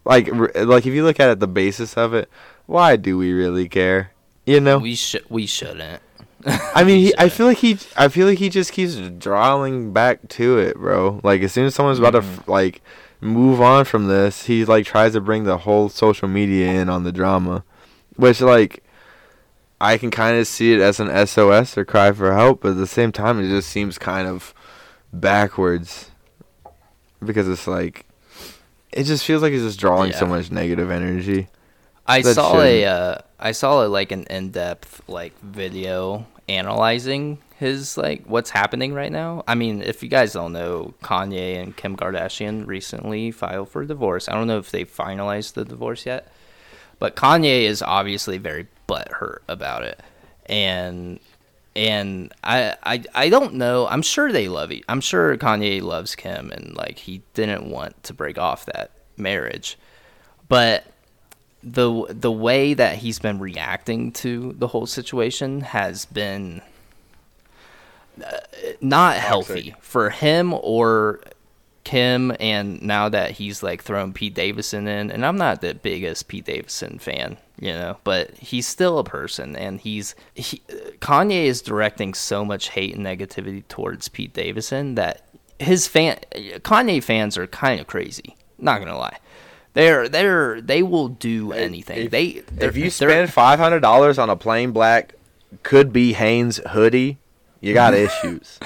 like 0.06 0.32
r- 0.32 0.50
like 0.64 0.86
if 0.86 0.94
you 0.94 1.04
look 1.04 1.20
at 1.20 1.28
it 1.28 1.40
the 1.40 1.46
basis 1.46 1.96
of 1.98 2.14
it 2.14 2.30
why 2.64 2.96
do 2.96 3.18
we 3.18 3.32
really 3.32 3.68
care 3.68 4.12
you 4.46 4.60
know 4.60 4.78
We 4.78 4.94
should. 4.94 5.24
We 5.28 5.44
shouldn't. 5.46 6.00
I 6.46 6.84
mean, 6.84 7.00
he, 7.06 7.14
I 7.18 7.28
feel 7.28 7.46
like 7.46 7.58
he, 7.58 7.76
I 7.96 8.06
feel 8.08 8.28
like 8.28 8.38
he 8.38 8.48
just 8.48 8.72
keeps 8.72 8.94
drawing 9.18 9.92
back 9.92 10.28
to 10.38 10.58
it, 10.58 10.76
bro. 10.76 11.20
Like 11.24 11.42
as 11.42 11.52
soon 11.52 11.66
as 11.66 11.74
someone's 11.74 11.98
about 11.98 12.12
to 12.12 12.20
Mm-hmm. 12.20 12.40
f- 12.42 12.48
like 12.48 12.80
move 13.20 13.60
on 13.60 13.84
from 13.84 14.06
this, 14.06 14.44
he 14.46 14.64
like 14.64 14.86
tries 14.86 15.14
to 15.14 15.20
bring 15.20 15.42
the 15.44 15.58
whole 15.58 15.88
social 15.88 16.28
media 16.28 16.70
in 16.80 16.88
on 16.88 17.02
the 17.02 17.10
drama, 17.10 17.64
which 18.14 18.40
like 18.40 18.84
I 19.80 19.98
can 19.98 20.12
kind 20.12 20.38
of 20.38 20.46
see 20.46 20.72
it 20.72 20.80
as 20.80 21.00
an 21.00 21.08
SOS 21.26 21.76
or 21.76 21.84
cry 21.84 22.12
for 22.12 22.32
help, 22.32 22.60
but 22.62 22.70
at 22.72 22.76
the 22.76 22.86
same 22.86 23.10
time, 23.10 23.40
it 23.40 23.48
just 23.48 23.68
seems 23.68 23.98
kind 23.98 24.28
of 24.28 24.54
backwards 25.12 26.10
because 27.24 27.48
it's 27.48 27.66
like 27.66 28.05
it 28.96 29.04
just 29.04 29.24
feels 29.24 29.42
like 29.42 29.52
he's 29.52 29.62
just 29.62 29.78
drawing 29.80 30.12
so 30.12 30.26
much 30.26 30.50
negative 30.50 30.90
energy. 30.90 31.48
I 32.06 32.22
That 32.22 32.34
saw 32.34 32.60
a 32.60 32.80
shouldn't. 32.80 32.84
uh, 32.86 33.18
I 33.38 33.52
saw 33.52 33.84
a, 33.84 33.88
like 33.88 34.12
an 34.12 34.24
in 34.30 34.50
depth 34.50 35.02
like 35.08 35.38
video 35.40 36.26
analyzing 36.48 37.38
his 37.58 37.96
like 37.96 38.24
what's 38.26 38.50
happening 38.50 38.92
right 38.94 39.10
now. 39.10 39.42
I 39.48 39.54
mean, 39.54 39.82
if 39.82 40.02
you 40.02 40.08
guys 40.08 40.32
don't 40.34 40.52
know, 40.52 40.94
Kanye 41.02 41.60
and 41.60 41.76
Kim 41.76 41.96
Kardashian 41.96 42.66
recently 42.66 43.30
filed 43.30 43.70
for 43.70 43.84
divorce. 43.84 44.28
I 44.28 44.34
don't 44.34 44.46
know 44.46 44.58
if 44.58 44.70
they 44.70 44.84
finalized 44.84 45.54
the 45.54 45.64
divorce 45.64 46.06
yet, 46.06 46.28
but 46.98 47.16
Kanye 47.16 47.62
is 47.62 47.82
obviously 47.82 48.38
very 48.38 48.66
butthurt 48.88 49.38
about 49.48 49.82
it, 49.84 50.00
and 50.46 51.18
and 51.76 52.32
I 52.42 52.76
I 52.82 53.04
I 53.14 53.28
don't 53.28 53.54
know. 53.54 53.86
I'm 53.86 54.02
sure 54.02 54.32
they 54.32 54.48
love 54.48 54.72
it. 54.72 54.82
I'm 54.88 55.00
sure 55.00 55.36
Kanye 55.36 55.82
loves 55.82 56.14
Kim, 56.16 56.50
and 56.50 56.74
like 56.74 56.98
he 56.98 57.22
didn't 57.34 57.70
want 57.70 58.02
to 58.04 58.14
break 58.14 58.38
off 58.38 58.66
that 58.66 58.90
marriage, 59.16 59.78
but 60.48 60.84
the 61.62 62.06
the 62.08 62.32
way 62.32 62.74
that 62.74 62.96
he's 62.96 63.18
been 63.18 63.38
reacting 63.38 64.12
to 64.12 64.54
the 64.58 64.68
whole 64.68 64.86
situation 64.86 65.60
has 65.60 66.04
been 66.06 66.62
uh, 68.24 68.38
not 68.80 69.16
healthy 69.16 69.74
for 69.80 70.10
him 70.10 70.54
or 70.54 71.20
Kim 71.86 72.34
and 72.40 72.82
now 72.82 73.08
that 73.08 73.30
he's 73.30 73.62
like 73.62 73.80
thrown 73.80 74.12
Pete 74.12 74.34
Davidson 74.34 74.88
in 74.88 75.08
and 75.12 75.24
I'm 75.24 75.36
not 75.36 75.60
the 75.60 75.72
biggest 75.72 76.26
Pete 76.26 76.44
Davidson 76.44 76.98
fan, 76.98 77.36
you 77.60 77.70
know, 77.70 77.96
but 78.02 78.36
he's 78.38 78.66
still 78.66 78.98
a 78.98 79.04
person 79.04 79.54
and 79.54 79.78
he's 79.80 80.16
he, 80.34 80.60
Kanye 80.98 81.44
is 81.44 81.62
directing 81.62 82.12
so 82.12 82.44
much 82.44 82.70
hate 82.70 82.96
and 82.96 83.06
negativity 83.06 83.62
towards 83.68 84.08
Pete 84.08 84.32
Davidson 84.32 84.96
that 84.96 85.28
his 85.60 85.86
fan 85.86 86.18
Kanye 86.34 87.00
fans 87.00 87.38
are 87.38 87.46
kind 87.46 87.80
of 87.80 87.86
crazy, 87.86 88.34
not 88.58 88.78
to 88.78 88.96
lie. 88.96 89.18
They're 89.74 90.08
they're 90.08 90.60
they 90.60 90.82
will 90.82 91.06
do 91.06 91.52
anything. 91.52 92.06
If- 92.06 92.10
they 92.10 92.42
if 92.58 92.76
you 92.76 92.90
spend 92.90 93.32
five 93.32 93.60
hundred 93.60 93.78
dollars 93.78 94.18
on 94.18 94.28
a 94.28 94.34
plain 94.34 94.72
black, 94.72 95.14
could 95.62 95.92
be 95.92 96.14
Hanes 96.14 96.56
hoodie, 96.70 97.18
you 97.60 97.74
got 97.74 97.94
issues. 98.06 98.58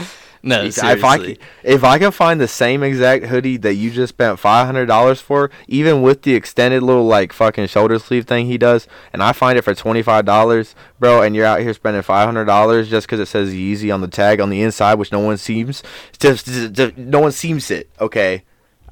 No 0.43 0.63
if, 0.63 0.79
if 0.79 1.05
I 1.05 1.17
seriously. 1.19 1.39
if 1.63 1.85
I 1.85 1.99
can 1.99 2.11
find 2.13 2.41
the 2.41 2.49
same 2.49 2.83
exact 2.83 3.27
hoodie 3.27 3.57
that 3.59 3.75
you 3.75 3.91
just 3.91 4.11
spent 4.15 4.39
five 4.39 4.67
hundred 4.67 4.87
dollars 4.87 5.21
for, 5.21 5.51
even 5.69 6.03
with 6.03 6.23
the 6.23 6.35
extended 6.35 6.83
little 6.83 7.07
like 7.07 7.33
fucking 7.33 7.67
shoulder 7.67 7.99
sleeve 7.99 8.27
thing 8.27 8.47
he 8.47 8.57
does, 8.59 8.87
and 9.13 9.23
I 9.23 9.33
find 9.33 9.59
it 9.59 9.63
for 9.63 9.75
twenty 9.75 10.03
five 10.03 10.25
dollars, 10.25 10.75
bro, 10.99 11.23
and 11.23 11.37
you're 11.37 11.47
out 11.47 11.61
here 11.61 11.75
spending 11.75 12.03
five 12.03 12.27
hundred 12.27 12.47
dollars 12.47 12.89
just 12.89 13.07
because 13.07 13.21
it 13.21 13.27
says 13.27 13.53
Yeezy 13.53 13.93
on 13.93 14.01
the 14.01 14.09
tag 14.09 14.41
on 14.41 14.51
the 14.51 14.63
inside, 14.63 14.95
which 14.95 15.13
no 15.13 15.21
one 15.21 15.37
seems 15.37 15.83
just, 16.19 16.47
just- 16.47 16.73
just- 16.73 16.97
no 16.97 17.21
one 17.21 17.33
seems 17.33 17.71
it. 17.71 17.91
Okay, 18.01 18.45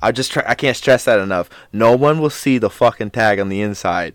I 0.02 0.12
just 0.12 0.30
try, 0.32 0.44
I 0.46 0.54
can't 0.54 0.76
stress 0.76 1.04
that 1.06 1.18
enough. 1.18 1.48
No 1.72 1.96
one 1.96 2.20
will 2.20 2.30
see 2.30 2.58
the 2.58 2.70
fucking 2.70 3.10
tag 3.10 3.40
on 3.40 3.48
the 3.48 3.60
inside. 3.62 4.14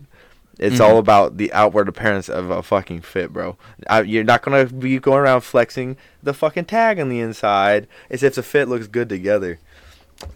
It's 0.58 0.76
Mhm. 0.76 0.80
all 0.88 0.98
about 0.98 1.36
the 1.36 1.52
outward 1.52 1.88
appearance 1.88 2.28
of 2.28 2.50
a 2.50 2.62
fucking 2.62 3.00
fit, 3.00 3.32
bro. 3.32 3.56
I, 3.88 4.02
you're 4.02 4.22
not 4.24 4.42
gonna 4.42 4.66
be 4.66 4.98
going 4.98 5.18
around 5.18 5.40
flexing 5.40 5.96
the 6.22 6.32
fucking 6.32 6.66
tag 6.66 7.00
on 7.00 7.08
the 7.08 7.20
inside 7.20 7.86
as 8.10 8.22
if 8.22 8.36
the 8.36 8.42
fit 8.42 8.68
looks 8.68 8.86
good 8.86 9.08
together. 9.08 9.58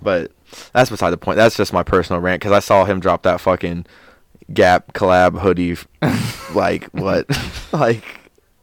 But 0.02 0.32
that's 0.72 0.90
beside 0.90 1.10
the 1.10 1.16
point. 1.16 1.36
That's 1.36 1.56
just 1.56 1.72
my 1.72 1.82
personal 1.84 2.20
rant 2.20 2.40
because 2.40 2.52
I 2.52 2.58
saw 2.58 2.84
him 2.84 2.98
drop 3.00 3.22
that 3.22 3.40
fucking 3.40 3.86
Gap 4.52 4.92
collab 4.94 5.40
hoodie. 5.40 5.72
f- 5.72 6.50
like 6.54 6.84
what? 6.92 7.26
like 7.72 8.02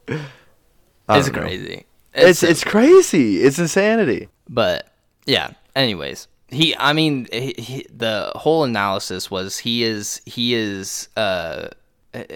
it's 0.07 1.27
know. 1.31 1.39
crazy. 1.41 1.85
It's 2.13 2.39
so- 2.39 2.47
it's 2.47 2.63
crazy. 2.63 3.37
It's 3.43 3.59
insanity. 3.59 4.29
But 4.49 4.87
yeah. 5.25 5.51
Anyways, 5.75 6.27
he. 6.49 6.75
I 6.77 6.93
mean, 6.93 7.27
he, 7.31 7.53
he, 7.57 7.87
the 7.95 8.31
whole 8.35 8.63
analysis 8.63 9.29
was 9.31 9.57
he 9.59 9.83
is 9.83 10.21
he 10.25 10.53
is 10.53 11.09
uh 11.17 11.69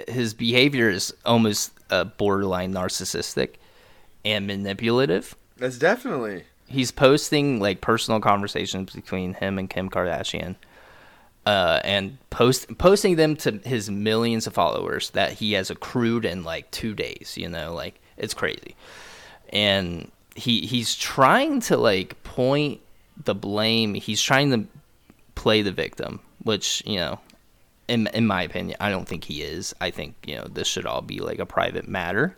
his 0.08 0.34
behavior 0.34 0.90
is 0.90 1.14
almost 1.26 1.72
uh, 1.90 2.04
borderline 2.04 2.74
narcissistic 2.74 3.56
and 4.26 4.48
manipulative. 4.48 5.36
That's 5.58 5.78
definitely. 5.78 6.44
He's 6.68 6.92
posting 6.92 7.60
like 7.60 7.82
personal 7.82 8.20
conversations 8.20 8.94
between 8.94 9.34
him 9.34 9.58
and 9.58 9.70
Kim 9.70 9.90
Kardashian. 9.90 10.56
Uh, 11.46 11.80
and 11.84 12.18
post 12.30 12.78
posting 12.78 13.16
them 13.16 13.36
to 13.36 13.52
his 13.64 13.90
millions 13.90 14.46
of 14.46 14.54
followers 14.54 15.10
that 15.12 15.34
he 15.34 15.54
has 15.54 15.72
accrued 15.72 16.26
in 16.26 16.44
like 16.44 16.70
two 16.70 16.94
days. 16.94 17.36
You 17.38 17.50
know, 17.50 17.74
like 17.74 18.00
it's 18.18 18.34
crazy. 18.34 18.76
And 19.52 20.12
he 20.36 20.62
he's 20.62 20.96
trying 20.96 21.62
to 21.62 21.78
like 21.78 22.22
point 22.24 22.82
the 23.26 23.36
blame. 23.36 23.94
He's 23.94 24.22
trying 24.22 24.52
to 24.52 24.68
play 25.36 25.62
the 25.62 25.72
victim, 25.72 26.20
which 26.44 26.84
you 26.86 26.98
know, 26.98 27.20
in 27.88 28.08
in 28.08 28.26
my 28.28 28.44
opinion, 28.44 28.78
I 28.80 28.90
don't 28.90 29.08
think 29.08 29.24
he 29.26 29.42
is. 29.42 29.74
I 29.82 29.92
think 29.92 30.16
you 30.26 30.36
know 30.36 30.46
this 30.50 30.68
should 30.68 30.86
all 30.86 31.02
be 31.02 31.20
like 31.20 31.40
a 31.40 31.46
private 31.46 31.88
matter, 31.88 32.38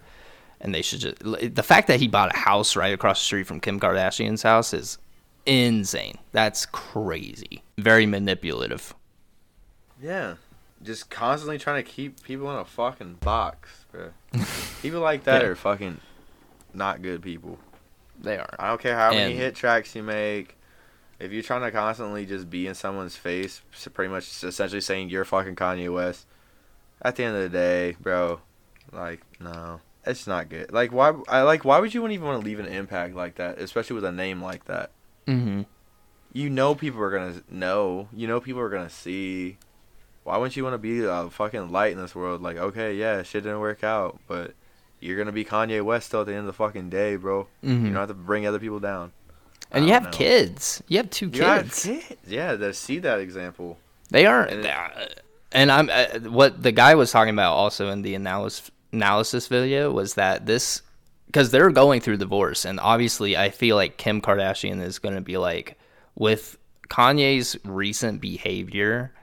and 0.60 0.74
they 0.74 0.82
should 0.82 1.00
just 1.00 1.18
the 1.20 1.64
fact 1.64 1.88
that 1.88 2.00
he 2.00 2.08
bought 2.08 2.34
a 2.34 2.38
house 2.38 2.76
right 2.76 2.94
across 2.94 3.20
the 3.20 3.26
street 3.26 3.48
from 3.48 3.60
Kim 3.60 3.80
Kardashian's 3.80 4.44
house 4.44 4.74
is 4.74 4.98
insane. 5.46 6.18
That's 6.32 6.66
crazy. 6.68 7.64
Very 7.78 8.06
manipulative. 8.06 8.94
Yeah. 10.02 10.36
Just 10.84 11.12
constantly 11.12 11.60
trying 11.60 11.84
to 11.84 11.90
keep 11.90 12.24
people 12.24 12.50
in 12.52 12.58
a 12.58 12.66
fucking 12.66 13.16
box, 13.20 13.86
bro. 13.92 14.10
people 14.82 15.00
like 15.00 15.26
that 15.26 15.44
Yeah. 15.44 15.50
are 15.50 15.56
fucking 15.56 16.00
not 16.74 17.04
good 17.04 17.22
people. 17.22 17.60
They 18.20 18.38
are. 18.38 18.50
I 18.58 18.70
don't 18.70 18.82
care 18.82 18.96
how 18.98 19.12
many 19.12 19.36
hit 19.36 19.56
tracks 19.56 19.96
you 19.96 20.02
make. 20.02 20.58
If 21.22 21.32
you're 21.32 21.44
trying 21.44 21.62
to 21.62 21.72
constantly 21.72 22.26
just 22.26 22.50
be 22.50 22.68
in 22.68 22.74
someone's 22.74 23.16
face, 23.16 23.62
pretty 23.94 24.12
much 24.12 24.44
essentially 24.44 24.82
saying 24.82 25.10
you're 25.10 25.26
fucking 25.26 25.56
Kanye 25.56 25.94
West, 25.94 26.26
at 27.02 27.16
the 27.16 27.24
end 27.24 27.36
of 27.36 27.44
the 27.44 27.50
day, 27.50 27.96
bro, 28.00 28.42
like 28.92 29.22
no, 29.40 29.82
it's 30.06 30.28
not 30.28 30.50
good. 30.50 30.72
Like 30.72 30.92
why? 30.92 31.14
I 31.28 31.42
like 31.42 31.66
why 31.66 31.80
would 31.80 31.94
you 31.94 32.08
even 32.08 32.26
want 32.26 32.42
to 32.42 32.46
leave 32.46 32.60
an 32.60 32.66
impact 32.66 33.16
like 33.16 33.36
that, 33.36 33.60
especially 33.60 33.96
with 33.96 34.06
a 34.06 34.12
name 34.12 34.42
like 34.42 34.66
that? 34.66 34.92
Mm-hmm. 35.28 35.62
You 36.34 36.50
know 36.50 36.76
people 36.76 37.02
are 37.02 37.12
gonna 37.12 37.44
know. 37.50 38.08
You 38.14 38.28
know 38.28 38.40
people 38.40 38.62
are 38.62 38.70
gonna 38.70 38.90
see. 38.90 39.58
Why 40.24 40.38
wouldn't 40.38 40.56
you 40.56 40.64
want 40.64 40.76
to 40.76 40.78
be 40.78 41.04
a 41.04 41.30
fucking 41.30 41.72
light 41.72 41.92
in 41.92 41.98
this 41.98 42.14
world? 42.14 42.42
Like, 42.42 42.58
okay, 42.58 42.94
yeah, 42.94 43.24
shit 43.24 43.44
didn't 43.44 43.60
work 43.60 43.84
out, 43.84 44.20
but 44.28 44.54
you're 45.00 45.18
gonna 45.18 45.32
be 45.32 45.44
Kanye 45.44 45.84
West 45.84 46.08
still 46.08 46.22
at 46.22 46.28
the 46.28 46.34
end 46.34 46.42
of 46.42 46.46
the 46.46 46.54
fucking 46.54 46.90
day, 46.90 47.16
bro. 47.16 47.48
Mm-hmm. 47.64 47.86
You 47.86 47.92
don't 47.92 48.00
have 48.00 48.08
to 48.10 48.14
bring 48.14 48.46
other 48.46 48.60
people 48.60 48.80
down. 48.80 49.12
And 49.72 49.86
you 49.86 49.94
have 49.94 50.04
know. 50.06 50.10
kids. 50.12 50.82
You 50.88 50.98
have 50.98 51.10
two 51.10 51.30
You 51.34 51.44
have 51.44 51.64
kids. 51.64 51.84
kids. 51.84 52.16
Yeah, 52.28 52.56
to 52.56 52.74
see 52.74 53.00
that 53.00 53.20
example. 53.20 53.78
They 54.10 54.26
are, 54.26 54.44
And 54.44 54.66
it- 54.66 54.66
uh, 54.68 54.90
and 55.54 55.72
I'm 55.72 55.90
uh, 55.90 56.30
what 56.30 56.62
the 56.64 56.72
guy 56.72 56.96
was 56.96 57.12
talking 57.12 57.34
about 57.34 57.54
also 57.54 57.90
in 57.90 58.02
the 58.04 58.16
analysis 58.16 58.72
analysis 58.94 59.48
video 59.48 59.92
was 59.92 60.16
that 60.16 60.46
this 60.46 60.82
because 61.28 61.52
they're 61.52 61.70
going 61.72 62.02
through 62.02 62.18
divorce, 62.18 62.66
and 62.66 62.80
obviously 62.80 63.38
I 63.38 63.50
feel 63.52 63.76
like 63.78 63.98
Kim 63.98 64.22
Kardashian 64.22 64.82
is 64.82 65.00
going 65.00 65.16
to 65.16 65.22
be 65.22 65.38
like 65.38 65.78
with 66.16 66.58
Kanye's 66.90 67.58
recent 67.64 68.20
behavior. 68.22 69.14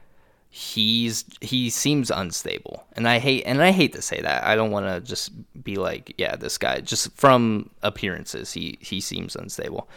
He's 0.51 1.25
he 1.43 1.69
seems 1.69 2.11
unstable, 2.11 2.85
and 2.95 3.07
I 3.07 3.19
hate 3.19 3.45
and 3.45 3.63
I 3.63 3.71
hate 3.73 3.93
to 3.93 4.01
say 4.03 4.21
that. 4.23 4.45
I 4.45 4.57
don't 4.57 4.71
want 4.71 4.87
to 4.87 5.01
just 5.07 5.31
be 5.63 5.77
like, 5.77 6.15
yeah, 6.17 6.37
this 6.37 6.57
guy. 6.57 6.81
Just 6.81 7.13
from 7.13 7.69
appearances, 7.83 8.53
he 8.55 8.79
he 8.81 9.01
seems 9.03 9.37
unstable, 9.37 9.89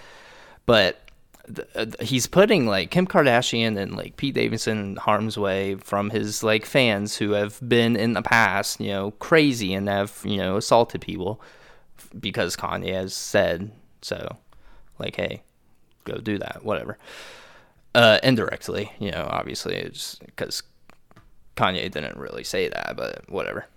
but 0.72 1.02
uh, 1.76 1.86
he's 2.00 2.28
putting 2.28 2.66
like 2.66 2.92
Kim 2.92 3.06
Kardashian 3.06 3.78
and 3.78 3.98
like 3.98 4.16
Pete 4.16 4.34
Davidson 4.34 4.78
in 4.78 4.96
harm's 4.96 5.38
way 5.38 5.76
from 5.76 6.10
his 6.10 6.44
like 6.44 6.66
fans 6.66 7.18
who 7.18 7.32
have 7.32 7.60
been 7.68 7.98
in 7.98 8.14
the 8.14 8.22
past, 8.22 8.80
you 8.80 8.88
know, 8.88 9.12
crazy 9.12 9.74
and 9.74 9.90
have 9.90 10.22
you 10.24 10.38
know 10.38 10.56
assaulted 10.56 11.02
people 11.02 11.42
because 12.18 12.56
Kanye 12.56 12.94
has 12.94 13.14
said 13.14 13.70
so. 14.02 14.38
Like, 14.98 15.18
hey, 15.18 15.44
go 16.06 16.16
do 16.20 16.38
that, 16.38 16.64
whatever. 16.64 16.98
Uh, 17.94 18.20
indirectly, 18.24 18.94
you 18.98 19.12
know, 19.12 19.28
obviously, 19.30 19.76
it's 19.76 20.20
because 20.26 20.64
Kanye 21.58 21.92
didn't 21.92 22.16
really 22.16 22.46
say 22.46 22.70
that, 22.70 22.94
but 22.96 23.30
whatever. 23.30 23.68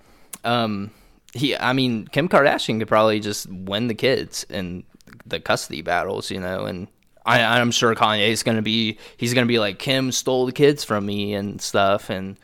Um, 0.44 0.92
he, 1.32 1.56
I 1.56 1.72
mean, 1.72 2.06
Kim 2.06 2.28
Kardashian 2.28 2.78
could 2.78 2.86
probably 2.86 3.18
just 3.18 3.50
win 3.50 3.88
the 3.88 3.94
kids 3.94 4.46
in 4.48 4.84
the 5.26 5.40
custody 5.40 5.82
battles, 5.82 6.31
you 6.31 6.40
know, 6.40 6.64
and 6.66 6.89
I, 7.26 7.40
I'm 7.60 7.70
sure 7.70 7.94
Kanye's 7.94 8.43
gonna 8.43 8.62
be, 8.62 8.98
he's 9.16 9.32
gonna 9.35 9.47
be 9.47 9.59
like, 9.59 9.78
Kim 9.78 10.12
stole 10.12 10.47
the 10.47 10.52
kids 10.52 10.85
from 10.85 11.06
me 11.06 11.35
and 11.35 11.60
stuff, 11.60 12.10
and 12.10 12.36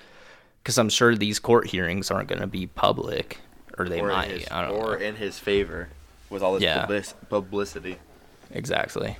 because 0.62 0.78
I'm 0.78 0.88
sure 0.88 1.14
these 1.16 1.38
court 1.38 1.66
hearings 1.66 2.10
aren't 2.10 2.28
gonna 2.28 2.46
be 2.46 2.66
public, 2.66 3.38
or 3.78 3.88
they 3.88 4.00
or 4.00 4.08
might, 4.08 4.30
his, 4.30 4.46
I 4.50 4.62
don't 4.66 4.74
or 4.76 4.98
know. 4.98 5.04
in 5.04 5.16
his 5.16 5.38
favor 5.38 5.88
with 6.30 6.42
all 6.42 6.54
this 6.54 6.62
Yeah. 6.62 6.80
public- 6.80 7.28
publicity. 7.28 7.98
exactly. 8.52 9.16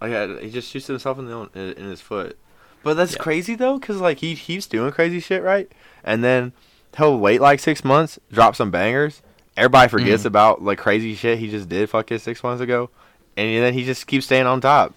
Like 0.00 0.12
yeah, 0.12 0.38
he 0.40 0.50
just 0.50 0.70
shoots 0.70 0.86
himself 0.86 1.18
in 1.18 1.26
the 1.26 1.32
own, 1.32 1.50
in 1.54 1.72
in 1.74 1.84
his 1.84 2.00
foot. 2.00 2.38
But 2.82 2.94
that's 2.94 3.12
Yeah. 3.12 3.22
crazy 3.22 3.54
though, 3.54 3.78
cause 3.78 3.96
like 4.00 4.18
he 4.18 4.34
keeps 4.34 4.66
doing 4.66 4.90
crazy 4.92 5.20
shit, 5.20 5.42
right? 5.42 5.70
And 6.02 6.24
then 6.24 6.52
he'll 6.96 7.18
wait 7.18 7.40
like 7.40 7.60
six 7.60 7.84
months, 7.84 8.18
drop 8.32 8.56
some 8.56 8.70
bangers. 8.70 9.20
Everybody 9.60 9.88
forgets 9.90 10.22
Mhm. 10.22 10.26
about 10.26 10.62
like 10.62 10.78
crazy 10.78 11.14
shit 11.14 11.38
he 11.38 11.50
just 11.50 11.68
did 11.68 11.90
fucking 11.90 12.18
six 12.18 12.42
months 12.42 12.62
ago, 12.62 12.88
and 13.36 13.62
then 13.62 13.74
he 13.74 13.84
just 13.84 14.06
keeps 14.06 14.24
staying 14.26 14.46
on 14.46 14.60
top. 14.62 14.94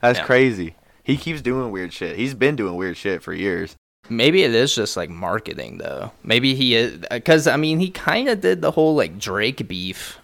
That's 0.00 0.20
Yeah. 0.20 0.24
crazy. 0.26 0.74
He 1.02 1.16
keeps 1.16 1.42
doing 1.42 1.70
weird 1.72 1.92
shit. 1.92 2.16
He's 2.16 2.32
been 2.34 2.54
doing 2.56 2.76
weird 2.76 2.96
shit 2.96 3.22
for 3.22 3.32
years. 3.32 3.74
Maybe 4.08 4.44
it 4.44 4.54
is 4.54 4.72
just 4.74 4.96
like 4.96 5.10
marketing 5.10 5.78
though. 5.78 6.12
Maybe 6.22 6.54
he 6.54 6.76
is 6.76 6.98
because 7.10 7.48
I 7.48 7.56
mean 7.56 7.80
he 7.80 7.90
kind 7.90 8.28
of 8.28 8.40
did 8.40 8.62
the 8.62 8.70
whole 8.70 8.94
like 8.94 9.18
Drake 9.18 9.66
beef 9.66 10.18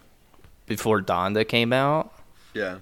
before 0.67 1.01
Donda 1.03 1.47
came 1.47 1.73
out, 1.73 2.13
Yeah. 2.55 2.77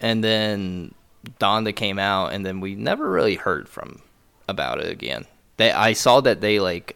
and 0.00 0.22
then 0.22 0.94
Donda 1.40 1.74
came 1.74 1.98
out, 1.98 2.32
and 2.32 2.46
then 2.46 2.60
we 2.60 2.76
never 2.76 3.10
really 3.10 3.34
heard 3.34 3.68
from 3.68 4.00
about 4.46 4.78
it 4.78 4.90
again. 4.90 5.26
They 5.56 5.72
I 5.72 5.92
saw 5.92 6.20
that 6.20 6.40
they 6.40 6.60
like 6.60 6.94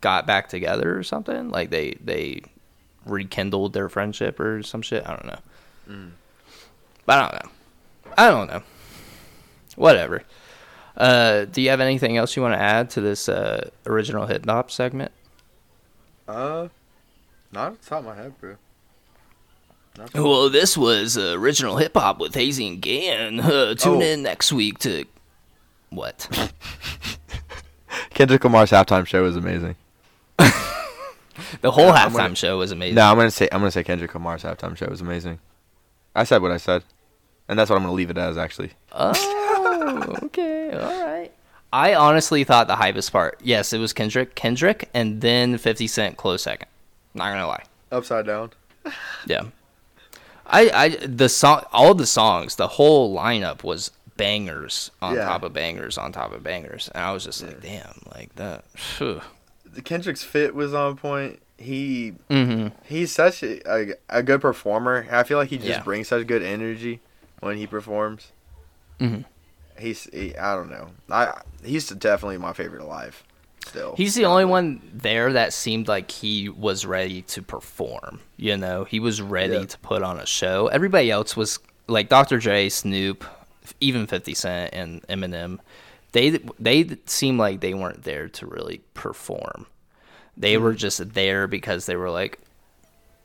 got 0.00 0.26
back 0.26 0.48
together 0.48 0.96
or 0.98 1.02
something. 1.02 1.50
Like 1.50 1.70
they 1.70 1.96
they 2.02 2.42
rekindled 3.06 3.72
their 3.72 3.88
friendship 3.88 4.38
or 4.40 4.62
some 4.62 4.82
shit. 4.82 5.06
I 5.06 5.10
don't 5.10 5.26
know. 5.26 5.38
Mm. 5.88 6.10
But 7.06 7.18
I 7.18 7.20
don't 7.22 7.44
know. 7.44 7.50
I 8.18 8.30
don't 8.30 8.48
know. 8.48 8.62
Whatever. 9.76 10.22
Uh, 10.96 11.44
do 11.46 11.62
you 11.62 11.70
have 11.70 11.80
anything 11.80 12.16
else 12.16 12.36
you 12.36 12.42
want 12.42 12.54
to 12.54 12.60
add 12.60 12.90
to 12.90 13.00
this 13.00 13.28
uh, 13.28 13.70
original 13.86 14.26
hip 14.26 14.44
hop 14.44 14.70
segment? 14.70 15.12
Uh, 16.28 16.68
not 17.52 17.72
off 17.72 17.80
the 17.80 17.88
top 17.88 17.98
of 18.00 18.04
my 18.06 18.14
head, 18.16 18.38
bro. 18.40 18.56
Well, 20.14 20.48
this 20.50 20.76
was 20.78 21.16
uh, 21.18 21.34
original 21.36 21.76
hip 21.76 21.92
hop 21.96 22.18
with 22.20 22.34
Hazy 22.34 22.66
and 22.68 22.80
Gann. 22.82 23.40
Uh, 23.50 23.74
tune 23.74 23.96
Oh. 23.96 24.00
in 24.00 24.22
next 24.22 24.52
week 24.52 24.78
to 24.80 25.04
what? 25.90 26.28
Kendrick 28.10 28.44
Lamar's 28.44 28.70
halftime 28.70 29.06
show 29.06 29.22
was 29.22 29.36
amazing. 29.36 29.76
The 31.60 31.70
whole 31.70 31.86
Yeah, 31.86 31.92
I'm 31.92 32.10
halftime 32.10 32.16
gonna- 32.16 32.34
show 32.36 32.58
was 32.58 32.72
amazing. 32.72 32.94
No, 32.96 33.02
I'm 33.10 33.16
gonna 33.16 33.30
say 33.30 33.48
I'm 33.52 33.60
gonna 33.60 33.70
say 33.70 33.84
Kendrick 33.84 34.14
Lamar's 34.14 34.42
halftime 34.42 34.76
show 34.76 34.86
was 34.86 35.00
amazing. 35.00 35.38
I 36.14 36.24
said 36.24 36.42
what 36.42 36.50
I 36.50 36.56
said, 36.56 36.82
and 37.48 37.58
that's 37.58 37.70
what 37.70 37.76
I'm 37.76 37.82
gonna 37.82 37.94
leave 37.94 38.10
it 38.10 38.18
as. 38.18 38.36
Actually, 38.38 38.72
Oh, 38.92 40.16
okay, 40.24 40.72
all 40.72 41.06
right. 41.06 41.32
I 41.72 41.94
honestly 41.94 42.42
thought 42.42 42.66
the 42.66 42.74
hypest 42.74 43.12
part, 43.12 43.38
yes, 43.44 43.72
it 43.72 43.78
was 43.78 43.92
Kendrick, 43.92 44.34
Kendrick, 44.34 44.88
and 44.92 45.20
then 45.20 45.56
Fifty 45.58 45.86
Cent 45.86 46.16
close 46.16 46.42
second. 46.42 46.68
Not 47.14 47.30
gonna 47.32 47.46
lie. 47.46 47.64
upside 47.92 48.26
down. 48.26 48.50
Yeah. 49.26 49.42
I, 50.46 50.70
I 50.70 50.88
the 51.06 51.28
song 51.28 51.62
all 51.72 51.94
the 51.94 52.06
songs, 52.06 52.56
the 52.56 52.66
whole 52.66 53.14
lineup 53.16 53.62
was 53.62 53.92
bangers 54.16 54.90
on 55.00 55.14
Yeah. 55.14 55.24
top 55.26 55.44
of 55.44 55.52
bangers 55.52 55.96
on 55.96 56.10
top 56.12 56.32
of 56.32 56.42
bangers. 56.42 56.90
And 56.92 57.04
I 57.04 57.12
was 57.12 57.24
just 57.24 57.42
like, 57.42 57.60
damn, 57.62 58.00
like 58.14 58.34
that. 58.36 58.64
phew. 58.76 59.20
Kendrick's 59.84 60.22
fit 60.24 60.54
was 60.54 60.74
on 60.74 60.96
point. 60.96 61.40
He 61.58 62.14
Mhm. 62.30 62.72
he's 62.84 63.12
such 63.12 63.42
a, 63.42 63.60
a, 63.70 63.94
a 64.08 64.22
good 64.22 64.40
performer. 64.40 65.06
I 65.10 65.22
feel 65.24 65.38
like 65.38 65.50
he 65.50 65.56
just 65.58 65.68
Yeah. 65.68 65.82
brings 65.82 66.08
such 66.08 66.26
good 66.26 66.42
energy 66.42 67.00
when 67.40 67.56
he 67.58 67.66
performs. 67.66 68.32
Mhm. 68.98 69.24
He's 69.78 70.04
he, 70.12 70.36
I 70.36 70.54
don't 70.54 70.70
know. 70.70 70.88
I 71.10 71.40
he's 71.64 71.88
definitely 71.88 72.38
my 72.38 72.52
favorite 72.52 72.82
alive. 72.82 73.22
Still, 73.66 73.94
He's 73.94 74.14
the 74.14 74.24
only 74.24 74.46
one 74.46 74.80
there 74.94 75.34
that 75.34 75.52
seemed 75.52 75.86
like 75.86 76.10
he 76.10 76.48
was 76.48 76.86
ready 76.86 77.20
to 77.22 77.42
perform. 77.42 78.20
You 78.38 78.56
know, 78.56 78.84
he 78.84 78.98
was 79.00 79.20
ready 79.20 79.52
Yeah. 79.52 79.64
to 79.66 79.78
put 79.80 80.02
on 80.02 80.18
a 80.18 80.24
show. 80.26 80.68
Everybody 80.68 81.10
else 81.10 81.36
was 81.36 81.58
like 81.86 82.08
Dr. 82.08 82.38
Dre, 82.38 82.70
Snoop, 82.70 83.22
even 83.78 84.06
50 84.06 84.32
Cent 84.32 84.70
and 84.72 85.02
Eminem. 85.08 85.58
They 86.12 86.30
they 86.58 86.96
seemed 87.06 87.38
like 87.38 87.60
they 87.60 87.74
weren't 87.74 88.02
there 88.02 88.28
to 88.28 88.46
really 88.46 88.82
perform. 88.94 89.66
They 90.36 90.56
were 90.56 90.74
mm. 90.74 90.78
just 90.78 91.14
there 91.14 91.46
because 91.46 91.86
they 91.86 91.96
were 91.96 92.10
like, 92.10 92.38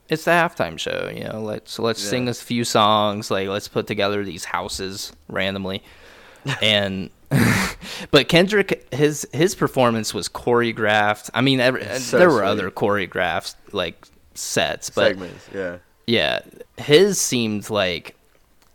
it's 0.10 0.26
the 0.26 0.32
halftime 0.32 0.78
show. 0.78 1.12
You 1.14 1.24
know, 1.26 1.42
let's 1.42 1.80
let's 1.80 2.04
Yeah. 2.04 2.10
sing 2.10 2.30
a 2.30 2.34
few 2.34 2.64
songs. 2.64 3.32
Like 3.32 3.48
let's 3.48 3.68
put 3.68 3.88
together 3.88 4.24
these 4.24 4.46
houses 4.46 5.14
randomly, 5.28 5.84
and. 6.62 7.10
but 8.12 8.30
Kendrick, 8.30 8.88
his 8.94 9.28
his 9.34 9.56
performance 9.56 10.14
was 10.14 10.30
choreographed. 10.30 11.30
I 11.34 11.42
mean, 11.42 11.60
every, 11.60 11.84
So 11.98 12.20
there 12.20 12.30
were 12.30 12.38
sweet. 12.42 12.48
other 12.48 12.72
choreographed 12.72 13.56
like 13.72 14.08
sets, 14.36 14.92
but 14.92 15.08
segments. 15.08 15.50
Yeah, 15.54 15.78
yeah, 16.06 16.40
his 16.78 17.20
seemed 17.20 17.72
like 17.72 18.16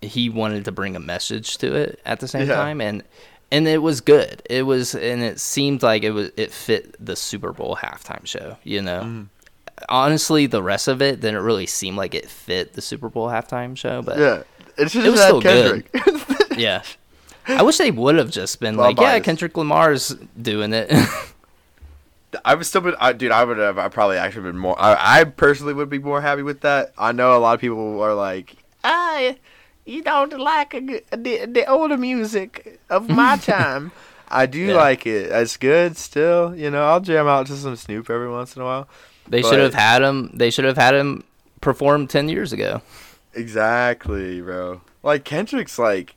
he 0.02 0.28
wanted 0.28 0.64
to 0.64 0.72
bring 0.72 0.96
a 0.96 1.00
message 1.00 1.58
to 1.58 1.74
it 1.74 2.00
at 2.04 2.18
the 2.18 2.26
same 2.26 2.48
Yeah. 2.48 2.56
time, 2.56 2.80
and 2.80 3.04
and 3.52 3.66
it 3.68 3.78
was 3.82 4.00
good. 4.00 4.42
It 4.48 4.62
was, 4.62 4.94
and 4.94 5.22
it 5.22 5.40
seemed 5.40 5.82
like 5.82 6.02
it 6.02 6.10
was 6.12 6.30
it 6.36 6.52
fit 6.52 6.94
the 7.04 7.16
Super 7.16 7.52
Bowl 7.52 7.76
halftime 7.76 8.26
show. 8.26 8.56
You 8.64 8.82
know, 8.82 9.00
Mm. 9.02 9.26
honestly, 9.88 10.46
the 10.46 10.62
rest 10.62 10.88
of 10.88 11.00
it 11.02 11.20
didn't 11.20 11.42
really 11.42 11.66
seem 11.66 11.96
like 11.96 12.14
it 12.14 12.28
fit 12.28 12.74
the 12.74 12.82
Super 12.82 13.08
Bowl 13.08 13.28
halftime 13.28 13.76
show, 13.76 14.02
but 14.02 14.18
yeah. 14.18 14.42
It's 14.78 14.92
just 14.92 15.06
It 15.06 15.10
was 15.10 15.20
still 15.20 15.40
good. 15.40 15.84
Yeah. 16.58 16.82
I 17.48 17.62
wish 17.62 17.78
they 17.78 17.90
would 17.90 18.16
have 18.16 18.30
just 18.30 18.60
been 18.60 18.76
Well, 18.76 18.88
like, 18.88 19.00
yeah. 19.00 19.18
Kendrick 19.20 19.56
Lamar's 19.56 20.14
doing 20.40 20.72
it. 20.74 20.90
I 22.44 22.54
would 22.54 22.64
still 22.66 22.80
been, 22.82 22.94
I, 23.00 23.12
dude. 23.12 23.32
I 23.32 23.42
would 23.44 23.56
have. 23.58 23.76
I 23.78 23.88
probably 23.88 24.16
actually 24.16 24.42
been 24.44 24.58
more. 24.58 24.80
I, 24.80 25.20
I 25.20 25.24
personally 25.24 25.74
would 25.74 25.90
be 25.90 25.98
more 25.98 26.20
happy 26.20 26.42
with 26.42 26.60
that. 26.60 26.92
I 26.96 27.10
know 27.12 27.36
a 27.36 27.40
lot 27.40 27.54
of 27.54 27.60
people 27.60 28.00
are 28.02 28.14
like, 28.14 28.56
ah, 28.84 29.32
you 29.90 30.02
don't 30.02 30.38
like 30.38 30.72
a, 30.74 30.80
g- 30.80 31.00
the, 31.10 31.46
the 31.46 31.64
older 31.66 31.96
music 31.96 32.80
of 32.88 33.08
my 33.08 33.36
time. 33.42 33.92
I 34.28 34.46
do 34.46 34.58
Yeah. 34.60 34.74
like 34.76 35.06
it. 35.06 35.30
It's 35.32 35.56
good 35.56 35.96
still. 35.96 36.54
You 36.54 36.70
know, 36.70 36.84
I'll 36.84 37.00
jam 37.00 37.26
out 37.26 37.46
to 37.48 37.56
some 37.56 37.74
Snoop 37.76 38.08
every 38.08 38.30
once 38.30 38.54
in 38.56 38.62
a 38.62 38.64
while. 38.64 38.88
they 39.28 39.42
should 39.42 39.58
have 39.58 39.74
had 39.74 40.02
him. 40.02 40.30
They 40.34 40.50
should 40.50 40.64
have 40.64 40.76
had 40.78 40.94
him 40.94 41.24
perform 41.60 42.06
ten 42.06 42.28
years 42.28 42.52
ago. 42.52 42.80
Exactly, 43.34 44.40
bro. 44.40 44.80
Like 45.02 45.24
Kendrick's 45.24 45.78
like 45.78 46.14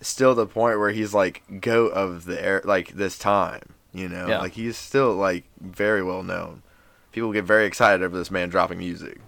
still 0.00 0.34
the 0.34 0.46
point 0.46 0.78
where 0.78 0.90
he's 0.90 1.12
like 1.12 1.42
goat 1.60 1.92
of 1.92 2.24
the 2.24 2.42
air 2.42 2.62
like 2.64 2.92
this 2.92 3.18
time. 3.18 3.62
You 3.92 4.08
know, 4.08 4.28
Yeah. 4.28 4.38
like 4.38 4.52
he's 4.52 4.76
still 4.76 5.14
like 5.14 5.44
very 5.60 6.02
well 6.02 6.22
known. 6.22 6.62
People 7.12 7.32
get 7.32 7.44
very 7.44 7.66
excited 7.66 8.04
over 8.04 8.16
this 8.16 8.30
man 8.30 8.48
dropping 8.48 8.78
music. 8.78 9.18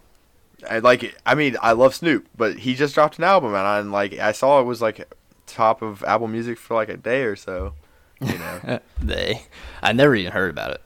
I 0.68 0.78
like. 0.78 1.14
I 1.26 1.34
mean, 1.34 1.56
I 1.62 1.72
love 1.72 1.94
Snoop, 1.94 2.26
but 2.36 2.58
he 2.58 2.74
just 2.74 2.94
dropped 2.94 3.18
an 3.18 3.24
album, 3.24 3.50
and 3.54 3.66
I 3.66 3.78
and, 3.80 3.92
like 3.92 4.14
I 4.18 4.32
saw 4.32 4.60
it 4.60 4.64
was 4.64 4.80
like 4.82 5.12
top 5.46 5.82
of 5.82 6.02
Apple 6.04 6.28
Music 6.28 6.58
for 6.58 6.74
like 6.74 6.88
a 6.88 6.96
day 6.96 7.22
or 7.22 7.36
so. 7.36 7.74
You 8.20 8.38
know, 8.38 8.80
they, 9.02 9.42
I 9.82 9.92
never 9.92 10.14
even 10.14 10.32
heard 10.32 10.50
about 10.50 10.70
it. 10.72 10.80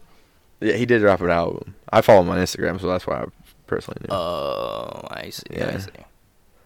yeah, 0.60 0.74
he 0.74 0.86
did 0.86 1.00
drop 1.00 1.20
an 1.20 1.30
album. 1.30 1.74
I 1.92 2.00
follow 2.00 2.22
him 2.22 2.30
on 2.30 2.38
Instagram, 2.38 2.80
so 2.80 2.86
that's 2.88 3.06
why 3.06 3.22
I 3.22 3.24
personally 3.66 3.98
knew. 4.02 4.14
Oh, 4.14 5.06
I 5.10 5.30
see. 5.30 5.42
Yeah. 5.50 5.66
I 5.66 5.70
Yeah. 5.72 5.78
see. 5.78 5.90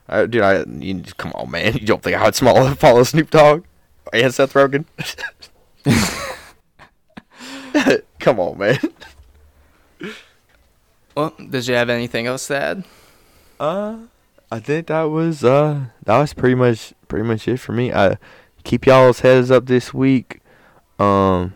I, 0.09 0.27
dude, 0.27 0.43
I 0.43 0.65
you, 0.79 1.03
come 1.17 1.33
on, 1.35 1.51
man. 1.51 1.75
You 1.81 1.87
don't 1.87 2.03
think 2.03 2.17
I 2.17 2.25
would 2.25 2.35
small 2.35 2.75
follow 2.75 3.03
Snoop 3.05 3.31
Dogg 3.31 3.65
and 4.13 4.33
Seth 4.35 4.53
Rogen? 4.55 4.85
come 8.19 8.41
on, 8.41 8.59
man. 8.59 8.79
Well, 11.17 11.35
did 11.51 11.67
you 11.67 11.75
have 11.75 11.91
anything 11.91 12.27
else 12.27 12.47
to 12.49 12.57
add? 12.61 12.85
Uh, 13.61 13.99
I 14.51 14.59
think 14.59 14.89
that 14.89 15.03
was 15.03 15.45
uh 15.45 15.85
that 16.05 16.19
was 16.19 16.33
pretty 16.33 16.55
much 16.55 16.95
pretty 17.09 17.27
much 17.29 17.47
it 17.47 17.59
for 17.59 17.73
me. 17.73 17.93
I 17.93 18.17
keep 18.65 18.87
y'all's 18.87 19.21
heads 19.21 19.51
up 19.51 19.67
this 19.67 19.93
week. 19.95 20.41
Um, 20.99 21.53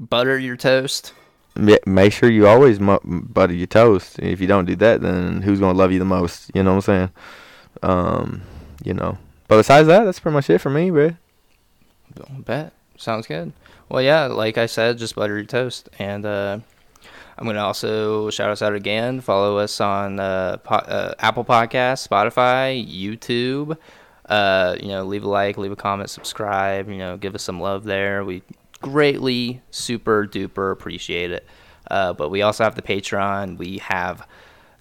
Butter 0.00 0.38
your 0.38 0.56
toast. 0.56 1.12
make 1.54 2.12
sure 2.12 2.30
you 2.30 2.48
always 2.48 2.80
mu- 2.80 2.98
butter 3.04 3.52
your 3.54 3.66
toast. 3.66 4.18
If 4.18 4.40
you 4.40 4.46
don't 4.46 4.64
do 4.64 4.74
that, 4.76 5.02
then 5.02 5.42
who's 5.42 5.60
gonna 5.60 5.78
love 5.78 5.92
you 5.92 5.98
the 5.98 6.04
most? 6.06 6.50
You 6.54 6.62
know 6.62 6.70
what 6.70 6.88
I'm 6.88 6.94
saying? 6.94 7.10
Um, 7.82 8.42
you 8.82 8.94
know. 8.94 9.18
But 9.48 9.58
besides 9.58 9.86
that, 9.88 10.04
that's 10.04 10.18
pretty 10.18 10.34
much 10.34 10.48
it 10.48 10.58
for 10.58 10.70
me, 10.70 10.90
bro. 10.90 11.12
Bet. 12.38 12.72
Sounds 12.96 13.26
good. 13.26 13.52
Well, 13.88 14.02
yeah, 14.02 14.26
like 14.26 14.56
I 14.56 14.66
said, 14.66 14.96
just 14.98 15.14
butter 15.14 15.34
your 15.36 15.44
toast. 15.44 15.88
And 15.98 16.24
uh, 16.24 16.60
I'm 17.42 17.46
going 17.46 17.56
to 17.56 17.62
also 17.62 18.30
shout 18.30 18.50
us 18.50 18.62
out 18.62 18.72
again. 18.72 19.20
Follow 19.20 19.58
us 19.58 19.80
on 19.80 20.20
uh, 20.20 20.58
po- 20.58 20.76
uh, 20.76 21.14
Apple 21.18 21.44
Podcasts, 21.44 22.06
Spotify, 22.06 22.80
YouTube. 22.88 23.76
Uh, 24.26 24.76
you 24.80 24.86
know, 24.86 25.02
leave 25.02 25.24
a 25.24 25.28
like, 25.28 25.58
leave 25.58 25.72
a 25.72 25.76
comment, 25.76 26.08
subscribe. 26.08 26.88
You 26.88 26.98
know, 26.98 27.16
give 27.16 27.34
us 27.34 27.42
some 27.42 27.60
love 27.60 27.82
there. 27.82 28.24
We 28.24 28.44
greatly, 28.80 29.60
super 29.72 30.24
duper 30.24 30.70
appreciate 30.70 31.32
it. 31.32 31.44
Uh, 31.90 32.12
but 32.12 32.28
we 32.28 32.42
also 32.42 32.62
have 32.62 32.76
the 32.76 32.82
Patreon. 32.82 33.58
We 33.58 33.78
have 33.78 34.24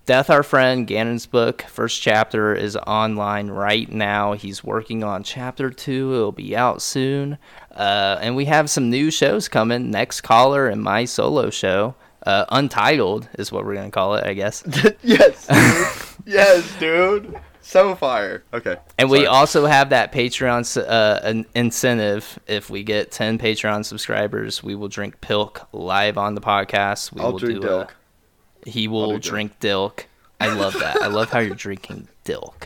Death 0.06 0.30
Our 0.30 0.44
Friend, 0.44 0.86
Gannon's 0.86 1.26
book. 1.26 1.64
First 1.64 2.00
chapter 2.00 2.54
is 2.54 2.76
online 2.76 3.48
right 3.48 3.92
now. 3.92 4.34
He's 4.34 4.64
working 4.64 5.04
on 5.04 5.24
chapter 5.24 5.72
two. 5.72 6.14
It'll 6.14 6.32
be 6.32 6.56
out 6.56 6.84
soon. 6.84 7.40
Uh, 7.72 8.20
and 8.22 8.36
we 8.36 8.46
have 8.46 8.70
some 8.70 8.92
new 8.92 9.10
shows 9.10 9.48
coming. 9.48 9.90
Next 9.90 10.22
Caller 10.22 10.68
and 10.68 10.84
my 10.84 11.06
solo 11.06 11.50
show. 11.50 11.96
Uh, 12.26 12.46
Untitled 12.50 13.28
is 13.40 13.52
what 13.52 13.66
we're 13.66 13.74
going 13.76 13.90
to 13.90 13.92
call 13.92 14.16
it, 14.16 14.26
I 14.26 14.34
guess. 14.34 14.64
yes, 15.04 15.48
dude. 15.48 16.26
yes, 16.34 16.80
dude. 16.80 17.40
So 17.62 17.96
fire. 17.96 18.44
Okay. 18.54 18.78
And 18.98 19.10
we 19.10 19.26
also 19.28 19.66
have 19.66 19.90
that 19.90 20.12
Patreon 20.12 20.86
uh, 20.88 21.20
an 21.24 21.46
incentive. 21.56 22.40
If 22.48 22.70
we 22.70 22.84
get 22.84 23.12
10 23.12 23.38
Patreon 23.38 23.86
subscribers, 23.86 24.64
we 24.64 24.76
will 24.76 24.88
drink 24.88 25.22
Pilk 25.22 25.68
live 25.72 26.18
on 26.18 26.36
the 26.36 26.42
podcast. 26.42 27.14
We 27.14 27.22
I'll 27.22 27.32
will 27.34 27.40
drink 27.40 27.62
do 27.62 27.68
Dilk. 27.68 27.90
A, 28.66 28.70
he 28.70 28.88
will 28.88 29.14
do 29.14 29.20
drink 29.20 29.60
Dilk. 29.60 30.06
I 30.40 30.54
love 30.54 30.74
that. 30.80 30.98
I 31.02 31.08
love 31.08 31.30
how 31.30 31.40
you're 31.40 31.56
drinking 31.56 32.08
Dilk. 32.26 32.66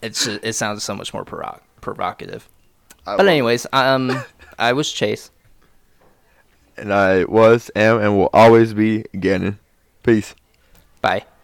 It's 0.00 0.26
it 0.26 0.54
sounds 0.54 0.82
so 0.82 0.94
much 0.94 1.12
more 1.12 1.24
provo- 1.24 1.60
provocative. 1.80 2.48
I 3.06 3.16
But 3.16 3.26
it. 3.26 3.30
anyways, 3.30 3.66
um, 3.72 4.24
I 4.58 4.72
was 4.72 4.90
Chase. 4.92 5.30
And 6.76 6.92
I 6.92 7.24
was, 7.24 7.70
am, 7.76 7.98
and 8.00 8.16
will 8.16 8.30
always 8.32 8.74
be 8.74 9.04
Gannon. 9.18 9.58
Peace. 10.02 10.34
Bye. 11.00 11.24